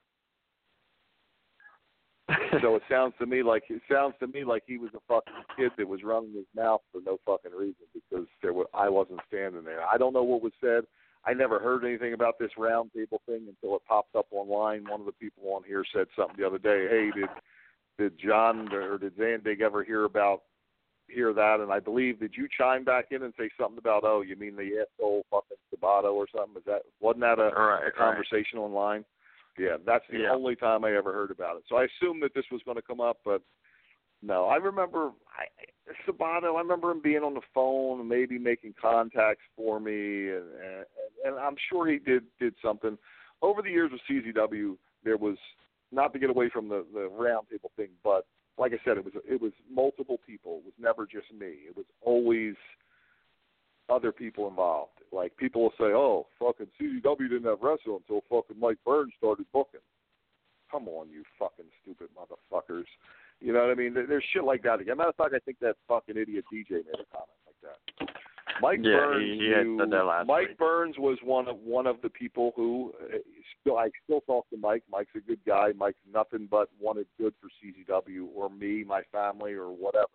so 2.61 2.75
it 2.75 2.83
sounds 2.89 3.13
to 3.19 3.25
me 3.25 3.41
like 3.43 3.63
it 3.69 3.81
sounds 3.91 4.13
to 4.19 4.27
me 4.27 4.43
like 4.43 4.63
he 4.67 4.77
was 4.77 4.91
a 4.95 4.99
fucking 5.07 5.33
kid 5.57 5.71
that 5.77 5.87
was 5.87 6.03
running 6.03 6.33
his 6.33 6.45
mouth 6.55 6.81
for 6.91 7.01
no 7.05 7.17
fucking 7.25 7.57
reason 7.57 7.85
because 7.93 8.27
there 8.41 8.53
was 8.53 8.67
I 8.73 8.87
wasn't 8.89 9.19
standing 9.27 9.63
there. 9.63 9.85
I 9.85 9.97
don't 9.97 10.13
know 10.13 10.23
what 10.23 10.43
was 10.43 10.53
said. 10.61 10.83
I 11.25 11.33
never 11.33 11.59
heard 11.59 11.85
anything 11.85 12.13
about 12.13 12.39
this 12.39 12.51
round 12.57 12.91
table 12.95 13.21
thing 13.27 13.47
until 13.47 13.75
it 13.75 13.83
popped 13.87 14.15
up 14.15 14.25
online. 14.31 14.85
One 14.89 14.99
of 14.99 15.05
the 15.05 15.11
people 15.11 15.53
on 15.53 15.63
here 15.67 15.83
said 15.93 16.07
something 16.15 16.35
the 16.37 16.47
other 16.47 16.57
day. 16.57 16.87
Hey, 16.89 17.11
did 17.19 17.29
did 17.97 18.19
John 18.19 18.71
or 18.73 18.97
did 18.97 19.17
Zandig 19.17 19.61
ever 19.61 19.83
hear 19.83 20.05
about 20.05 20.43
hear 21.13 21.33
that? 21.33 21.59
And 21.59 21.71
I 21.71 21.79
believe 21.79 22.19
did 22.19 22.33
you 22.35 22.47
chime 22.57 22.83
back 22.83 23.05
in 23.11 23.23
and 23.23 23.33
say 23.37 23.49
something 23.59 23.77
about 23.77 24.03
oh 24.03 24.21
you 24.21 24.35
mean 24.35 24.55
the 24.55 24.85
asshole 24.85 25.25
fucking 25.29 25.57
Sabato 25.73 26.13
or 26.13 26.27
something? 26.35 26.57
Is 26.57 26.65
that 26.65 26.81
wasn't 26.99 27.21
that 27.21 27.39
a, 27.39 27.51
Right, 27.55 27.91
a 27.97 28.03
right. 28.03 28.55
online? 28.55 29.05
Yeah, 29.57 29.77
that's 29.85 30.05
the 30.09 30.19
Yeah. 30.19 30.31
only 30.31 30.55
time 30.55 30.85
I 30.85 30.95
ever 30.95 31.11
heard 31.13 31.31
about 31.31 31.57
it. 31.57 31.63
So 31.67 31.75
I 31.75 31.85
assumed 31.85 32.23
that 32.23 32.33
this 32.33 32.45
was 32.51 32.61
going 32.63 32.77
to 32.77 32.81
come 32.81 33.01
up, 33.01 33.19
but 33.25 33.41
no. 34.21 34.45
I 34.45 34.55
remember 34.55 35.11
I, 35.37 35.45
Sabato. 36.07 36.55
I 36.55 36.61
remember 36.61 36.91
him 36.91 37.01
being 37.01 37.23
on 37.23 37.33
the 37.33 37.41
phone, 37.53 38.07
maybe 38.07 38.37
making 38.37 38.75
contacts 38.81 39.43
for 39.55 39.79
me, 39.79 40.29
and, 40.29 40.45
and 40.63 40.85
and 41.25 41.35
I'm 41.39 41.55
sure 41.69 41.87
he 41.87 41.97
did 41.99 42.23
did 42.39 42.55
something. 42.63 42.97
Over 43.41 43.61
the 43.61 43.71
years 43.71 43.91
with 43.91 44.01
CZW, 44.09 44.77
there 45.03 45.17
was 45.17 45.37
not 45.91 46.13
to 46.13 46.19
get 46.19 46.29
away 46.29 46.49
from 46.49 46.69
the 46.69 46.85
the 46.93 47.09
roundtable 47.09 47.71
thing, 47.75 47.89
but 48.03 48.25
like 48.57 48.73
I 48.73 48.79
said, 48.85 48.97
it 48.97 49.05
was 49.05 49.13
it 49.27 49.41
was 49.41 49.51
multiple 49.71 50.19
people. 50.25 50.59
It 50.59 50.65
was 50.65 50.73
never 50.79 51.05
just 51.05 51.31
me. 51.33 51.67
It 51.67 51.75
was 51.75 51.85
always 52.01 52.55
other 53.89 54.11
people 54.11 54.47
involved. 54.47 54.99
Like 55.11 55.35
people 55.37 55.63
will 55.63 55.73
say, 55.77 55.93
"Oh, 55.93 56.27
fucking 56.39 56.67
CZW 56.79 57.29
didn't 57.29 57.45
have 57.45 57.61
wrestling 57.61 57.99
until 58.07 58.21
fucking 58.29 58.59
Mike 58.59 58.77
Burns 58.85 59.13
started 59.17 59.45
booking." 59.53 59.81
Come 60.71 60.87
on, 60.87 61.09
you 61.09 61.23
fucking 61.37 61.65
stupid 61.81 62.09
motherfuckers. 62.15 62.85
You 63.41 63.53
know 63.53 63.61
what 63.61 63.71
I 63.71 63.75
mean? 63.75 63.93
There's 63.93 64.23
shit 64.31 64.43
like 64.43 64.63
that. 64.63 64.79
As 64.79 64.87
a 64.87 64.95
matter 64.95 65.09
of 65.09 65.15
fact, 65.15 65.33
I 65.35 65.39
think 65.39 65.59
that 65.59 65.75
fucking 65.87 66.15
idiot 66.15 66.45
DJ 66.53 66.71
made 66.71 66.95
a 66.95 67.09
comment 67.11 67.41
like 67.45 67.59
that. 67.63 68.07
Mike 68.61 68.79
Yeah, 68.83 68.97
Burns 68.97 69.23
he- 69.25 69.31
he 69.39 69.49
knew- 69.49 69.77
said 69.79 69.89
that 69.91 70.03
last 70.05 70.27
Mike 70.27 70.49
week. 70.49 70.57
Burns 70.57 70.97
was 70.97 71.21
one 71.23 71.47
of 71.47 71.57
one 71.63 71.87
of 71.87 72.01
the 72.01 72.09
people 72.09 72.53
who 72.55 72.93
uh, 73.03 73.17
still 73.59 73.77
I 73.77 73.89
still 74.03 74.21
talk 74.21 74.49
to 74.51 74.57
Mike. 74.57 74.83
Mike's 74.89 75.15
a 75.15 75.19
good 75.19 75.43
guy. 75.45 75.71
Mike's 75.75 75.99
nothing 76.11 76.45
but 76.49 76.69
wanted 76.79 77.07
good 77.17 77.33
for 77.41 77.49
CZW 77.61 78.27
or 78.35 78.49
me, 78.49 78.83
my 78.83 79.01
family, 79.11 79.53
or 79.53 79.69
whatever. 79.71 80.07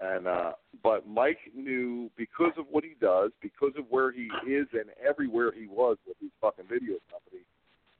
And 0.00 0.26
uh 0.28 0.52
but 0.82 1.08
Mike 1.08 1.38
knew 1.54 2.10
because 2.16 2.52
of 2.56 2.66
what 2.70 2.84
he 2.84 2.94
does, 3.00 3.32
because 3.42 3.72
of 3.76 3.84
where 3.90 4.12
he 4.12 4.30
is 4.46 4.68
and 4.72 4.90
everywhere 5.04 5.50
he 5.50 5.66
was 5.66 5.96
with 6.06 6.16
his 6.20 6.30
fucking 6.40 6.66
video 6.68 6.98
company, 7.10 7.42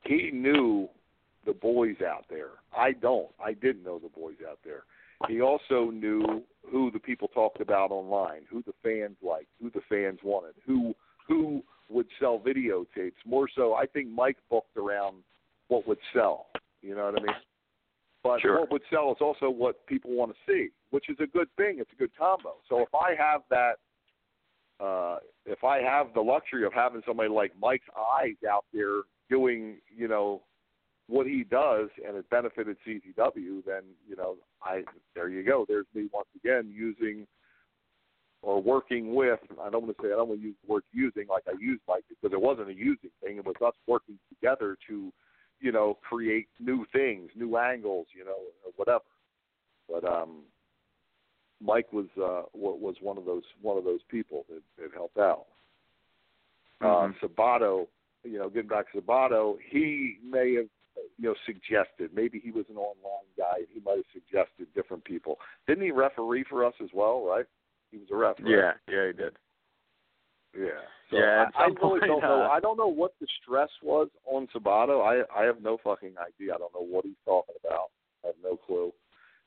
he 0.04 0.30
knew 0.30 0.88
the 1.44 1.52
boys 1.52 1.96
out 2.02 2.24
there. 2.28 2.50
I 2.76 2.92
don't. 2.92 3.28
I 3.44 3.54
didn't 3.54 3.82
know 3.82 3.98
the 3.98 4.08
boys 4.10 4.36
out 4.48 4.58
there. 4.64 4.82
He 5.26 5.40
also 5.40 5.90
knew 5.90 6.42
who 6.70 6.90
the 6.90 7.00
people 7.00 7.28
talked 7.28 7.60
about 7.60 7.90
online, 7.90 8.42
who 8.48 8.62
the 8.62 8.74
fans 8.82 9.16
liked, 9.22 9.48
who 9.60 9.70
the 9.70 9.80
fans 9.88 10.20
wanted, 10.22 10.54
who 10.64 10.94
who 11.26 11.62
would 11.90 12.06
sell 12.20 12.38
videotapes. 12.38 13.16
More 13.26 13.48
so, 13.54 13.74
I 13.74 13.86
think 13.86 14.08
Mike 14.08 14.36
booked 14.50 14.76
around 14.76 15.16
what 15.68 15.86
would 15.86 15.98
sell. 16.12 16.46
You 16.82 16.94
know 16.94 17.06
what 17.06 17.20
I 17.20 17.22
mean? 17.22 17.36
But 18.22 18.40
Sure. 18.40 18.60
what 18.60 18.70
would 18.70 18.82
sell 18.90 19.12
is 19.12 19.18
also 19.20 19.50
what 19.50 19.86
people 19.86 20.10
want 20.12 20.34
to 20.34 20.38
see, 20.46 20.70
which 20.90 21.08
is 21.08 21.16
a 21.20 21.26
good 21.26 21.48
thing. 21.56 21.78
It's 21.78 21.92
a 21.92 21.96
good 21.96 22.14
combo. 22.16 22.56
So 22.68 22.80
if 22.80 22.94
I 22.94 23.14
have 23.14 23.42
that, 23.50 23.78
uh, 24.80 25.18
if 25.46 25.64
I 25.64 25.80
have 25.82 26.14
the 26.14 26.20
luxury 26.22 26.64
of 26.64 26.72
having 26.72 27.02
somebody 27.06 27.28
like 27.28 27.52
Mike's 27.58 27.88
eyes 27.96 28.36
out 28.48 28.64
there 28.72 29.02
doing, 29.28 29.80
you 29.94 30.08
know, 30.08 30.42
what 31.08 31.26
he 31.26 31.42
does, 31.44 31.88
and 32.06 32.16
it 32.16 32.28
benefited 32.30 32.76
CZW, 32.86 33.64
then 33.64 33.82
you 34.08 34.16
know, 34.16 34.36
I 34.62 34.82
there 35.14 35.28
you 35.28 35.42
go. 35.42 35.64
There's 35.66 35.86
me 35.94 36.08
once 36.12 36.28
again 36.36 36.72
using 36.74 37.26
or 38.42 38.62
working 38.62 39.14
with. 39.14 39.40
I 39.60 39.70
don't 39.70 39.84
want 39.86 39.96
to 39.96 40.02
say 40.02 40.08
I 40.12 40.16
don't 40.16 40.28
want 40.28 40.40
to 40.40 40.46
use 40.46 40.56
the 40.66 40.72
word 40.72 40.84
using 40.92 41.26
like 41.28 41.44
I 41.48 41.54
used 41.60 41.82
Mike 41.88 42.04
because 42.08 42.32
it 42.32 42.40
wasn't 42.40 42.68
a 42.68 42.74
using 42.74 43.10
thing. 43.22 43.38
It 43.38 43.46
was 43.46 43.56
us 43.64 43.74
working 43.86 44.18
together 44.28 44.76
to, 44.88 45.12
you 45.60 45.72
know, 45.72 45.98
create 46.08 46.48
new 46.60 46.84
things, 46.92 47.30
new 47.34 47.56
angles, 47.56 48.06
you 48.16 48.24
know, 48.24 48.36
or 48.64 48.72
whatever. 48.76 49.04
But 49.90 50.04
um, 50.04 50.42
Mike 51.62 51.92
was 51.92 52.06
uh, 52.16 52.42
wa- 52.52 52.76
was 52.76 52.96
one 53.00 53.18
of 53.18 53.24
those 53.24 53.44
one 53.62 53.78
of 53.78 53.84
those 53.84 54.00
people 54.10 54.44
that, 54.48 54.62
that 54.78 54.90
helped 54.94 55.18
out. 55.18 55.46
Mhm. 56.82 57.10
Uh, 57.10 57.26
Sabato, 57.26 57.88
you 58.24 58.38
know, 58.38 58.48
getting 58.48 58.68
back 58.68 58.92
to 58.92 59.00
Sabato, 59.00 59.56
he 59.70 60.18
may 60.22 60.54
have 60.54 60.66
you 61.18 61.28
know 61.28 61.34
suggested 61.46 62.10
maybe 62.14 62.40
he 62.42 62.50
was 62.50 62.64
an 62.70 62.76
online 62.76 63.28
guy. 63.36 63.58
and 63.58 63.66
He 63.72 63.80
might 63.80 63.96
have 63.96 64.04
suggested 64.12 64.66
different 64.74 65.04
people. 65.04 65.38
Didn't 65.66 65.84
he 65.84 65.90
referee 65.90 66.44
for 66.48 66.64
us 66.64 66.74
as 66.82 66.90
well? 66.94 67.24
Right? 67.26 67.44
He 67.90 67.98
was 67.98 68.08
a 68.12 68.16
ref. 68.16 68.36
Right? 68.40 68.50
Yeah, 68.50 68.72
yeah, 68.88 69.06
he 69.08 69.12
did. 69.12 69.32
Yeah. 70.56 70.80
So 71.10 71.18
Yeah, 71.18 71.46
I, 71.56 71.64
I 71.64 71.66
really 71.66 71.78
point, 72.00 72.02
don't 72.06 72.22
know. 72.22 72.42
uh, 72.44 72.48
I 72.48 72.60
don't 72.60 72.76
know 72.76 72.88
what 72.88 73.12
the 73.20 73.26
stress 73.42 73.70
was 73.82 74.08
on 74.26 74.48
Sabato. 74.54 75.02
I 75.04 75.22
I 75.38 75.44
have 75.44 75.62
no 75.62 75.78
fucking 75.82 76.14
idea. 76.18 76.54
I 76.54 76.58
don't 76.58 76.74
know 76.74 76.84
what 76.86 77.04
he's 77.04 77.20
talking 77.24 77.54
about. 77.64 77.90
I 78.24 78.28
have 78.28 78.36
no 78.42 78.56
clue. 78.56 78.92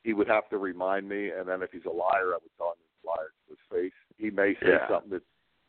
He 0.04 0.12
would 0.14 0.28
have 0.28 0.48
to 0.50 0.58
remind 0.58 1.08
me, 1.08 1.30
and 1.30 1.46
then 1.48 1.62
if 1.62 1.70
he's 1.70 1.84
a 1.86 1.90
liar, 1.90 2.34
I 2.34 2.38
would 2.42 2.50
tell 2.58 2.68
him 2.72 2.78
he's 2.82 3.04
a 3.04 3.08
liar 3.08 3.28
to 3.46 3.50
his 3.50 3.58
face. 3.70 3.92
He 4.18 4.30
may 4.30 4.54
say 4.54 4.70
Yeah. 4.74 4.88
something 4.88 5.10
that 5.10 5.22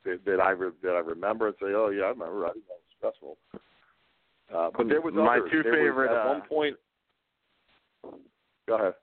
that, 0.05 0.25
that 0.25 0.39
I 0.41 0.51
re, 0.51 0.71
that 0.81 0.95
I 0.95 0.99
remember 0.99 1.47
and 1.47 1.55
say, 1.59 1.67
"Oh 1.73 1.89
yeah, 1.89 2.05
I 2.05 2.09
remember. 2.09 2.45
I 2.45 2.53
didn't 2.53 2.67
know 2.67 2.75
it 2.75 2.84
was 2.89 2.97
stressful." 2.97 3.38
Uh, 4.53 4.70
but 4.76 4.88
there 4.90 5.02
was 5.02 5.14
My 5.14 5.38
others. 5.38 5.52
two 5.52 5.64
There 5.64 5.72
was- 5.74 5.80
favorite, 5.82 6.11
at 6.11 6.26
uh, 6.26 6.30
one 6.30 6.41
point. 6.48 6.76
Go 8.68 8.76
ahead. 8.76 8.94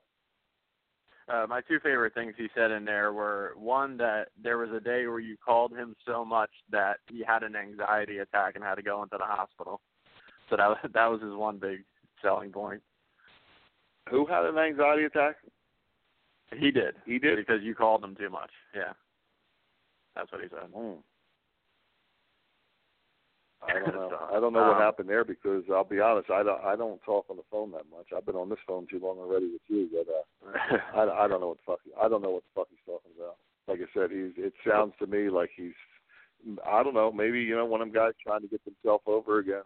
Uh, 1.27 1.45
my 1.47 1.61
two 1.61 1.79
favorite 1.79 2.13
things 2.13 2.33
he 2.37 2.47
said 2.53 2.71
in 2.71 2.83
there 2.83 3.13
were 3.13 3.53
one 3.55 3.95
that 3.97 4.29
there 4.41 4.57
was 4.57 4.69
a 4.71 4.79
day 4.81 5.07
where 5.07 5.19
you 5.19 5.37
called 5.37 5.71
him 5.71 5.95
so 6.05 6.25
much 6.25 6.49
that 6.69 6.97
he 7.07 7.23
had 7.25 7.43
an 7.43 7.55
anxiety 7.55 8.17
attack 8.17 8.55
and 8.55 8.63
had 8.63 8.75
to 8.75 8.81
go 8.81 9.01
into 9.01 9.15
the 9.17 9.23
hospital. 9.23 9.79
So 10.49 10.57
that 10.57 10.67
was 10.67 10.77
that 10.93 11.05
was 11.05 11.21
his 11.21 11.33
one 11.33 11.57
big 11.57 11.83
selling 12.21 12.51
point. 12.51 12.81
Who 14.09 14.25
had 14.25 14.43
an 14.45 14.57
anxiety 14.57 15.05
attack? 15.05 15.37
He 16.53 16.69
did. 16.71 16.95
He 17.05 17.17
did. 17.17 17.37
because 17.37 17.61
you 17.61 17.75
called 17.75 18.03
him 18.03 18.15
too 18.15 18.29
much. 18.29 18.51
Yeah, 18.75 18.91
that's 20.15 20.29
what 20.33 20.41
he 20.41 20.49
said. 20.49 20.69
Hmm. 20.75 20.99
I 23.67 23.73
don't 23.73 23.93
know. 23.93 24.17
I 24.33 24.39
don't 24.39 24.53
know 24.53 24.63
Um, 24.63 24.67
what 24.69 24.81
happened 24.81 25.09
there 25.09 25.23
because 25.23 25.63
I'll 25.71 25.83
be 25.83 25.99
honest. 25.99 26.29
I 26.29 26.43
don't. 26.43 26.61
I 26.63 26.75
don't 26.75 27.01
talk 27.03 27.25
on 27.29 27.37
the 27.37 27.43
phone 27.51 27.71
that 27.71 27.85
much. 27.91 28.07
I've 28.15 28.25
been 28.25 28.35
on 28.35 28.49
this 28.49 28.59
phone 28.67 28.87
too 28.89 28.99
long 29.01 29.17
already 29.19 29.51
with 29.51 29.61
you. 29.67 29.89
But 29.91 30.07
uh, 30.11 30.77
I, 30.95 31.25
I 31.25 31.27
don't 31.27 31.41
know 31.41 31.49
what 31.49 31.57
the 31.57 31.63
fuck. 31.65 31.79
I 32.01 32.07
don't 32.09 32.21
know 32.21 32.31
what 32.31 32.43
the 32.43 32.61
fuck 32.61 32.67
he's 32.69 32.79
talking 32.85 33.11
about. 33.17 33.37
Like 33.67 33.79
I 33.79 33.89
said, 33.93 34.11
he's. 34.11 34.33
It 34.37 34.53
sounds 34.67 34.93
to 34.99 35.07
me 35.07 35.29
like 35.29 35.51
he's. 35.55 35.73
I 36.67 36.81
don't 36.83 36.95
know. 36.95 37.11
Maybe 37.11 37.41
you 37.41 37.55
know 37.55 37.65
one 37.65 37.81
of 37.81 37.87
them 37.87 37.95
guys 37.95 38.13
trying 38.23 38.41
to 38.41 38.47
get 38.47 38.61
himself 38.65 39.01
over 39.05 39.39
again. 39.39 39.63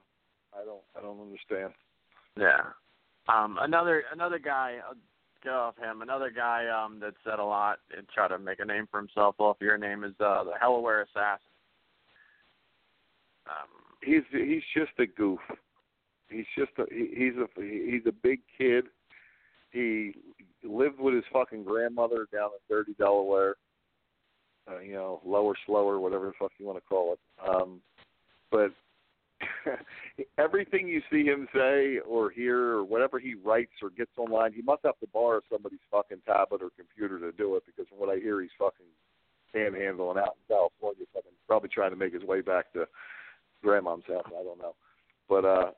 I 0.54 0.66
don't. 0.66 0.82
I 0.98 1.02
don't 1.02 1.22
understand. 1.22 1.74
Yeah. 2.38 2.72
Um, 3.28 3.58
another 3.62 4.04
another 4.14 4.40
guy. 4.40 4.78
I'll 4.88 4.96
go 5.44 5.54
off 5.54 5.78
him. 5.78 6.02
Another 6.02 6.32
guy 6.36 6.68
um, 6.68 7.00
that 7.00 7.14
said 7.24 7.40
a 7.40 7.44
lot 7.44 7.80
and 7.96 8.06
try 8.14 8.28
to 8.28 8.38
make 8.38 8.60
a 8.60 8.66
name 8.66 8.88
for 8.92 9.00
himself 9.00 9.36
off 9.40 9.58
your 9.62 9.78
name 9.78 10.04
is 10.04 10.14
uh, 10.20 10.44
the 10.44 10.52
Hellaware 10.62 11.04
Assassin. 11.04 11.40
Um, 13.48 13.85
He's. 14.06 14.22
He's 14.32 14.64
just 14.76 14.92
a 15.00 15.08
goof. 15.08 15.40
He's 16.30 16.46
just 16.58 16.72
a. 16.78 16.86
He, 16.92 17.10
he's 17.16 17.34
a. 17.38 17.62
He's 17.62 18.06
a 18.08 18.12
big 18.12 18.40
kid. 18.58 18.86
He 19.72 20.14
lived 20.64 21.00
with 21.00 21.16
his 21.16 21.24
fucking 21.34 21.64
grandmother 21.64 22.28
down 22.32 22.52
in 22.54 22.76
Dirty 22.76 22.94
Delaware. 22.98 23.56
Uh, 24.68 24.80
you 24.80 24.94
know, 24.94 25.22
lower, 25.26 25.54
slower, 25.66 26.00
whatever 26.00 26.28
the 26.28 26.34
fuck 26.40 26.52
you 26.58 26.66
want 26.66 26.78
to 26.78 26.88
call 26.88 27.14
it. 27.14 27.20
Um, 27.48 27.82
but 28.52 28.72
everything 30.38 30.88
you 30.88 31.02
see 31.12 31.24
him 31.24 31.48
say 31.54 32.00
or 32.00 32.30
hear 32.30 32.58
or 32.58 32.84
whatever 32.84 33.20
he 33.20 33.36
writes 33.36 33.74
or 33.82 33.90
gets 33.90 34.12
online, 34.18 34.54
he 34.54 34.62
must 34.62 34.82
have 34.86 35.00
to 35.00 35.08
borrow 35.14 35.42
somebody's 35.52 35.80
fucking 35.92 36.22
tablet 36.26 36.62
or 36.62 36.70
computer 36.78 37.20
to 37.20 37.32
do 37.38 37.56
it 37.56 37.64
because 37.66 37.88
from 37.90 38.00
what 38.00 38.10
I 38.10 38.20
hear, 38.20 38.42
he's 38.42 38.50
fucking 38.58 38.86
panhandling 39.54 40.18
out 40.18 40.36
in 40.38 40.56
California, 40.56 41.06
fucking 41.14 41.32
probably 41.48 41.70
trying 41.70 41.92
to 41.92 41.98
make 41.98 42.14
his 42.14 42.24
way 42.24 42.42
back 42.42 42.72
to 42.74 42.88
grandmom's 43.64 44.06
house. 44.08 44.26
I 44.28 44.44
don't 44.44 44.60
know, 44.60 44.76
but 45.30 45.46
uh, 45.46 45.72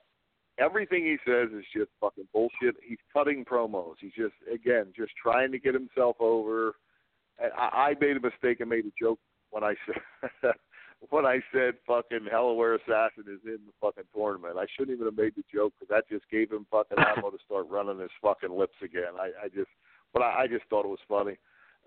everything 0.59 1.03
he 1.03 1.17
says 1.25 1.49
is 1.57 1.65
just 1.75 1.89
fucking 2.01 2.27
bullshit. 2.33 2.75
He's 2.87 2.97
cutting 3.13 3.45
promos. 3.45 3.95
He's 3.99 4.13
just 4.17 4.35
again 4.51 4.93
just 4.95 5.11
trying 5.21 5.51
to 5.51 5.59
get 5.59 5.73
himself 5.73 6.17
over. 6.19 6.75
I, 7.39 7.91
I 7.91 7.93
made 7.99 8.17
a 8.17 8.21
mistake 8.21 8.59
and 8.59 8.69
made 8.69 8.85
a 8.85 8.93
joke 8.99 9.19
when 9.51 9.63
I 9.63 9.75
said 9.85 10.53
when 11.09 11.25
I 11.25 11.39
said 11.53 11.75
fucking 11.85 12.27
Hellaware 12.31 12.75
Assassin 12.75 13.25
is 13.31 13.41
in 13.45 13.59
the 13.65 13.73
fucking 13.79 14.09
tournament. 14.15 14.57
I 14.57 14.65
shouldn't 14.75 14.95
even 14.95 15.07
have 15.07 15.17
made 15.17 15.33
the 15.35 15.43
joke 15.53 15.73
because 15.79 15.89
that 15.89 16.09
just 16.09 16.29
gave 16.31 16.51
him 16.51 16.65
fucking 16.71 16.97
ammo 16.97 17.29
to 17.29 17.37
start 17.45 17.67
running 17.69 17.99
his 17.99 18.11
fucking 18.21 18.51
lips 18.51 18.75
again. 18.83 19.13
I, 19.19 19.45
I 19.45 19.47
just, 19.49 19.69
but 20.13 20.21
I, 20.21 20.43
I 20.43 20.47
just 20.47 20.65
thought 20.69 20.85
it 20.85 20.89
was 20.89 20.99
funny. 21.07 21.37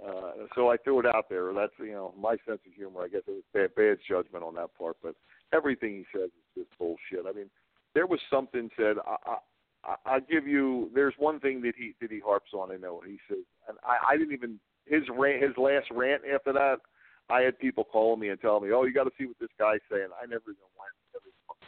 Uh, 0.01 0.47
so 0.55 0.71
I 0.71 0.77
threw 0.79 1.01
it 1.01 1.07
out 1.07 1.29
there. 1.29 1.53
That's 1.53 1.73
you 1.79 1.93
know 1.93 2.15
my 2.19 2.37
sense 2.47 2.61
of 2.67 2.73
humor. 2.75 3.03
I 3.03 3.09
guess 3.09 3.23
it 3.27 3.33
was 3.33 3.43
bad, 3.53 3.75
bad 3.75 3.99
judgment 4.09 4.45
on 4.45 4.55
that 4.55 4.71
part, 4.79 4.97
but 5.03 5.15
everything 5.53 5.91
he 5.93 6.07
says 6.19 6.31
is 6.31 6.65
just 6.65 6.79
bullshit. 6.79 7.27
I 7.29 7.33
mean, 7.33 7.51
there 7.95 8.07
was 8.07 8.21
something 8.31 8.71
said. 8.77 8.97
I, 9.07 9.37
I, 9.85 9.97
I 10.07 10.21
give 10.21 10.47
you. 10.47 10.91
There's 10.95 11.15
one 11.19 11.41
thing 11.41 11.61
that 11.63 11.75
he 11.77 11.95
that 12.01 12.11
he 12.11 12.21
harps 12.21 12.53
on. 12.55 12.73
I 12.73 12.77
know 12.77 13.03
he 13.07 13.19
says, 13.29 13.45
and 13.69 13.77
I, 13.85 14.15
I 14.15 14.17
didn't 14.17 14.33
even 14.33 14.59
his 14.87 15.03
rant, 15.13 15.43
his 15.43 15.57
last 15.57 15.87
rant 15.91 16.23
after 16.33 16.53
that. 16.53 16.79
I 17.29 17.43
had 17.43 17.59
people 17.59 17.85
calling 17.85 18.21
me 18.21 18.29
and 18.31 18.41
telling 18.41 18.65
me, 18.65 18.75
"Oh, 18.75 18.85
you 18.85 18.93
got 18.93 19.05
to 19.05 19.15
see 19.19 19.27
what 19.27 19.39
this 19.39 19.55
guy's 19.59 19.85
saying." 19.91 20.09
I 20.17 20.27
never 20.27 20.51
even 20.51 20.71
went. 20.75 20.97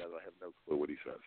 I 0.00 0.24
have 0.24 0.34
no 0.40 0.50
clue 0.66 0.76
what 0.78 0.88
he 0.88 0.96
says. 1.04 1.20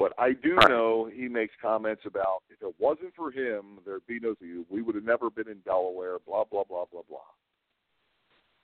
But 0.00 0.14
I 0.18 0.32
do 0.32 0.56
know 0.66 1.10
he 1.14 1.28
makes 1.28 1.52
comments 1.60 2.02
about 2.06 2.42
if 2.48 2.66
it 2.66 2.74
wasn't 2.78 3.14
for 3.14 3.30
him, 3.30 3.80
there'd 3.84 4.06
be 4.06 4.18
no 4.18 4.34
you. 4.40 4.64
We 4.70 4.80
would 4.80 4.94
have 4.94 5.04
never 5.04 5.28
been 5.28 5.46
in 5.46 5.58
Delaware. 5.58 6.16
Blah 6.26 6.44
blah 6.50 6.64
blah 6.64 6.86
blah 6.90 7.02
blah. 7.06 7.18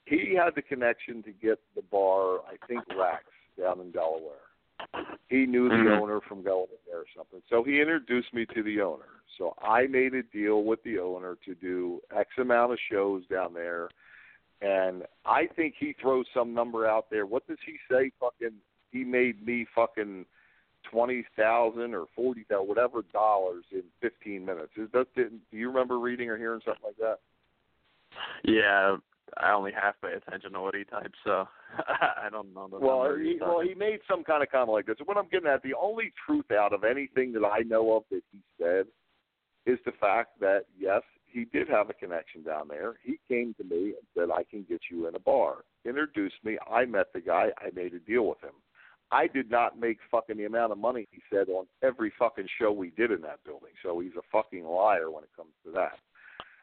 He 0.07 0.35
had 0.35 0.55
the 0.55 0.63
connection 0.63 1.23
to 1.25 1.33
get 1.33 1.59
the 1.75 1.83
bar. 1.83 2.39
I 2.39 2.57
think 2.67 2.85
Rax 2.97 3.25
down 3.61 3.81
in 3.81 3.91
Delaware. 3.91 4.49
He 5.29 5.45
knew 5.45 5.69
the 5.69 5.75
Mhm. 5.75 6.01
owner 6.01 6.21
from 6.23 6.43
going 6.43 6.69
there 6.87 7.01
or 7.01 7.07
something. 7.15 7.43
So 7.51 7.63
he 7.63 7.83
introduced 7.83 8.33
me 8.33 8.47
to 8.47 8.63
the 8.63 8.81
owner. 8.81 9.21
So 9.37 9.55
I 9.59 9.89
made 9.89 10.15
a 10.15 10.23
deal 10.23 10.65
with 10.65 10.83
the 10.85 10.99
owner 11.01 11.37
to 11.45 11.55
do 11.55 12.01
X 12.13 12.39
amount 12.39 12.73
of 12.73 12.81
shows 12.81 13.27
down 13.27 13.53
there. 13.53 13.91
And 14.63 15.07
I 15.27 15.49
think 15.49 15.75
he 15.75 15.93
throws 15.93 16.27
some 16.33 16.55
number 16.55 16.87
out 16.87 17.11
there. 17.11 17.27
What 17.27 17.47
does 17.47 17.61
he 17.61 17.79
say? 17.91 18.11
Fucking, 18.21 18.59
he 18.91 19.05
made 19.05 19.45
me 19.45 19.67
fucking 19.75 20.25
twenty 20.91 21.25
thousand 21.37 21.95
or 21.95 22.07
forty 22.15 22.45
thousand, 22.45 22.69
whatever 22.69 23.03
dollars 23.13 23.65
in 23.73 23.83
fifteen 24.01 24.45
minutes. 24.45 24.73
Is 24.77 24.89
that? 24.93 25.07
Do 25.15 25.31
you 25.51 25.69
remember 25.69 25.99
reading 25.99 26.29
or 26.29 26.37
hearing 26.37 26.61
something 26.65 26.85
like 26.85 26.97
that? 26.99 27.19
yeah, 28.45 28.97
I 29.39 29.53
only 29.53 29.73
half 29.73 29.95
pay 30.01 30.13
attention 30.13 30.53
to 30.53 30.61
what 30.61 30.75
he 30.75 30.85
types, 30.85 31.19
so 31.25 31.47
I 31.79 32.29
don't 32.31 32.55
know. 32.55 32.69
The 32.69 32.79
Well, 32.79 33.15
he, 33.17 33.39
well, 33.41 33.61
he 33.61 33.75
made 33.75 34.01
some 34.09 34.25
kind 34.25 34.43
of 34.43 34.51
comment 34.51 34.73
like 34.73 34.87
this. 34.87 34.97
What 35.05 35.17
I'm 35.17 35.29
getting 35.29 35.49
at, 35.49 35.63
the 35.63 35.75
only 35.75 36.13
truth 36.27 36.51
out 36.51 36.73
of 36.73 36.85
anything 36.85 37.33
that 37.33 37.45
I 37.45 37.61
know 37.61 37.97
of 37.97 38.05
that 38.11 38.23
he 38.33 38.39
said 38.59 38.87
is 39.67 39.79
the 39.85 39.93
fact 40.01 40.41
that 40.41 40.65
yes, 40.79 41.03
he 41.27 41.45
did 41.53 41.69
have 41.69 41.91
a 41.91 41.95
connection 41.95 42.43
down 42.43 42.69
there. 42.69 42.95
He 43.03 43.19
came 43.29 43.55
to 43.55 43.65
me 43.65 43.95
and 43.95 44.07
said, 44.17 44.29
"I 44.31 44.45
can 44.45 44.65
get 44.69 44.81
you 44.91 45.09
in 45.09 45.15
a 45.15 45.21
bar." 45.21 45.65
Introduced 45.85 46.37
me. 46.45 46.59
I 46.71 46.85
met 46.85 47.13
the 47.13 47.21
guy. 47.21 47.51
I 47.59 47.71
made 47.75 47.95
a 47.95 47.99
deal 47.99 48.27
with 48.27 48.41
him. 48.41 48.55
I 49.13 49.27
did 49.29 49.51
not 49.51 49.79
make 49.79 49.99
fucking 50.11 50.37
the 50.37 50.47
amount 50.47 50.73
of 50.73 50.79
money 50.79 51.07
he 51.11 51.23
said 51.33 51.49
on 51.49 51.67
every 51.83 52.13
fucking 52.19 52.49
show 52.59 52.73
we 52.73 52.91
did 52.91 53.13
in 53.13 53.21
that 53.23 53.45
building. 53.45 53.71
So 53.83 54.01
he's 54.01 54.17
a 54.19 54.23
fucking 54.33 54.65
liar 54.65 55.11
when 55.11 55.23
it 55.23 55.31
comes 55.37 55.53
to 55.65 55.71
that. 55.73 55.99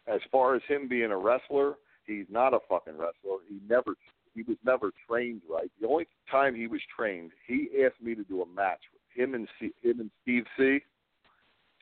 As 0.08 0.20
far 0.32 0.56
as 0.56 0.62
him 0.68 0.88
being 0.90 1.12
a 1.12 1.18
wrestler, 1.18 1.76
he's 2.06 2.26
not 2.30 2.54
a 2.54 2.60
fucking 2.68 2.98
wrestler. 2.98 3.38
He 3.48 3.60
never 3.70 3.96
he 4.36 4.42
was 4.42 4.58
never 4.66 4.92
trained 5.08 5.42
right. 5.50 5.72
The 5.80 5.88
only 5.88 6.08
time 6.30 6.56
he 6.56 6.68
was 6.68 6.82
trained, 6.96 7.32
he 7.46 7.70
asked 7.86 8.02
me 8.02 8.16
to 8.16 8.24
do 8.24 8.42
a 8.42 8.48
match 8.48 8.80
with 8.92 9.02
him 9.16 9.36
and 9.36 9.48
C, 9.60 9.72
him 9.82 10.00
and 10.00 10.12
Steve 10.24 10.46
C. 10.58 10.80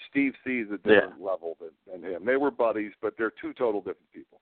Steve 0.10 0.34
C 0.44 0.60
is 0.60 0.68
a 0.72 0.78
different 0.78 1.22
level 1.22 1.56
than, 1.60 1.70
than 1.90 2.12
him. 2.12 2.26
They 2.26 2.36
were 2.36 2.52
buddies, 2.52 2.92
but 3.02 3.14
they're 3.18 3.32
two 3.42 3.54
total 3.54 3.80
different 3.80 4.12
people. 4.14 4.42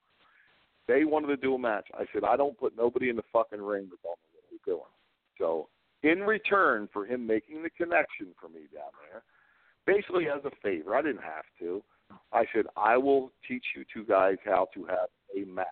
They 0.88 1.06
wanted 1.06 1.28
to 1.28 1.38
do 1.38 1.54
a 1.54 1.60
match. 1.60 1.86
I 1.94 2.06
said, 2.12 2.24
I 2.24 2.36
don't 2.36 2.58
put 2.58 2.76
nobody 2.76 3.10
in 3.10 3.16
the 3.16 3.24
fucking 3.32 3.62
ring 3.62 3.88
that 3.92 4.02
don't 4.02 4.18
what 4.34 4.44
we're 4.52 4.74
doing. 4.74 4.90
So 5.38 5.70
in 6.04 6.20
return 6.22 6.88
for 6.92 7.06
him 7.06 7.26
making 7.26 7.64
the 7.64 7.70
connection 7.70 8.28
for 8.40 8.50
me 8.50 8.62
down 8.74 8.92
there, 9.10 9.24
basically 9.86 10.28
as 10.30 10.44
a 10.46 10.52
favor, 10.64 10.96
I 10.96 11.02
didn't 11.02 11.24
have 11.24 11.46
to. 11.60 11.84
I 12.34 12.46
said, 12.54 12.66
I 12.76 12.98
will 12.98 13.32
teach 13.48 13.64
you 13.76 13.84
two 13.94 14.04
guys 14.04 14.38
how 14.46 14.68
to 14.74 14.86
have 14.86 15.10
a 15.36 15.46
match. 15.46 15.66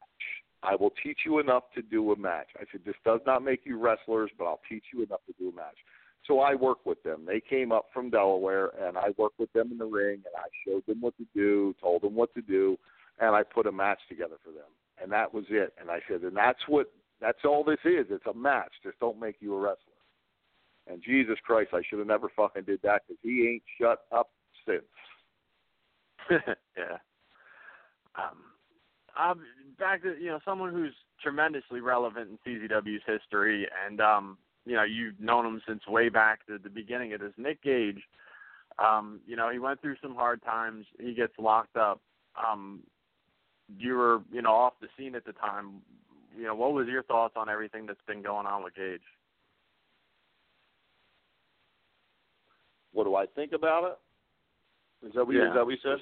I 0.63 0.75
will 0.75 0.91
teach 1.03 1.19
you 1.25 1.39
enough 1.39 1.63
to 1.75 1.81
do 1.81 2.11
a 2.11 2.15
match. 2.17 2.47
I 2.57 2.63
said, 2.71 2.81
this 2.85 2.95
does 3.05 3.21
not 3.25 3.43
make 3.43 3.61
you 3.63 3.77
wrestlers, 3.77 4.31
but 4.37 4.45
I'll 4.45 4.61
teach 4.69 4.85
you 4.93 5.03
enough 5.03 5.21
to 5.27 5.33
do 5.39 5.49
a 5.49 5.55
match. 5.55 5.77
So 6.25 6.39
I 6.39 6.55
worked 6.55 6.85
with 6.85 7.01
them. 7.03 7.23
They 7.25 7.39
came 7.39 7.71
up 7.71 7.85
from 7.93 8.09
Delaware, 8.09 8.71
and 8.85 8.97
I 8.97 9.09
worked 9.17 9.39
with 9.39 9.51
them 9.53 9.71
in 9.71 9.77
the 9.77 9.85
ring, 9.85 10.15
and 10.15 10.35
I 10.35 10.47
showed 10.65 10.85
them 10.85 10.99
what 10.99 11.15
to 11.17 11.25
do, 11.33 11.73
told 11.81 12.01
them 12.01 12.15
what 12.15 12.33
to 12.35 12.41
do, 12.41 12.77
and 13.19 13.35
I 13.35 13.43
put 13.43 13.65
a 13.65 13.71
match 13.71 13.99
together 14.09 14.35
for 14.43 14.51
them. 14.51 14.69
And 15.01 15.11
that 15.11 15.33
was 15.33 15.45
it. 15.49 15.73
And 15.79 15.89
I 15.89 15.99
said, 16.09 16.21
and 16.21 16.35
that's 16.35 16.59
what 16.67 16.91
that's 17.21 17.45
all 17.45 17.63
this 17.63 17.79
is. 17.85 18.07
It's 18.09 18.25
a 18.25 18.33
match. 18.33 18.71
Just 18.83 18.99
don't 18.99 19.19
make 19.19 19.37
you 19.39 19.55
a 19.55 19.59
wrestler. 19.59 19.96
And 20.89 21.03
Jesus 21.03 21.37
Christ, 21.45 21.71
I 21.73 21.81
should 21.87 21.99
have 21.99 22.07
never 22.07 22.29
fucking 22.35 22.63
did 22.63 22.79
that 22.83 23.01
because 23.07 23.19
he 23.21 23.47
ain't 23.47 23.63
shut 23.79 24.01
up 24.15 24.29
since. 24.65 24.83
yeah. 26.77 26.97
Um, 28.15 28.37
um, 29.19 29.41
back 29.79 30.03
to 30.03 30.15
you 30.19 30.27
know 30.27 30.39
someone 30.45 30.71
who's 30.73 30.93
tremendously 31.21 31.81
relevant 31.81 32.39
in 32.45 32.53
CZW's 32.53 33.01
history, 33.05 33.67
and 33.85 33.99
um, 34.01 34.37
you 34.65 34.75
know 34.75 34.83
you've 34.83 35.19
known 35.19 35.45
him 35.45 35.61
since 35.67 35.87
way 35.87 36.09
back 36.09 36.45
to 36.47 36.57
the 36.57 36.69
beginning 36.69 37.13
of 37.13 37.19
this. 37.19 37.33
Nick 37.37 37.61
Gage, 37.63 38.01
um, 38.79 39.19
you 39.27 39.35
know 39.35 39.49
he 39.49 39.59
went 39.59 39.81
through 39.81 39.95
some 40.01 40.15
hard 40.15 40.41
times. 40.43 40.85
He 40.99 41.13
gets 41.13 41.33
locked 41.39 41.77
up. 41.77 42.01
Um, 42.37 42.81
you 43.77 43.95
were 43.95 44.21
you 44.31 44.41
know 44.41 44.53
off 44.53 44.73
the 44.81 44.87
scene 44.97 45.15
at 45.15 45.25
the 45.25 45.33
time. 45.33 45.81
You 46.37 46.43
know 46.43 46.55
what 46.55 46.73
was 46.73 46.87
your 46.87 47.03
thoughts 47.03 47.33
on 47.35 47.49
everything 47.49 47.85
that's 47.85 47.99
been 48.07 48.21
going 48.21 48.45
on 48.45 48.63
with 48.63 48.75
Gage? 48.75 49.01
What 52.97 53.03
do 53.03 53.13
I 53.13 53.27
think 53.27 53.51
about 53.51 53.83
it? 53.83 55.05
Is 55.07 55.13
that 55.13 55.23
what, 55.23 55.35
Yeah. 55.35 55.49
is 55.49 55.53
that 55.53 55.63
what 55.63 55.69
you 55.71 55.77
said? 55.83 55.99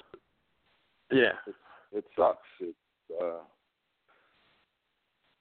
Yeah. 1.12 1.32
It, 1.46 1.54
it 1.92 2.04
sucks. 2.16 2.38
It, 2.58 2.74
uh, 3.20 3.40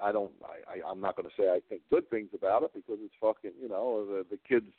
I 0.02 0.12
don't. 0.12 0.34
I, 0.44 0.74
I 0.84 0.92
I'm 0.92 1.00
not 1.00 1.16
going 1.16 1.30
to 1.30 1.36
say 1.42 1.48
I 1.48 1.62
think 1.70 1.82
good 1.90 2.10
things 2.10 2.28
about 2.36 2.64
it 2.64 2.72
because 2.74 2.98
it's 3.02 3.14
fucking. 3.22 3.54
You 3.62 3.70
know, 3.70 4.06
the 4.06 4.26
the 4.30 4.38
kid's 4.46 4.74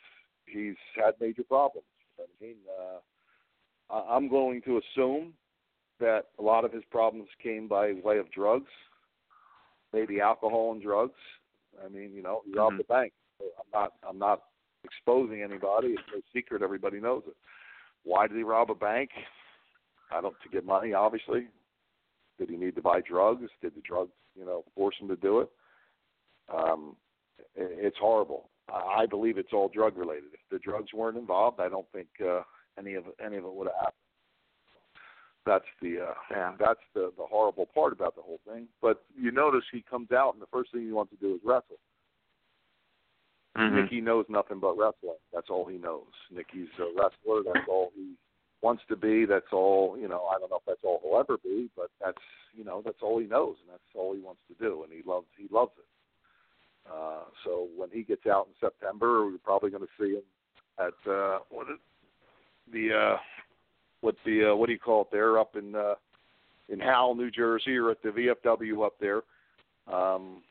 he's 0.45 0.75
had 0.95 1.15
major 1.19 1.45
problems. 1.45 1.87
I 2.21 2.25
mean, 2.45 2.57
uh, 2.79 3.95
I, 3.95 4.15
I'm 4.15 4.29
going 4.29 4.61
to 4.67 4.79
assume 4.79 5.33
that 5.99 6.25
a 6.39 6.43
lot 6.43 6.67
of 6.67 6.75
his 6.75 6.85
problems 6.91 7.29
came 7.43 7.69
by 7.69 7.95
way 8.05 8.19
of 8.19 8.31
drugs, 8.31 8.71
maybe 9.95 10.21
alcohol 10.21 10.73
and 10.73 10.83
drugs. 10.83 11.19
I 11.83 11.89
mean, 11.89 12.13
you 12.13 12.23
know, 12.23 12.43
he 12.45 12.53
robbed 12.53 12.75
Mhm. 12.75 12.79
the 12.79 12.85
bank. 12.85 13.13
I'm 13.41 13.71
not. 13.73 13.93
I'm 14.07 14.19
not 14.19 14.43
exposing 14.87 15.43
anybody. 15.43 15.89
It's 15.89 16.03
no 16.15 16.21
secret. 16.35 16.63
Everybody 16.63 17.01
knows 17.01 17.23
it. 17.27 17.37
Why 18.05 18.27
did 18.27 18.37
he 18.37 18.43
rob 18.43 18.71
a 18.71 18.75
bank? 18.75 19.11
I 20.13 20.21
don't 20.21 20.35
to 20.43 20.49
get 20.49 20.65
money, 20.65 20.93
obviously. 20.93 21.49
Did 22.39 22.51
he 22.51 22.57
need 22.57 22.77
to 22.77 22.83
buy 22.83 23.01
drugs? 23.01 23.49
Did 23.61 23.75
the 23.75 23.81
drugs, 23.81 24.13
you 24.39 24.45
know, 24.45 24.65
force 24.75 24.95
him 25.01 25.09
to 25.09 25.17
do 25.17 25.41
it? 25.41 25.49
Um, 26.55 26.97
it's 27.57 27.97
horrible. 27.99 28.51
I 28.73 29.07
believe 29.07 29.39
it's 29.39 29.53
all 29.53 29.69
drug 29.69 29.97
related. 29.97 30.31
If 30.33 30.41
the 30.51 30.59
drugs 30.59 30.93
weren't 30.93 31.17
involved, 31.17 31.61
I 31.61 31.69
don't 31.69 31.87
think 31.93 32.09
uh, 32.25 32.43
any 32.79 32.95
of 32.95 33.05
any 33.25 33.37
of 33.37 33.45
it 33.45 33.53
would 33.53 33.69
have 33.69 33.77
happened. 33.77 33.95
That's 35.45 35.65
the 35.81 36.01
uh, 36.09 36.15
Yeah. 36.31 36.53
that's 36.59 36.81
the 36.95 37.13
the 37.17 37.25
horrible 37.25 37.67
part 37.67 37.93
about 37.93 38.17
the 38.17 38.23
whole 38.23 38.41
thing. 38.47 38.67
But 38.83 39.05
you 39.17 39.31
notice 39.31 39.63
he 39.73 39.83
comes 39.89 40.11
out 40.13 40.35
and 40.35 40.43
the 40.43 40.49
first 40.53 40.73
thing 40.73 40.83
he 40.85 40.93
wants 40.93 41.13
to 41.13 41.19
do 41.19 41.35
is 41.35 41.41
wrestle. 41.45 41.79
Mhm. 43.57 43.83
Nicky 43.83 44.01
knows 44.01 44.27
nothing 44.29 44.59
but 44.61 44.77
wrestling. 44.77 45.17
That's 45.33 45.49
all 45.49 45.65
he 45.65 45.79
knows. 45.79 46.13
Nicky's 46.31 46.69
a 46.79 46.93
wrestler. 46.95 47.43
That's 47.43 47.67
all 47.69 47.91
he 47.95 48.15
wants 48.61 48.85
to 48.89 48.97
be. 48.97 49.25
That's 49.25 49.53
all 49.53 49.97
you 49.99 50.09
know. 50.09 50.27
I 50.27 50.39
don't 50.39 50.51
know 50.51 50.57
if 50.57 50.65
that's 50.67 50.85
all 50.85 51.01
he'll 51.03 51.19
ever 51.19 51.39
be, 51.39 51.71
but 51.75 51.91
that's 52.01 52.23
you 52.55 52.65
know 52.65 52.83
that's 52.83 53.03
all 53.03 53.19
he 53.19 53.27
knows, 53.27 53.57
and 53.63 53.71
that's 53.71 53.95
all 53.95 54.15
he 54.15 54.21
wants 54.21 54.43
to 54.49 54.55
do, 54.55 54.83
and 54.83 54.93
he 54.93 55.03
loves 55.09 55.27
he 55.37 55.49
loves 55.51 55.73
it. 55.79 55.87
Uh, 56.93 57.25
so 57.45 57.69
when 57.77 57.91
he 57.91 58.03
gets 58.03 58.27
out 58.27 58.47
in 58.47 58.55
September, 58.61 59.27
we're 59.27 59.39
probably 59.39 59.71
going 59.71 59.83
to 59.83 59.89
see 59.99 60.15
him 60.15 60.23
at 60.79 61.11
uh, 61.11 61.39
what 61.49 61.69
is 61.71 61.79
the 62.73 62.93
uh, 62.93 63.17
what 64.03 64.17
the 64.25 64.53
uh, 64.53 64.55
what 64.55 64.67
do 64.67 64.73
you 64.73 64.79
call 64.79 65.03
it 65.03 65.09
there 65.11 65.39
up 65.39 65.57
in 65.57 65.75
uh, 65.75 65.95
in 66.69 66.79
Howell, 66.79 67.15
New 67.15 67.31
Jersey, 67.31 67.77
or 67.77 67.91
at 67.91 68.03
the 68.03 68.11
VFW 68.11 68.85
up 68.85 68.95
there, 69.01 69.23
um, 69.91 70.43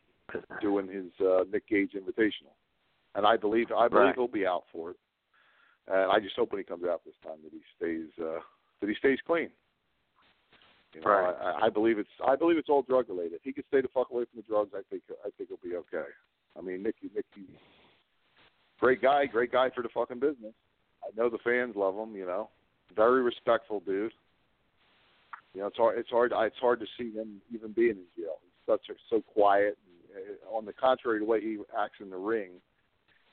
doing 0.62 0.88
his 0.88 1.12
uh, 1.26 1.44
Nick 1.52 1.68
Gage 1.68 1.92
Invitational 1.94 2.56
and 3.16 3.26
I 3.26 3.38
believe 3.38 3.72
I 3.72 3.88
believe 3.88 4.06
Right. 4.08 4.16
he'll 4.16 4.28
be 4.28 4.46
out 4.46 4.64
for 4.72 4.92
it. 4.92 4.98
And 5.88 6.12
I 6.12 6.20
just 6.20 6.36
hope 6.36 6.52
when 6.52 6.60
he 6.60 6.64
comes 6.64 6.84
out 6.86 7.02
this 7.06 7.14
time 7.24 7.38
that 7.44 7.52
he 7.52 7.62
stays 7.78 8.10
uh, 8.20 8.40
that 8.82 8.90
he 8.90 8.96
stays 8.96 9.20
clean. 9.26 9.50
You 10.94 11.02
know, 11.02 11.10
Right. 11.10 11.36
I, 11.42 11.66
I 11.66 11.70
believe 11.70 12.00
it's 12.00 12.10
I 12.26 12.36
believe 12.36 12.58
it's 12.58 12.70
all 12.70 12.82
drug 12.82 13.10
related. 13.10 13.34
If 13.34 13.44
he 13.44 13.54
could 13.54 13.66
stay 13.68 13.82
the 13.82 13.88
fuck 13.90 14.10
away 14.12 14.26
from 14.26 14.38
the 14.42 14.48
drugs, 14.48 14.72
I 14.74 14.82
think 14.90 15.04
I 15.26 15.30
think 15.38 15.50
he'll 15.50 15.70
be 15.70 15.76
okay. 15.78 16.10
I 16.58 16.62
mean, 16.62 16.84
Nicky 16.84 17.10
Nicky, 17.14 17.48
great 18.80 19.02
guy, 19.02 19.26
great 19.26 19.52
guy 19.52 19.70
for 19.70 19.82
the 19.82 19.90
fucking 19.90 20.20
business. 20.20 20.54
I 21.04 21.10
know 21.16 21.30
the 21.30 21.38
fans 21.44 21.76
love 21.76 21.96
him. 21.96 22.16
You 22.16 22.26
know, 22.26 22.50
very 22.96 23.22
respectful 23.22 23.82
dude. 23.82 24.14
You 25.54 25.62
know, 25.62 25.68
it's 25.68 25.78
hard. 25.78 25.98
It's 25.98 26.10
hard. 26.10 26.32
It's 26.36 26.60
hard 26.60 26.80
to 26.80 26.86
see 26.98 27.12
him 27.14 27.42
even 27.54 27.72
being 27.74 27.92
in 27.92 28.08
jail. 28.18 28.38
He's 28.44 28.66
such 28.74 28.90
a 28.90 28.94
so 29.10 29.22
quiet. 29.22 29.78
And, 30.16 30.24
uh, 30.52 30.56
on 30.56 30.66
the 30.66 30.74
contrary, 30.74 31.20
the 31.20 31.26
way 31.26 31.42
he 31.42 31.58
acts 31.78 32.00
in 32.02 32.10
the 32.10 32.18
ring, 32.18 32.52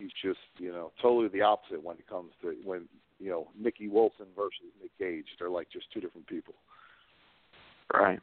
he's 0.03 0.11
just 0.23 0.41
you 0.59 0.73
know 0.73 0.93
totally 1.01 1.29
the 1.29 1.43
opposite 1.43 1.83
when 1.83 1.97
it 1.97 2.07
comes 2.09 2.33
to 2.43 2.55
when 2.65 2.89
you 3.19 3.31
know 3.31 3.49
Nicky 3.59 3.89
Wilson 3.89 4.27
versus 4.37 4.73
Nick 4.81 4.91
Gage. 4.99 5.27
They're 5.39 5.51
like 5.51 5.69
just 5.73 5.87
two 5.93 6.01
different 6.01 6.27
people. 6.27 6.55
Right. 7.93 8.21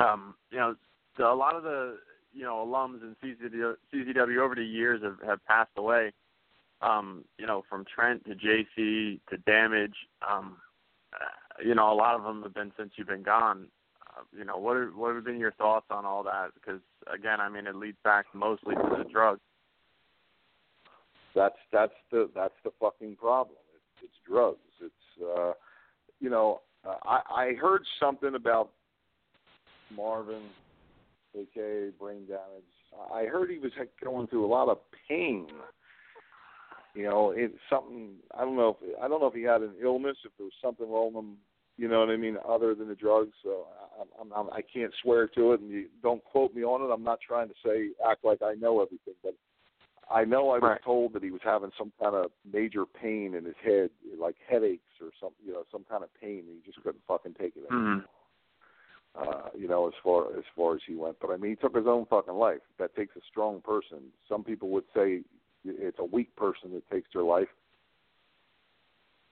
Um, 0.00 0.34
you 0.50 0.58
know, 0.58 0.76
the, 1.16 1.24
a 1.24 1.34
lot 1.34 1.56
of 1.56 1.64
the 1.64 1.98
you 2.32 2.42
know 2.42 2.64
alums 2.66 3.00
in 3.02 3.16
CZW, 3.22 3.74
CZW 3.92 4.38
over 4.38 4.54
the 4.54 4.64
years 4.64 5.02
have, 5.02 5.18
have 5.26 5.44
passed 5.46 5.72
away. 5.76 6.12
Um, 6.80 7.24
you 7.38 7.46
know, 7.46 7.64
from 7.68 7.84
Trent 7.92 8.24
to 8.26 8.36
JC 8.36 9.18
to 9.30 9.36
Damage. 9.46 9.96
Um, 10.28 10.58
uh, 11.12 11.64
you 11.64 11.74
know, 11.74 11.92
a 11.92 11.94
lot 11.94 12.14
of 12.14 12.22
them 12.22 12.42
have 12.42 12.54
been 12.54 12.70
since 12.78 12.92
you've 12.94 13.08
been 13.08 13.24
gone. 13.24 13.66
Uh, 14.06 14.22
you 14.36 14.44
know, 14.44 14.58
what 14.58 14.76
are, 14.76 14.86
what 14.90 15.12
have 15.12 15.24
been 15.24 15.40
your 15.40 15.50
thoughts 15.52 15.86
on 15.90 16.04
all 16.04 16.22
that? 16.22 16.50
Because 16.54 16.80
again, 17.12 17.40
I 17.40 17.48
mean, 17.48 17.66
it 17.66 17.74
leads 17.74 17.96
back 18.04 18.26
mostly 18.32 18.76
to 18.76 18.96
the 18.96 19.10
drugs. 19.10 19.40
That's 21.38 21.54
that's 21.72 21.92
the 22.10 22.28
that's 22.34 22.54
the 22.64 22.70
fucking 22.80 23.14
problem. 23.14 23.56
It's, 23.72 24.10
it's 24.10 24.28
drugs. 24.28 24.58
It's 24.82 25.22
uh, 25.22 25.52
you 26.18 26.30
know 26.30 26.62
I 27.04 27.20
I 27.30 27.52
heard 27.60 27.82
something 28.00 28.34
about 28.34 28.70
Marvin, 29.96 30.42
aka 31.36 31.90
brain 31.98 32.26
damage. 32.26 32.64
I 33.14 33.26
heard 33.26 33.50
he 33.50 33.58
was 33.58 33.70
going 34.02 34.26
through 34.26 34.46
a 34.46 34.48
lot 34.48 34.68
of 34.68 34.78
pain. 35.08 35.46
You 36.94 37.04
know, 37.04 37.32
it's 37.36 37.54
something 37.70 38.14
I 38.36 38.40
don't 38.40 38.56
know 38.56 38.76
if 38.80 39.00
I 39.00 39.06
don't 39.06 39.20
know 39.20 39.28
if 39.28 39.34
he 39.34 39.42
had 39.42 39.62
an 39.62 39.74
illness, 39.80 40.16
if 40.24 40.32
there 40.38 40.46
was 40.46 40.52
something 40.60 40.90
wrong 40.90 41.14
with 41.14 41.24
him. 41.24 41.36
You 41.76 41.86
know 41.86 42.00
what 42.00 42.10
I 42.10 42.16
mean, 42.16 42.36
other 42.48 42.74
than 42.74 42.88
the 42.88 42.96
drugs. 42.96 43.34
So 43.44 43.68
I, 44.00 44.20
I'm, 44.20 44.32
I'm 44.32 44.50
I 44.50 44.62
can't 44.62 44.92
swear 45.02 45.28
to 45.28 45.52
it, 45.52 45.60
and 45.60 45.70
you 45.70 45.86
don't 46.02 46.24
quote 46.24 46.52
me 46.52 46.64
on 46.64 46.82
it. 46.82 46.92
I'm 46.92 47.04
not 47.04 47.20
trying 47.24 47.46
to 47.46 47.54
say 47.64 47.90
act 48.04 48.24
like 48.24 48.42
I 48.42 48.54
know 48.54 48.82
everything, 48.82 49.14
but 49.22 49.36
I 50.10 50.24
know 50.24 50.50
I 50.50 50.58
was 50.58 50.62
Right. 50.62 50.82
told 50.82 51.12
that 51.12 51.22
he 51.22 51.30
was 51.30 51.42
having 51.42 51.70
some 51.76 51.92
kind 52.00 52.14
of 52.14 52.32
major 52.44 52.86
pain 52.86 53.34
in 53.34 53.44
his 53.44 53.56
head, 53.56 53.90
like 54.16 54.36
headaches 54.46 55.00
or 55.00 55.10
some, 55.20 55.32
you 55.44 55.52
know, 55.52 55.64
some 55.70 55.84
kind 55.84 56.02
of 56.02 56.12
pain. 56.14 56.46
And 56.48 56.56
he 56.56 56.62
just 56.64 56.82
couldn't 56.82 57.04
fucking 57.06 57.34
take 57.34 57.56
it 57.56 57.64
anymore. 57.70 57.96
Mm-hmm. 57.96 58.06
Uh, 59.14 59.48
you 59.56 59.66
know, 59.66 59.88
as 59.88 59.94
far 60.02 60.36
as 60.38 60.44
far 60.54 60.74
as 60.74 60.80
he 60.86 60.94
went. 60.94 61.18
But 61.20 61.30
I 61.30 61.36
mean, 61.36 61.50
he 61.50 61.56
took 61.56 61.74
his 61.74 61.86
own 61.86 62.06
fucking 62.06 62.34
life. 62.34 62.60
That 62.78 62.94
takes 62.94 63.16
a 63.16 63.20
strong 63.28 63.60
person. 63.60 64.12
Some 64.28 64.44
people 64.44 64.68
would 64.70 64.84
say 64.94 65.22
it's 65.64 65.98
a 65.98 66.04
weak 66.04 66.34
person 66.36 66.72
that 66.74 66.88
takes 66.90 67.08
their 67.12 67.24
life. 67.24 67.48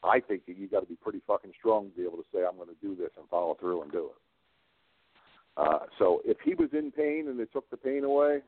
I 0.02 0.20
think 0.20 0.46
that 0.46 0.56
you 0.56 0.66
got 0.68 0.80
to 0.80 0.86
be 0.86 0.96
pretty 0.96 1.20
fucking 1.26 1.52
strong 1.58 1.90
to 1.90 1.96
be 1.96 2.02
able 2.02 2.18
to 2.18 2.24
say, 2.32 2.44
"I'm 2.44 2.56
going 2.56 2.68
to 2.68 2.74
do 2.82 2.96
this" 2.96 3.10
and 3.16 3.28
follow 3.28 3.54
through 3.54 3.82
and 3.82 3.92
do 3.92 4.06
it. 4.06 4.16
Uh, 5.56 5.86
so 5.98 6.20
if 6.24 6.38
he 6.44 6.54
was 6.54 6.68
in 6.72 6.90
pain 6.90 7.28
and 7.28 7.40
it 7.40 7.52
took 7.52 7.68
the 7.70 7.76
pain 7.76 8.04
away, 8.04 8.40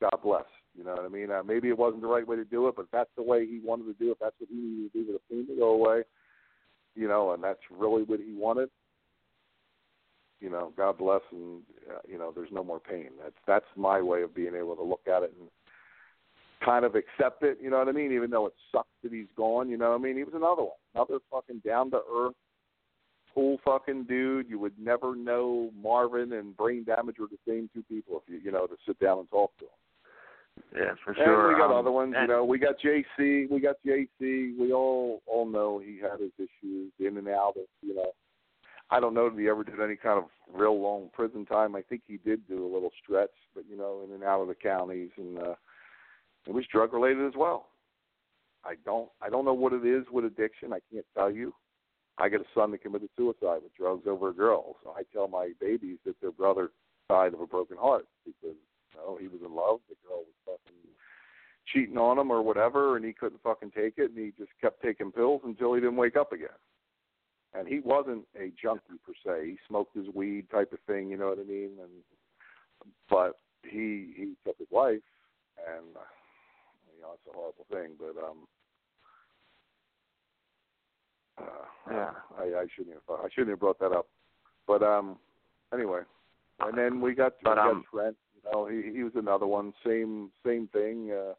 God 0.00 0.18
bless. 0.22 0.44
You 0.76 0.84
know 0.84 0.92
what 0.92 1.04
I 1.04 1.08
mean? 1.08 1.30
Uh, 1.30 1.42
maybe 1.42 1.68
it 1.68 1.78
wasn't 1.78 2.02
the 2.02 2.08
right 2.08 2.26
way 2.26 2.36
to 2.36 2.44
do 2.44 2.68
it, 2.68 2.76
but 2.76 2.82
if 2.82 2.90
that's 2.92 3.10
the 3.16 3.22
way 3.22 3.46
he 3.46 3.60
wanted 3.64 3.86
to 3.86 3.94
do 3.94 4.12
it. 4.12 4.18
That's 4.20 4.34
what 4.38 4.48
he 4.48 4.56
needed 4.56 4.92
to 4.92 4.98
do 4.98 5.06
for 5.06 5.12
the 5.12 5.20
pain 5.30 5.46
to 5.48 5.58
go 5.58 5.70
away. 5.70 6.02
You 6.94 7.08
know, 7.08 7.32
and 7.32 7.42
that's 7.42 7.60
really 7.70 8.02
what 8.02 8.20
he 8.20 8.34
wanted. 8.34 8.70
You 10.40 10.50
know, 10.50 10.72
God 10.76 10.98
bless, 10.98 11.20
and 11.32 11.62
uh, 11.90 11.98
you 12.08 12.16
know, 12.16 12.32
there's 12.34 12.52
no 12.52 12.62
more 12.62 12.78
pain. 12.78 13.08
That's 13.22 13.34
that's 13.46 13.66
my 13.76 14.00
way 14.00 14.22
of 14.22 14.34
being 14.34 14.54
able 14.54 14.76
to 14.76 14.82
look 14.82 15.02
at 15.08 15.24
it 15.24 15.34
and 15.38 15.48
kind 16.64 16.84
of 16.84 16.94
accept 16.94 17.42
it. 17.42 17.58
You 17.60 17.70
know 17.70 17.78
what 17.78 17.88
I 17.88 17.92
mean? 17.92 18.12
Even 18.12 18.30
though 18.30 18.46
it 18.46 18.54
sucks 18.70 18.88
that 19.02 19.12
he's 19.12 19.26
gone. 19.36 19.68
You 19.68 19.76
know 19.76 19.90
what 19.90 20.00
I 20.00 20.02
mean? 20.02 20.16
He 20.16 20.24
was 20.24 20.34
another 20.34 20.62
one, 20.62 20.78
another 20.94 21.18
fucking 21.30 21.62
down 21.66 21.90
to 21.90 22.00
earth, 22.14 22.34
cool 23.34 23.58
fucking 23.64 24.04
dude. 24.04 24.48
You 24.48 24.58
would 24.60 24.78
never 24.78 25.16
know 25.16 25.70
Marvin 25.80 26.32
and 26.32 26.56
Brain 26.56 26.84
Damage 26.84 27.16
were 27.18 27.26
the 27.26 27.38
same 27.46 27.68
two 27.74 27.82
people 27.82 28.22
if 28.22 28.32
you 28.32 28.40
you 28.44 28.52
know 28.52 28.66
to 28.66 28.76
sit 28.86 28.98
down 29.00 29.18
and 29.18 29.30
talk 29.30 29.56
to 29.58 29.64
him. 29.64 29.70
Yeah, 30.74 30.94
for 31.04 31.14
sure. 31.14 31.48
And 31.48 31.54
we 31.54 31.60
got 31.60 31.70
Um, 31.70 31.76
other 31.76 31.90
ones, 31.90 32.14
you 32.20 32.26
know. 32.26 32.44
We 32.44 32.58
got 32.58 32.78
JC. 32.78 33.48
We 33.50 33.60
got 33.60 33.76
JC. 33.84 34.56
We 34.58 34.72
all 34.72 35.22
all 35.26 35.46
know 35.46 35.78
he 35.78 35.98
had 35.98 36.20
his 36.20 36.32
issues 36.38 36.92
in 36.98 37.16
and 37.16 37.28
out 37.28 37.56
of, 37.56 37.66
you 37.82 37.94
know. 37.94 38.12
I 38.90 39.00
don't 39.00 39.12
know 39.12 39.26
if 39.26 39.36
he 39.36 39.48
ever 39.48 39.64
did 39.64 39.80
any 39.80 39.96
kind 39.96 40.18
of 40.18 40.30
real 40.52 40.80
long 40.80 41.10
prison 41.12 41.44
time. 41.44 41.76
I 41.76 41.82
think 41.82 42.02
he 42.06 42.16
did 42.16 42.46
do 42.48 42.64
a 42.64 42.72
little 42.72 42.90
stretch, 43.02 43.34
but 43.54 43.64
you 43.68 43.76
know, 43.76 44.02
in 44.06 44.14
and 44.14 44.24
out 44.24 44.40
of 44.40 44.48
the 44.48 44.54
counties, 44.54 45.10
and 45.16 45.38
uh, 45.38 45.54
it 46.46 46.54
was 46.54 46.64
drug 46.72 46.92
related 46.92 47.26
as 47.26 47.34
well. 47.36 47.68
I 48.64 48.74
don't 48.84 49.10
I 49.20 49.28
don't 49.28 49.44
know 49.44 49.54
what 49.54 49.72
it 49.72 49.84
is 49.84 50.04
with 50.10 50.24
addiction. 50.24 50.72
I 50.72 50.80
can't 50.92 51.06
tell 51.14 51.30
you. 51.30 51.54
I 52.18 52.28
got 52.28 52.40
a 52.40 52.44
son 52.54 52.72
that 52.72 52.82
committed 52.82 53.10
suicide 53.16 53.60
with 53.62 53.74
drugs 53.76 54.06
over 54.08 54.30
a 54.30 54.34
girl, 54.34 54.76
so 54.82 54.90
I 54.90 55.02
tell 55.12 55.28
my 55.28 55.52
babies 55.60 55.98
that 56.04 56.20
their 56.20 56.32
brother 56.32 56.70
died 57.08 57.32
of 57.34 57.40
a 57.40 57.46
broken 57.46 57.76
heart 57.76 58.06
because 58.24 58.56
know 58.98 59.16
he 59.16 59.28
was 59.28 59.40
in 59.44 59.54
love. 59.54 59.80
The 59.88 59.96
girl 60.06 60.24
was 60.26 60.38
fucking 60.44 60.76
cheating 61.72 61.98
on 61.98 62.18
him 62.18 62.30
or 62.30 62.42
whatever, 62.42 62.96
and 62.96 63.04
he 63.04 63.12
couldn't 63.12 63.42
fucking 63.42 63.72
take 63.72 63.94
it, 63.98 64.10
and 64.10 64.18
he 64.18 64.32
just 64.38 64.50
kept 64.60 64.82
taking 64.82 65.12
pills 65.12 65.42
until 65.44 65.74
he 65.74 65.80
didn't 65.80 65.96
wake 65.96 66.16
up 66.16 66.32
again. 66.32 66.48
And 67.54 67.66
he 67.66 67.80
wasn't 67.80 68.24
a 68.36 68.52
junkie 68.60 69.00
per 69.04 69.12
se. 69.24 69.46
He 69.46 69.58
smoked 69.66 69.96
his 69.96 70.06
weed 70.14 70.50
type 70.50 70.72
of 70.72 70.80
thing, 70.86 71.10
you 71.10 71.16
know 71.16 71.28
what 71.28 71.38
I 71.38 71.44
mean? 71.44 71.70
And 71.80 71.90
but 73.08 73.38
he 73.64 74.12
he 74.16 74.34
took 74.44 74.58
his 74.58 74.68
life, 74.70 75.00
and 75.58 75.96
uh, 75.96 76.10
you 76.94 77.02
know 77.02 77.14
it's 77.14 77.26
a 77.28 77.32
horrible 77.34 77.66
thing. 77.70 77.92
But 77.98 78.22
um, 78.22 78.46
uh, 81.38 81.90
Yeah. 81.90 82.10
I, 82.38 82.60
I 82.60 82.66
shouldn't 82.74 82.96
have 82.96 83.20
I 83.20 83.28
shouldn't 83.30 83.50
have 83.50 83.60
brought 83.60 83.78
that 83.80 83.92
up. 83.92 84.06
But 84.66 84.82
um, 84.82 85.16
anyway, 85.72 86.02
and 86.60 86.76
then 86.76 87.00
we 87.00 87.14
got 87.14 87.34
But, 87.42 87.50
we 87.50 87.56
got 87.56 87.70
um, 87.70 87.84
Trent. 87.90 88.16
Know, 88.52 88.66
he 88.66 88.92
he 88.92 89.02
was 89.02 89.12
another 89.14 89.46
one. 89.46 89.72
Same 89.84 90.30
same 90.44 90.68
thing. 90.68 91.12
Uh, 91.12 91.34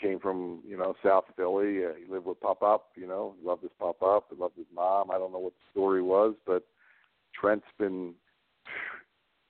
came 0.00 0.18
from 0.18 0.60
you 0.66 0.76
know 0.76 0.94
South 1.04 1.24
Philly. 1.36 1.84
Uh, 1.84 1.90
he 2.02 2.10
lived 2.10 2.26
with 2.26 2.40
Pop 2.40 2.62
Up. 2.62 2.90
You 2.96 3.06
know, 3.06 3.34
he 3.40 3.46
loved 3.46 3.62
his 3.62 3.72
Pop 3.78 4.02
Up. 4.02 4.26
He 4.30 4.40
loved 4.40 4.56
his 4.56 4.66
mom. 4.74 5.10
I 5.10 5.18
don't 5.18 5.32
know 5.32 5.38
what 5.38 5.52
the 5.52 5.70
story 5.72 6.02
was, 6.02 6.34
but 6.46 6.64
Trent's 7.38 7.66
been 7.78 8.14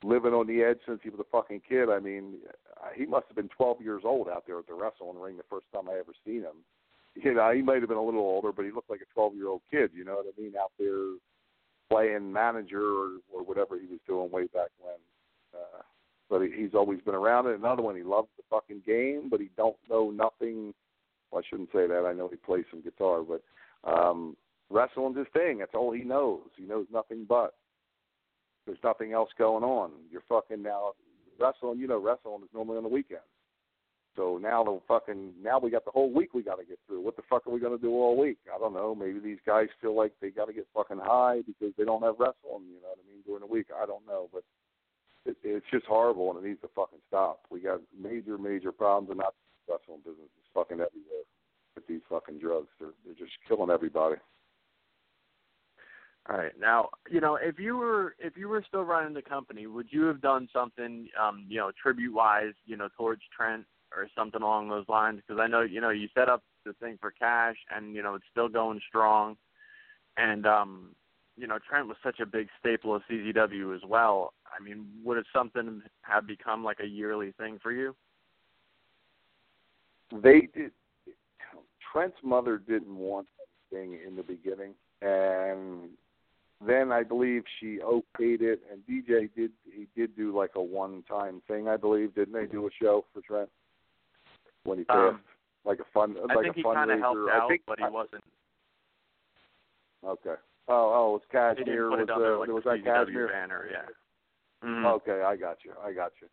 living 0.05 0.33
on 0.33 0.47
the 0.47 0.63
edge 0.63 0.79
since 0.87 1.01
he 1.03 1.11
was 1.11 1.21
a 1.21 1.31
fucking 1.31 1.63
kid. 1.69 1.89
I 1.91 1.99
mean, 1.99 2.35
uh, 2.81 2.89
he 2.95 3.07
must 3.07 3.27
have 3.29 3.37
been 3.37 3.49
12 3.49 3.81
years 3.83 4.03
old 4.05 4.29
out 4.29 4.45
there 4.47 4.59
at 4.59 4.67
the 4.67 4.75
wrestling 4.75 5.19
ring 5.21 5.37
the 5.37 5.43
first 5.51 5.67
time 5.73 5.89
I 5.89 5.99
ever 5.99 6.13
seen 6.25 6.43
him. 6.43 6.63
You 7.15 7.35
know, 7.35 7.51
he 7.51 7.63
might 7.63 7.81
have 7.81 7.89
been 7.89 7.99
a 7.99 8.05
little 8.05 8.21
older, 8.21 8.53
but 8.53 8.65
he 8.65 8.71
looked 8.71 8.91
like 8.91 9.01
a 9.01 9.15
12 9.15 9.35
year 9.35 9.49
old 9.49 9.63
kid. 9.71 9.91
You 9.93 10.05
know 10.05 10.15
what 10.17 10.27
I 10.27 10.41
mean? 10.41 10.53
Out 10.57 10.73
there 10.79 11.17
playing 11.91 12.33
manager 12.33 12.83
or, 12.83 13.19
or 13.33 13.43
whatever 13.43 13.79
he 13.79 13.87
was 13.87 13.99
doing 14.07 14.31
way 14.31 14.45
back 14.45 14.71
when. 14.79 14.95
Uh, 15.55 15.83
but 16.29 16.41
he, 16.43 16.51
he's 16.55 16.75
always 16.75 17.01
been 17.01 17.15
around 17.15 17.47
it. 17.47 17.59
Another 17.59 17.83
one, 17.83 17.97
he 17.97 18.03
loves 18.03 18.29
the 18.37 18.43
fucking 18.51 18.83
game, 18.87 19.29
but 19.31 19.41
he 19.41 19.51
don't 19.57 19.77
know 19.89 20.11
nothing. 20.11 20.75
Well, 21.31 21.43
I 21.45 21.49
shouldn't 21.49 21.71
say 21.73 21.87
that. 21.87 22.07
I 22.07 22.13
know 22.13 22.29
he 22.29 22.37
plays 22.37 22.65
some 22.71 22.83
guitar, 22.83 23.23
but 23.23 23.43
um, 23.85 24.37
wrestling's 24.71 25.17
his 25.17 25.27
thing. 25.33 25.59
That's 25.59 25.75
all 25.75 25.93
he 25.93 26.03
knows. 26.03 26.49
He 26.57 26.65
knows 26.65 26.87
nothing 26.93 27.27
but. 27.29 27.55
There's 28.67 28.79
nothing 28.85 29.13
else 29.13 29.31
going 29.39 29.65
on. 29.65 29.93
You're 30.11 30.23
fucking 30.29 30.63
now 30.63 30.93
wrestling. 31.41 31.79
You 31.79 31.89
know, 31.89 31.99
wrestling 31.99 32.43
is 32.43 32.51
normally 32.53 32.77
on 32.79 32.83
the 32.83 32.89
weekend. 32.89 33.21
So 34.19 34.37
now 34.43 34.65
the 34.65 34.81
fucking 34.89 35.35
now 35.41 35.61
we 35.61 35.71
got 35.71 35.85
the 35.85 35.93
whole 35.93 36.13
week 36.13 36.35
we 36.35 36.43
got 36.43 36.57
to 36.57 36.65
get 36.65 36.79
through. 36.87 37.01
What 37.01 37.17
the 37.17 37.23
fuck 37.31 37.47
are 37.47 37.51
we 37.51 37.61
gonna 37.61 37.79
do 37.79 37.93
all 37.93 38.19
week? 38.19 38.39
I 38.53 38.59
don't 38.59 38.75
know. 38.75 38.93
Maybe 38.93 39.21
these 39.21 39.39
guys 39.47 39.69
feel 39.81 39.97
like 39.97 40.13
they 40.21 40.31
got 40.31 40.47
to 40.47 40.53
get 40.53 40.67
fucking 40.75 40.99
high 41.01 41.43
because 41.47 41.73
they 41.79 41.85
don't 41.85 42.03
have 42.03 42.17
wrestling. 42.19 42.67
You 42.67 42.83
know 42.83 42.91
what 42.91 42.99
I 42.99 43.07
mean? 43.09 43.23
During 43.25 43.41
the 43.41 43.47
week, 43.47 43.69
I 43.71 43.87
don't 43.87 44.05
know, 44.07 44.29
but 44.33 44.43
it, 45.29 45.37
it's 45.45 45.67
just 45.71 45.87
horrible 45.87 46.31
and 46.31 46.45
it 46.45 46.49
needs 46.49 46.61
to 46.63 46.69
fucking 46.75 47.01
stop. 47.07 47.41
We 47.51 47.61
got 47.61 47.81
major, 47.99 48.39
major 48.39 48.73
problems, 48.73 49.11
and 49.11 49.19
not 49.19 49.35
the 49.67 49.75
wrestling 49.75 50.01
business. 50.05 50.31
It's 50.39 50.49
fucking 50.55 50.81
everywhere 50.81 51.27
with 51.75 51.87
these 51.87 52.01
fucking 52.09 52.39
drugs. 52.39 52.69
They're 52.81 52.97
they're 53.05 53.15
just 53.15 53.37
killing 53.47 53.71
everybody. 53.71 54.17
All 56.29 56.37
right. 56.37 56.53
Now, 56.61 56.91
you 57.09 57.21
know, 57.21 57.37
if 57.37 57.59
you 57.59 57.77
were 57.77 58.15
if 58.19 58.37
you 58.37 58.49
were 58.49 58.65
still 58.67 58.83
running 58.83 59.15
the 59.15 59.23
company, 59.23 59.67
would 59.67 59.87
you 59.91 60.05
have 60.05 60.21
done 60.21 60.49
something, 60.53 61.09
um, 61.21 61.47
you 61.49 61.59
know, 61.59 61.71
tribute 61.81 62.13
wise, 62.13 62.53
you 62.67 62.77
know, 62.77 62.89
towards 62.97 63.23
Trent 63.35 63.65
or 63.97 64.09
something 64.17 64.43
along 64.43 64.69
those 64.69 64.89
lines? 64.89 65.21
Because 65.27 65.41
I 65.41 65.47
know, 65.47 65.63
you 65.63 65.81
know, 65.81 65.91
you 65.91 66.09
set 66.15 66.29
up 66.29 66.43
the 66.67 66.75
thing 66.75 66.99
for 67.01 67.11
cash, 67.11 67.57
and 67.75 67.95
you 67.95 68.03
know, 68.03 68.15
it's 68.15 68.27
still 68.31 68.49
going 68.49 68.81
strong. 68.87 69.37
And 70.19 70.47
um, 70.47 70.95
you 71.37 71.47
know, 71.47 71.59
Trent 71.67 71.87
was 71.87 71.97
such 72.03 72.21
a 72.21 72.27
big 72.27 72.49
staple 72.59 72.95
of 72.95 73.03
CZW 73.11 73.75
as 73.75 73.83
well. 73.87 74.35
I 74.59 74.62
mean, 74.62 74.87
would 75.05 75.19
it 75.19 75.27
something 75.35 75.83
have 76.03 76.27
become 76.27 76.65
like 76.65 76.79
a 76.81 76.87
yearly 76.87 77.33
thing 77.39 77.59
for 77.62 77.73
you? 77.73 77.95
They 80.23 80.49
did. 80.55 80.73
Trent's 81.93 82.16
mother 82.23 82.59
didn't 82.59 82.97
want 82.97 83.27
anything 83.73 83.99
in 84.07 84.16
the 84.16 84.23
beginning, 84.23 84.75
and 85.03 85.91
then 86.66 86.93
I 86.93 87.03
believe 87.03 87.45
she 87.61 87.79
okayed 87.79 88.43
it, 88.43 88.61
and 88.70 88.81
DJ 88.89 89.29
did 89.35 89.53
he 89.65 89.87
did 89.97 90.16
do 90.16 90.37
like 90.37 90.53
a 90.55 90.62
one 90.62 91.03
time 91.09 91.43
thing, 91.49 91.69
I 91.69 91.77
believe, 91.77 92.15
didn't 92.15 92.35
they 92.35 92.47
do 92.47 92.66
a 92.66 92.70
show 92.83 93.05
for 93.12 93.20
Trent 93.23 93.49
when 94.65 94.79
he 94.79 94.85
passed, 94.85 95.15
Um, 95.15 95.20
like 95.65 95.79
a 95.81 95.85
fun, 95.95 96.16
I 96.31 96.35
like 96.35 96.45
think 96.45 96.57
a 96.57 96.59
he 96.59 96.62
kind 96.62 96.91
of 96.91 96.99
fundraiser. 96.99 97.01
helped 97.01 97.31
I 97.33 97.37
out, 97.39 97.49
think, 97.49 97.62
but 97.66 97.79
he 97.79 97.85
wasn't. 97.89 98.25
Okay. 100.05 100.35
Oh, 100.69 100.93
oh, 100.95 101.09
it 101.09 101.12
was 101.12 101.23
Kashmere. 101.33 101.91
was 101.91 102.09
uh, 102.11 102.39
like 102.39 102.47
there 102.47 102.55
was 102.55 102.65
that 102.65 102.85
Kashmere 102.85 103.29
banner, 103.29 103.69
yeah. 103.70 103.87
Mhm. 104.63 104.85
Okay, 104.85 105.23
I 105.23 105.37
got 105.37 105.65
you. 105.65 105.73
I 105.83 105.93
got 105.93 106.13
you. 106.21 106.29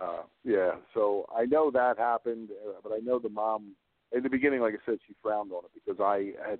Uh, 0.00 0.22
yeah, 0.44 0.76
so 0.94 1.26
I 1.34 1.44
know 1.44 1.70
that 1.70 1.98
happened, 1.98 2.50
uh, 2.66 2.80
but 2.82 2.92
I 2.92 2.98
know 2.98 3.18
the 3.18 3.28
mom 3.28 3.74
in 4.12 4.22
the 4.22 4.30
beginning, 4.30 4.60
like 4.60 4.74
I 4.74 4.84
said, 4.84 4.98
she 5.06 5.14
frowned 5.22 5.52
on 5.52 5.64
it 5.64 5.70
because 5.74 6.00
I 6.00 6.32
had 6.48 6.58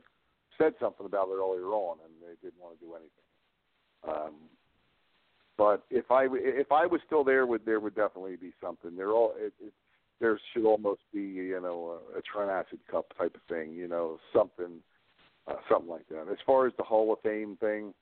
said 0.59 0.75
something 0.81 1.07
about 1.07 1.29
it 1.29 1.35
earlier 1.35 1.67
on, 1.67 1.99
and 2.05 2.13
they 2.21 2.35
didn't 2.43 2.61
want 2.61 2.79
to 2.79 2.85
do 2.85 2.95
anything. 2.95 3.11
Um, 4.09 4.35
but 5.57 5.85
if 5.91 6.11
I 6.11 6.27
if 6.31 6.73
I 6.73 6.87
was 6.87 7.01
still 7.07 7.25
there, 7.25 7.47
would 7.47 7.65
there 7.65 7.81
would 7.81 7.95
definitely 7.95 8.37
be 8.37 8.53
something. 8.61 8.97
There 8.97 9.11
all 9.11 9.35
it, 9.37 9.53
it 9.61 9.73
there 10.21 10.39
should 10.53 10.65
almost 10.65 11.03
be 11.13 11.23
you 11.23 11.61
know 11.61 12.01
a, 12.15 12.19
a 12.19 12.23
Trent 12.23 12.51
Acid 12.51 12.81
Cup 12.91 13.07
type 13.17 13.35
of 13.35 13.43
thing, 13.49 13.73
you 13.73 13.89
know 13.89 14.19
something 14.33 14.83
uh, 15.47 15.57
something 15.71 15.91
like 15.91 16.09
that. 16.09 16.27
As 16.31 16.39
far 16.47 16.67
as 16.67 16.73
the 16.77 16.85
Hall 16.85 17.13
of 17.13 17.21
Fame 17.21 17.57
thing, 17.61 17.93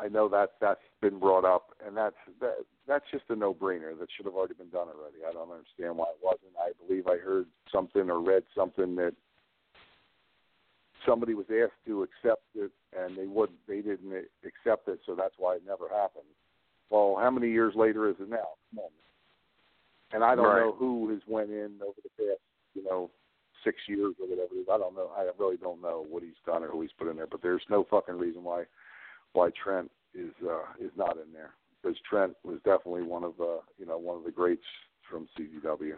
I 0.00 0.08
know 0.08 0.28
that 0.28 0.52
that's 0.60 0.80
been 1.00 1.18
brought 1.18 1.44
up, 1.44 1.70
and 1.86 1.96
that's 1.96 2.16
that, 2.40 2.56
that's 2.86 3.04
just 3.10 3.24
a 3.30 3.36
no-brainer. 3.36 3.98
That 3.98 4.08
should 4.16 4.26
have 4.26 4.34
already 4.34 4.54
been 4.54 4.70
done 4.70 4.88
already. 4.88 5.24
I 5.28 5.32
don't 5.32 5.50
understand 5.50 5.96
why 5.96 6.06
it 6.10 6.22
wasn't. 6.22 6.52
I 6.60 6.72
believe 6.86 7.06
I 7.06 7.16
heard 7.16 7.46
something 7.72 8.10
or 8.10 8.20
read 8.20 8.44
something 8.54 8.94
that 8.96 9.14
somebody 11.06 11.34
was 11.34 11.46
asked 11.50 11.80
to 11.86 12.02
accept 12.02 12.44
it, 12.54 12.70
and 12.96 13.16
they 13.16 13.26
would 13.26 13.50
they 13.66 13.80
didn't 13.80 14.12
accept 14.44 14.88
it, 14.88 15.00
so 15.06 15.14
that's 15.14 15.34
why 15.38 15.54
it 15.56 15.62
never 15.66 15.88
happened. 15.88 16.28
Well, 16.90 17.16
how 17.20 17.30
many 17.30 17.50
years 17.50 17.74
later 17.74 18.08
is 18.08 18.16
it 18.20 18.28
now? 18.28 18.54
Come 18.70 18.84
on. 18.84 18.90
And 20.12 20.22
I 20.22 20.34
don't 20.34 20.46
Right. 20.46 20.60
know 20.60 20.72
who 20.72 21.08
has 21.10 21.26
went 21.26 21.50
in 21.50 21.80
over 21.82 22.00
the 22.02 22.10
past, 22.10 22.40
you 22.74 22.84
know, 22.84 23.10
six 23.64 23.76
years 23.88 24.14
or 24.20 24.28
whatever. 24.28 24.54
I 24.70 24.78
don't 24.78 24.94
know. 24.94 25.10
I 25.16 25.28
really 25.38 25.56
don't 25.56 25.82
know 25.82 26.06
what 26.08 26.22
he's 26.22 26.38
done 26.44 26.62
or 26.62 26.68
who 26.68 26.82
he's 26.82 26.92
put 26.92 27.08
in 27.08 27.16
there. 27.16 27.26
But 27.26 27.42
there's 27.42 27.64
no 27.68 27.82
fucking 27.84 28.18
reason 28.18 28.44
why 28.44 28.66
why 29.32 29.50
Trent 29.62 29.90
is 30.14 30.32
uh, 30.44 30.64
is 30.80 30.92
not 30.96 31.16
in 31.16 31.32
there 31.32 31.54
because 31.82 31.98
Trent 32.08 32.34
was 32.44 32.56
definitely 32.64 33.02
one 33.02 33.24
of 33.24 33.32
uh, 33.40 33.60
you 33.78 33.86
know 33.86 33.98
one 33.98 34.16
of 34.16 34.24
the 34.24 34.30
greats 34.30 34.64
from 35.10 35.28
CZW. 35.38 35.94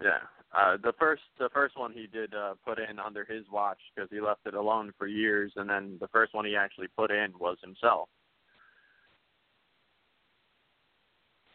Yeah. 0.00 0.18
Uh, 0.56 0.76
the 0.82 0.92
first 0.98 1.22
the 1.38 1.48
first 1.52 1.76
one 1.78 1.92
he 1.92 2.06
did 2.06 2.34
uh, 2.34 2.54
put 2.64 2.78
in 2.78 2.98
under 2.98 3.24
his 3.24 3.44
watch 3.52 3.78
because 3.94 4.08
he 4.10 4.20
left 4.20 4.40
it 4.46 4.54
alone 4.54 4.92
for 4.98 5.06
years, 5.06 5.52
and 5.56 5.68
then 5.68 5.96
the 6.00 6.08
first 6.08 6.34
one 6.34 6.44
he 6.44 6.56
actually 6.56 6.88
put 6.96 7.10
in 7.10 7.32
was 7.38 7.56
himself. 7.62 8.08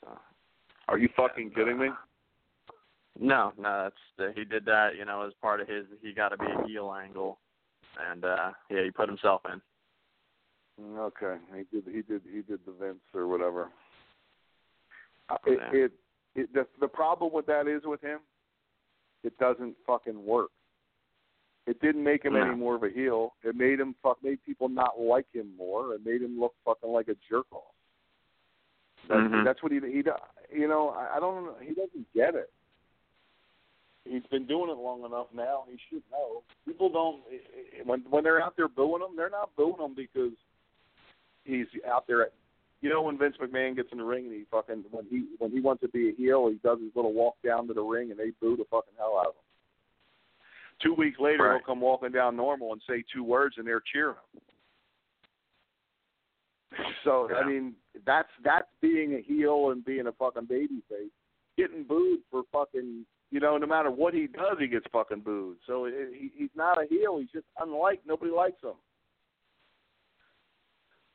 So, 0.02 0.10
Are 0.88 0.98
you 0.98 1.10
fucking 1.16 1.52
kidding 1.52 1.80
me? 1.80 1.88
no, 3.20 3.54
no, 3.58 3.84
that's 3.84 3.96
the, 4.18 4.34
he 4.36 4.46
did 4.46 4.66
that. 4.66 4.90
You 4.98 5.06
know, 5.06 5.26
as 5.26 5.34
part 5.42 5.62
of 5.62 5.68
his 5.68 5.86
he 6.02 6.14
got 6.14 6.30
to 6.30 6.38
be 6.38 6.46
a 6.46 6.68
heel 6.68 6.94
angle, 6.94 7.40
and 8.12 8.24
uh 8.26 8.52
yeah, 8.70 8.84
he 8.84 8.92
put 8.92 9.10
himself 9.10 9.42
in. 9.52 9.62
Okay, 10.98 11.38
he 11.56 11.64
did. 11.76 11.86
He 11.86 12.02
did. 12.02 12.22
He 12.32 12.42
did 12.42 12.60
the 12.66 12.72
Vince 12.80 13.00
or 13.14 13.28
whatever. 13.28 13.70
Uh, 15.30 15.38
It, 15.46 15.60
it, 15.74 15.92
it 16.36 16.54
the 16.54 16.68
the 16.80 16.88
problem 16.88 17.32
with 17.34 17.46
that 17.48 17.68
is 17.68 17.84
with 17.86 18.02
him, 18.02 18.20
it 19.24 19.38
doesn't 19.38 19.76
fucking 19.86 20.26
work. 20.26 20.50
It 21.68 21.80
didn't 21.80 22.04
make 22.04 22.26
him 22.26 22.34
No. 22.34 22.42
any 22.42 22.56
more 22.56 22.76
of 22.76 22.84
a 22.84 22.90
heel. 22.90 23.34
It 23.44 23.56
made 23.56 23.80
him 23.80 23.96
fuck 24.02 24.18
made 24.24 24.44
people 24.44 24.68
not 24.68 25.00
like 25.00 25.28
him 25.32 25.56
more. 25.58 25.94
It 25.94 26.06
made 26.06 26.22
him 26.22 26.40
look 26.40 26.56
fucking 26.66 26.90
like 26.92 27.08
a 27.08 27.16
jerk 27.30 27.46
off. 27.52 27.74
That's, 29.08 29.22
Mhm. 29.22 29.44
that's 29.46 29.62
what 29.64 29.72
he 29.72 29.80
he 29.80 30.04
you 30.52 30.68
know 30.68 30.90
I, 30.90 31.18
I 31.18 31.20
don't 31.20 31.46
know 31.46 31.56
he 31.62 31.74
doesn't 31.74 32.12
get 32.14 32.36
it. 32.36 32.52
He's 34.04 34.26
been 34.32 34.48
doing 34.48 34.70
it 34.72 34.78
long 34.78 35.06
enough 35.06 35.28
now. 35.34 35.66
He 35.70 35.78
should 35.90 36.04
know. 36.12 36.44
People 36.66 36.90
don't 36.90 37.22
when 37.86 38.02
when 38.10 38.24
they're 38.24 38.42
out 38.42 38.56
there 38.56 38.68
booing 38.68 39.04
him, 39.04 39.16
they're 39.16 39.30
not 39.30 39.56
booing 39.56 39.80
him 39.80 39.94
because 39.96 40.34
he's 41.44 41.68
out 41.90 42.06
there 42.08 42.28
You 42.82 42.90
know 42.90 43.02
when 43.02 43.18
Vince 43.18 43.36
McMahon 43.42 43.76
gets 43.76 43.90
in 43.92 43.98
the 43.98 44.04
ring 44.04 44.26
and 44.26 44.34
he 44.34 44.46
fucking 44.52 44.86
when 44.92 45.06
he 45.10 45.26
when 45.38 45.52
he 45.52 45.60
wants 45.60 45.82
to 45.82 45.90
be 45.90 46.10
a 46.10 46.14
heel, 46.14 46.48
he 46.50 46.60
does 46.64 46.80
his 46.80 46.96
little 46.96 47.14
walk 47.14 47.36
down 47.46 47.68
to 47.68 47.74
the 47.74 47.82
ring 47.82 48.12
and 48.12 48.20
they 48.20 48.32
boo 48.42 48.56
the 48.58 48.66
fucking 48.72 48.94
hell 48.98 49.18
out 49.20 49.28
of 49.28 49.34
him. 49.36 49.42
Two 50.82 50.94
weeks 50.96 51.20
later, 51.20 51.44
Right. 51.44 51.58
he'll 51.60 51.66
come 51.66 51.80
walking 51.82 52.12
down 52.12 52.36
normal 52.36 52.74
and 52.74 52.82
say 52.90 53.04
two 53.14 53.24
words, 53.24 53.56
and 53.58 53.68
they're 53.68 53.84
cheering 53.94 54.16
him. 54.34 54.42
So 57.04 57.30
I 57.36 57.46
mean, 57.46 57.74
that's 58.06 58.30
that's 58.44 58.68
being 58.82 59.14
a 59.16 59.22
heel 59.22 59.72
and 59.72 59.84
being 59.84 60.08
a 60.08 60.12
fucking 60.14 60.46
baby 60.46 60.82
face. 60.90 61.12
Getting 61.58 61.84
booed 61.84 62.20
for 62.32 62.44
fucking, 62.52 63.06
you 63.30 63.40
know, 63.40 63.58
no 63.58 63.68
matter 63.68 63.92
what 63.92 64.14
he 64.14 64.28
does, 64.28 64.58
he 64.60 64.68
gets 64.68 64.86
fucking 64.92 65.20
booed. 65.20 65.58
So 65.68 65.86
it, 65.86 65.94
he, 66.18 66.32
he's 66.36 66.50
not 66.56 66.82
a 66.82 66.88
heel. 66.88 67.18
He's 67.20 67.30
just 67.32 67.46
unliked. 67.60 68.08
Nobody 68.08 68.32
likes 68.32 68.64
him. 68.64 68.76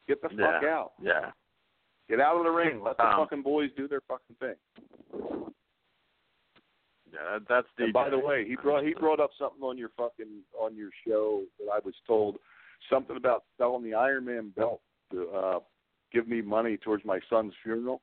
Get 0.08 0.22
the 0.22 0.28
fuck 0.30 0.62
Yeah. 0.62 0.68
out. 0.68 0.92
Yeah. 1.00 1.32
Get 2.08 2.20
out 2.20 2.36
of 2.36 2.44
the 2.44 2.50
ring. 2.50 2.82
Let 2.82 2.96
the 2.96 3.06
Um, 3.06 3.16
fucking 3.24 3.42
boys 3.42 3.70
do 3.76 3.88
their 3.88 4.00
fucking 4.02 4.36
thing. 4.36 4.54
Yeah, 7.12 7.38
that's 7.48 7.66
the. 7.76 7.84
And 7.84 7.92
by 7.92 8.10
the 8.10 8.18
way, 8.18 8.46
he 8.46 8.56
brought 8.56 8.84
he 8.84 8.94
brought 8.94 9.20
up 9.20 9.30
something 9.38 9.62
on 9.62 9.78
your 9.78 9.88
fucking 9.90 10.42
on 10.58 10.76
your 10.76 10.90
show 11.06 11.44
that 11.58 11.70
I 11.72 11.78
was 11.84 11.94
told 12.06 12.38
something 12.90 13.16
about 13.16 13.44
selling 13.56 13.82
the 13.82 13.94
Iron 13.94 14.24
Man 14.26 14.50
belt 14.50 14.80
to 15.12 15.28
uh 15.30 15.60
give 16.12 16.28
me 16.28 16.42
money 16.42 16.76
towards 16.76 17.04
my 17.04 17.20
son's 17.28 17.54
funeral. 17.62 18.02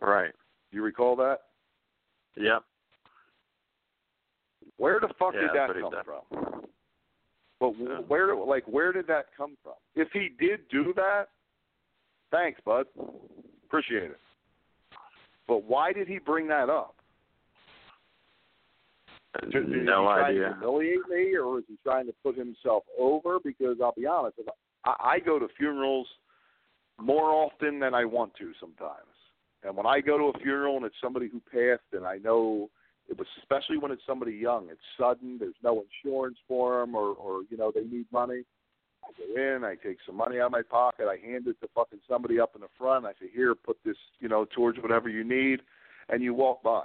Right. 0.00 0.32
Do 0.70 0.76
you 0.76 0.82
recall 0.82 1.14
that? 1.16 1.40
Yep. 2.36 2.64
Where 4.76 4.98
the 4.98 5.08
fuck 5.18 5.34
Yeah, 5.34 5.40
did 5.42 5.50
that 5.54 5.70
come 5.80 5.92
from? 6.04 6.63
But 7.72 7.78
Yeah. 7.78 7.98
where 8.08 8.34
like 8.34 8.64
where 8.66 8.92
did 8.92 9.06
that 9.06 9.26
come 9.36 9.56
from? 9.62 9.74
If 9.94 10.08
he 10.12 10.28
did 10.38 10.68
do 10.68 10.92
that, 10.94 11.28
thanks, 12.30 12.60
bud. 12.64 12.86
Appreciate 13.64 14.10
it. 14.10 14.20
But 15.46 15.64
why 15.64 15.92
did 15.92 16.08
he 16.08 16.18
bring 16.18 16.46
that 16.48 16.68
up? 16.68 16.96
Is, 19.42 19.48
is 19.48 19.64
no 19.68 20.02
he 20.02 20.06
trying 20.06 20.24
idea. 20.24 20.48
to 20.48 20.54
humiliate 20.54 21.08
me, 21.10 21.36
or 21.36 21.58
is 21.58 21.64
he 21.66 21.76
trying 21.82 22.06
to 22.06 22.14
put 22.22 22.36
himself 22.36 22.84
over? 22.98 23.38
Because 23.42 23.78
I'll 23.82 23.94
be 23.96 24.06
honest, 24.06 24.38
if 24.38 24.46
I, 24.84 24.94
I 25.00 25.18
go 25.18 25.38
to 25.38 25.48
funerals 25.56 26.06
more 27.00 27.30
often 27.30 27.80
than 27.80 27.94
I 27.94 28.04
want 28.04 28.34
to 28.36 28.52
sometimes. 28.60 29.00
And 29.64 29.76
when 29.76 29.86
I 29.86 30.00
go 30.00 30.18
to 30.18 30.38
a 30.38 30.38
funeral 30.40 30.76
and 30.76 30.84
it's 30.84 30.94
somebody 31.02 31.28
who 31.28 31.40
passed, 31.40 31.92
and 31.92 32.06
I 32.06 32.18
know 32.18 32.70
it 33.08 33.18
was 33.18 33.26
especially 33.38 33.78
when 33.78 33.92
it's 33.92 34.02
somebody 34.06 34.32
young, 34.32 34.68
it's 34.70 34.80
sudden. 34.98 35.38
There's 35.38 35.54
no 35.62 35.82
insurance 35.82 36.38
for 36.48 36.80
them, 36.80 36.94
or 36.94 37.14
or 37.14 37.42
you 37.50 37.56
know 37.56 37.72
they 37.74 37.84
need 37.84 38.06
money. 38.12 38.42
I 39.04 39.10
go 39.18 39.56
in, 39.56 39.64
I 39.64 39.74
take 39.74 39.98
some 40.06 40.16
money 40.16 40.40
out 40.40 40.46
of 40.46 40.52
my 40.52 40.62
pocket, 40.62 41.06
I 41.06 41.16
hand 41.24 41.46
it 41.46 41.60
to 41.60 41.68
fucking 41.74 42.00
somebody 42.08 42.40
up 42.40 42.54
in 42.54 42.62
the 42.62 42.68
front. 42.78 43.04
I 43.04 43.12
say, 43.20 43.28
"Here, 43.32 43.54
put 43.54 43.76
this, 43.84 43.96
you 44.18 44.28
know, 44.28 44.46
towards 44.46 44.78
whatever 44.78 45.08
you 45.08 45.24
need," 45.24 45.60
and 46.08 46.22
you 46.22 46.32
walk 46.32 46.62
by 46.62 46.84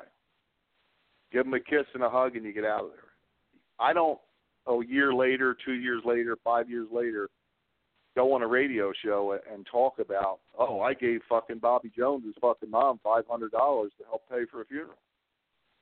give 1.32 1.46
them 1.46 1.54
a 1.54 1.60
kiss 1.60 1.86
and 1.94 2.04
a 2.04 2.10
hug, 2.10 2.36
and 2.36 2.46
you 2.46 2.54
get 2.54 2.66
out 2.66 2.84
of 2.84 2.90
there. 2.90 3.10
I 3.80 3.94
don't. 3.94 4.20
A 4.68 4.86
year 4.86 5.14
later, 5.14 5.56
two 5.66 5.74
years 5.74 6.02
later, 6.06 6.38
five 6.44 6.70
years 6.70 6.88
later, 6.92 7.30
go 8.16 8.34
on 8.34 8.44
a 8.44 8.48
radio 8.48 8.92
show 9.04 9.40
and 9.52 9.66
talk 9.66 10.00
about, 10.00 10.40
oh, 10.58 10.82
I 10.82 10.94
gave 10.94 11.22
fucking 11.28 11.60
Bobby 11.60 11.92
Jones's 11.96 12.36
fucking 12.40 12.70
mom 12.70 13.00
five 13.04 13.24
hundred 13.28 13.52
dollars 13.52 13.92
to 13.98 14.06
help 14.06 14.24
pay 14.30 14.46
for 14.52 14.62
a 14.62 14.66
funeral. 14.66 14.98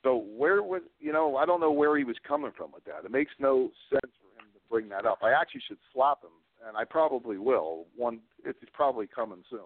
So 0.04 0.24
where 0.38 0.62
was 0.64 0.82
you 1.00 1.12
know 1.12 1.38
I 1.38 1.46
don't 1.46 1.60
know 1.60 1.72
where 1.72 1.98
he 1.98 2.04
was 2.04 2.16
coming 2.28 2.52
from 2.56 2.72
with 2.72 2.84
that. 2.86 3.06
It 3.06 3.12
makes 3.12 3.32
no 3.40 3.72
sense 3.90 4.14
for 4.22 4.42
him 4.42 4.48
to 4.54 4.60
bring 4.70 4.90
that 4.90 5.06
up. 5.06 5.20
I 5.24 5.32
actually 5.32 5.62
should 5.68 5.80
slap 5.94 6.24
him, 6.24 6.32
and 6.68 6.78
I 6.78 6.84
probably 6.86 7.38
will. 7.38 7.86
One, 7.96 8.20
it's 8.46 8.60
probably 8.74 9.08
coming 9.08 9.44
soon. 9.50 9.60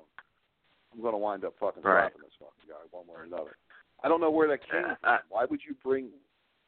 I'm 0.94 1.02
going 1.02 1.14
to 1.14 1.18
wind 1.18 1.46
up 1.46 1.54
fucking 1.60 1.84
Right. 1.84 2.12
slapping 2.12 2.22
this 2.22 2.34
fucking 2.40 2.68
guy 2.70 2.84
one 2.92 3.08
way 3.08 3.16
or 3.16 3.24
another. 3.24 3.56
I 4.04 4.10
don't 4.10 4.20
know 4.20 4.32
where 4.32 4.48
that 4.50 4.62
came 4.70 4.82
Yeah, 4.84 4.96
from. 5.02 5.20
Why 5.30 5.46
would 5.46 5.62
you 5.68 5.76
bring? 5.84 6.10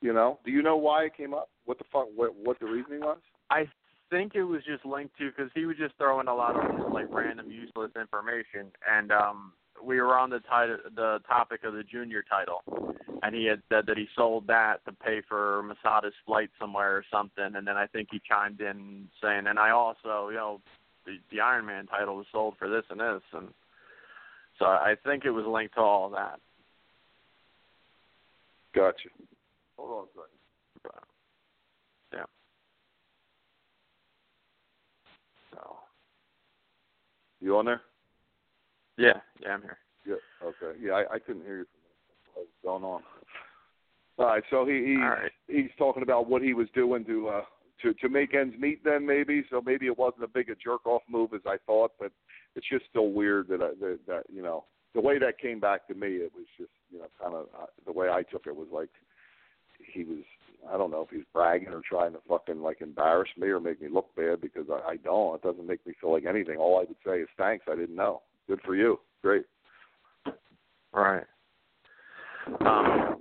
You 0.02 0.14
know, 0.14 0.40
do 0.46 0.52
you 0.52 0.62
know 0.62 0.76
why 0.76 1.06
it 1.06 1.16
came 1.16 1.34
up? 1.34 1.50
What 1.66 1.78
the 1.78 1.86
fuck? 1.92 2.08
What, 2.14 2.36
what 2.36 2.60
the 2.60 2.66
reasoning 2.66 3.00
was? 3.02 3.20
I 3.50 3.68
think 4.10 4.36
it 4.36 4.44
was 4.44 4.62
just 4.66 4.86
linked 4.86 5.18
to 5.18 5.30
because 5.30 5.50
he 5.56 5.66
was 5.66 5.78
just 5.78 5.96
throwing 5.98 6.28
a 6.28 6.36
lot 6.36 6.56
of 6.56 6.78
just 6.78 6.94
like 6.94 7.08
random 7.10 7.50
useless 7.50 7.92
information, 8.00 8.72
and 8.90 9.12
um, 9.12 9.54
we 9.84 10.00
were 10.02 10.18
on 10.18 10.30
the 10.30 10.40
title, 10.40 10.78
the 10.96 11.20
topic 11.28 11.64
of 11.64 11.74
the 11.74 11.84
junior 11.84 12.24
title, 12.30 12.64
and 13.22 13.36
he 13.36 13.46
had 13.46 13.62
said 13.70 13.86
that 13.88 13.98
he 13.98 14.08
sold 14.16 14.48
that 14.48 14.84
to 14.86 14.92
pay 14.92 15.22
for 15.28 15.64
Masada's 15.64 16.14
flight 16.26 16.50
somewhere 16.60 16.96
or 16.96 17.04
something, 17.12 17.56
and 17.56 17.68
then 17.68 17.78
I 17.78 17.88
think 17.88 18.10
he 18.12 18.22
chimed 18.28 18.62
in 18.62 19.08
saying, 19.22 19.48
and 19.48 19.60
I 19.60 19.72
also, 19.72 20.30
you 20.30 20.36
know, 20.36 20.62
the, 21.06 21.18
the 21.32 21.42
Iron 21.42 21.66
Man 21.66 21.86
title 21.88 22.16
was 22.16 22.26
sold 22.32 22.56
for 22.58 22.70
this 22.70 22.84
and 22.90 23.00
this, 23.00 23.22
and 23.34 23.50
so 24.60 24.66
I 24.66 24.96
think 25.04 25.26
it 25.26 25.32
was 25.32 25.46
linked 25.46 25.76
to 25.76 25.82
all 25.82 26.10
that. 26.12 26.40
Gotcha. 28.74 29.10
Hold 29.78 29.92
on 29.92 30.04
a 30.04 30.08
second. 30.08 31.08
Yeah. 32.14 32.26
So 35.52 35.78
You 37.42 37.58
on 37.58 37.66
there? 37.66 37.82
Yeah, 38.98 39.14
yeah, 39.42 39.50
I'm 39.50 39.62
here. 39.62 39.78
Yeah. 40.06 40.48
Okay. 40.48 40.78
Yeah, 40.82 40.94
I, 40.94 41.16
I 41.16 41.20
couldn't 41.20 41.44
hear 41.44 41.58
you 41.58 41.66
minute. 41.66 41.68
What 42.34 42.46
was 42.46 42.50
going 42.64 42.84
on? 42.84 43.02
All 44.18 44.26
right. 44.26 44.44
So 44.50 44.66
he 44.66 44.86
he 44.86 44.96
All 45.02 45.10
right. 45.10 45.32
he's 45.48 45.72
talking 45.78 46.04
about 46.04 46.30
what 46.30 46.42
he 46.42 46.54
was 46.54 46.68
doing 46.76 47.06
to 47.06 47.30
uh 47.30 47.42
to 47.82 47.94
to 47.96 48.10
make 48.10 48.34
ends 48.34 48.56
meet. 48.60 48.84
Then 48.84 49.06
maybe 49.06 49.44
so 49.50 49.62
maybe 49.66 49.88
it 49.88 49.98
wasn't 49.98 50.24
a 50.24 50.28
big 50.28 50.50
a 50.50 50.56
jerk 50.56 50.86
off 50.86 51.02
move 51.10 51.34
as 51.34 51.42
I 51.46 51.58
thought, 51.66 51.92
but 52.00 52.12
it's 52.56 52.68
just 52.70 52.86
still 52.90 53.12
weird 53.12 53.48
that 53.48 53.62
I, 53.62 53.70
that, 53.80 54.00
that 54.08 54.24
you 54.32 54.44
know 54.44 54.66
the 54.94 55.02
way 55.02 55.18
that 55.20 55.40
came 55.40 55.60
back 55.60 55.88
to 55.88 55.96
me. 55.96 56.08
It 56.18 56.32
was 56.36 56.46
just 56.58 56.72
you 56.92 57.00
know 57.00 57.08
kind 57.22 57.36
of 57.36 57.48
uh, 57.60 57.66
the 57.86 57.92
way 57.92 58.10
I 58.10 58.24
took 58.24 58.46
it 58.48 58.56
was 58.56 58.68
like 58.72 58.90
he 59.94 60.04
was 60.04 60.24
I 60.72 60.78
don't 60.78 60.92
know 60.92 61.02
if 61.02 61.10
he's 61.10 61.26
bragging 61.34 61.70
or 61.70 61.82
trying 61.88 62.14
to 62.14 62.20
fucking 62.28 62.62
like 62.62 62.82
embarrass 62.82 63.30
me 63.38 63.48
or 63.48 63.60
make 63.60 63.82
me 63.82 63.90
look 63.90 64.16
bad 64.16 64.42
because 64.42 64.66
I, 64.72 64.92
I 64.92 64.98
don't. 64.98 65.36
It 65.36 65.42
doesn't 65.42 65.68
make 65.68 65.86
me 65.86 65.94
feel 66.00 66.12
like 66.14 66.26
anything. 66.26 66.58
All 66.58 66.78
I 66.78 66.86
would 66.86 66.96
say 67.06 67.22
is 67.22 67.30
thanks. 67.38 67.66
I 67.70 67.76
didn't 67.76 67.96
know. 67.96 68.22
Good 68.48 68.62
for 68.66 68.76
you. 68.76 69.00
Great. 69.22 69.46
Right. 70.94 71.24
Um. 72.62 73.14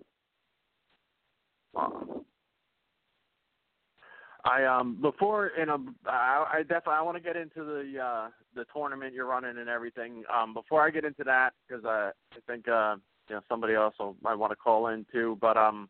I 4.45 4.65
um 4.65 4.99
before 5.01 5.49
in 5.49 5.69
a 5.69 5.77
I, 6.07 6.47
I 6.55 6.63
definitely 6.63 6.95
I 6.95 7.03
want 7.03 7.17
to 7.17 7.23
get 7.23 7.37
into 7.37 7.65
the 7.65 8.01
uh 8.03 8.29
the 8.55 8.65
tournament 8.75 9.15
you're 9.15 9.27
running 9.27 9.59
and 9.59 9.69
everything. 9.69 10.25
Um 10.33 10.53
before 10.53 10.85
I 10.85 10.91
get 10.91 11.05
into 11.05 11.25
that 11.25 11.53
because 11.67 11.85
I 11.85 12.11
I 12.33 12.39
think 12.47 12.67
uh 12.69 12.97
you 13.29 13.37
know 13.37 13.43
somebody 13.49 13.75
else 13.75 13.95
will, 13.99 14.17
might 14.21 14.35
want 14.35 14.51
to 14.51 14.57
call 14.57 14.89
in 14.89 15.07
too. 15.13 15.39
But 15.41 15.57
um 15.57 15.89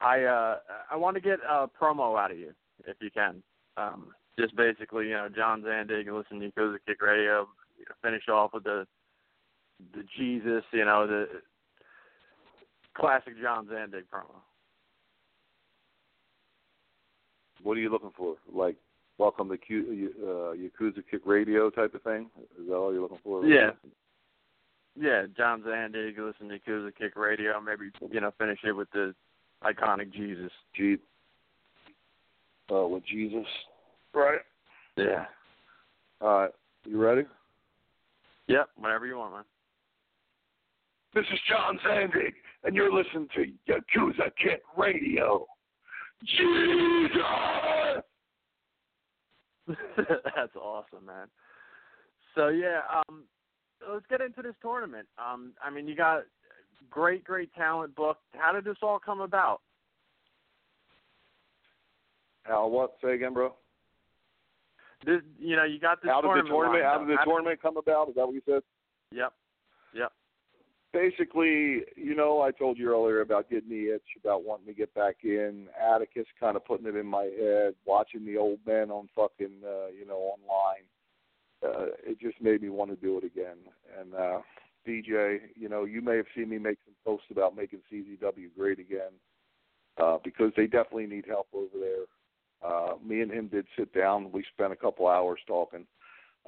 I 0.00 0.22
uh 0.22 0.56
I 0.90 0.96
want 0.96 1.16
to 1.16 1.20
get 1.20 1.40
a 1.48 1.66
promo 1.68 2.18
out 2.18 2.30
of 2.30 2.38
you 2.38 2.52
if 2.86 2.96
you 3.00 3.10
can. 3.10 3.42
Um 3.76 4.08
just 4.38 4.54
basically 4.54 5.08
you 5.08 5.14
know 5.14 5.28
John 5.28 5.62
Zandig 5.62 6.06
listen 6.06 6.40
to 6.40 6.78
Kick 6.86 7.02
Radio. 7.02 7.48
You 7.82 7.86
know, 7.88 7.96
finish 8.08 8.28
off 8.28 8.54
with 8.54 8.62
the 8.62 8.86
the 9.92 10.04
Jesus, 10.16 10.62
you 10.72 10.84
know, 10.84 11.08
the 11.08 11.26
classic 12.94 13.34
John 13.42 13.66
Zandig 13.66 14.04
promo. 14.12 14.36
What 17.64 17.76
are 17.76 17.80
you 17.80 17.90
looking 17.90 18.12
for? 18.16 18.36
Like, 18.52 18.76
welcome 19.18 19.48
to 19.48 19.56
Q, 19.56 20.12
uh, 20.22 20.54
Yakuza 20.54 21.02
Kick 21.10 21.22
Radio 21.24 21.70
type 21.70 21.94
of 21.94 22.02
thing? 22.02 22.30
Is 22.60 22.68
that 22.68 22.74
all 22.74 22.92
you're 22.92 23.02
looking 23.02 23.18
for? 23.24 23.44
Yeah. 23.44 23.70
Yeah, 25.00 25.24
John 25.36 25.62
Zandig, 25.62 26.16
listen 26.18 26.48
to 26.48 26.58
Yakuza 26.58 26.94
Kick 26.94 27.16
Radio, 27.16 27.60
maybe, 27.60 27.90
you 28.12 28.20
know, 28.20 28.32
finish 28.38 28.60
it 28.64 28.72
with 28.72 28.90
the 28.92 29.14
iconic 29.64 30.12
Jesus. 30.12 30.52
G. 30.76 30.96
Uh, 32.70 32.86
with 32.86 33.04
Jesus. 33.06 33.46
Right. 34.14 34.40
Yeah. 34.96 35.24
All 36.20 36.42
right. 36.42 36.50
You 36.84 36.98
ready? 37.00 37.22
Yep, 38.48 38.68
whatever 38.76 39.06
you 39.06 39.18
want, 39.18 39.34
man. 39.34 39.44
This 41.14 41.24
is 41.32 41.38
John 41.48 41.78
Zandig, 41.86 42.32
and 42.64 42.74
you're 42.74 42.92
listening 42.92 43.28
to 43.34 43.44
Yakuza 43.70 44.30
Kick 44.42 44.62
Radio. 44.76 45.46
Jesus! 46.24 47.12
That's 49.96 50.56
awesome, 50.56 51.06
man. 51.06 51.26
So 52.34 52.48
yeah, 52.48 52.80
um 52.94 53.24
let's 53.92 54.06
get 54.08 54.20
into 54.20 54.42
this 54.42 54.54
tournament. 54.62 55.06
Um 55.18 55.52
I 55.62 55.70
mean 55.70 55.86
you 55.86 55.94
got 55.94 56.22
great, 56.90 57.24
great 57.24 57.52
talent 57.54 57.94
booked. 57.94 58.22
How 58.32 58.52
did 58.52 58.64
this 58.64 58.76
all 58.82 58.98
come 58.98 59.20
about? 59.20 59.60
How 62.44 62.66
what? 62.66 62.94
Say 63.02 63.14
again, 63.14 63.34
bro. 63.34 63.54
This 65.04 65.20
you 65.38 65.56
know, 65.56 65.64
you 65.64 65.80
got 65.80 66.00
this 66.02 66.10
How 66.10 66.20
did 66.20 66.28
the 66.30 66.48
tournament. 66.48 66.48
tournament? 66.48 66.84
How 66.84 66.98
did 66.98 67.08
the 67.08 67.18
tournament 67.24 67.60
come 67.62 67.76
about? 67.76 68.08
Is 68.08 68.14
that 68.14 68.26
what 68.26 68.34
you 68.34 68.42
said? 68.46 68.62
Yep. 69.10 69.32
Yep. 69.94 70.12
basically, 70.92 71.84
you 71.96 72.14
know, 72.14 72.40
I 72.40 72.50
told 72.50 72.78
you 72.78 72.90
earlier 72.90 73.20
about 73.20 73.50
getting 73.50 73.68
the 73.70 73.94
itch, 73.94 74.02
about 74.22 74.44
wanting 74.44 74.66
to 74.66 74.74
get 74.74 74.94
back 74.94 75.16
in. 75.24 75.66
Atticus 75.80 76.26
kind 76.38 76.56
of 76.56 76.64
putting 76.64 76.86
it 76.86 76.96
in 76.96 77.06
my 77.06 77.24
head, 77.24 77.74
watching 77.84 78.24
the 78.24 78.36
old 78.36 78.58
men 78.66 78.90
on 78.90 79.08
fucking, 79.14 79.60
uh, 79.66 79.88
you 79.88 80.06
know, 80.06 80.34
online. 80.36 80.86
uh, 81.64 81.86
it 82.04 82.20
just 82.20 82.40
made 82.40 82.62
me 82.62 82.68
want 82.68 82.90
to 82.90 82.96
do 82.96 83.18
it 83.18 83.24
again. 83.24 83.56
And 83.98 84.14
uh, 84.14 84.40
DJ, 84.86 85.38
you 85.54 85.68
know, 85.68 85.84
you 85.84 86.02
may 86.02 86.16
have 86.16 86.26
seen 86.34 86.48
me 86.48 86.58
make 86.58 86.78
some 86.84 86.94
posts 87.04 87.26
about 87.30 87.56
making 87.56 87.80
CZW 87.92 88.48
great 88.56 88.78
again 88.78 89.12
uh, 90.02 90.18
because 90.24 90.52
they 90.56 90.66
definitely 90.66 91.06
need 91.06 91.24
help 91.26 91.46
over 91.54 91.78
there. 91.78 92.04
Uh, 92.64 92.94
me 93.04 93.20
and 93.20 93.30
him 93.30 93.48
did 93.48 93.66
sit 93.76 93.92
down. 93.92 94.30
We 94.32 94.44
spent 94.52 94.72
a 94.72 94.76
couple 94.76 95.08
hours 95.08 95.40
talking. 95.46 95.86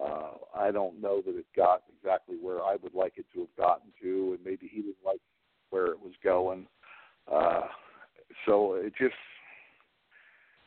Uh, 0.01 0.32
I 0.55 0.70
don't 0.70 1.01
know 1.01 1.23
that 1.24 1.36
it 1.36 1.47
got 1.57 1.82
exactly 1.97 2.36
where 2.41 2.62
I 2.62 2.77
would 2.82 2.95
like 2.95 3.15
it 3.16 3.27
to 3.35 3.41
have 3.41 3.57
gotten 3.57 3.93
to, 4.03 4.36
and 4.36 4.45
maybe 4.45 4.69
he 4.70 4.82
didn't 4.82 4.97
like 5.05 5.20
where 5.70 5.86
it 5.86 6.01
was 6.01 6.12
going. 6.23 6.66
Uh, 7.31 7.62
so 8.47 8.74
it 8.74 8.93
just 8.99 9.15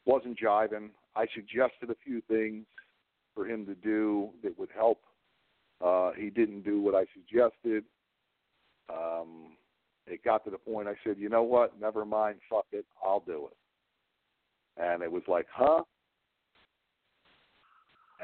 wasn't 0.06 0.40
jiving. 0.40 0.90
I 1.15 1.28
suggested 1.34 1.90
a 1.90 1.95
few 2.06 2.22
things 2.30 2.65
for 3.36 3.45
him 3.45 3.65
to 3.65 3.76
do 3.76 4.30
that 4.44 4.57
would 4.57 4.69
help. 4.74 5.02
Uh, 5.84 6.11
he 6.18 6.30
didn't 6.30 6.64
do 6.64 6.82
what 6.82 6.95
I 6.95 7.06
suggested. 7.14 7.84
Um, 8.90 9.57
it 10.07 10.24
got 10.24 10.45
to 10.45 10.49
the 10.49 10.57
point 10.57 10.88
I 10.88 10.95
said, 11.03 11.18
you 11.19 11.30
know 11.30 11.44
what? 11.44 11.80
Never 11.80 12.06
mind. 12.06 12.40
Fuck 12.49 12.68
it. 12.72 12.86
I'll 13.06 13.19
do 13.19 13.49
it. 13.52 13.57
And 14.80 15.02
it 15.02 15.12
was 15.12 15.24
like, 15.28 15.48
huh? 15.52 15.84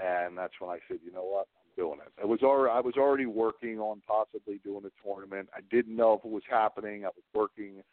And 0.01 0.37
that's 0.37 0.53
when 0.59 0.69
I 0.69 0.79
said, 0.87 0.97
you 1.05 1.11
know 1.11 1.23
what? 1.23 1.47
I'm 1.55 1.83
doing 1.83 1.99
it. 2.05 2.21
It 2.21 2.27
was 2.27 2.41
already, 2.41 2.71
I 2.71 2.79
was 2.79 2.95
already 2.97 3.25
working 3.25 3.79
on 3.79 4.01
possibly 4.07 4.59
doing 4.63 4.83
a 4.85 5.07
tournament. 5.07 5.49
I 5.55 5.61
didn't 5.71 5.95
know 5.95 6.13
if 6.13 6.25
it 6.25 6.31
was 6.31 6.43
happening. 6.49 7.05
I 7.05 7.09
was 7.09 7.23
working 7.33 7.83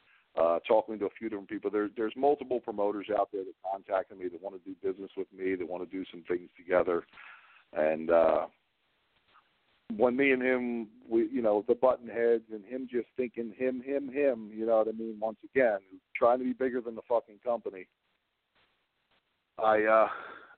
uh, 0.40 0.58
talking 0.66 0.98
to 0.98 1.06
a 1.06 1.10
few 1.18 1.28
different 1.28 1.48
people. 1.48 1.70
There's 1.70 1.90
there's 1.96 2.12
multiple 2.16 2.60
promoters 2.60 3.08
out 3.18 3.30
there 3.32 3.42
that 3.42 3.54
contacted 3.70 4.18
me 4.18 4.28
that 4.28 4.40
want 4.40 4.62
to 4.62 4.70
do 4.70 4.76
business 4.82 5.10
with 5.16 5.26
me, 5.36 5.54
that 5.56 5.68
want 5.68 5.88
to 5.88 5.96
do 5.96 6.04
some 6.10 6.22
things 6.28 6.48
together, 6.56 7.04
and 7.72 8.10
uh, 8.10 8.46
when 9.96 10.16
me 10.16 10.32
and 10.32 10.42
him, 10.42 10.88
we 11.08 11.28
you 11.32 11.42
know 11.42 11.64
the 11.66 11.74
button 11.74 12.08
heads 12.08 12.44
and 12.52 12.64
him 12.64 12.88
just 12.90 13.08
thinking 13.16 13.52
him 13.56 13.82
him 13.82 14.08
him, 14.12 14.50
you 14.54 14.66
know 14.66 14.78
what 14.78 14.88
I 14.88 14.92
mean? 14.92 15.16
Once 15.20 15.38
again, 15.54 15.78
trying 16.14 16.38
to 16.38 16.44
be 16.44 16.52
bigger 16.52 16.80
than 16.80 16.94
the 16.94 17.02
fucking 17.08 17.38
company. 17.44 17.86
I 19.58 19.82
uh, 19.84 20.08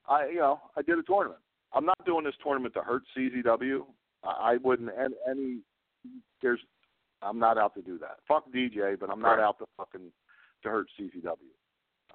I 0.09 0.29
you 0.29 0.39
know 0.39 0.61
I 0.77 0.83
did 0.83 0.99
a 0.99 1.03
tournament. 1.03 1.41
I'm 1.75 1.87
not 1.87 2.05
doing 2.05 2.25
this 2.25 2.35
tournament 2.43 2.75
to 2.75 2.81
hurt 2.81 3.03
CZW. 3.17 3.85
I, 4.25 4.29
I 4.29 4.57
wouldn't 4.63 4.91
any, 4.99 5.15
any 5.29 5.59
there's 6.43 6.61
I'm 7.23 7.39
not 7.39 7.59
out 7.59 7.75
to 7.75 7.83
do 7.83 7.99
that. 7.99 8.19
Fuck 8.27 8.45
DJ, 8.53 8.99
but 8.99 9.11
I'm 9.11 9.21
not 9.21 9.39
out 9.39 9.59
to 9.59 9.67
fucking 9.77 10.13
to 10.63 10.69
hurt 10.69 10.87
CZW. 10.99 11.37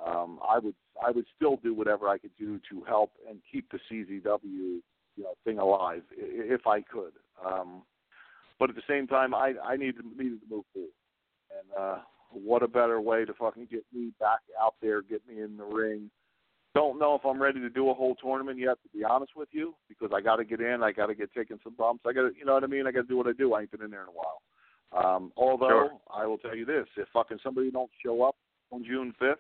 Um, 0.06 0.40
I 0.48 0.60
would 0.60 0.76
I 1.06 1.12
would 1.12 1.26
still 1.36 1.58
do 1.64 1.74
whatever 1.74 2.08
I 2.08 2.18
could 2.18 2.36
do 2.38 2.60
to 2.70 2.84
help 2.86 3.12
and 3.28 3.40
keep 3.52 3.72
the 3.72 3.80
CZW 3.90 4.82
you 5.18 5.24
know 5.24 5.34
thing 5.44 5.60
alive 5.60 6.04
if 6.12 6.68
I 6.68 6.82
could. 6.82 7.14
Um, 7.46 7.84
but 8.60 8.70
at 8.70 8.76
the 8.76 8.82
same 8.88 9.08
time, 9.08 9.34
I 9.34 9.54
I 9.64 9.76
needed 9.76 10.06
needed 10.18 10.42
to 10.42 10.56
move 10.56 10.66
forward. 10.74 10.92
And 11.52 11.80
uh, 11.80 11.98
what 12.32 12.64
a 12.64 12.68
better 12.68 13.02
way 13.02 13.26
to 13.26 13.34
fucking 13.34 13.68
get 13.72 13.86
me 13.94 14.12
back 14.20 14.40
out 14.62 14.76
there, 14.82 15.02
get 15.02 15.22
me 15.28 15.42
in 15.42 15.58
the 15.58 15.64
ring. 15.64 16.10
Don't 16.78 17.00
know 17.00 17.16
if 17.16 17.26
I'm 17.26 17.42
ready 17.42 17.60
to 17.60 17.72
do 17.72 17.90
a 17.90 17.94
whole 17.96 18.14
tournament 18.14 18.60
yet, 18.60 18.78
to 18.84 18.96
be 18.96 19.04
honest 19.04 19.32
with 19.36 19.50
you, 19.52 19.74
because 19.90 20.12
I 20.16 20.22
got 20.22 20.36
to 20.36 20.44
get 20.44 20.62
in. 20.62 20.84
I 20.84 20.92
got 20.92 21.08
to 21.08 21.16
get 21.16 21.34
taking 21.34 21.58
some 21.64 21.74
bumps. 21.74 22.04
I 22.06 22.14
got 22.14 22.30
to, 22.30 22.32
you 22.38 22.46
know 22.46 22.54
what 22.54 22.64
I 22.64 22.68
mean. 22.68 22.86
I 22.86 22.92
got 22.92 23.02
to 23.02 23.08
do 23.08 23.18
what 23.18 23.26
I 23.26 23.32
do. 23.32 23.56
I 23.56 23.62
ain't 23.62 23.72
been 23.72 23.82
in 23.82 23.90
there 23.90 24.04
in 24.04 24.10
a 24.10 24.12
while. 24.12 25.16
Um, 25.16 25.32
although 25.36 25.90
Sure. 25.90 25.92
I 26.16 26.28
will 26.28 26.38
tell 26.38 26.56
you 26.56 26.66
this: 26.66 26.86
if 26.96 27.08
fucking 27.12 27.40
somebody 27.44 27.72
don't 27.72 27.90
show 28.06 28.22
up 28.22 28.36
on 28.70 28.84
June 28.86 29.12
fifth, 29.18 29.40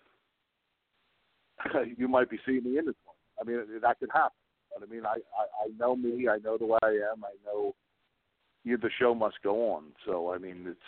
you 1.96 2.08
might 2.08 2.28
be 2.28 2.40
seeing 2.44 2.64
me 2.64 2.80
in 2.80 2.88
this 2.88 2.96
one. 3.06 3.16
I 3.40 3.44
mean, 3.44 3.82
that 3.84 4.00
could 4.00 4.10
happen. 4.12 4.32
But 4.74 4.88
I 4.88 4.92
mean, 4.92 5.06
I, 5.06 5.18
I 5.38 5.66
I 5.66 5.68
know 5.78 5.96
me. 5.96 6.28
I 6.28 6.40
know 6.40 6.58
the 6.58 6.66
way 6.66 6.80
I 6.84 6.88
am. 6.88 7.24
I 7.24 7.36
know 7.46 7.76
you, 8.64 8.78
the 8.78 8.90
show 9.00 9.14
must 9.14 9.36
go 9.44 9.74
on. 9.76 9.84
So 10.08 10.34
I 10.34 10.40
mean, 10.40 10.66
it's 10.68 10.80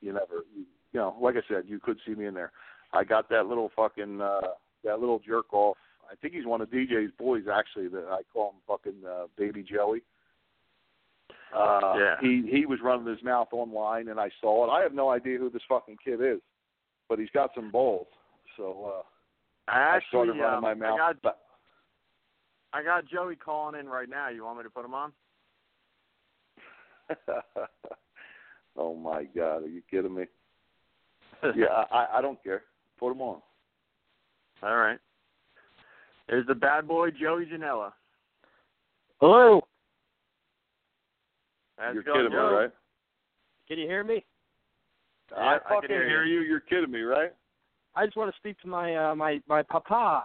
you 0.00 0.14
never 0.14 0.46
you, 0.56 0.64
you 0.94 1.00
know, 1.00 1.14
like 1.20 1.36
I 1.36 1.42
said, 1.48 1.64
you 1.66 1.80
could 1.80 1.98
see 2.06 2.14
me 2.14 2.24
in 2.24 2.32
there. 2.34 2.50
I 2.94 3.04
got 3.04 3.28
that 3.28 3.46
little 3.46 3.70
fucking 3.76 4.22
uh, 4.22 4.40
that 4.84 5.00
little 5.00 5.20
jerk 5.26 5.52
off. 5.52 5.76
I 6.10 6.14
think 6.16 6.34
he's 6.34 6.46
one 6.46 6.60
of 6.60 6.70
DJ's 6.70 7.12
boys 7.18 7.44
actually. 7.52 7.88
That 7.88 8.06
I 8.10 8.22
call 8.32 8.50
him 8.50 8.60
fucking 8.66 9.06
uh, 9.08 9.26
Baby 9.36 9.62
Joey. 9.62 10.02
Uh, 11.54 11.94
Yeah. 11.98 12.16
He 12.20 12.42
he 12.50 12.66
was 12.66 12.80
running 12.82 13.06
his 13.06 13.22
mouth 13.22 13.48
online, 13.52 14.08
and 14.08 14.18
I 14.20 14.30
saw 14.40 14.66
it. 14.66 14.70
I 14.70 14.82
have 14.82 14.94
no 14.94 15.10
idea 15.10 15.38
who 15.38 15.50
this 15.50 15.62
fucking 15.68 15.98
kid 16.04 16.20
is, 16.20 16.40
but 17.08 17.18
he's 17.18 17.30
got 17.30 17.50
some 17.54 17.70
balls. 17.70 18.08
So 18.56 18.92
uh, 19.68 19.70
I 19.70 19.96
I 19.96 20.00
started 20.08 20.32
running 20.32 20.56
um, 20.56 20.62
my 20.62 20.74
mouth. 20.74 20.94
I 20.94 21.12
got 21.12 21.22
ba- 21.22 21.34
I 22.72 22.82
got 22.82 23.06
Joey 23.06 23.36
calling 23.36 23.78
in 23.78 23.88
right 23.88 24.08
now. 24.08 24.28
You 24.28 24.44
want 24.44 24.58
me 24.58 24.64
to 24.64 24.70
put 24.70 24.84
him 24.84 24.94
on? 24.94 25.12
oh 28.76 28.94
my 28.94 29.24
God, 29.24 29.64
are 29.64 29.68
you 29.68 29.82
kidding 29.90 30.14
me? 30.14 30.24
yeah, 31.56 31.84
I, 31.90 32.06
I 32.18 32.22
don't 32.22 32.42
care. 32.42 32.62
Put 32.98 33.12
him 33.12 33.22
on. 33.22 33.40
All 34.62 34.76
right. 34.76 34.98
There's 36.28 36.46
the 36.46 36.54
bad 36.54 36.86
boy 36.86 37.10
Joey 37.10 37.46
Janela. 37.46 37.92
Hello. 39.20 39.62
How's 41.76 41.94
You're 41.94 42.02
it 42.02 42.06
going, 42.06 42.18
kidding 42.24 42.32
me, 42.32 42.44
right? 42.44 42.70
Can 43.68 43.78
you 43.78 43.86
hear 43.86 44.04
me? 44.04 44.24
Yeah, 45.32 45.38
I 45.38 45.54
I 45.54 45.58
fucking 45.68 45.88
can 45.88 45.90
hear 45.90 46.24
you. 46.24 46.40
You're 46.40 46.60
kidding 46.60 46.90
me, 46.90 47.00
right? 47.00 47.32
I 47.94 48.04
just 48.04 48.16
want 48.16 48.30
to 48.32 48.36
speak 48.38 48.60
to 48.60 48.68
my 48.68 48.94
uh, 48.96 49.14
my 49.14 49.40
my 49.48 49.62
papa, 49.62 50.24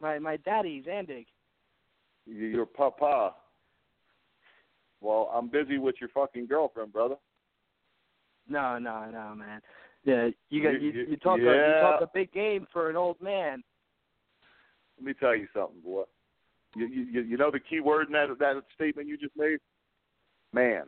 my 0.00 0.18
my 0.18 0.36
daddy 0.38 0.82
Zandig. 0.86 1.26
Your 2.26 2.66
papa. 2.66 3.34
Well, 5.00 5.30
I'm 5.34 5.48
busy 5.48 5.78
with 5.78 5.94
your 6.00 6.10
fucking 6.10 6.46
girlfriend, 6.46 6.92
brother. 6.92 7.16
No, 8.48 8.78
no, 8.78 9.08
no, 9.10 9.34
man. 9.34 9.60
Yeah, 10.04 10.28
you 10.48 10.62
got 10.62 10.80
You- 10.80 10.90
you, 10.90 11.06
you- 11.10 11.16
talk 11.16 11.38
a, 11.38 11.42
you 11.42 11.80
talk 11.82 12.00
a 12.00 12.10
big 12.12 12.32
game 12.32 12.66
for 12.72 12.88
an 12.90 12.96
old 12.96 13.20
man. 13.20 13.62
Let 14.96 15.04
me 15.06 15.14
tell 15.14 15.34
you 15.34 15.46
something, 15.54 15.80
boy. 15.80 16.04
You 16.76 16.86
you 16.86 17.22
you 17.22 17.36
know 17.36 17.50
the 17.50 17.58
key 17.60 17.80
word 17.80 18.06
in 18.06 18.12
that 18.12 18.28
that 18.38 18.62
statement 18.74 19.08
you 19.08 19.16
just 19.18 19.36
made? 19.36 19.58
Man. 20.52 20.84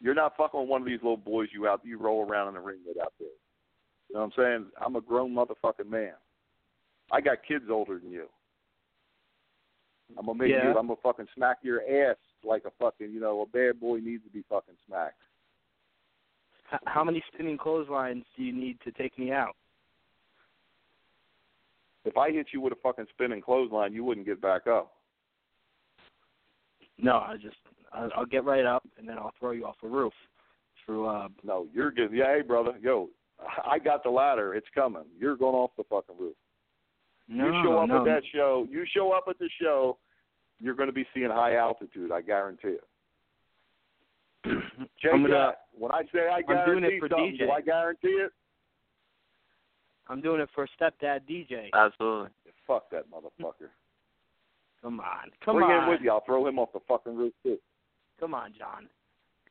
You're 0.00 0.14
not 0.14 0.36
fucking 0.36 0.60
with 0.60 0.68
one 0.68 0.82
of 0.82 0.86
these 0.86 1.02
little 1.02 1.16
boys 1.16 1.48
you 1.52 1.66
out 1.66 1.80
you 1.84 1.98
roll 1.98 2.26
around 2.28 2.48
in 2.48 2.54
the 2.54 2.60
ring 2.60 2.80
with 2.86 3.00
out 3.00 3.12
there. 3.18 3.28
You 4.08 4.16
know 4.16 4.20
what 4.20 4.32
I'm 4.38 4.60
saying? 4.62 4.66
I'm 4.84 4.96
a 4.96 5.00
grown 5.00 5.34
motherfucking 5.34 5.88
man. 5.88 6.12
I 7.10 7.20
got 7.20 7.38
kids 7.46 7.64
older 7.70 7.98
than 7.98 8.10
you. 8.10 8.28
I'm 10.18 10.26
gonna 10.26 10.38
make 10.38 10.50
Yeah. 10.50 10.64
you 10.64 10.78
I'm 10.78 10.88
gonna 10.88 10.96
fucking 11.02 11.28
smack 11.34 11.58
your 11.62 11.80
ass 12.10 12.16
like 12.42 12.64
a 12.66 12.70
fucking 12.72 13.10
you 13.12 13.20
know, 13.20 13.40
a 13.40 13.46
bad 13.46 13.80
boy 13.80 13.98
needs 13.98 14.24
to 14.24 14.30
be 14.30 14.42
fucking 14.48 14.76
smacked. 14.86 15.22
H- 16.72 16.80
how 16.86 17.04
many 17.04 17.22
spinning 17.32 17.58
clotheslines 17.58 18.24
do 18.36 18.42
you 18.42 18.52
need 18.52 18.78
to 18.84 18.92
take 18.92 19.18
me 19.18 19.32
out? 19.32 19.56
If 22.04 22.16
I 22.16 22.30
hit 22.30 22.48
you 22.52 22.60
with 22.60 22.72
a 22.72 22.76
fucking 22.82 23.06
spinning 23.10 23.40
clothesline, 23.40 23.92
you 23.92 24.04
wouldn't 24.04 24.26
get 24.26 24.40
back 24.40 24.66
up. 24.66 24.92
No, 26.98 27.16
I 27.16 27.36
just 27.40 27.56
I'll, 27.92 28.10
I'll 28.16 28.26
get 28.26 28.44
right 28.44 28.64
up 28.64 28.86
and 28.98 29.08
then 29.08 29.18
I'll 29.18 29.32
throw 29.38 29.52
you 29.52 29.66
off 29.66 29.76
a 29.82 29.88
roof 29.88 30.12
through 30.84 31.06
uh 31.06 31.28
No, 31.42 31.66
you're 31.72 31.90
good. 31.90 32.12
Yeah, 32.12 32.34
hey 32.36 32.42
brother, 32.42 32.74
yo, 32.80 33.08
I 33.66 33.78
got 33.78 34.02
the 34.02 34.10
ladder. 34.10 34.54
It's 34.54 34.66
coming. 34.74 35.04
You're 35.18 35.36
going 35.36 35.54
off 35.54 35.70
the 35.76 35.84
fucking 35.84 36.16
roof. 36.18 36.36
no 37.28 37.46
you 37.46 37.62
show 37.64 37.78
up 37.78 37.88
no 37.88 37.98
at 37.98 38.04
that 38.04 38.22
show. 38.32 38.66
You 38.70 38.84
show 38.94 39.12
up 39.12 39.24
at 39.28 39.38
the 39.38 39.48
show. 39.60 39.98
You're 40.60 40.74
going 40.74 40.88
to 40.88 40.94
be 40.94 41.06
seeing 41.14 41.30
high 41.30 41.56
altitude. 41.56 42.12
I 42.12 42.20
guarantee 42.20 42.68
it. 42.68 42.84
Jake, 44.44 45.12
I'm 45.12 45.22
gonna- 45.22 45.36
uh, 45.36 45.54
when 45.72 45.92
I 45.92 46.02
say 46.12 46.28
I 46.28 46.36
I'm 46.36 46.42
doing 46.66 46.80
guarantee 46.80 46.96
it 46.96 47.00
for 47.00 47.08
something, 47.08 47.32
DJ. 47.32 47.38
do 47.38 47.50
I 47.50 47.60
guarantee 47.60 48.08
it? 48.08 48.32
I'm 50.08 50.20
doing 50.20 50.40
it 50.40 50.50
for 50.54 50.66
stepdad 50.78 51.26
DJ. 51.26 51.70
Absolutely. 51.72 52.30
Fuck 52.66 52.90
that 52.90 53.04
motherfucker. 53.10 53.70
Come 54.82 55.00
on, 55.00 55.30
come 55.40 55.56
Bring 55.56 55.70
on, 55.70 55.84
him 55.84 55.88
with 55.88 56.00
you. 56.02 56.10
I'll 56.10 56.20
throw 56.20 56.46
him 56.46 56.58
off 56.58 56.72
the 56.72 56.80
fucking 56.80 57.16
roof 57.16 57.32
too. 57.42 57.58
come 58.20 58.34
on, 58.34 58.52
John. 58.52 58.88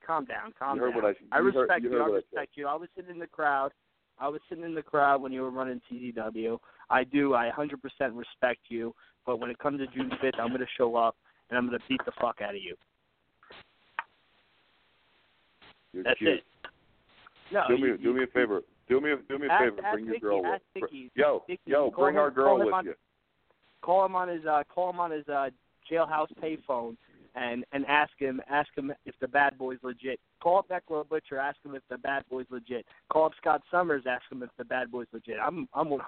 Calm 0.05 0.25
down, 0.25 0.51
calm 0.53 0.75
You 0.77 0.83
heard 0.83 0.93
down. 0.93 1.03
what 1.03 1.05
I- 1.05 1.35
I 1.35 1.39
you 1.39 1.45
heard- 1.45 1.55
respect 1.55 1.83
you 1.83 1.89
you. 1.89 1.95
heard 1.95 2.01
I 2.03 2.07
what 2.09 2.15
I 2.17 2.19
said. 2.21 2.25
respect 2.33 2.57
you. 2.57 2.67
I 2.67 2.75
was 2.75 2.89
sitting 2.91 3.11
in 3.11 3.19
the 3.19 3.27
crowd. 3.27 3.73
I 4.19 4.27
was 4.27 4.41
sitting 4.47 4.63
in 4.63 4.73
the 4.75 4.83
crowd 4.83 5.21
when 5.21 5.31
you 5.31 5.41
were 5.41 5.49
running 5.49 5.79
TDW. 5.89 6.59
I 6.89 7.03
do. 7.03 7.33
I 7.33 7.47
100% 7.49 8.15
respect 8.15 8.69
you. 8.69 8.93
But 9.25 9.37
when 9.37 9.49
it 9.49 9.57
comes 9.57 9.79
to 9.79 9.87
June 9.87 10.11
5th, 10.21 10.37
I'm 10.39 10.49
going 10.49 10.59
to 10.61 10.67
show 10.67 10.95
up 10.95 11.17
and 11.49 11.57
I'm 11.57 11.67
going 11.67 11.79
to 11.79 11.87
beat 11.87 12.03
the 12.05 12.11
fuck 12.13 12.41
out 12.41 12.53
of 12.53 12.61
you. 12.61 12.77
You're 15.93 16.03
That's 16.03 16.17
cute. 16.19 16.29
it. 16.29 16.43
No, 17.51 17.63
Do 17.67 17.75
you, 17.75 17.91
me, 17.93 18.03
do 18.03 18.13
me 18.13 18.23
a 18.23 18.27
favor. 18.27 18.61
Do 18.89 18.99
me, 18.99 19.11
a 19.11 19.17
do 19.29 19.37
me 19.37 19.47
a 19.47 19.51
Ask- 19.51 19.63
favor. 19.63 19.85
ask 19.85 19.93
Bring 19.93 20.05
your 20.05 20.19
girl 20.19 20.45
ask 20.45 20.61
with. 20.75 20.83
Vicky. 20.85 21.11
Yo, 21.15 21.43
Vicky, 21.47 21.61
yo, 21.65 21.91
bring 21.91 22.15
him- 22.15 22.21
our 22.21 22.31
girl 22.31 22.57
with 22.59 22.73
on- 22.73 22.85
you. 22.85 22.95
Call 23.81 24.05
him 24.05 24.15
on 24.15 24.27
his 24.29 24.45
uh, 24.45 24.63
call 24.73 24.89
him 24.89 24.99
on 24.99 25.11
his 25.11 25.27
uh, 25.27 25.49
jailhouse 25.91 26.27
payphone 26.41 26.95
and 27.35 27.65
and 27.73 27.85
ask 27.87 28.11
him 28.17 28.41
ask 28.49 28.69
him 28.77 28.93
if 29.05 29.13
the 29.19 29.27
bad 29.27 29.57
boy's 29.57 29.77
legit. 29.83 30.19
Call 30.41 30.59
up 30.59 30.69
Eckler 30.69 31.07
Butcher, 31.07 31.37
ask 31.37 31.57
him 31.65 31.75
if 31.75 31.83
the 31.89 31.97
bad 31.97 32.23
boy's 32.29 32.45
legit. 32.49 32.85
Call 33.11 33.25
up 33.25 33.33
Scott 33.39 33.61
Summers, 33.69 34.03
ask 34.07 34.23
him 34.31 34.41
if 34.41 34.49
the 34.57 34.63
bad 34.65 34.89
boy's 34.89 35.07
legit. 35.11 35.35
I'm 35.43 35.67
I'm 35.73 35.87
100% 35.89 35.99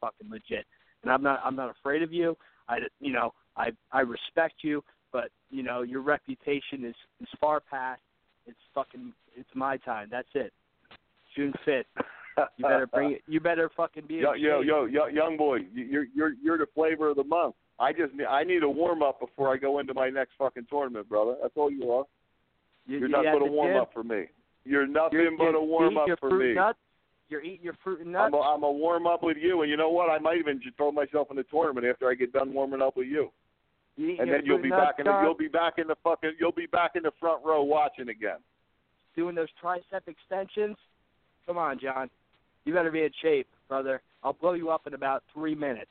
fucking 0.00 0.28
legit, 0.28 0.66
and 1.02 1.12
I'm 1.12 1.22
not 1.22 1.40
I'm 1.44 1.54
not 1.56 1.70
afraid 1.70 2.02
of 2.02 2.12
you. 2.12 2.36
I 2.68 2.78
you 3.00 3.12
know 3.12 3.32
I 3.56 3.70
I 3.92 4.00
respect 4.00 4.54
you, 4.62 4.82
but 5.12 5.28
you 5.50 5.62
know 5.62 5.82
your 5.82 6.00
reputation 6.02 6.84
is 6.84 6.96
is 7.20 7.28
far 7.40 7.60
past. 7.60 8.00
It's 8.46 8.58
fucking. 8.74 9.12
It's 9.36 9.48
my 9.54 9.76
time. 9.78 10.08
That's 10.10 10.28
it. 10.34 10.52
June 11.36 11.52
fifth. 11.64 11.86
You 12.56 12.62
better 12.64 12.86
bring 12.86 13.12
it. 13.12 13.22
You 13.28 13.40
better 13.40 13.70
fucking 13.76 14.04
be. 14.08 14.16
Yo, 14.16 14.32
yo, 14.34 14.60
yo, 14.60 14.86
yo, 14.86 15.06
young 15.06 15.36
boy, 15.36 15.58
you- 15.72 15.84
you're 15.84 16.06
you're 16.14 16.32
you're 16.42 16.58
the 16.58 16.66
flavor 16.74 17.08
of 17.10 17.16
the 17.16 17.24
month. 17.24 17.54
I 17.78 17.92
just 17.92 18.14
need, 18.14 18.26
I 18.26 18.44
need 18.44 18.62
a 18.62 18.68
warm 18.68 19.02
up 19.02 19.18
before 19.20 19.52
I 19.52 19.56
go 19.56 19.80
into 19.80 19.94
my 19.94 20.08
next 20.08 20.32
fucking 20.38 20.66
tournament, 20.70 21.08
brother. 21.08 21.34
That's 21.42 21.54
all 21.56 21.70
you 21.70 21.90
are. 21.90 22.04
You, 22.86 22.98
You're 22.98 23.08
you 23.08 23.12
not 23.14 23.26
at 23.26 23.32
but 23.32 23.42
a 23.42 23.50
warm 23.50 23.76
up 23.76 23.92
for 23.92 24.04
me. 24.04 24.26
You're 24.64 24.86
nothing 24.86 25.18
You're, 25.18 25.30
but 25.36 25.44
you're 25.44 25.56
a 25.56 25.64
warm 25.64 25.96
up 25.96 26.08
for 26.20 26.30
me. 26.30 26.54
Nuts. 26.54 26.78
You're 27.28 27.42
eating 27.42 27.64
your 27.64 27.76
fruit 27.82 28.00
and 28.00 28.12
nuts. 28.12 28.26
I'm 28.32 28.34
a, 28.34 28.40
I'm 28.40 28.62
a 28.62 28.70
warm 28.70 29.06
up 29.06 29.22
with 29.22 29.38
you, 29.40 29.62
and 29.62 29.70
you 29.70 29.76
know 29.76 29.88
what? 29.88 30.10
I 30.10 30.18
might 30.18 30.38
even 30.38 30.60
just 30.62 30.76
throw 30.76 30.92
myself 30.92 31.28
in 31.30 31.36
the 31.36 31.42
tournament 31.44 31.86
after 31.86 32.08
I 32.08 32.14
get 32.14 32.32
done 32.32 32.52
warming 32.52 32.82
up 32.82 32.96
with 32.96 33.08
you, 33.08 33.30
You 33.96 34.16
and 34.18 34.30
then 34.30 34.40
you'll 34.44 34.60
be 34.62 34.70
back 34.70 34.96
in 34.98 35.04
the, 35.04 35.20
you'll 35.22 35.36
be 35.36 35.48
back 35.48 35.74
in 35.78 35.86
the 35.86 35.94
fucking 36.02 36.32
you'll 36.40 36.52
be 36.52 36.66
back 36.66 36.92
in 36.96 37.02
the 37.04 37.12
front 37.20 37.44
row 37.44 37.62
watching 37.62 38.08
again. 38.08 38.38
doing 39.14 39.34
those 39.36 39.48
tricep 39.62 40.00
extensions. 40.08 40.76
Come 41.46 41.58
on, 41.58 41.78
John. 41.78 42.10
You 42.64 42.74
better 42.74 42.90
be 42.90 43.02
in 43.02 43.10
shape, 43.22 43.46
brother. 43.68 44.00
I'll 44.24 44.32
blow 44.32 44.54
you 44.54 44.70
up 44.70 44.86
in 44.86 44.94
about 44.94 45.22
three 45.32 45.54
minutes. 45.54 45.90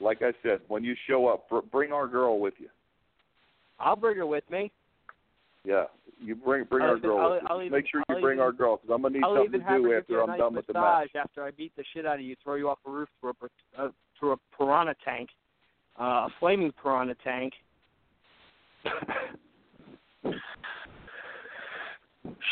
Like 0.00 0.22
I 0.22 0.32
said, 0.42 0.60
when 0.68 0.84
you 0.84 0.94
show 1.08 1.26
up, 1.28 1.48
br- 1.50 1.58
bring 1.70 1.92
our 1.92 2.06
girl 2.08 2.38
with 2.40 2.54
you. 2.58 2.68
I'll 3.78 3.96
bring 3.96 4.16
her 4.16 4.26
with 4.26 4.48
me. 4.50 4.70
Yeah, 5.64 5.84
you 6.20 6.34
bring 6.34 6.64
bring 6.64 6.82
I'll 6.84 6.90
our 6.92 6.96
even- 6.96 7.08
girl 7.10 7.18
I'll- 7.18 7.30
with 7.32 7.42
you. 7.42 7.48
I'll 7.50 7.60
even- 7.62 7.72
Make 7.72 7.86
sure 7.88 8.00
you 8.08 8.14
I'll 8.14 8.20
bring 8.22 8.36
even- 8.38 8.44
our 8.44 8.52
girl 8.52 8.76
because 8.76 8.94
I'm 8.94 9.02
gonna 9.02 9.14
need 9.14 9.24
I'll 9.24 9.36
something 9.36 9.52
to 9.60 9.78
do 9.78 9.92
after 9.92 10.20
I'm 10.22 10.28
nice 10.30 10.38
done 10.38 10.54
with 10.54 10.66
the 10.66 10.72
massage 10.72 11.14
match. 11.14 11.24
after 11.24 11.44
I 11.44 11.50
beat 11.50 11.76
the 11.76 11.84
shit 11.92 12.06
out 12.06 12.14
of 12.14 12.22
you, 12.22 12.36
throw 12.42 12.54
you 12.54 12.70
off 12.70 12.78
a 12.86 12.90
roof 12.90 13.08
through 13.20 13.34
a 13.76 13.82
uh, 13.82 13.90
through 14.18 14.32
a 14.32 14.36
piranha 14.56 14.94
tank, 15.04 15.28
uh, 16.00 16.02
a 16.26 16.28
flaming 16.40 16.72
piranha 16.82 17.14
tank. 17.22 17.52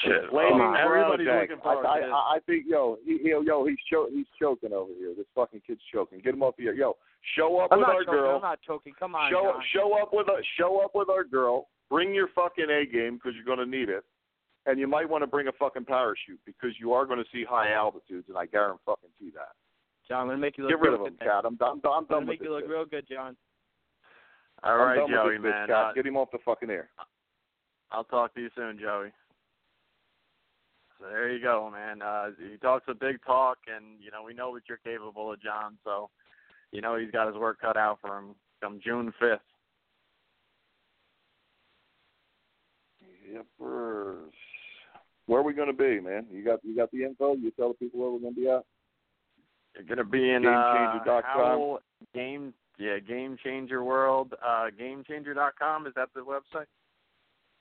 Shit. 0.02 0.28
Flaming 0.30 0.50
Come 0.58 0.60
on. 0.60 0.76
Everybody's 0.76 1.26
Piranha 1.26 1.40
looking 1.54 1.62
Tank. 1.62 1.84
I, 1.86 1.88
I. 1.88 1.98
I 2.08 2.36
I 2.36 2.38
think 2.46 2.64
yo, 2.66 2.98
he, 3.04 3.18
he, 3.22 3.28
yo, 3.30 3.64
he's 3.66 3.78
cho- 3.90 4.08
he's 4.10 4.26
choking 4.40 4.72
over 4.72 4.90
here. 4.98 5.12
This 5.16 5.26
fucking 5.34 5.62
kid's 5.66 5.80
choking. 5.92 6.18
Get 6.20 6.34
him 6.34 6.42
up 6.42 6.54
here. 6.58 6.72
Yo, 6.74 6.96
show 7.36 7.58
up 7.60 7.68
I'm 7.70 7.78
with 7.78 7.86
not 7.88 7.94
our 7.96 8.04
choking. 8.04 8.18
girl. 8.20 8.36
I'm 8.36 8.42
not 8.42 8.58
choking. 8.66 8.94
Come 8.98 9.14
on, 9.14 9.30
show 9.30 9.52
John. 9.54 9.62
show 9.72 9.98
up 10.02 10.10
with 10.12 10.26
a 10.28 10.42
show 10.58 10.80
up 10.84 10.92
with 10.94 11.08
our 11.08 11.22
girl. 11.24 11.68
Bring 11.88 12.14
your 12.14 12.28
fucking 12.34 12.66
A 12.70 12.86
game 12.86 13.14
because 13.16 13.32
you're 13.36 13.44
going 13.44 13.58
to 13.58 13.66
need 13.78 13.88
it, 13.88 14.04
and 14.66 14.78
you 14.78 14.86
might 14.88 15.08
want 15.08 15.22
to 15.22 15.26
bring 15.26 15.48
a 15.48 15.52
fucking 15.52 15.84
parachute 15.84 16.40
because 16.46 16.70
you 16.78 16.92
are 16.92 17.04
going 17.06 17.18
to 17.18 17.24
see 17.32 17.44
high 17.48 17.72
altitudes, 17.72 18.26
and 18.28 18.36
I 18.38 18.46
guarantee 18.46 18.80
fucking 18.86 19.10
see 19.20 19.30
that. 19.34 19.54
John, 20.10 20.22
I'm 20.22 20.26
gonna 20.26 20.38
make 20.38 20.58
you 20.58 20.64
look 20.66 20.72
real 20.72 20.80
good. 20.80 20.84
Get 20.84 20.90
rid 20.90 21.00
of 21.00 21.06
him, 21.06 21.16
good. 21.20 21.24
Cat. 21.24 21.44
I'm 21.46 21.54
done. 21.54 21.70
I'm, 21.70 21.80
done- 21.80 21.92
I'm 21.94 21.98
I'm 22.02 22.06
done 22.06 22.18
with 22.20 22.28
make 22.28 22.38
this. 22.40 22.46
you 22.46 22.52
look 22.52 22.62
shit. 22.64 22.70
real 22.70 22.84
good, 22.84 23.06
John. 23.08 23.36
All 24.64 24.72
I'm 24.72 24.80
right, 24.80 24.96
Joey, 25.08 25.34
with 25.38 25.42
this 25.42 25.52
bitch, 25.52 25.68
man. 25.68 25.70
Uh, 25.70 25.92
Get 25.94 26.04
him 26.06 26.16
off 26.16 26.30
the 26.32 26.38
fucking 26.44 26.68
air. 26.68 26.90
I'll 27.92 28.02
talk 28.04 28.34
to 28.34 28.40
you 28.40 28.50
soon, 28.56 28.78
Joey. 28.80 29.10
So 30.98 31.06
there 31.06 31.30
you 31.30 31.40
go, 31.40 31.70
man. 31.72 32.02
Uh, 32.02 32.30
he 32.50 32.56
talks 32.58 32.86
a 32.88 32.94
big 32.94 33.24
talk, 33.24 33.58
and 33.72 33.84
you 34.02 34.10
know 34.10 34.24
we 34.24 34.34
know 34.34 34.50
what 34.50 34.64
you're 34.68 34.78
capable 34.78 35.32
of, 35.32 35.40
John. 35.40 35.78
So, 35.84 36.10
you 36.72 36.80
know 36.80 36.96
he's 36.96 37.12
got 37.12 37.28
his 37.28 37.36
work 37.36 37.60
cut 37.60 37.76
out 37.76 37.98
for 38.02 38.18
him 38.18 38.34
come 38.60 38.80
June 38.84 39.12
fifth. 39.20 39.38
Yippers. 43.32 44.30
Where 45.26 45.38
are 45.40 45.44
we 45.44 45.52
going 45.54 45.68
to 45.68 45.72
be, 45.72 46.00
man? 46.00 46.26
You 46.32 46.44
got 46.44 46.58
you 46.64 46.74
got 46.76 46.90
the 46.90 47.04
info. 47.04 47.36
You 47.36 47.52
tell 47.52 47.68
the 47.68 47.74
people 47.74 48.00
where 48.00 48.10
we're 48.10 48.18
going 48.18 48.34
to 48.34 48.40
be 48.40 48.48
at. 48.48 48.64
You're 49.74 49.84
gonna 49.84 50.04
be 50.04 50.30
in 50.30 50.46
uh, 50.46 50.50
GameChanger.com. 50.50 51.22
Howell 51.24 51.80
Game, 52.14 52.52
yeah, 52.78 52.98
Game 52.98 53.36
Changer 53.42 53.84
World. 53.84 54.34
Uh, 54.44 54.66
GameChanger.com 54.78 55.86
is 55.86 55.92
that 55.96 56.08
the 56.14 56.20
website? 56.20 56.66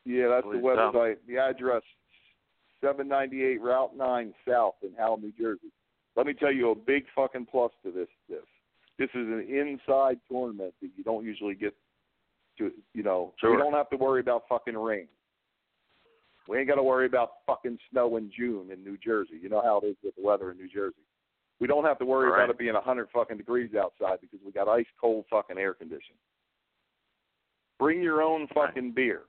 Yeah, 0.06 0.28
that's 0.30 0.46
the 0.46 0.60
website. 0.62 1.18
The 1.28 1.38
address, 1.38 1.84
798 2.82 3.62
Route 3.62 3.96
9 3.96 4.34
South 4.48 4.76
in 4.82 4.90
Howell, 4.98 5.18
New 5.18 5.34
Jersey. 5.40 5.72
Let 6.16 6.26
me 6.26 6.34
tell 6.34 6.52
you 6.52 6.72
a 6.72 6.76
big 6.76 7.06
fucking 7.16 7.48
plus 7.52 7.72
to 7.84 7.92
this. 7.92 8.08
This 8.28 8.40
this 8.98 9.10
is 9.14 9.28
an 9.28 9.46
inside 9.50 10.20
tournament 10.30 10.74
that 10.82 10.90
you 10.98 11.04
don't 11.04 11.24
usually 11.24 11.56
get 11.56 11.74
to. 12.58 12.72
You 12.94 13.04
know, 13.04 13.34
Sure. 13.40 13.52
we 13.52 13.58
don't 13.58 13.74
have 13.74 13.90
to 13.92 13.98
worry 13.98 14.20
about 14.20 14.44
fucking 14.50 14.78
rain. 14.78 15.08
We 16.48 16.58
ain't 16.58 16.68
got 16.68 16.76
to 16.76 16.84
worry 16.84 17.06
about 17.06 17.46
fucking 17.46 17.78
snow 17.92 18.18
in 18.18 18.32
June 18.36 18.72
in 18.72 18.84
New 18.84 18.98
Jersey. 18.98 19.38
You 19.40 19.50
know 19.50 19.62
how 19.62 19.80
it 19.84 19.86
is 19.86 19.96
with 20.04 20.16
the 20.16 20.24
weather 20.24 20.50
in 20.52 20.58
New 20.58 20.68
Jersey. 20.68 20.96
We 21.60 21.68
don't 21.68 21.84
have 21.86 22.00
to 22.00 22.06
worry 22.06 22.30
Right. 22.30 22.40
about 22.44 22.50
it 22.52 22.58
being 22.58 22.76
a 22.76 22.82
hundred 22.82 23.10
fucking 23.12 23.38
degrees 23.38 23.76
outside 23.76 24.22
because 24.22 24.40
we 24.46 24.52
got 24.52 24.68
ice 24.68 24.88
cold 25.00 25.26
fucking 25.30 25.58
air 25.58 25.74
conditioning. 25.74 26.20
Bring 27.78 28.02
your 28.02 28.22
own 28.22 28.48
fucking 28.48 28.92
beer. 28.92 29.24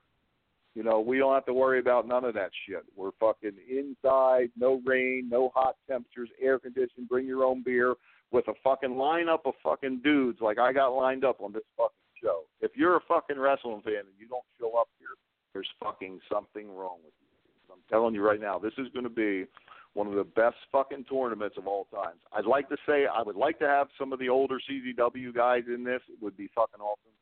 You 0.75 0.85
know, 0.85 1.01
we 1.01 1.19
don't 1.19 1.35
have 1.35 1.45
to 1.47 1.55
worry 1.55 1.81
about 1.81 2.07
none 2.07 2.25
of 2.25 2.35
that 2.35 2.51
shit. 2.67 2.85
We're 2.95 3.11
fucking 3.19 3.59
inside, 3.69 4.51
no 4.57 4.81
rain, 4.85 5.29
no 5.29 5.49
hot 5.55 5.77
temperatures, 5.89 6.31
air 6.41 6.59
conditioned. 6.61 7.09
Bring 7.09 7.27
your 7.27 7.45
own 7.45 7.63
beer 7.63 7.95
with 8.31 8.47
a 8.47 8.55
fucking 8.63 8.91
lineup 8.91 9.41
of 9.47 9.55
fucking 9.63 10.01
dudes 10.05 10.41
like 10.41 10.59
I 10.59 10.73
got 10.73 10.91
lined 10.91 11.25
up 11.25 11.41
on 11.41 11.53
this 11.53 11.65
fucking 11.77 11.91
show. 12.23 12.45
If 12.61 12.77
you're 12.77 12.97
a 12.97 13.01
fucking 13.09 13.39
wrestling 13.39 13.83
fan 13.83 13.95
and 14.07 14.15
you 14.19 14.29
don't 14.29 14.45
show 14.61 14.79
up 14.79 14.89
here, 15.01 15.09
there's 15.53 15.69
fucking 15.83 16.21
something 16.33 16.69
wrong 16.73 16.99
with 17.05 17.15
you. 17.21 17.27
I'm 17.73 17.81
telling 17.89 18.15
you 18.15 18.25
right 18.25 18.41
now, 18.41 18.59
this 18.59 18.73
is 18.79 18.87
going 18.93 19.05
to 19.05 19.11
be 19.11 19.47
one 19.95 20.07
of 20.07 20.15
the 20.15 20.25
best 20.25 20.57
fucking 20.71 21.05
tournaments 21.05 21.57
of 21.59 21.67
all 21.67 21.87
time. 21.93 22.15
I'd 22.33 22.47
like 22.47 22.69
to 22.69 22.77
say 22.87 23.07
I 23.07 23.23
would 23.23 23.37
like 23.37 23.59
to 23.59 23.67
have 23.67 23.89
some 23.99 24.13
of 24.13 24.19
the 24.19 24.29
older 24.29 24.61
CZW 24.71 25.35
guys 25.35 25.65
in 25.67 25.83
this. 25.85 26.01
It 26.09 26.23
would 26.23 26.37
be 26.37 26.49
fucking 26.55 26.81
awesome. 26.81 27.13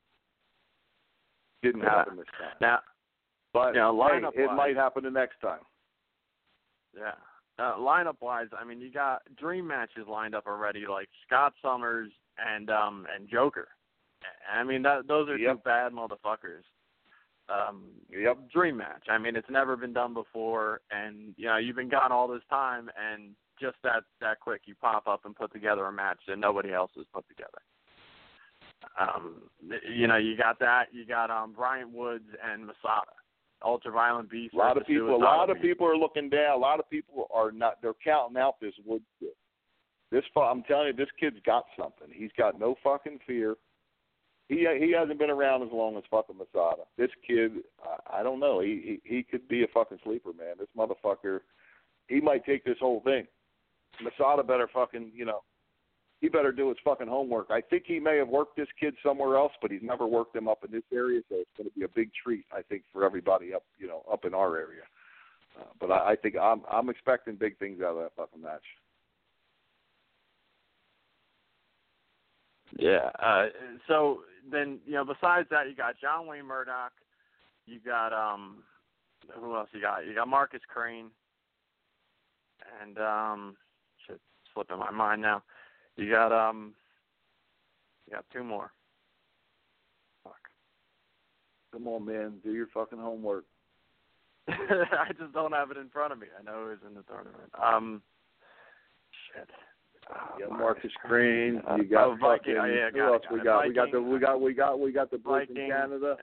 Didn't 1.62 1.82
Yeah. 1.82 1.90
happen 1.90 2.16
this 2.16 2.26
time. 2.38 2.56
Now, 2.60 2.82
But 3.54 3.74
Yeah, 3.74 3.90
hey, 3.90 3.96
lineup 3.96 4.36
it 4.36 4.52
might 4.52 4.76
happen 4.76 5.02
the 5.04 5.10
next 5.10 5.40
time. 5.40 5.64
yeah. 6.92 7.14
Uh, 7.58 7.74
lineup 7.76 8.20
wise, 8.20 8.48
I 8.52 8.62
mean, 8.62 8.80
you 8.80 8.90
got 8.90 9.22
dream 9.36 9.66
matches 9.66 10.06
lined 10.06 10.34
up 10.34 10.46
already, 10.46 10.86
like 10.86 11.08
Scott 11.26 11.54
Summers 11.62 12.12
and 12.36 12.70
um 12.70 13.06
and 13.12 13.26
Joker. 13.28 13.68
I 14.48 14.62
mean, 14.64 14.82
that 14.82 15.06
those 15.08 15.28
are 15.30 15.38
two 15.38 15.60
bad 15.64 15.92
motherfuckers. 15.92 16.62
Um, 17.48 17.84
Yep. 18.10 18.50
dream 18.50 18.76
match. 18.78 19.04
I 19.08 19.18
mean, 19.18 19.36
it's 19.36 19.48
never 19.50 19.76
been 19.76 19.92
done 19.92 20.14
before, 20.14 20.80
and 20.90 21.34
you 21.36 21.46
know, 21.46 21.56
you've 21.56 21.76
been 21.76 21.88
gone 21.88 22.12
all 22.12 22.28
this 22.28 22.42
time, 22.50 22.90
and 22.96 23.34
just 23.60 23.76
that 23.82 24.04
that 24.20 24.40
quick, 24.40 24.62
you 24.66 24.74
pop 24.74 25.06
up 25.06 25.24
and 25.24 25.34
put 25.34 25.52
together 25.52 25.86
a 25.86 25.92
match 25.92 26.18
that 26.26 26.38
nobody 26.38 26.72
else 26.72 26.90
has 26.96 27.06
put 27.12 27.26
together. 27.28 27.58
Um, 28.98 29.42
you 29.88 30.06
know, 30.06 30.16
you 30.16 30.36
got 30.36 30.58
that. 30.60 30.86
You 30.92 31.04
got 31.06 31.30
um 31.30 31.52
Bryant 31.52 31.90
Woods 31.90 32.28
and 32.44 32.66
Masada, 32.66 33.12
Ultraviolent 33.62 34.30
Beast. 34.30 34.54
A 34.54 34.58
lot 34.58 34.76
of 34.76 34.86
people, 34.86 35.14
a 35.14 35.16
lot 35.16 35.50
of 35.50 35.60
people 35.60 35.86
are 35.86 35.96
looking 35.96 36.28
down. 36.28 36.52
A 36.54 36.56
lot 36.56 36.80
of 36.80 36.88
people 36.88 37.28
are 37.32 37.50
not. 37.50 37.80
They're 37.82 37.94
counting 38.02 38.36
out 38.36 38.60
this 38.60 38.74
Woods. 38.84 39.04
This, 40.10 40.24
I'm 40.36 40.62
telling 40.62 40.86
you, 40.88 40.92
this 40.94 41.08
kid's 41.20 41.36
got 41.44 41.64
something. 41.78 42.08
He's 42.10 42.30
got 42.38 42.58
no 42.58 42.76
fucking 42.82 43.18
fear. 43.26 43.56
He 44.48 44.66
he 44.78 44.92
hasn't 44.98 45.18
been 45.18 45.30
around 45.30 45.62
as 45.62 45.68
long 45.72 45.96
as 45.96 46.04
fucking 46.10 46.36
Masada. 46.38 46.82
This 46.96 47.10
kid, 47.26 47.52
I, 47.84 48.20
I 48.20 48.22
don't 48.22 48.40
know. 48.40 48.60
He, 48.60 49.00
he 49.04 49.16
he 49.16 49.22
could 49.22 49.46
be 49.46 49.62
a 49.62 49.68
fucking 49.68 49.98
sleeper, 50.04 50.30
man. 50.32 50.56
This 50.58 50.68
motherfucker, 50.76 51.40
he 52.08 52.20
might 52.20 52.46
take 52.46 52.64
this 52.64 52.78
whole 52.80 53.00
thing. 53.00 53.26
Masada 54.02 54.42
better 54.42 54.68
fucking, 54.72 55.12
you 55.14 55.24
know, 55.24 55.40
he 56.20 56.28
better 56.28 56.52
do 56.52 56.68
his 56.68 56.78
fucking 56.84 57.08
homework. 57.08 57.48
I 57.50 57.60
think 57.60 57.84
he 57.86 58.00
may 58.00 58.16
have 58.16 58.28
worked 58.28 58.56
this 58.56 58.68
kid 58.78 58.94
somewhere 59.04 59.36
else, 59.36 59.52
but 59.60 59.70
he's 59.70 59.82
never 59.82 60.06
worked 60.06 60.34
him 60.34 60.48
up 60.48 60.64
in 60.64 60.70
this 60.70 60.82
area, 60.92 61.20
so 61.28 61.36
it's 61.36 61.50
going 61.56 61.68
to 61.68 61.78
be 61.78 61.84
a 61.84 61.88
big 61.88 62.10
treat, 62.22 62.44
I 62.52 62.62
think, 62.62 62.82
for 62.92 63.04
everybody 63.04 63.54
up, 63.54 63.64
you 63.78 63.86
know, 63.86 64.02
up 64.10 64.24
in 64.24 64.34
our 64.34 64.56
area. 64.56 64.82
Uh, 65.58 65.64
but 65.80 65.90
I, 65.90 66.12
I 66.12 66.16
think 66.16 66.36
I'm 66.36 66.62
I'm 66.70 66.88
expecting 66.88 67.36
big 67.36 67.58
things 67.58 67.80
out 67.82 67.96
of 67.96 67.98
that 67.98 68.12
fucking 68.16 68.42
match. 68.42 68.64
Yeah. 72.76 73.10
Uh, 73.18 73.46
so 73.86 74.20
then, 74.50 74.78
you 74.86 74.94
know, 74.94 75.04
besides 75.04 75.48
that, 75.50 75.68
you 75.68 75.74
got 75.74 75.98
John 76.00 76.26
Wayne 76.26 76.46
Murdoch. 76.46 76.92
You 77.66 77.78
got 77.84 78.12
um, 78.12 78.62
who 79.34 79.54
else 79.54 79.68
you 79.72 79.80
got? 79.80 80.06
You 80.06 80.14
got 80.14 80.28
Marcus 80.28 80.60
Crane. 80.68 81.10
And 82.82 82.98
um, 82.98 83.56
shit, 84.06 84.20
slipping 84.52 84.78
my 84.78 84.90
mind 84.90 85.22
now. 85.22 85.42
You 85.96 86.10
got 86.10 86.32
um, 86.32 86.74
you 88.06 88.14
got 88.14 88.24
two 88.32 88.44
more. 88.44 88.70
Fuck. 90.24 90.36
Come 91.72 91.88
on, 91.88 92.04
man, 92.04 92.34
do 92.42 92.52
your 92.52 92.68
fucking 92.72 92.98
homework. 92.98 93.44
I 94.48 95.12
just 95.18 95.32
don't 95.34 95.52
have 95.52 95.70
it 95.70 95.76
in 95.76 95.88
front 95.90 96.12
of 96.12 96.18
me. 96.18 96.26
I 96.38 96.42
know 96.42 96.68
who's 96.68 96.88
in 96.88 96.94
the 96.94 97.02
tournament. 97.02 97.50
Um, 97.62 98.02
shit. 99.34 99.50
You 100.38 100.44
Uh, 100.46 100.48
got 100.48 100.58
Marcus 100.58 100.92
Crane. 101.04 101.60
Uh, 101.68 101.76
You 101.76 101.84
got 101.84 102.06
oh, 102.06 102.16
Viking. 102.20 102.54
fucking. 102.54 102.56
Oh, 102.58 102.64
yeah, 102.64 102.90
who 102.90 103.00
else 103.12 103.22
we 103.30 103.40
got? 103.42 103.66
We 103.66 103.74
got 103.74 103.90
the 103.92 104.00
we 104.02 104.18
got 104.18 104.40
we 104.40 104.54
got 104.54 104.78
we 104.80 104.92
got 104.92 105.10
the 105.10 105.18
boys 105.18 105.46
from 105.46 105.56
Canada. 105.56 106.16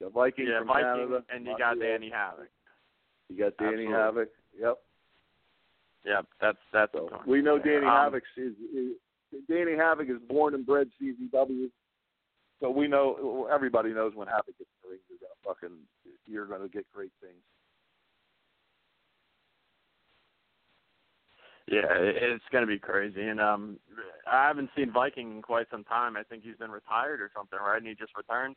The 0.00 0.08
Viking 0.08 0.46
yeah, 0.46 0.58
from 0.60 0.68
Viking, 0.68 0.84
Canada. 0.84 1.24
and 1.34 1.46
you 1.46 1.58
got 1.58 1.78
Danny 1.78 2.10
Havoc. 2.10 2.48
You 3.28 3.36
got 3.38 3.56
Danny 3.58 3.86
Absolutely. 3.86 3.92
Havoc. 3.94 4.28
Yep. 4.58 4.78
Yep, 6.06 6.26
that's 6.40 6.58
that's. 6.72 6.92
So 6.94 7.20
we 7.26 7.42
know. 7.42 7.58
Danny 7.58 7.86
um, 7.86 7.92
Havoc 7.92 8.22
is, 8.36 8.54
is 8.74 8.92
Danny 9.48 9.76
Havoc 9.76 10.08
is 10.08 10.16
born 10.28 10.54
and 10.54 10.64
bred 10.64 10.88
CZW. 11.00 11.70
So 12.60 12.70
we 12.70 12.88
know 12.88 13.48
everybody 13.52 13.92
knows 13.92 14.12
when 14.14 14.28
Havoc 14.28 14.46
gets 14.58 14.60
in 14.60 14.80
the 14.82 14.88
ring, 14.90 15.00
you're 15.08 15.18
gonna 15.20 15.54
fucking 15.54 15.76
you're 16.26 16.46
gonna 16.46 16.68
get 16.68 16.86
great 16.94 17.12
things. 17.20 17.42
Yeah, 21.70 21.86
it's 21.88 22.44
going 22.50 22.62
to 22.62 22.66
be 22.66 22.80
crazy. 22.80 23.22
And 23.22 23.40
um 23.40 23.78
I 24.30 24.48
haven't 24.48 24.70
seen 24.76 24.92
Viking 24.92 25.36
in 25.36 25.42
quite 25.42 25.66
some 25.70 25.84
time. 25.84 26.16
I 26.16 26.24
think 26.24 26.42
he's 26.42 26.56
been 26.56 26.70
retired 26.70 27.20
or 27.20 27.30
something, 27.34 27.58
right? 27.58 27.78
And 27.78 27.86
he 27.86 27.94
just 27.94 28.16
returned. 28.16 28.56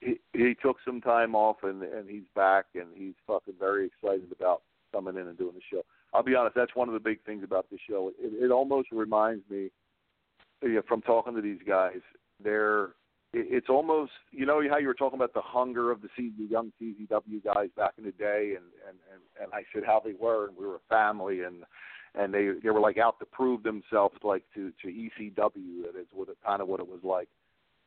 He 0.00 0.18
he 0.32 0.56
took 0.60 0.78
some 0.84 1.00
time 1.00 1.36
off 1.36 1.58
and 1.62 1.82
and 1.82 2.10
he's 2.10 2.28
back 2.34 2.66
and 2.74 2.88
he's 2.94 3.14
fucking 3.26 3.54
very 3.58 3.86
excited 3.86 4.32
about 4.32 4.62
coming 4.92 5.16
in 5.16 5.28
and 5.28 5.38
doing 5.38 5.54
the 5.54 5.60
show. 5.70 5.82
I'll 6.12 6.24
be 6.24 6.34
honest, 6.34 6.56
that's 6.56 6.74
one 6.74 6.88
of 6.88 6.94
the 6.94 7.00
big 7.00 7.24
things 7.24 7.44
about 7.44 7.70
this 7.70 7.78
show. 7.88 8.10
It, 8.18 8.44
it 8.44 8.50
almost 8.50 8.88
reminds 8.90 9.48
me 9.48 9.70
you 10.60 10.82
from 10.88 11.02
talking 11.02 11.36
to 11.36 11.40
these 11.40 11.60
guys. 11.66 12.00
They're 12.42 12.86
it, 13.32 13.46
it's 13.48 13.68
almost 13.68 14.10
you 14.32 14.44
know 14.44 14.60
how 14.68 14.78
you 14.78 14.88
were 14.88 14.94
talking 14.94 15.18
about 15.18 15.34
the 15.34 15.40
hunger 15.40 15.92
of 15.92 16.02
the 16.02 16.08
C, 16.16 16.32
the 16.36 16.46
young 16.46 16.72
CZW 16.82 17.44
guys 17.44 17.68
back 17.76 17.92
in 17.96 18.04
the 18.04 18.12
day, 18.12 18.54
and 18.56 18.66
and 18.88 18.98
and, 19.12 19.22
and 19.40 19.54
I 19.54 19.62
said 19.72 19.84
how 19.86 20.02
they 20.04 20.14
were, 20.18 20.48
and 20.48 20.56
we 20.56 20.66
were 20.66 20.76
a 20.76 20.88
family, 20.88 21.42
and 21.42 21.62
and 22.14 22.32
they 22.34 22.50
they 22.62 22.70
were 22.70 22.80
like 22.80 22.98
out 22.98 23.18
to 23.20 23.26
prove 23.26 23.62
themselves 23.62 24.16
like 24.22 24.44
to 24.54 24.72
to 24.82 24.88
ECW. 24.88 25.82
That 25.84 25.98
is 26.00 26.06
what 26.12 26.28
it, 26.28 26.36
kind 26.44 26.60
of 26.60 26.68
what 26.68 26.80
it 26.80 26.88
was 26.88 27.00
like. 27.02 27.28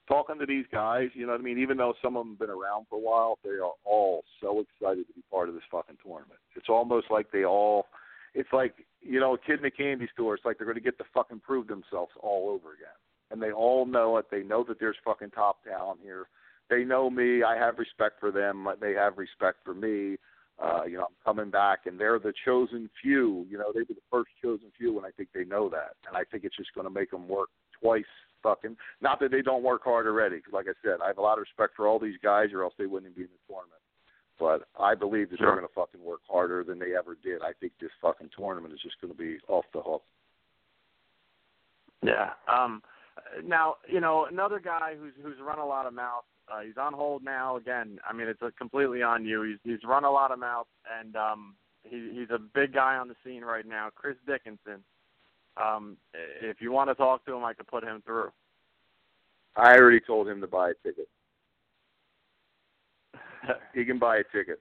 Talking 0.08 0.38
to 0.40 0.46
these 0.46 0.66
guys, 0.72 1.10
you 1.14 1.26
know 1.26 1.32
what 1.32 1.40
I 1.40 1.44
mean. 1.44 1.60
Even 1.60 1.78
though 1.78 1.94
some 2.02 2.18
of 2.18 2.26
them 2.26 2.34
have 2.34 2.40
been 2.40 2.50
around 2.50 2.88
for 2.90 2.98
a 2.98 3.00
while, 3.00 3.40
they 3.44 3.52
are 3.52 3.72
all 3.86 4.24
so 4.42 4.60
excited 4.60 5.08
to 5.08 5.14
be 5.14 5.24
part 5.32 5.48
of 5.48 5.56
this 5.56 5.64
fucking 5.72 5.98
tournament. 6.04 6.40
It's 6.56 6.70
almost 6.70 7.08
like 7.10 7.32
they 7.32 7.46
all. 7.46 7.88
It's 8.36 8.52
like 8.52 8.74
you 9.04 9.20
know, 9.20 9.34
a 9.34 9.38
kid 9.38 9.60
in 9.60 9.66
a 9.66 9.72
candy 9.72 10.08
store. 10.14 10.36
It's 10.36 10.46
like 10.46 10.58
they're 10.58 10.66
going 10.66 10.78
to 10.78 10.84
get 10.84 10.98
to 10.98 11.04
fucking 11.14 11.42
prove 11.42 11.68
themselves 11.68 12.12
all 12.22 12.50
over 12.50 12.74
again. 12.74 12.96
And 13.32 13.42
they 13.42 13.52
all 13.52 13.86
know 13.86 14.18
it. 14.18 14.26
They 14.32 14.44
know 14.44 14.64
that 14.68 14.80
there's 14.80 14.96
fucking 15.04 15.32
top 15.32 15.64
talent 15.64 16.00
here. 16.04 16.28
They 16.70 16.84
know 16.84 17.10
me. 17.10 17.44
I 17.44 17.58
have 17.58 17.78
respect 17.78 18.20
for 18.20 18.32
them. 18.32 18.68
They 18.80 18.94
have 18.94 19.18
respect 19.18 19.58
for 19.66 19.74
me. 19.74 20.18
Uh, 20.62 20.84
you 20.86 20.98
know, 20.98 21.06
I'm 21.06 21.16
coming 21.26 21.50
back, 21.50 21.86
and 21.86 22.00
they're 22.00 22.20
the 22.20 22.34
chosen 22.46 22.90
few. 23.02 23.46
You 23.50 23.58
know, 23.58 23.72
they 23.74 23.82
were 23.82 23.96
the 23.96 24.10
first 24.12 24.30
chosen 24.42 24.72
few, 24.78 24.98
and 24.98 25.06
I 25.06 25.12
think 25.12 25.30
they 25.34 25.44
know 25.44 25.68
that. 25.70 25.96
And 26.08 26.16
I 26.16 26.24
think 26.24 26.44
it's 26.44 26.56
just 26.56 26.74
going 26.74 26.86
to 26.88 26.94
make 26.94 27.12
them 27.12 27.28
work 27.28 27.50
twice 27.82 28.04
fucking. 28.44 28.78
Not 29.02 29.20
that 29.20 29.32
they 29.32 29.42
don't 29.42 29.64
work 29.64 29.84
hard 29.84 30.06
already, 30.06 30.38
because 30.38 30.54
like 30.54 30.68
I 30.68 30.74
said, 30.84 30.98
I 31.04 31.08
have 31.08 31.18
a 31.18 31.22
lot 31.22 31.38
of 31.38 31.42
respect 31.42 31.76
for 31.76 31.88
all 31.88 32.00
these 32.00 32.18
guys, 32.22 32.50
or 32.54 32.64
else 32.64 32.74
they 32.78 32.86
wouldn't 32.86 33.16
be 33.16 33.24
in 33.24 33.30
the 33.30 33.54
tournament. 33.54 33.82
But 34.40 34.68
I 34.80 34.96
believe 34.96 35.30
that 35.30 35.38
Sure. 35.38 35.48
they're 35.48 35.56
going 35.56 35.68
to 35.68 35.74
fucking 35.74 36.04
work 36.04 36.22
harder 36.30 36.64
than 36.64 36.80
they 36.80 36.96
ever 36.96 37.18
did. 37.24 37.42
I 37.42 37.54
think 37.60 37.74
this 37.80 37.92
fucking 38.02 38.30
tournament 38.38 38.74
is 38.74 38.82
just 38.82 39.00
going 39.02 39.12
to 39.14 39.18
be 39.18 39.38
off 39.48 39.66
the 39.74 39.82
hook. 39.82 40.04
Yeah. 42.04 42.32
Um 42.52 42.84
now, 43.46 43.76
you 43.88 44.02
know, 44.02 44.26
another 44.30 44.60
guy 44.60 44.96
who's 45.00 45.14
who's 45.22 45.38
run 45.42 45.60
a 45.60 45.66
lot 45.66 45.86
of 45.86 45.94
mouth. 45.94 46.26
Uh, 46.52 46.62
he's 46.62 46.78
on 46.78 46.94
hold 46.94 47.24
now. 47.24 47.56
Again, 47.56 48.00
I 48.08 48.14
mean, 48.14 48.28
it's 48.28 48.42
uh 48.42 48.50
completely 48.58 49.02
on 49.02 49.26
you. 49.26 49.44
He's 49.44 49.58
he's 49.64 49.84
run 49.88 50.04
a 50.04 50.12
lot 50.12 50.32
of 50.32 50.40
mouth, 50.40 50.68
and 51.00 51.16
um, 51.16 51.56
he 51.84 52.12
he's 52.14 52.30
a 52.30 52.40
big 52.40 52.74
guy 52.74 52.96
on 52.96 53.08
the 53.08 53.16
scene 53.24 53.44
right 53.44 53.66
now. 53.66 53.90
Chris 53.96 54.18
Dickinson. 54.28 54.84
Um, 55.56 55.98
if 56.42 56.58
you 56.60 56.72
want 56.72 56.90
to 56.90 56.96
talk 56.96 57.26
to 57.26 57.34
him, 57.34 57.44
I 57.44 57.54
could 57.54 57.68
put 57.68 57.84
him 57.84 58.02
through. 58.06 58.32
I 59.56 59.76
already 59.76 60.00
told 60.00 60.28
him 60.28 60.42
to 60.42 60.48
buy 60.48 60.72
a 60.72 60.74
ticket. 60.84 61.08
He 63.74 63.86
can 63.86 64.00
buy 64.00 64.18
a 64.18 64.24
ticket. 64.24 64.60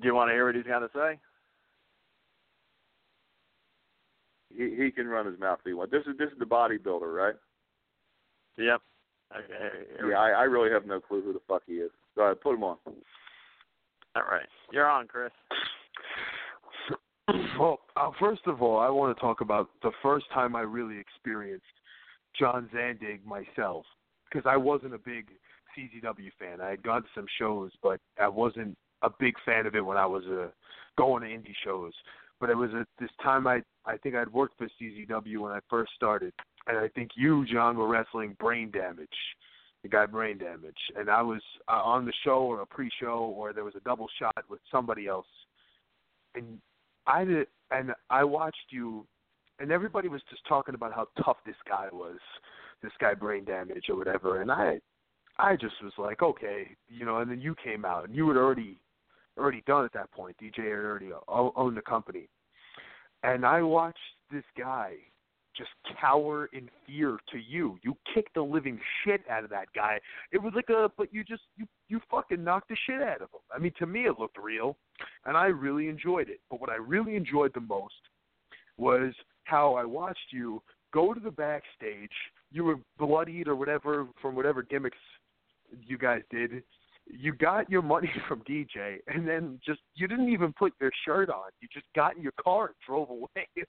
Do 0.00 0.06
you 0.06 0.14
want 0.14 0.30
to 0.30 0.34
hear 0.34 0.46
what 0.46 0.54
he's 0.54 0.64
got 0.64 0.80
to 0.80 0.90
say? 0.94 1.18
He 4.56 4.74
he 4.76 4.90
can 4.90 5.06
run 5.06 5.26
his 5.26 5.38
mouth 5.38 5.60
if 5.60 5.66
he 5.66 5.72
wants. 5.72 5.92
This 5.92 6.02
is 6.06 6.18
this 6.18 6.30
is 6.30 6.38
the 6.38 6.44
bodybuilder, 6.44 7.14
right? 7.14 7.34
Yep. 8.56 8.80
Okay. 9.36 10.08
Yeah, 10.10 10.18
I, 10.18 10.30
I 10.30 10.42
really 10.42 10.70
have 10.70 10.86
no 10.86 11.00
clue 11.00 11.22
who 11.22 11.32
the 11.32 11.40
fuck 11.46 11.62
he 11.66 11.74
is. 11.74 11.90
Go 12.16 12.24
ahead, 12.24 12.40
put 12.40 12.54
him 12.54 12.64
on. 12.64 12.76
All 14.16 14.22
right. 14.22 14.46
You're 14.72 14.88
on, 14.88 15.06
Chris. 15.06 15.30
Well, 17.58 17.78
uh, 17.96 18.10
first 18.18 18.42
of 18.46 18.60
all, 18.60 18.80
I 18.80 18.88
want 18.88 19.16
to 19.16 19.20
talk 19.20 19.40
about 19.40 19.68
the 19.82 19.92
first 20.02 20.26
time 20.34 20.56
I 20.56 20.62
really 20.62 20.98
experienced 20.98 21.64
John 22.38 22.68
Zandig 22.74 23.24
myself, 23.24 23.84
because 24.24 24.48
I 24.50 24.56
wasn't 24.56 24.94
a 24.94 24.98
big 24.98 25.26
CZW 25.76 26.30
fan. 26.38 26.60
I 26.60 26.70
had 26.70 26.82
gone 26.82 27.02
to 27.02 27.08
some 27.14 27.26
shows, 27.38 27.70
but 27.82 28.00
I 28.20 28.28
wasn't 28.28 28.76
a 29.02 29.10
big 29.20 29.34
fan 29.44 29.66
of 29.66 29.74
it 29.74 29.84
when 29.84 29.96
I 29.96 30.06
was 30.06 30.24
uh, 30.26 30.48
going 30.98 31.22
to 31.22 31.28
indie 31.28 31.54
shows. 31.64 31.92
But 32.40 32.50
it 32.50 32.56
was 32.56 32.70
at 32.78 32.86
this 32.98 33.10
time 33.22 33.46
I 33.46 33.62
I 33.84 33.96
think 33.98 34.14
I'd 34.14 34.32
worked 34.32 34.56
for 34.58 34.68
CZW 34.80 35.38
when 35.38 35.52
I 35.52 35.60
first 35.68 35.92
started, 35.94 36.32
and 36.66 36.78
I 36.78 36.88
think 36.88 37.10
you, 37.14 37.46
John, 37.46 37.76
were 37.76 37.88
wrestling 37.88 38.36
Brain 38.38 38.70
Damage, 38.70 39.08
the 39.82 39.88
guy 39.88 40.06
Brain 40.06 40.38
Damage, 40.38 40.76
and 40.96 41.08
I 41.08 41.22
was 41.22 41.40
uh, 41.68 41.82
on 41.82 42.04
the 42.04 42.12
show 42.24 42.42
or 42.42 42.60
a 42.60 42.66
pre-show 42.66 43.34
or 43.36 43.52
there 43.52 43.64
was 43.64 43.74
a 43.76 43.80
double 43.80 44.08
shot 44.18 44.44
with 44.48 44.60
somebody 44.70 45.06
else, 45.06 45.26
and 46.34 46.58
I 47.06 47.24
did, 47.24 47.46
and 47.70 47.92
I 48.10 48.24
watched 48.24 48.66
you, 48.70 49.06
and 49.58 49.72
everybody 49.72 50.08
was 50.08 50.22
just 50.30 50.46
talking 50.46 50.74
about 50.74 50.92
how 50.92 51.08
tough 51.24 51.38
this 51.46 51.56
guy 51.68 51.88
was, 51.92 52.18
this 52.82 52.92
guy 53.00 53.14
Brain 53.14 53.44
Damage 53.44 53.86
or 53.88 53.96
whatever, 53.96 54.42
and 54.42 54.50
I, 54.50 54.80
I 55.38 55.56
just 55.56 55.74
was 55.82 55.92
like, 55.96 56.22
okay, 56.22 56.68
you 56.88 57.06
know, 57.06 57.18
and 57.18 57.30
then 57.30 57.40
you 57.40 57.54
came 57.62 57.84
out, 57.84 58.04
and 58.04 58.14
you 58.14 58.28
had 58.28 58.36
already, 58.36 58.78
already 59.38 59.62
done 59.66 59.84
at 59.84 59.92
that 59.94 60.12
point. 60.12 60.36
DJ 60.42 60.58
had 60.58 60.84
already 60.84 61.10
owned 61.28 61.76
the 61.76 61.82
company, 61.82 62.28
and 63.22 63.46
I 63.46 63.62
watched 63.62 63.98
this 64.30 64.44
guy 64.58 64.94
just 65.56 65.70
cower 66.00 66.48
in 66.52 66.68
fear 66.86 67.18
to 67.32 67.38
you. 67.38 67.78
You 67.82 67.96
kicked 68.14 68.34
the 68.34 68.42
living 68.42 68.78
shit 69.04 69.22
out 69.30 69.44
of 69.44 69.50
that 69.50 69.66
guy. 69.74 69.98
It 70.32 70.42
was 70.42 70.52
like 70.54 70.68
a, 70.70 70.90
but 70.96 71.12
you 71.12 71.24
just 71.24 71.42
you 71.56 71.66
you 71.88 72.00
fucking 72.10 72.42
knocked 72.42 72.68
the 72.68 72.76
shit 72.86 73.02
out 73.02 73.22
of 73.22 73.28
him. 73.30 73.40
I 73.54 73.58
mean, 73.58 73.72
to 73.78 73.86
me 73.86 74.06
it 74.06 74.18
looked 74.18 74.38
real, 74.38 74.76
and 75.24 75.36
I 75.36 75.46
really 75.46 75.88
enjoyed 75.88 76.28
it. 76.28 76.40
But 76.50 76.60
what 76.60 76.70
I 76.70 76.76
really 76.76 77.16
enjoyed 77.16 77.52
the 77.54 77.60
most 77.60 77.94
was 78.76 79.12
how 79.44 79.74
I 79.74 79.84
watched 79.84 80.32
you 80.32 80.62
go 80.92 81.14
to 81.14 81.20
the 81.20 81.30
backstage. 81.30 82.10
You 82.52 82.64
were 82.64 82.78
bloodied 82.98 83.48
or 83.48 83.56
whatever 83.56 84.06
from 84.20 84.34
whatever 84.34 84.62
gimmicks 84.62 84.98
you 85.86 85.98
guys 85.98 86.22
did. 86.30 86.62
You 87.06 87.32
got 87.34 87.68
your 87.70 87.82
money 87.82 88.10
from 88.28 88.42
DJ, 88.42 88.98
and 89.08 89.26
then 89.26 89.60
just 89.64 89.80
you 89.94 90.06
didn't 90.06 90.28
even 90.28 90.52
put 90.52 90.72
your 90.80 90.90
shirt 91.04 91.28
on. 91.28 91.50
You 91.60 91.68
just 91.72 91.86
got 91.94 92.16
in 92.16 92.22
your 92.22 92.34
car 92.42 92.66
and 92.66 92.74
drove 92.86 93.10
away. 93.10 93.48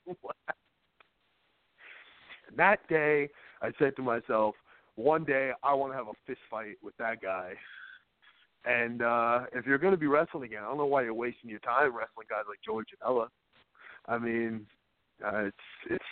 And 2.52 2.58
that 2.58 2.86
day, 2.88 3.28
I 3.62 3.70
said 3.78 3.96
to 3.96 4.02
myself, 4.02 4.54
one 4.96 5.24
day 5.24 5.52
I 5.62 5.72
want 5.74 5.92
to 5.92 5.96
have 5.96 6.08
a 6.08 6.12
fist 6.26 6.40
fight 6.50 6.76
with 6.82 6.96
that 6.98 7.22
guy. 7.22 7.54
And 8.64 9.02
uh 9.02 9.40
if 9.52 9.66
you're 9.66 9.78
going 9.78 9.92
to 9.94 9.98
be 9.98 10.06
wrestling 10.06 10.44
again, 10.44 10.62
I 10.62 10.66
don't 10.66 10.76
know 10.76 10.86
why 10.86 11.02
you're 11.02 11.14
wasting 11.14 11.50
your 11.50 11.58
time 11.60 11.86
wrestling 11.96 12.26
guys 12.28 12.44
like 12.48 12.58
Joey 12.64 12.84
Janela. 12.84 13.28
I 14.06 14.18
mean, 14.18 14.66
uh, 15.24 15.46
it's 15.46 15.56
it's 15.90 16.04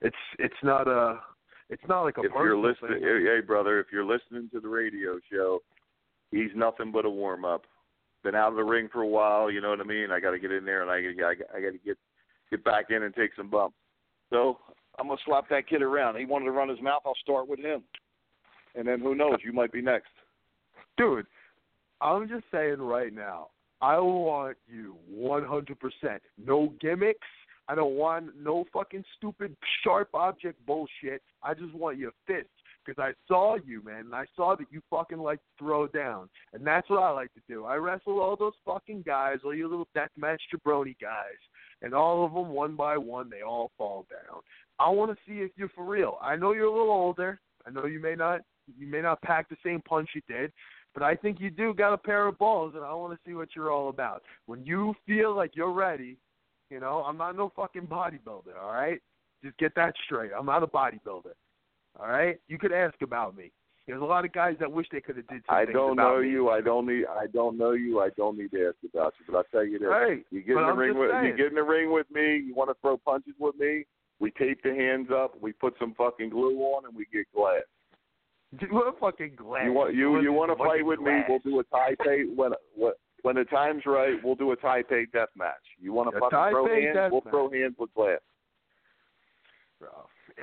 it's 0.00 0.16
it's 0.38 0.62
not 0.62 0.88
a 0.88 1.20
it's 1.68 1.82
not 1.88 2.02
like 2.02 2.16
a 2.18 2.22
If 2.22 2.32
you're 2.34 2.56
listening, 2.56 3.00
thing. 3.00 3.02
hey, 3.02 3.24
hey 3.24 3.40
brother, 3.46 3.78
if 3.78 3.86
you're 3.92 4.04
listening 4.04 4.48
to 4.52 4.60
the 4.60 4.68
radio 4.68 5.18
show, 5.30 5.60
he's 6.30 6.50
nothing 6.56 6.90
but 6.92 7.04
a 7.04 7.10
warm 7.10 7.44
up. 7.44 7.62
Been 8.22 8.34
out 8.34 8.48
of 8.50 8.56
the 8.56 8.64
ring 8.64 8.88
for 8.90 9.02
a 9.02 9.06
while, 9.06 9.50
you 9.50 9.60
know 9.60 9.68
what 9.70 9.80
I 9.80 9.84
mean. 9.84 10.10
I 10.10 10.18
got 10.18 10.30
to 10.30 10.38
get 10.38 10.50
in 10.50 10.64
there 10.64 10.82
and 10.82 10.90
I 10.90 11.02
got 11.12 11.36
I 11.54 11.60
got 11.60 11.72
to 11.72 11.78
get 11.84 11.98
get 12.50 12.64
back 12.64 12.86
in 12.90 13.02
and 13.02 13.14
take 13.14 13.34
some 13.36 13.50
bumps. 13.50 13.76
So 14.30 14.58
I'm 14.98 15.08
gonna 15.08 15.20
slap 15.24 15.48
that 15.50 15.68
kid 15.68 15.82
around. 15.82 16.16
He 16.16 16.24
wanted 16.24 16.46
to 16.46 16.52
run 16.52 16.68
his 16.68 16.80
mouth. 16.80 17.02
I'll 17.04 17.14
start 17.22 17.48
with 17.48 17.58
him, 17.58 17.82
and 18.74 18.86
then 18.86 19.00
who 19.00 19.14
knows? 19.14 19.38
You 19.44 19.52
might 19.52 19.72
be 19.72 19.82
next. 19.82 20.10
Dude, 20.96 21.26
I'm 22.00 22.28
just 22.28 22.44
saying 22.52 22.78
right 22.78 23.12
now, 23.12 23.48
I 23.80 23.98
want 23.98 24.56
you 24.66 24.96
100%. 25.12 26.20
No 26.44 26.72
gimmicks. 26.80 27.26
I 27.68 27.74
don't 27.74 27.94
want 27.94 28.36
no 28.38 28.64
fucking 28.72 29.04
stupid 29.16 29.56
sharp 29.82 30.10
object 30.14 30.64
bullshit. 30.66 31.22
I 31.42 31.54
just 31.54 31.74
want 31.74 31.98
your 31.98 32.12
fist 32.26 32.48
because 32.84 33.02
I 33.02 33.12
saw 33.26 33.56
you, 33.64 33.82
man, 33.82 34.00
and 34.00 34.14
I 34.14 34.26
saw 34.36 34.54
that 34.56 34.66
you 34.70 34.82
fucking 34.90 35.18
like 35.18 35.40
throw 35.58 35.86
down, 35.86 36.28
and 36.52 36.66
that's 36.66 36.88
what 36.90 37.02
I 37.02 37.10
like 37.10 37.32
to 37.34 37.40
do. 37.48 37.64
I 37.64 37.76
wrestle 37.76 38.20
all 38.20 38.36
those 38.36 38.52
fucking 38.64 39.02
guys, 39.06 39.38
all 39.44 39.54
you 39.54 39.68
little 39.68 39.88
deathmatch 39.96 40.38
jabroni 40.54 40.94
guys, 41.00 41.40
and 41.82 41.94
all 41.94 42.24
of 42.24 42.34
them 42.34 42.50
one 42.50 42.76
by 42.76 42.96
one, 42.96 43.30
they 43.30 43.42
all 43.42 43.70
fall 43.78 44.06
down. 44.10 44.40
I 44.78 44.88
want 44.90 45.10
to 45.10 45.16
see 45.26 45.40
if 45.40 45.52
you're 45.56 45.68
for 45.70 45.84
real. 45.84 46.18
I 46.20 46.36
know 46.36 46.52
you're 46.52 46.66
a 46.66 46.70
little 46.72 46.90
older. 46.90 47.40
I 47.66 47.70
know 47.70 47.86
you 47.86 48.00
may 48.00 48.14
not 48.14 48.40
you 48.78 48.86
may 48.86 49.02
not 49.02 49.20
pack 49.22 49.48
the 49.48 49.56
same 49.64 49.80
punch 49.82 50.10
you 50.14 50.22
did, 50.26 50.52
but 50.94 51.02
I 51.02 51.14
think 51.14 51.38
you 51.40 51.50
do 51.50 51.74
got 51.74 51.92
a 51.92 51.98
pair 51.98 52.26
of 52.26 52.38
balls, 52.38 52.72
and 52.74 52.84
I 52.84 52.94
want 52.94 53.12
to 53.12 53.18
see 53.28 53.34
what 53.34 53.48
you're 53.54 53.70
all 53.70 53.88
about. 53.88 54.22
When 54.46 54.64
you 54.64 54.94
feel 55.06 55.34
like 55.34 55.52
you're 55.54 55.72
ready, 55.72 56.16
you 56.70 56.80
know, 56.80 57.04
I'm 57.06 57.18
not 57.18 57.36
no 57.36 57.52
fucking 57.54 57.86
bodybuilder, 57.86 58.56
all 58.60 58.72
right? 58.72 59.00
Just 59.44 59.58
get 59.58 59.74
that 59.74 59.94
straight. 60.06 60.30
I'm 60.36 60.46
not 60.46 60.62
a 60.62 60.66
bodybuilder, 60.66 61.34
all 62.00 62.08
right? 62.08 62.38
You 62.48 62.58
could 62.58 62.72
ask 62.72 62.94
about 63.02 63.36
me. 63.36 63.52
There's 63.86 64.00
a 64.00 64.04
lot 64.04 64.24
of 64.24 64.32
guys 64.32 64.56
that 64.60 64.72
wish 64.72 64.86
they 64.90 65.02
could 65.02 65.18
have 65.18 65.26
did 65.26 65.42
some 65.46 65.56
I 65.56 65.66
don't 65.66 65.96
know 65.96 66.22
me. 66.22 66.30
you. 66.30 66.48
I 66.48 66.62
don't 66.62 66.86
need. 66.86 67.04
I 67.04 67.26
don't 67.26 67.58
know 67.58 67.72
you. 67.72 68.00
I 68.00 68.08
don't 68.16 68.38
need 68.38 68.50
to 68.52 68.68
ask 68.68 68.76
about 68.94 69.12
you. 69.18 69.26
But 69.28 69.36
I'll 69.36 69.44
tell 69.52 69.64
you 69.64 69.78
this: 69.78 69.88
Hey, 69.90 70.22
you 70.30 70.40
get 70.40 70.56
in 70.56 70.62
the 70.62 70.68
I'm 70.68 70.78
ring 70.78 70.96
with 70.96 71.10
saying. 71.10 71.26
you 71.26 71.36
get 71.36 71.48
in 71.48 71.54
the 71.54 71.62
ring 71.62 71.92
with 71.92 72.06
me. 72.10 72.38
You 72.38 72.54
want 72.54 72.70
to 72.70 72.76
throw 72.80 72.96
punches 72.96 73.34
with 73.38 73.56
me? 73.56 73.84
We 74.20 74.30
tape 74.32 74.62
the 74.62 74.74
hands 74.74 75.08
up. 75.14 75.34
We 75.40 75.52
put 75.52 75.74
some 75.78 75.94
fucking 75.94 76.30
glue 76.30 76.58
on, 76.60 76.86
and 76.86 76.94
we 76.94 77.06
get 77.12 77.26
glass. 77.34 77.62
What 78.70 78.86
a 78.86 78.98
fucking 78.98 79.34
glass. 79.36 79.62
You 79.64 79.72
want 79.72 79.94
you 79.94 80.20
you 80.20 80.32
want 80.32 80.56
to 80.56 80.64
fight 80.64 80.84
with 80.86 81.00
me? 81.00 81.22
We'll 81.28 81.40
do 81.40 81.58
a 81.60 81.64
Taipei 81.64 82.34
when 82.36 82.52
when 82.76 82.92
when 83.22 83.34
the 83.36 83.44
time's 83.44 83.82
right. 83.86 84.14
We'll 84.22 84.36
do 84.36 84.52
a 84.52 84.56
Taipei 84.56 85.10
death 85.12 85.30
match. 85.36 85.54
You 85.80 85.92
want 85.92 86.12
to 86.14 86.20
fucking 86.20 86.38
throw 86.52 86.66
hands? 86.66 87.10
We'll 87.10 87.22
match. 87.24 87.32
throw 87.32 87.50
hands 87.50 87.74
with 87.78 87.92
glass. 87.94 88.20
Bro. 89.80 89.90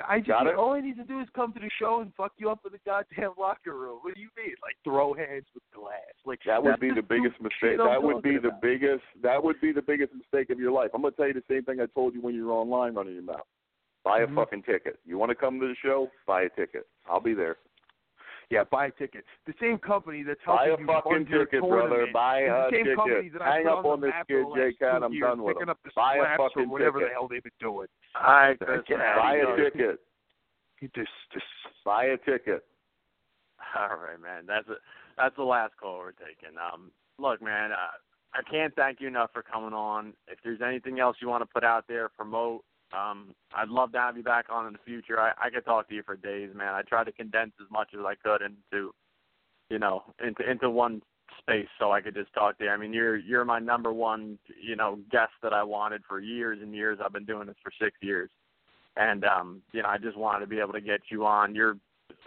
I 0.07 0.19
just 0.19 0.30
Got 0.30 0.48
it? 0.48 0.56
all 0.56 0.72
I 0.72 0.80
need 0.80 0.95
to 0.98 1.03
do 1.03 1.19
is 1.19 1.27
come 1.35 1.52
to 1.53 1.60
the 1.60 1.69
show 1.77 1.99
and 1.99 2.14
fuck 2.15 2.31
you 2.38 2.49
up 2.49 2.60
in 2.65 2.72
the 2.72 2.80
goddamn 2.85 3.31
locker 3.38 3.76
room. 3.77 3.99
What 4.02 4.15
do 4.15 4.22
you 4.22 4.30
mean? 4.38 4.56
Like 4.61 4.76
throw 4.85 5.14
hands 5.14 5.45
with 5.53 5.64
glass? 5.76 6.15
Like 6.26 6.39
That 6.45 6.64
would 6.64 6.80
be 6.80 6.91
the 6.91 7.02
biggest 7.02 7.39
mistake. 7.41 7.77
That 7.77 8.02
would 8.02 8.22
be 8.23 8.35
talking 8.35 8.41
the 8.41 8.48
about. 8.49 8.61
biggest. 8.61 9.03
That 9.22 9.43
would 9.43 9.60
be 9.60 9.73
the 9.73 9.81
biggest 9.81 10.14
mistake 10.14 10.49
of 10.49 10.60
your 10.60 10.72
life. 10.72 10.91
I'm 10.93 11.02
gonna 11.02 11.14
tell 11.14 11.27
you 11.27 11.34
the 11.34 11.43
same 11.49 11.64
thing 11.64 11.81
I 11.81 11.88
told 11.93 12.14
you 12.14 12.22
when 12.22 12.35
you 12.35 12.45
were 12.48 12.53
online 12.53 12.93
running 12.95 13.14
your 13.15 13.23
mouth. 13.23 13.45
Buy 14.03 14.21
a 14.21 14.27
Mhm. 14.27 14.35
fucking 14.35 14.63
ticket. 14.63 14.99
You 15.05 15.17
want 15.17 15.29
to 15.29 15.35
come 15.35 15.59
to 15.59 15.67
the 15.67 15.75
show? 15.75 16.09
Buy 16.25 16.43
a 16.43 16.49
ticket. 16.49 16.87
I'll 17.07 17.19
be 17.19 17.33
there. 17.33 17.57
Yeah, 18.49 18.65
buy 18.65 18.87
a 18.87 18.91
ticket. 18.91 19.23
The 19.45 19.53
same 19.61 19.77
company 19.79 20.23
that's 20.23 20.43
Buy 20.43 20.65
helping 20.67 20.85
a 20.85 20.91
you 20.91 20.93
fucking 20.97 21.11
fund 21.13 21.29
your 21.29 21.45
ticket, 21.45 21.61
brother. 21.69 22.07
Buy 22.11 22.39
a 22.41 22.47
the 22.49 22.69
same 22.71 22.83
ticket. 22.83 22.95
company 22.97 23.29
that 23.29 23.41
I 23.41 23.55
Hang 23.57 23.67
up 23.67 23.77
on, 23.85 23.85
on 23.85 24.01
this 24.01 24.13
kid, 24.27 24.27
for 24.27 24.33
the 24.41 24.47
last 24.47 24.57
J-Cat. 24.73 25.03
I'm 25.03 25.19
done 25.19 25.43
with 25.43 25.55
picking 25.55 25.61
him. 25.63 25.69
up 25.69 25.79
the 25.83 25.91
Buy 25.95 26.15
a 26.15 26.19
slaps 26.19 26.39
or 26.39 26.49
fucking 26.49 26.69
whatever 26.69 26.99
the 26.99 27.09
hell 27.09 27.27
they've 27.29 27.43
been 27.43 27.51
doing. 27.61 27.87
All 28.15 28.23
right, 28.33 28.59
Chris. 28.59 28.81
Get 28.87 28.99
out 28.99 29.17
Buy 29.19 29.35
here. 29.37 29.53
a 29.53 29.71
ticket. 29.71 29.99
You 30.81 30.89
just, 30.89 31.11
just 31.31 31.45
Buy 31.85 32.05
a 32.05 32.17
ticket. 32.17 32.65
All 33.75 33.95
right, 33.95 34.19
man. 34.19 34.45
That's 34.47 34.67
a, 34.67 34.75
that's 35.15 35.35
the 35.37 35.43
last 35.43 35.77
call 35.77 35.99
we're 35.99 36.11
taking. 36.11 36.57
Um, 36.57 36.91
look, 37.19 37.41
man, 37.41 37.71
uh, 37.71 37.77
I 38.33 38.41
can't 38.49 38.75
thank 38.75 38.99
you 38.99 39.07
enough 39.07 39.31
for 39.31 39.43
coming 39.43 39.73
on. 39.73 40.13
If 40.27 40.39
there's 40.43 40.61
anything 40.61 40.99
else 40.99 41.15
you 41.21 41.29
want 41.29 41.41
to 41.41 41.45
put 41.53 41.63
out 41.63 41.87
there, 41.87 42.09
promote. 42.09 42.65
Um, 42.93 43.34
I'd 43.55 43.69
love 43.69 43.91
to 43.93 43.99
have 43.99 44.18
you 44.18 44.23
back 44.23 44.45
on 44.49 44.68
in 44.68 44.73
the 44.73 44.80
future. 44.85 45.19
I, 45.19 45.31
I 45.41 45.49
could 45.49 45.65
talk 45.65 45.88
to 45.89 45.95
you 45.95 46.03
for 46.03 46.15
days, 46.15 46.49
man. 46.55 46.73
I 46.73 46.81
tried 46.81 47.05
to 47.05 47.11
condense 47.11 47.53
as 47.61 47.72
much 47.72 47.89
as 47.93 48.01
I 48.05 48.15
could 48.15 48.41
into, 48.41 48.93
you 49.69 49.80
know, 49.80 50.03
into 50.26 50.49
into 50.49 50.69
one 50.69 51.01
space 51.39 51.68
so 51.80 51.91
I 51.91 52.01
could 52.01 52.15
just 52.15 52.34
talk 52.34 52.57
to 52.57 52.65
you. 52.65 52.69
I 52.69 52.77
mean, 52.77 52.93
you're 52.93 53.18
you're 53.18 53.45
my 53.45 53.59
number 53.59 53.93
one, 53.93 54.38
you 54.61 54.76
know, 54.76 54.99
guest 55.11 55.31
that 55.43 55.53
I 55.53 55.63
wanted 55.63 56.01
for 56.07 56.19
years 56.19 56.59
and 56.61 56.76
years. 56.76 56.99
I've 57.03 57.13
been 57.13 57.26
doing 57.26 57.47
this 57.47 57.55
for 57.63 57.72
six 57.80 57.95
years, 58.01 58.30
and 58.97 59.23
um, 59.23 59.61
you 59.72 59.81
know, 59.81 59.89
I 59.89 59.97
just 59.97 60.18
wanted 60.18 60.41
to 60.41 60.47
be 60.47 60.59
able 60.59 60.73
to 60.73 60.81
get 60.81 61.01
you 61.09 61.26
on. 61.26 61.55
You're, 61.55 61.77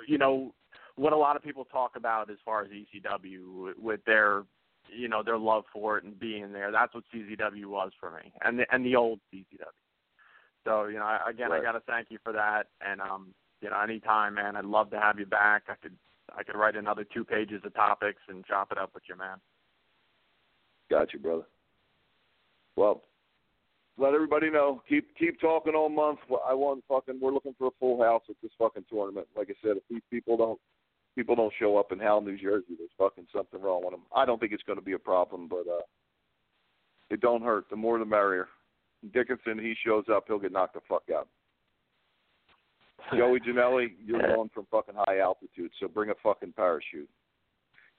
you 0.09 0.19
know, 0.19 0.55
what 0.97 1.13
a 1.13 1.17
lot 1.17 1.37
of 1.37 1.43
people 1.43 1.65
talk 1.65 1.93
about 1.97 2.31
as 2.31 2.39
far 2.45 2.63
as 2.63 2.69
ECW 2.69 3.75
with 3.79 4.01
their, 4.07 4.45
you 4.89 5.09
know, 5.09 5.23
their 5.23 5.39
love 5.39 5.65
for 5.73 5.99
it 5.99 6.05
and 6.05 6.19
being 6.19 6.53
there. 6.53 6.71
That's 6.71 6.95
what 6.95 7.05
CZW 7.15 7.67
was 7.67 7.93
for 8.01 8.11
me, 8.11 8.33
and 8.43 8.59
the 8.59 8.65
and 8.73 8.85
the 8.85 8.97
old 8.97 9.21
CZW. 9.33 9.84
So 10.65 10.87
you 10.87 10.99
know, 10.99 11.05
I, 11.05 11.31
again, 11.31 11.51
Right. 11.51 11.61
I 11.61 11.65
got 11.65 11.73
to 11.73 11.83
thank 11.87 12.11
you 12.11 12.19
for 12.25 12.33
that, 12.33 12.69
and 12.81 13.01
um, 13.01 13.35
you 13.61 13.71
know, 13.71 13.81
anytime, 13.81 14.35
man, 14.35 14.57
I'd 14.57 14.65
love 14.65 14.91
to 14.91 15.01
have 15.01 15.19
you 15.19 15.27
back. 15.27 15.65
I 15.69 15.75
could 15.83 15.97
I 16.37 16.43
could 16.43 16.57
write 16.57 16.77
another 16.77 17.05
two 17.05 17.25
pages 17.25 17.63
of 17.65 17.75
topics 17.75 18.21
and 18.29 18.45
chop 18.45 18.73
it 18.73 18.79
up 18.79 18.91
with 18.95 19.05
you, 19.09 19.17
man. 19.17 19.39
Got 20.91 21.13
you, 21.13 21.19
brother. 21.19 21.45
Well, 22.77 23.03
let 23.97 24.15
everybody 24.15 24.51
know. 24.51 24.83
Keep 24.89 25.17
keep 25.17 25.41
talking 25.41 25.75
all 25.75 25.89
month. 25.89 26.19
I 26.47 26.55
want 26.55 26.83
fucking. 26.89 27.21
We're 27.21 27.33
looking 27.33 27.55
for 27.59 27.69
a 27.69 27.79
full 27.79 28.03
house 28.03 28.23
at 28.29 28.37
this 28.43 28.51
fucking 28.59 28.87
tournament. 28.91 29.29
Like 29.37 29.49
I 29.51 29.55
said, 29.63 29.77
if 29.77 29.83
these 29.89 30.03
people 30.11 30.37
don't 30.37 30.61
people 31.15 31.37
don't 31.37 31.53
show 31.59 31.77
up 31.77 31.93
in 31.93 32.01
Howell, 32.01 32.23
New 32.23 32.37
Jersey, 32.37 32.75
there's 32.77 32.91
fucking 32.99 33.27
something 33.35 33.61
wrong 33.61 33.83
with 33.85 33.93
them. 33.93 34.03
I 34.15 34.25
don't 34.25 34.41
think 34.41 34.53
it's 34.53 34.63
going 34.65 34.79
to 34.79 34.85
be 34.85 34.93
a 34.93 34.99
problem, 34.99 35.47
but 35.49 35.65
uh, 35.71 35.83
it 37.11 37.21
don't 37.21 37.43
hurt. 37.43 37.67
The 37.71 37.77
more 37.77 37.99
the 37.99 38.05
merrier. 38.05 38.49
Dickinson, 39.13 39.59
he 39.59 39.75
shows 39.85 40.05
up, 40.11 40.25
he'll 40.27 40.39
get 40.39 40.53
knocked 40.53 40.75
the 40.75 40.81
fuck 40.89 41.05
out. 41.15 41.29
Joey 43.17 43.41
Janela, 43.41 43.89
you're 44.05 44.35
going 44.35 44.51
from 44.55 44.67
fucking 44.71 44.95
high 44.97 45.21
altitude, 45.21 45.71
so 45.81 45.89
bring 45.89 46.11
a 46.11 46.15
fucking 46.23 46.53
parachute. 46.57 47.09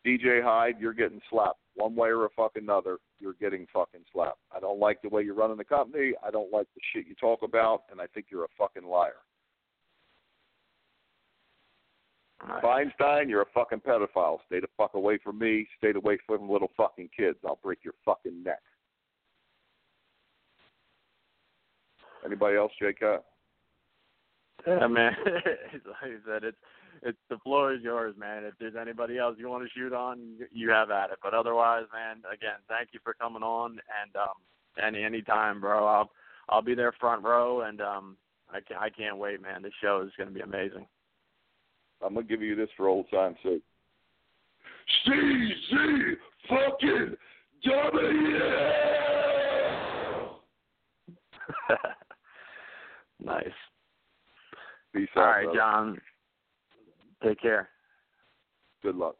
DJ 0.05 0.43
Hyde, 0.43 0.75
you're 0.79 0.93
getting 0.93 1.19
slapped 1.29 1.59
one 1.73 1.95
way 1.95 2.09
or 2.09 2.25
a 2.25 2.29
fucking 2.29 2.63
another. 2.63 2.97
You're 3.19 3.33
getting 3.33 3.65
fucking 3.73 4.01
slapped. 4.13 4.39
I 4.55 4.59
don't 4.59 4.79
like 4.79 5.01
the 5.01 5.09
way 5.09 5.23
you're 5.23 5.35
running 5.35 5.57
the 5.57 5.63
company. 5.63 6.13
I 6.25 6.31
don't 6.31 6.51
like 6.51 6.67
the 6.75 6.81
shit 6.93 7.07
you 7.07 7.15
talk 7.15 7.41
about, 7.43 7.83
and 7.91 7.99
I 7.99 8.07
think 8.07 8.27
you're 8.29 8.45
a 8.45 8.55
fucking 8.57 8.87
liar. 8.87 9.13
Feinstein, 12.63 13.29
you're 13.29 13.41
a 13.41 13.51
fucking 13.53 13.79
pedophile. 13.79 14.37
Stay 14.45 14.59
the 14.59 14.67
fuck 14.77 14.93
away 14.93 15.17
from 15.23 15.39
me. 15.39 15.67
Stay 15.77 15.93
away 15.95 16.17
from 16.27 16.49
little 16.49 16.71
fucking 16.77 17.09
kids. 17.15 17.37
I'll 17.45 17.59
break 17.63 17.79
your 17.83 17.95
fucking 18.05 18.43
neck. 18.43 18.61
Anybody 22.25 22.57
else, 22.57 22.71
J. 22.79 22.93
Cat? 22.93 23.23
Yeah, 24.65 24.87
man. 24.87 25.15
like 25.25 25.85
I 26.01 26.15
said, 26.27 26.43
it's 26.43 26.57
it's 27.03 27.17
the 27.29 27.37
floor 27.39 27.73
is 27.73 27.81
yours, 27.83 28.15
man. 28.17 28.45
If 28.45 28.53
there's 28.59 28.75
anybody 28.79 29.17
else 29.17 29.35
you 29.37 29.47
want 29.49 29.63
to 29.63 29.69
shoot 29.77 29.93
on, 29.93 30.19
you- 30.39 30.47
you 30.51 30.69
have 30.71 30.89
at 30.89 31.11
it. 31.11 31.17
But 31.21 31.33
otherwise, 31.33 31.83
man, 31.93 32.17
again, 32.33 32.55
thank 32.67 32.89
you 32.93 32.99
for 33.03 33.13
coming 33.13 33.43
on, 33.43 33.71
and 34.01 34.15
um, 34.15 34.33
any 34.83 35.03
any 35.03 35.21
time, 35.21 35.61
bro. 35.61 35.85
I'll 35.85 36.09
I'll 36.49 36.61
be 36.63 36.73
there 36.75 36.93
front 36.99 37.23
row, 37.23 37.61
and 37.61 37.79
um, 37.81 38.17
I 38.51 38.59
can 38.61 38.77
I 38.77 38.89
can't 38.89 39.17
wait, 39.17 39.41
man. 39.41 39.61
This 39.61 39.73
show 39.81 40.01
is 40.05 40.11
going 40.17 40.29
to 40.29 40.33
be 40.33 40.41
amazing. 40.41 40.87
I'm 42.03 42.13
gonna 42.15 42.25
give 42.25 42.41
you 42.41 42.55
this 42.55 42.69
for 42.75 42.87
old 42.87 43.05
time's 43.11 43.37
sake. 43.43 43.61
CZ 45.07 46.15
fucking 46.49 47.15
W. 47.65 48.39
nice. 53.23 53.45
Peace 54.93 55.04
All 55.15 55.23
out, 55.23 55.43
brother. 55.43 55.57
John. 55.57 56.01
Take 57.23 57.41
care. 57.41 57.69
Good 58.83 58.95
luck. 58.95 59.15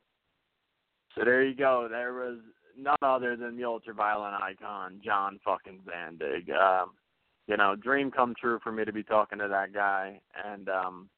So 1.16 1.24
there 1.24 1.44
you 1.44 1.56
go. 1.56 1.88
There 1.90 2.14
was 2.14 2.40
none 2.78 2.98
other 3.02 3.36
than 3.36 3.56
the 3.56 3.64
ultraviolent 3.64 4.42
icon, 4.42 5.00
John 5.04 5.40
fucking 5.46 5.80
Zandig. 5.88 6.50
Um, 6.54 6.92
you 7.48 7.58
know, 7.58 7.76
dream 7.76 8.12
come 8.12 8.34
true 8.40 8.60
for 8.62 8.72
me 8.72 8.84
to 8.86 8.92
be 8.92 9.04
talking 9.04 9.40
to 9.40 9.48
that 9.48 9.74
guy, 9.74 10.20
and 10.46 10.68
um, 10.68 11.10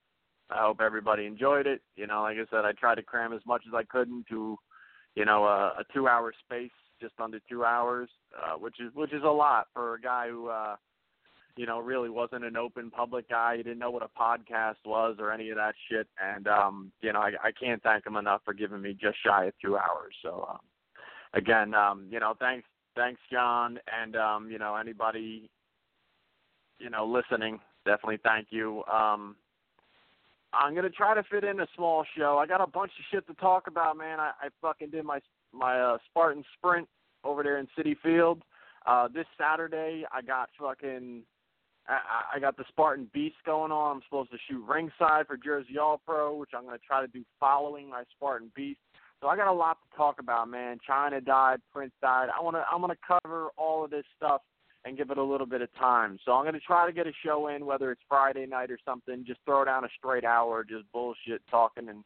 I 0.49 0.61
hope 0.61 0.81
everybody 0.81 1.25
enjoyed 1.25 1.65
it. 1.65 1.81
You 1.95 2.05
know, 2.05 2.21
like 2.21 2.37
I 2.37 2.45
said, 2.51 2.65
I 2.65 2.73
tried 2.73 2.95
to 2.95 3.03
cram 3.03 3.33
as 3.33 3.41
much 3.47 3.63
as 3.67 3.73
I 3.73 3.83
could 3.83 4.09
into, 4.09 4.57
you 5.15 5.25
know, 5.25 5.45
a, 5.45 5.79
a 5.79 5.83
two-hour 5.93 6.33
space, 6.45 6.71
just 7.01 7.15
under 7.19 7.39
two 7.49 7.65
hours, 7.65 8.09
uh, 8.37 8.57
which 8.57 8.79
is 8.79 8.93
which 8.93 9.13
is 9.13 9.23
a 9.23 9.27
lot 9.27 9.67
for 9.73 9.95
a 9.95 10.01
guy 10.01 10.29
who. 10.29 10.49
uh 10.49 10.75
you 11.57 11.65
know, 11.65 11.79
really 11.79 12.09
wasn't 12.09 12.45
an 12.45 12.55
open 12.55 12.91
public 12.91 13.27
guy. 13.29 13.57
He 13.57 13.63
didn't 13.63 13.79
know 13.79 13.89
what 13.89 14.03
a 14.03 14.19
podcast 14.19 14.75
was 14.85 15.17
or 15.19 15.31
any 15.31 15.49
of 15.49 15.57
that 15.57 15.73
shit. 15.89 16.07
And 16.23 16.47
um, 16.47 16.91
you 17.01 17.11
know, 17.11 17.19
I, 17.19 17.31
I 17.43 17.51
can't 17.51 17.81
thank 17.81 18.05
him 18.05 18.15
enough 18.15 18.41
for 18.45 18.53
giving 18.53 18.81
me 18.81 18.93
just 18.93 19.17
shy 19.25 19.45
of 19.45 19.53
two 19.61 19.75
hours. 19.75 20.13
So 20.23 20.47
um, 20.49 20.59
again, 21.33 21.73
um, 21.73 22.07
you 22.11 22.19
know, 22.19 22.35
thanks, 22.39 22.67
thanks, 22.95 23.19
John, 23.31 23.79
and 24.01 24.15
um, 24.15 24.49
you 24.51 24.59
know, 24.59 24.75
anybody, 24.75 25.49
you 26.79 26.91
know, 26.91 27.05
listening, 27.05 27.59
definitely 27.85 28.19
thank 28.23 28.47
you. 28.51 28.83
Um, 28.85 29.35
I'm 30.53 30.75
gonna 30.75 30.89
try 30.91 31.15
to 31.15 31.23
fit 31.23 31.43
in 31.43 31.59
a 31.59 31.67
small 31.75 32.05
show. 32.15 32.37
I 32.37 32.45
got 32.45 32.61
a 32.61 32.67
bunch 32.67 32.91
of 32.99 33.05
shit 33.11 33.27
to 33.27 33.33
talk 33.33 33.67
about, 33.67 33.97
man. 33.97 34.19
I, 34.19 34.31
I 34.41 34.47
fucking 34.61 34.91
did 34.91 35.05
my 35.05 35.19
my 35.51 35.79
uh, 35.79 35.97
Spartan 36.09 36.43
sprint 36.55 36.87
over 37.23 37.41
there 37.41 37.57
in 37.57 37.67
Citi 37.77 37.95
Field. 38.03 38.43
Uh, 38.85 39.07
this 39.07 39.25
Saturday, 39.37 40.05
I 40.13 40.21
got 40.21 40.49
fucking 40.57 41.23
I, 41.87 42.35
I 42.35 42.39
got 42.39 42.57
the 42.57 42.65
Spartan 42.67 43.09
Beast 43.13 43.35
going 43.45 43.71
on. 43.71 43.97
I'm 43.97 44.01
supposed 44.03 44.31
to 44.31 44.37
shoot 44.49 44.63
ringside 44.67 45.27
for 45.27 45.37
Jersey 45.37 45.77
All 45.77 46.01
Pro, 46.05 46.35
which 46.35 46.51
I'm 46.55 46.63
going 46.63 46.77
to 46.77 46.85
try 46.85 47.01
to 47.01 47.07
do 47.07 47.23
following 47.39 47.89
my 47.89 48.03
Spartan 48.15 48.51
Beast. 48.55 48.79
So 49.21 49.27
I 49.27 49.35
got 49.35 49.47
a 49.47 49.53
lot 49.53 49.77
to 49.81 49.97
talk 49.97 50.19
about, 50.19 50.49
man. 50.49 50.77
Chyna 50.87 51.25
died, 51.25 51.59
Prince 51.73 51.93
died. 52.01 52.27
I 52.37 52.43
want 52.43 52.55
to 52.55 52.63
I'm 52.71 52.81
going 52.81 52.93
to 52.93 53.21
cover 53.21 53.47
all 53.57 53.83
of 53.83 53.89
this 53.89 54.05
stuff 54.15 54.41
and 54.85 54.95
give 54.95 55.09
it 55.09 55.17
a 55.17 55.23
little 55.23 55.47
bit 55.47 55.61
of 55.61 55.73
time. 55.75 56.19
So 56.23 56.33
I'm 56.33 56.43
going 56.43 56.53
to 56.53 56.59
try 56.59 56.85
to 56.85 56.93
get 56.93 57.07
a 57.07 57.11
show 57.25 57.47
in, 57.47 57.65
whether 57.65 57.91
it's 57.91 58.01
Friday 58.07 58.45
night 58.45 58.69
or 58.69 58.77
something. 58.85 59.25
Just 59.25 59.39
throw 59.43 59.65
down 59.65 59.83
a 59.83 59.89
straight 59.97 60.23
hour, 60.23 60.63
just 60.63 60.89
bullshit 60.91 61.41
talking 61.49 61.89
and 61.89 62.03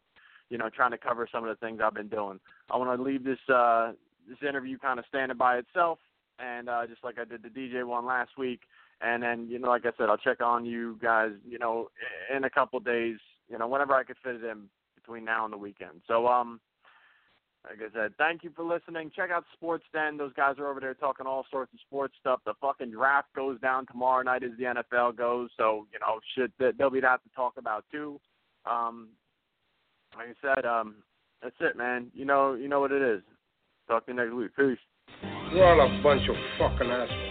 you 0.50 0.58
know 0.58 0.70
trying 0.70 0.92
to 0.92 0.98
cover 0.98 1.28
some 1.32 1.44
of 1.44 1.50
the 1.50 1.66
things 1.66 1.82
I've 1.84 1.94
been 1.94 2.08
doing. 2.08 2.40
I 2.70 2.78
want 2.78 2.98
to 2.98 3.04
leave 3.04 3.24
this 3.26 3.40
uh, 3.54 3.92
this 4.30 4.38
interview 4.48 4.78
kind 4.78 5.00
of 5.00 5.06
standing 5.10 5.38
by 5.38 5.58
itself, 5.58 6.00
and 6.40 6.70
uh, 6.70 6.88
just 6.88 7.04
like 7.04 7.16
I 7.20 7.26
did 7.26 7.44
the 7.44 7.50
DJ 7.50 7.86
one 7.86 8.06
last 8.06 8.32
week. 8.38 8.62
And 9.04 9.24
then, 9.24 9.48
you 9.50 9.58
know, 9.58 9.70
like 9.70 9.86
I 9.86 9.92
said, 9.98 10.10
I'll 10.10 10.18
check 10.18 10.42
on 10.42 10.66
you 10.66 10.98
guys, 11.02 11.32
you 11.48 11.58
know, 11.58 11.90
in 12.36 12.44
a 12.44 12.50
couple 12.50 12.80
days, 12.80 13.18
you 13.50 13.58
know, 13.58 13.68
whenever 13.68 13.94
I 13.94 14.04
could 14.04 14.18
fit 14.24 14.36
it 14.36 14.44
in 14.44 14.70
between 14.96 15.26
now 15.26 15.44
and 15.44 15.54
the 15.54 15.58
weekend. 15.58 16.02
So, 16.08 16.28
um, 16.28 16.60
like 17.64 17.78
I 17.80 17.94
said, 17.94 18.14
thank 18.18 18.44
you 18.44 18.52
for 18.56 18.64
listening. 18.64 19.12
Check 19.16 19.30
out 19.32 19.46
Sports 19.54 19.86
Den. 19.94 20.18
Those 20.18 20.34
guys 20.34 20.56
are 20.58 20.68
over 20.68 20.80
there 20.80 20.94
talking 20.94 21.28
all 21.28 21.46
sorts 21.52 21.74
of 21.74 21.80
sports 21.80 22.16
stuff. 22.20 22.40
The 22.46 22.54
fucking 22.60 22.92
draft 22.92 23.28
goes 23.36 23.60
down 23.60 23.86
tomorrow 23.86 24.24
night 24.24 24.44
as 24.44 24.52
the 24.58 24.64
NFL 24.66 25.16
goes. 25.16 25.50
So, 25.58 25.88
you 25.94 26.00
know, 26.00 26.20
shit, 26.36 26.52
there'll 26.58 26.92
be 26.92 27.02
that 27.02 27.24
to 27.24 27.30
talk 27.36 27.54
about 27.58 27.86
too. 27.92 28.20
Um, 28.66 29.10
like 30.18 30.30
I 30.30 30.56
said, 30.56 30.66
um, 30.66 30.96
that's 31.42 31.56
it, 31.60 31.78
man. 31.78 32.08
You 32.14 32.26
know, 32.26 32.54
you 32.56 32.68
know 32.68 32.80
what 32.80 32.92
it 32.92 33.02
is. 33.02 33.22
Talk 33.88 34.06
to 34.06 34.12
you 34.12 34.18
next 34.18 34.34
week. 34.34 34.56
Peace. 34.56 34.78
You're 35.54 35.66
all 35.66 35.82
a 35.82 36.04
bunch 36.04 36.28
of 36.30 36.36
fucking 36.58 36.90
assholes. 36.90 37.31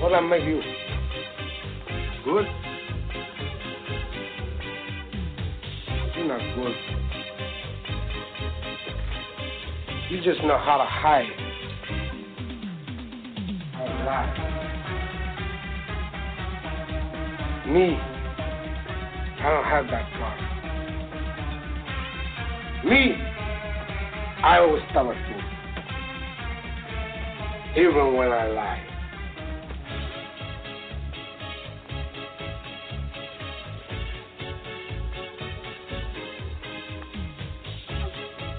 what 0.00 0.14
I 0.14 0.20
make 0.20 0.44
you? 0.44 0.62
Good? 2.24 2.46
You're 6.16 6.26
not 6.26 6.40
good. 6.56 6.74
You 10.10 10.20
just 10.22 10.42
know 10.42 10.58
how 10.58 10.78
to 10.78 10.84
hide. 10.84 11.30
How 13.74 13.84
to 13.84 13.92
lie. 14.04 14.46
Me, 17.68 17.96
I 19.38 19.50
don't 19.50 19.64
have 19.64 19.86
that 19.86 20.12
problem. 20.14 20.46
Me, 22.88 23.14
I 24.42 24.58
always 24.60 24.82
tell 24.92 25.06
the 25.08 25.14
truth. 25.14 25.44
Even 27.76 28.16
when 28.16 28.32
I 28.32 28.48
lie. 28.48 28.89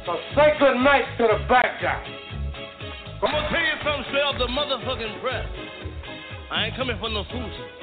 So 0.05 0.17
say 0.35 0.53
good 0.57 0.77
night 0.81 1.05
to 1.19 1.27
the 1.29 1.37
guy. 1.47 2.01
I'm 3.21 3.29
gonna 3.29 3.49
tell 3.49 3.61
you 3.61 3.77
something 3.85 4.05
straight 4.09 4.25
off 4.25 4.35
the 4.39 4.47
motherfucking 4.47 5.21
press. 5.21 5.45
I 6.49 6.65
ain't 6.65 6.75
coming 6.75 6.97
for 6.99 7.09
no 7.09 7.23
fools. 7.29 7.80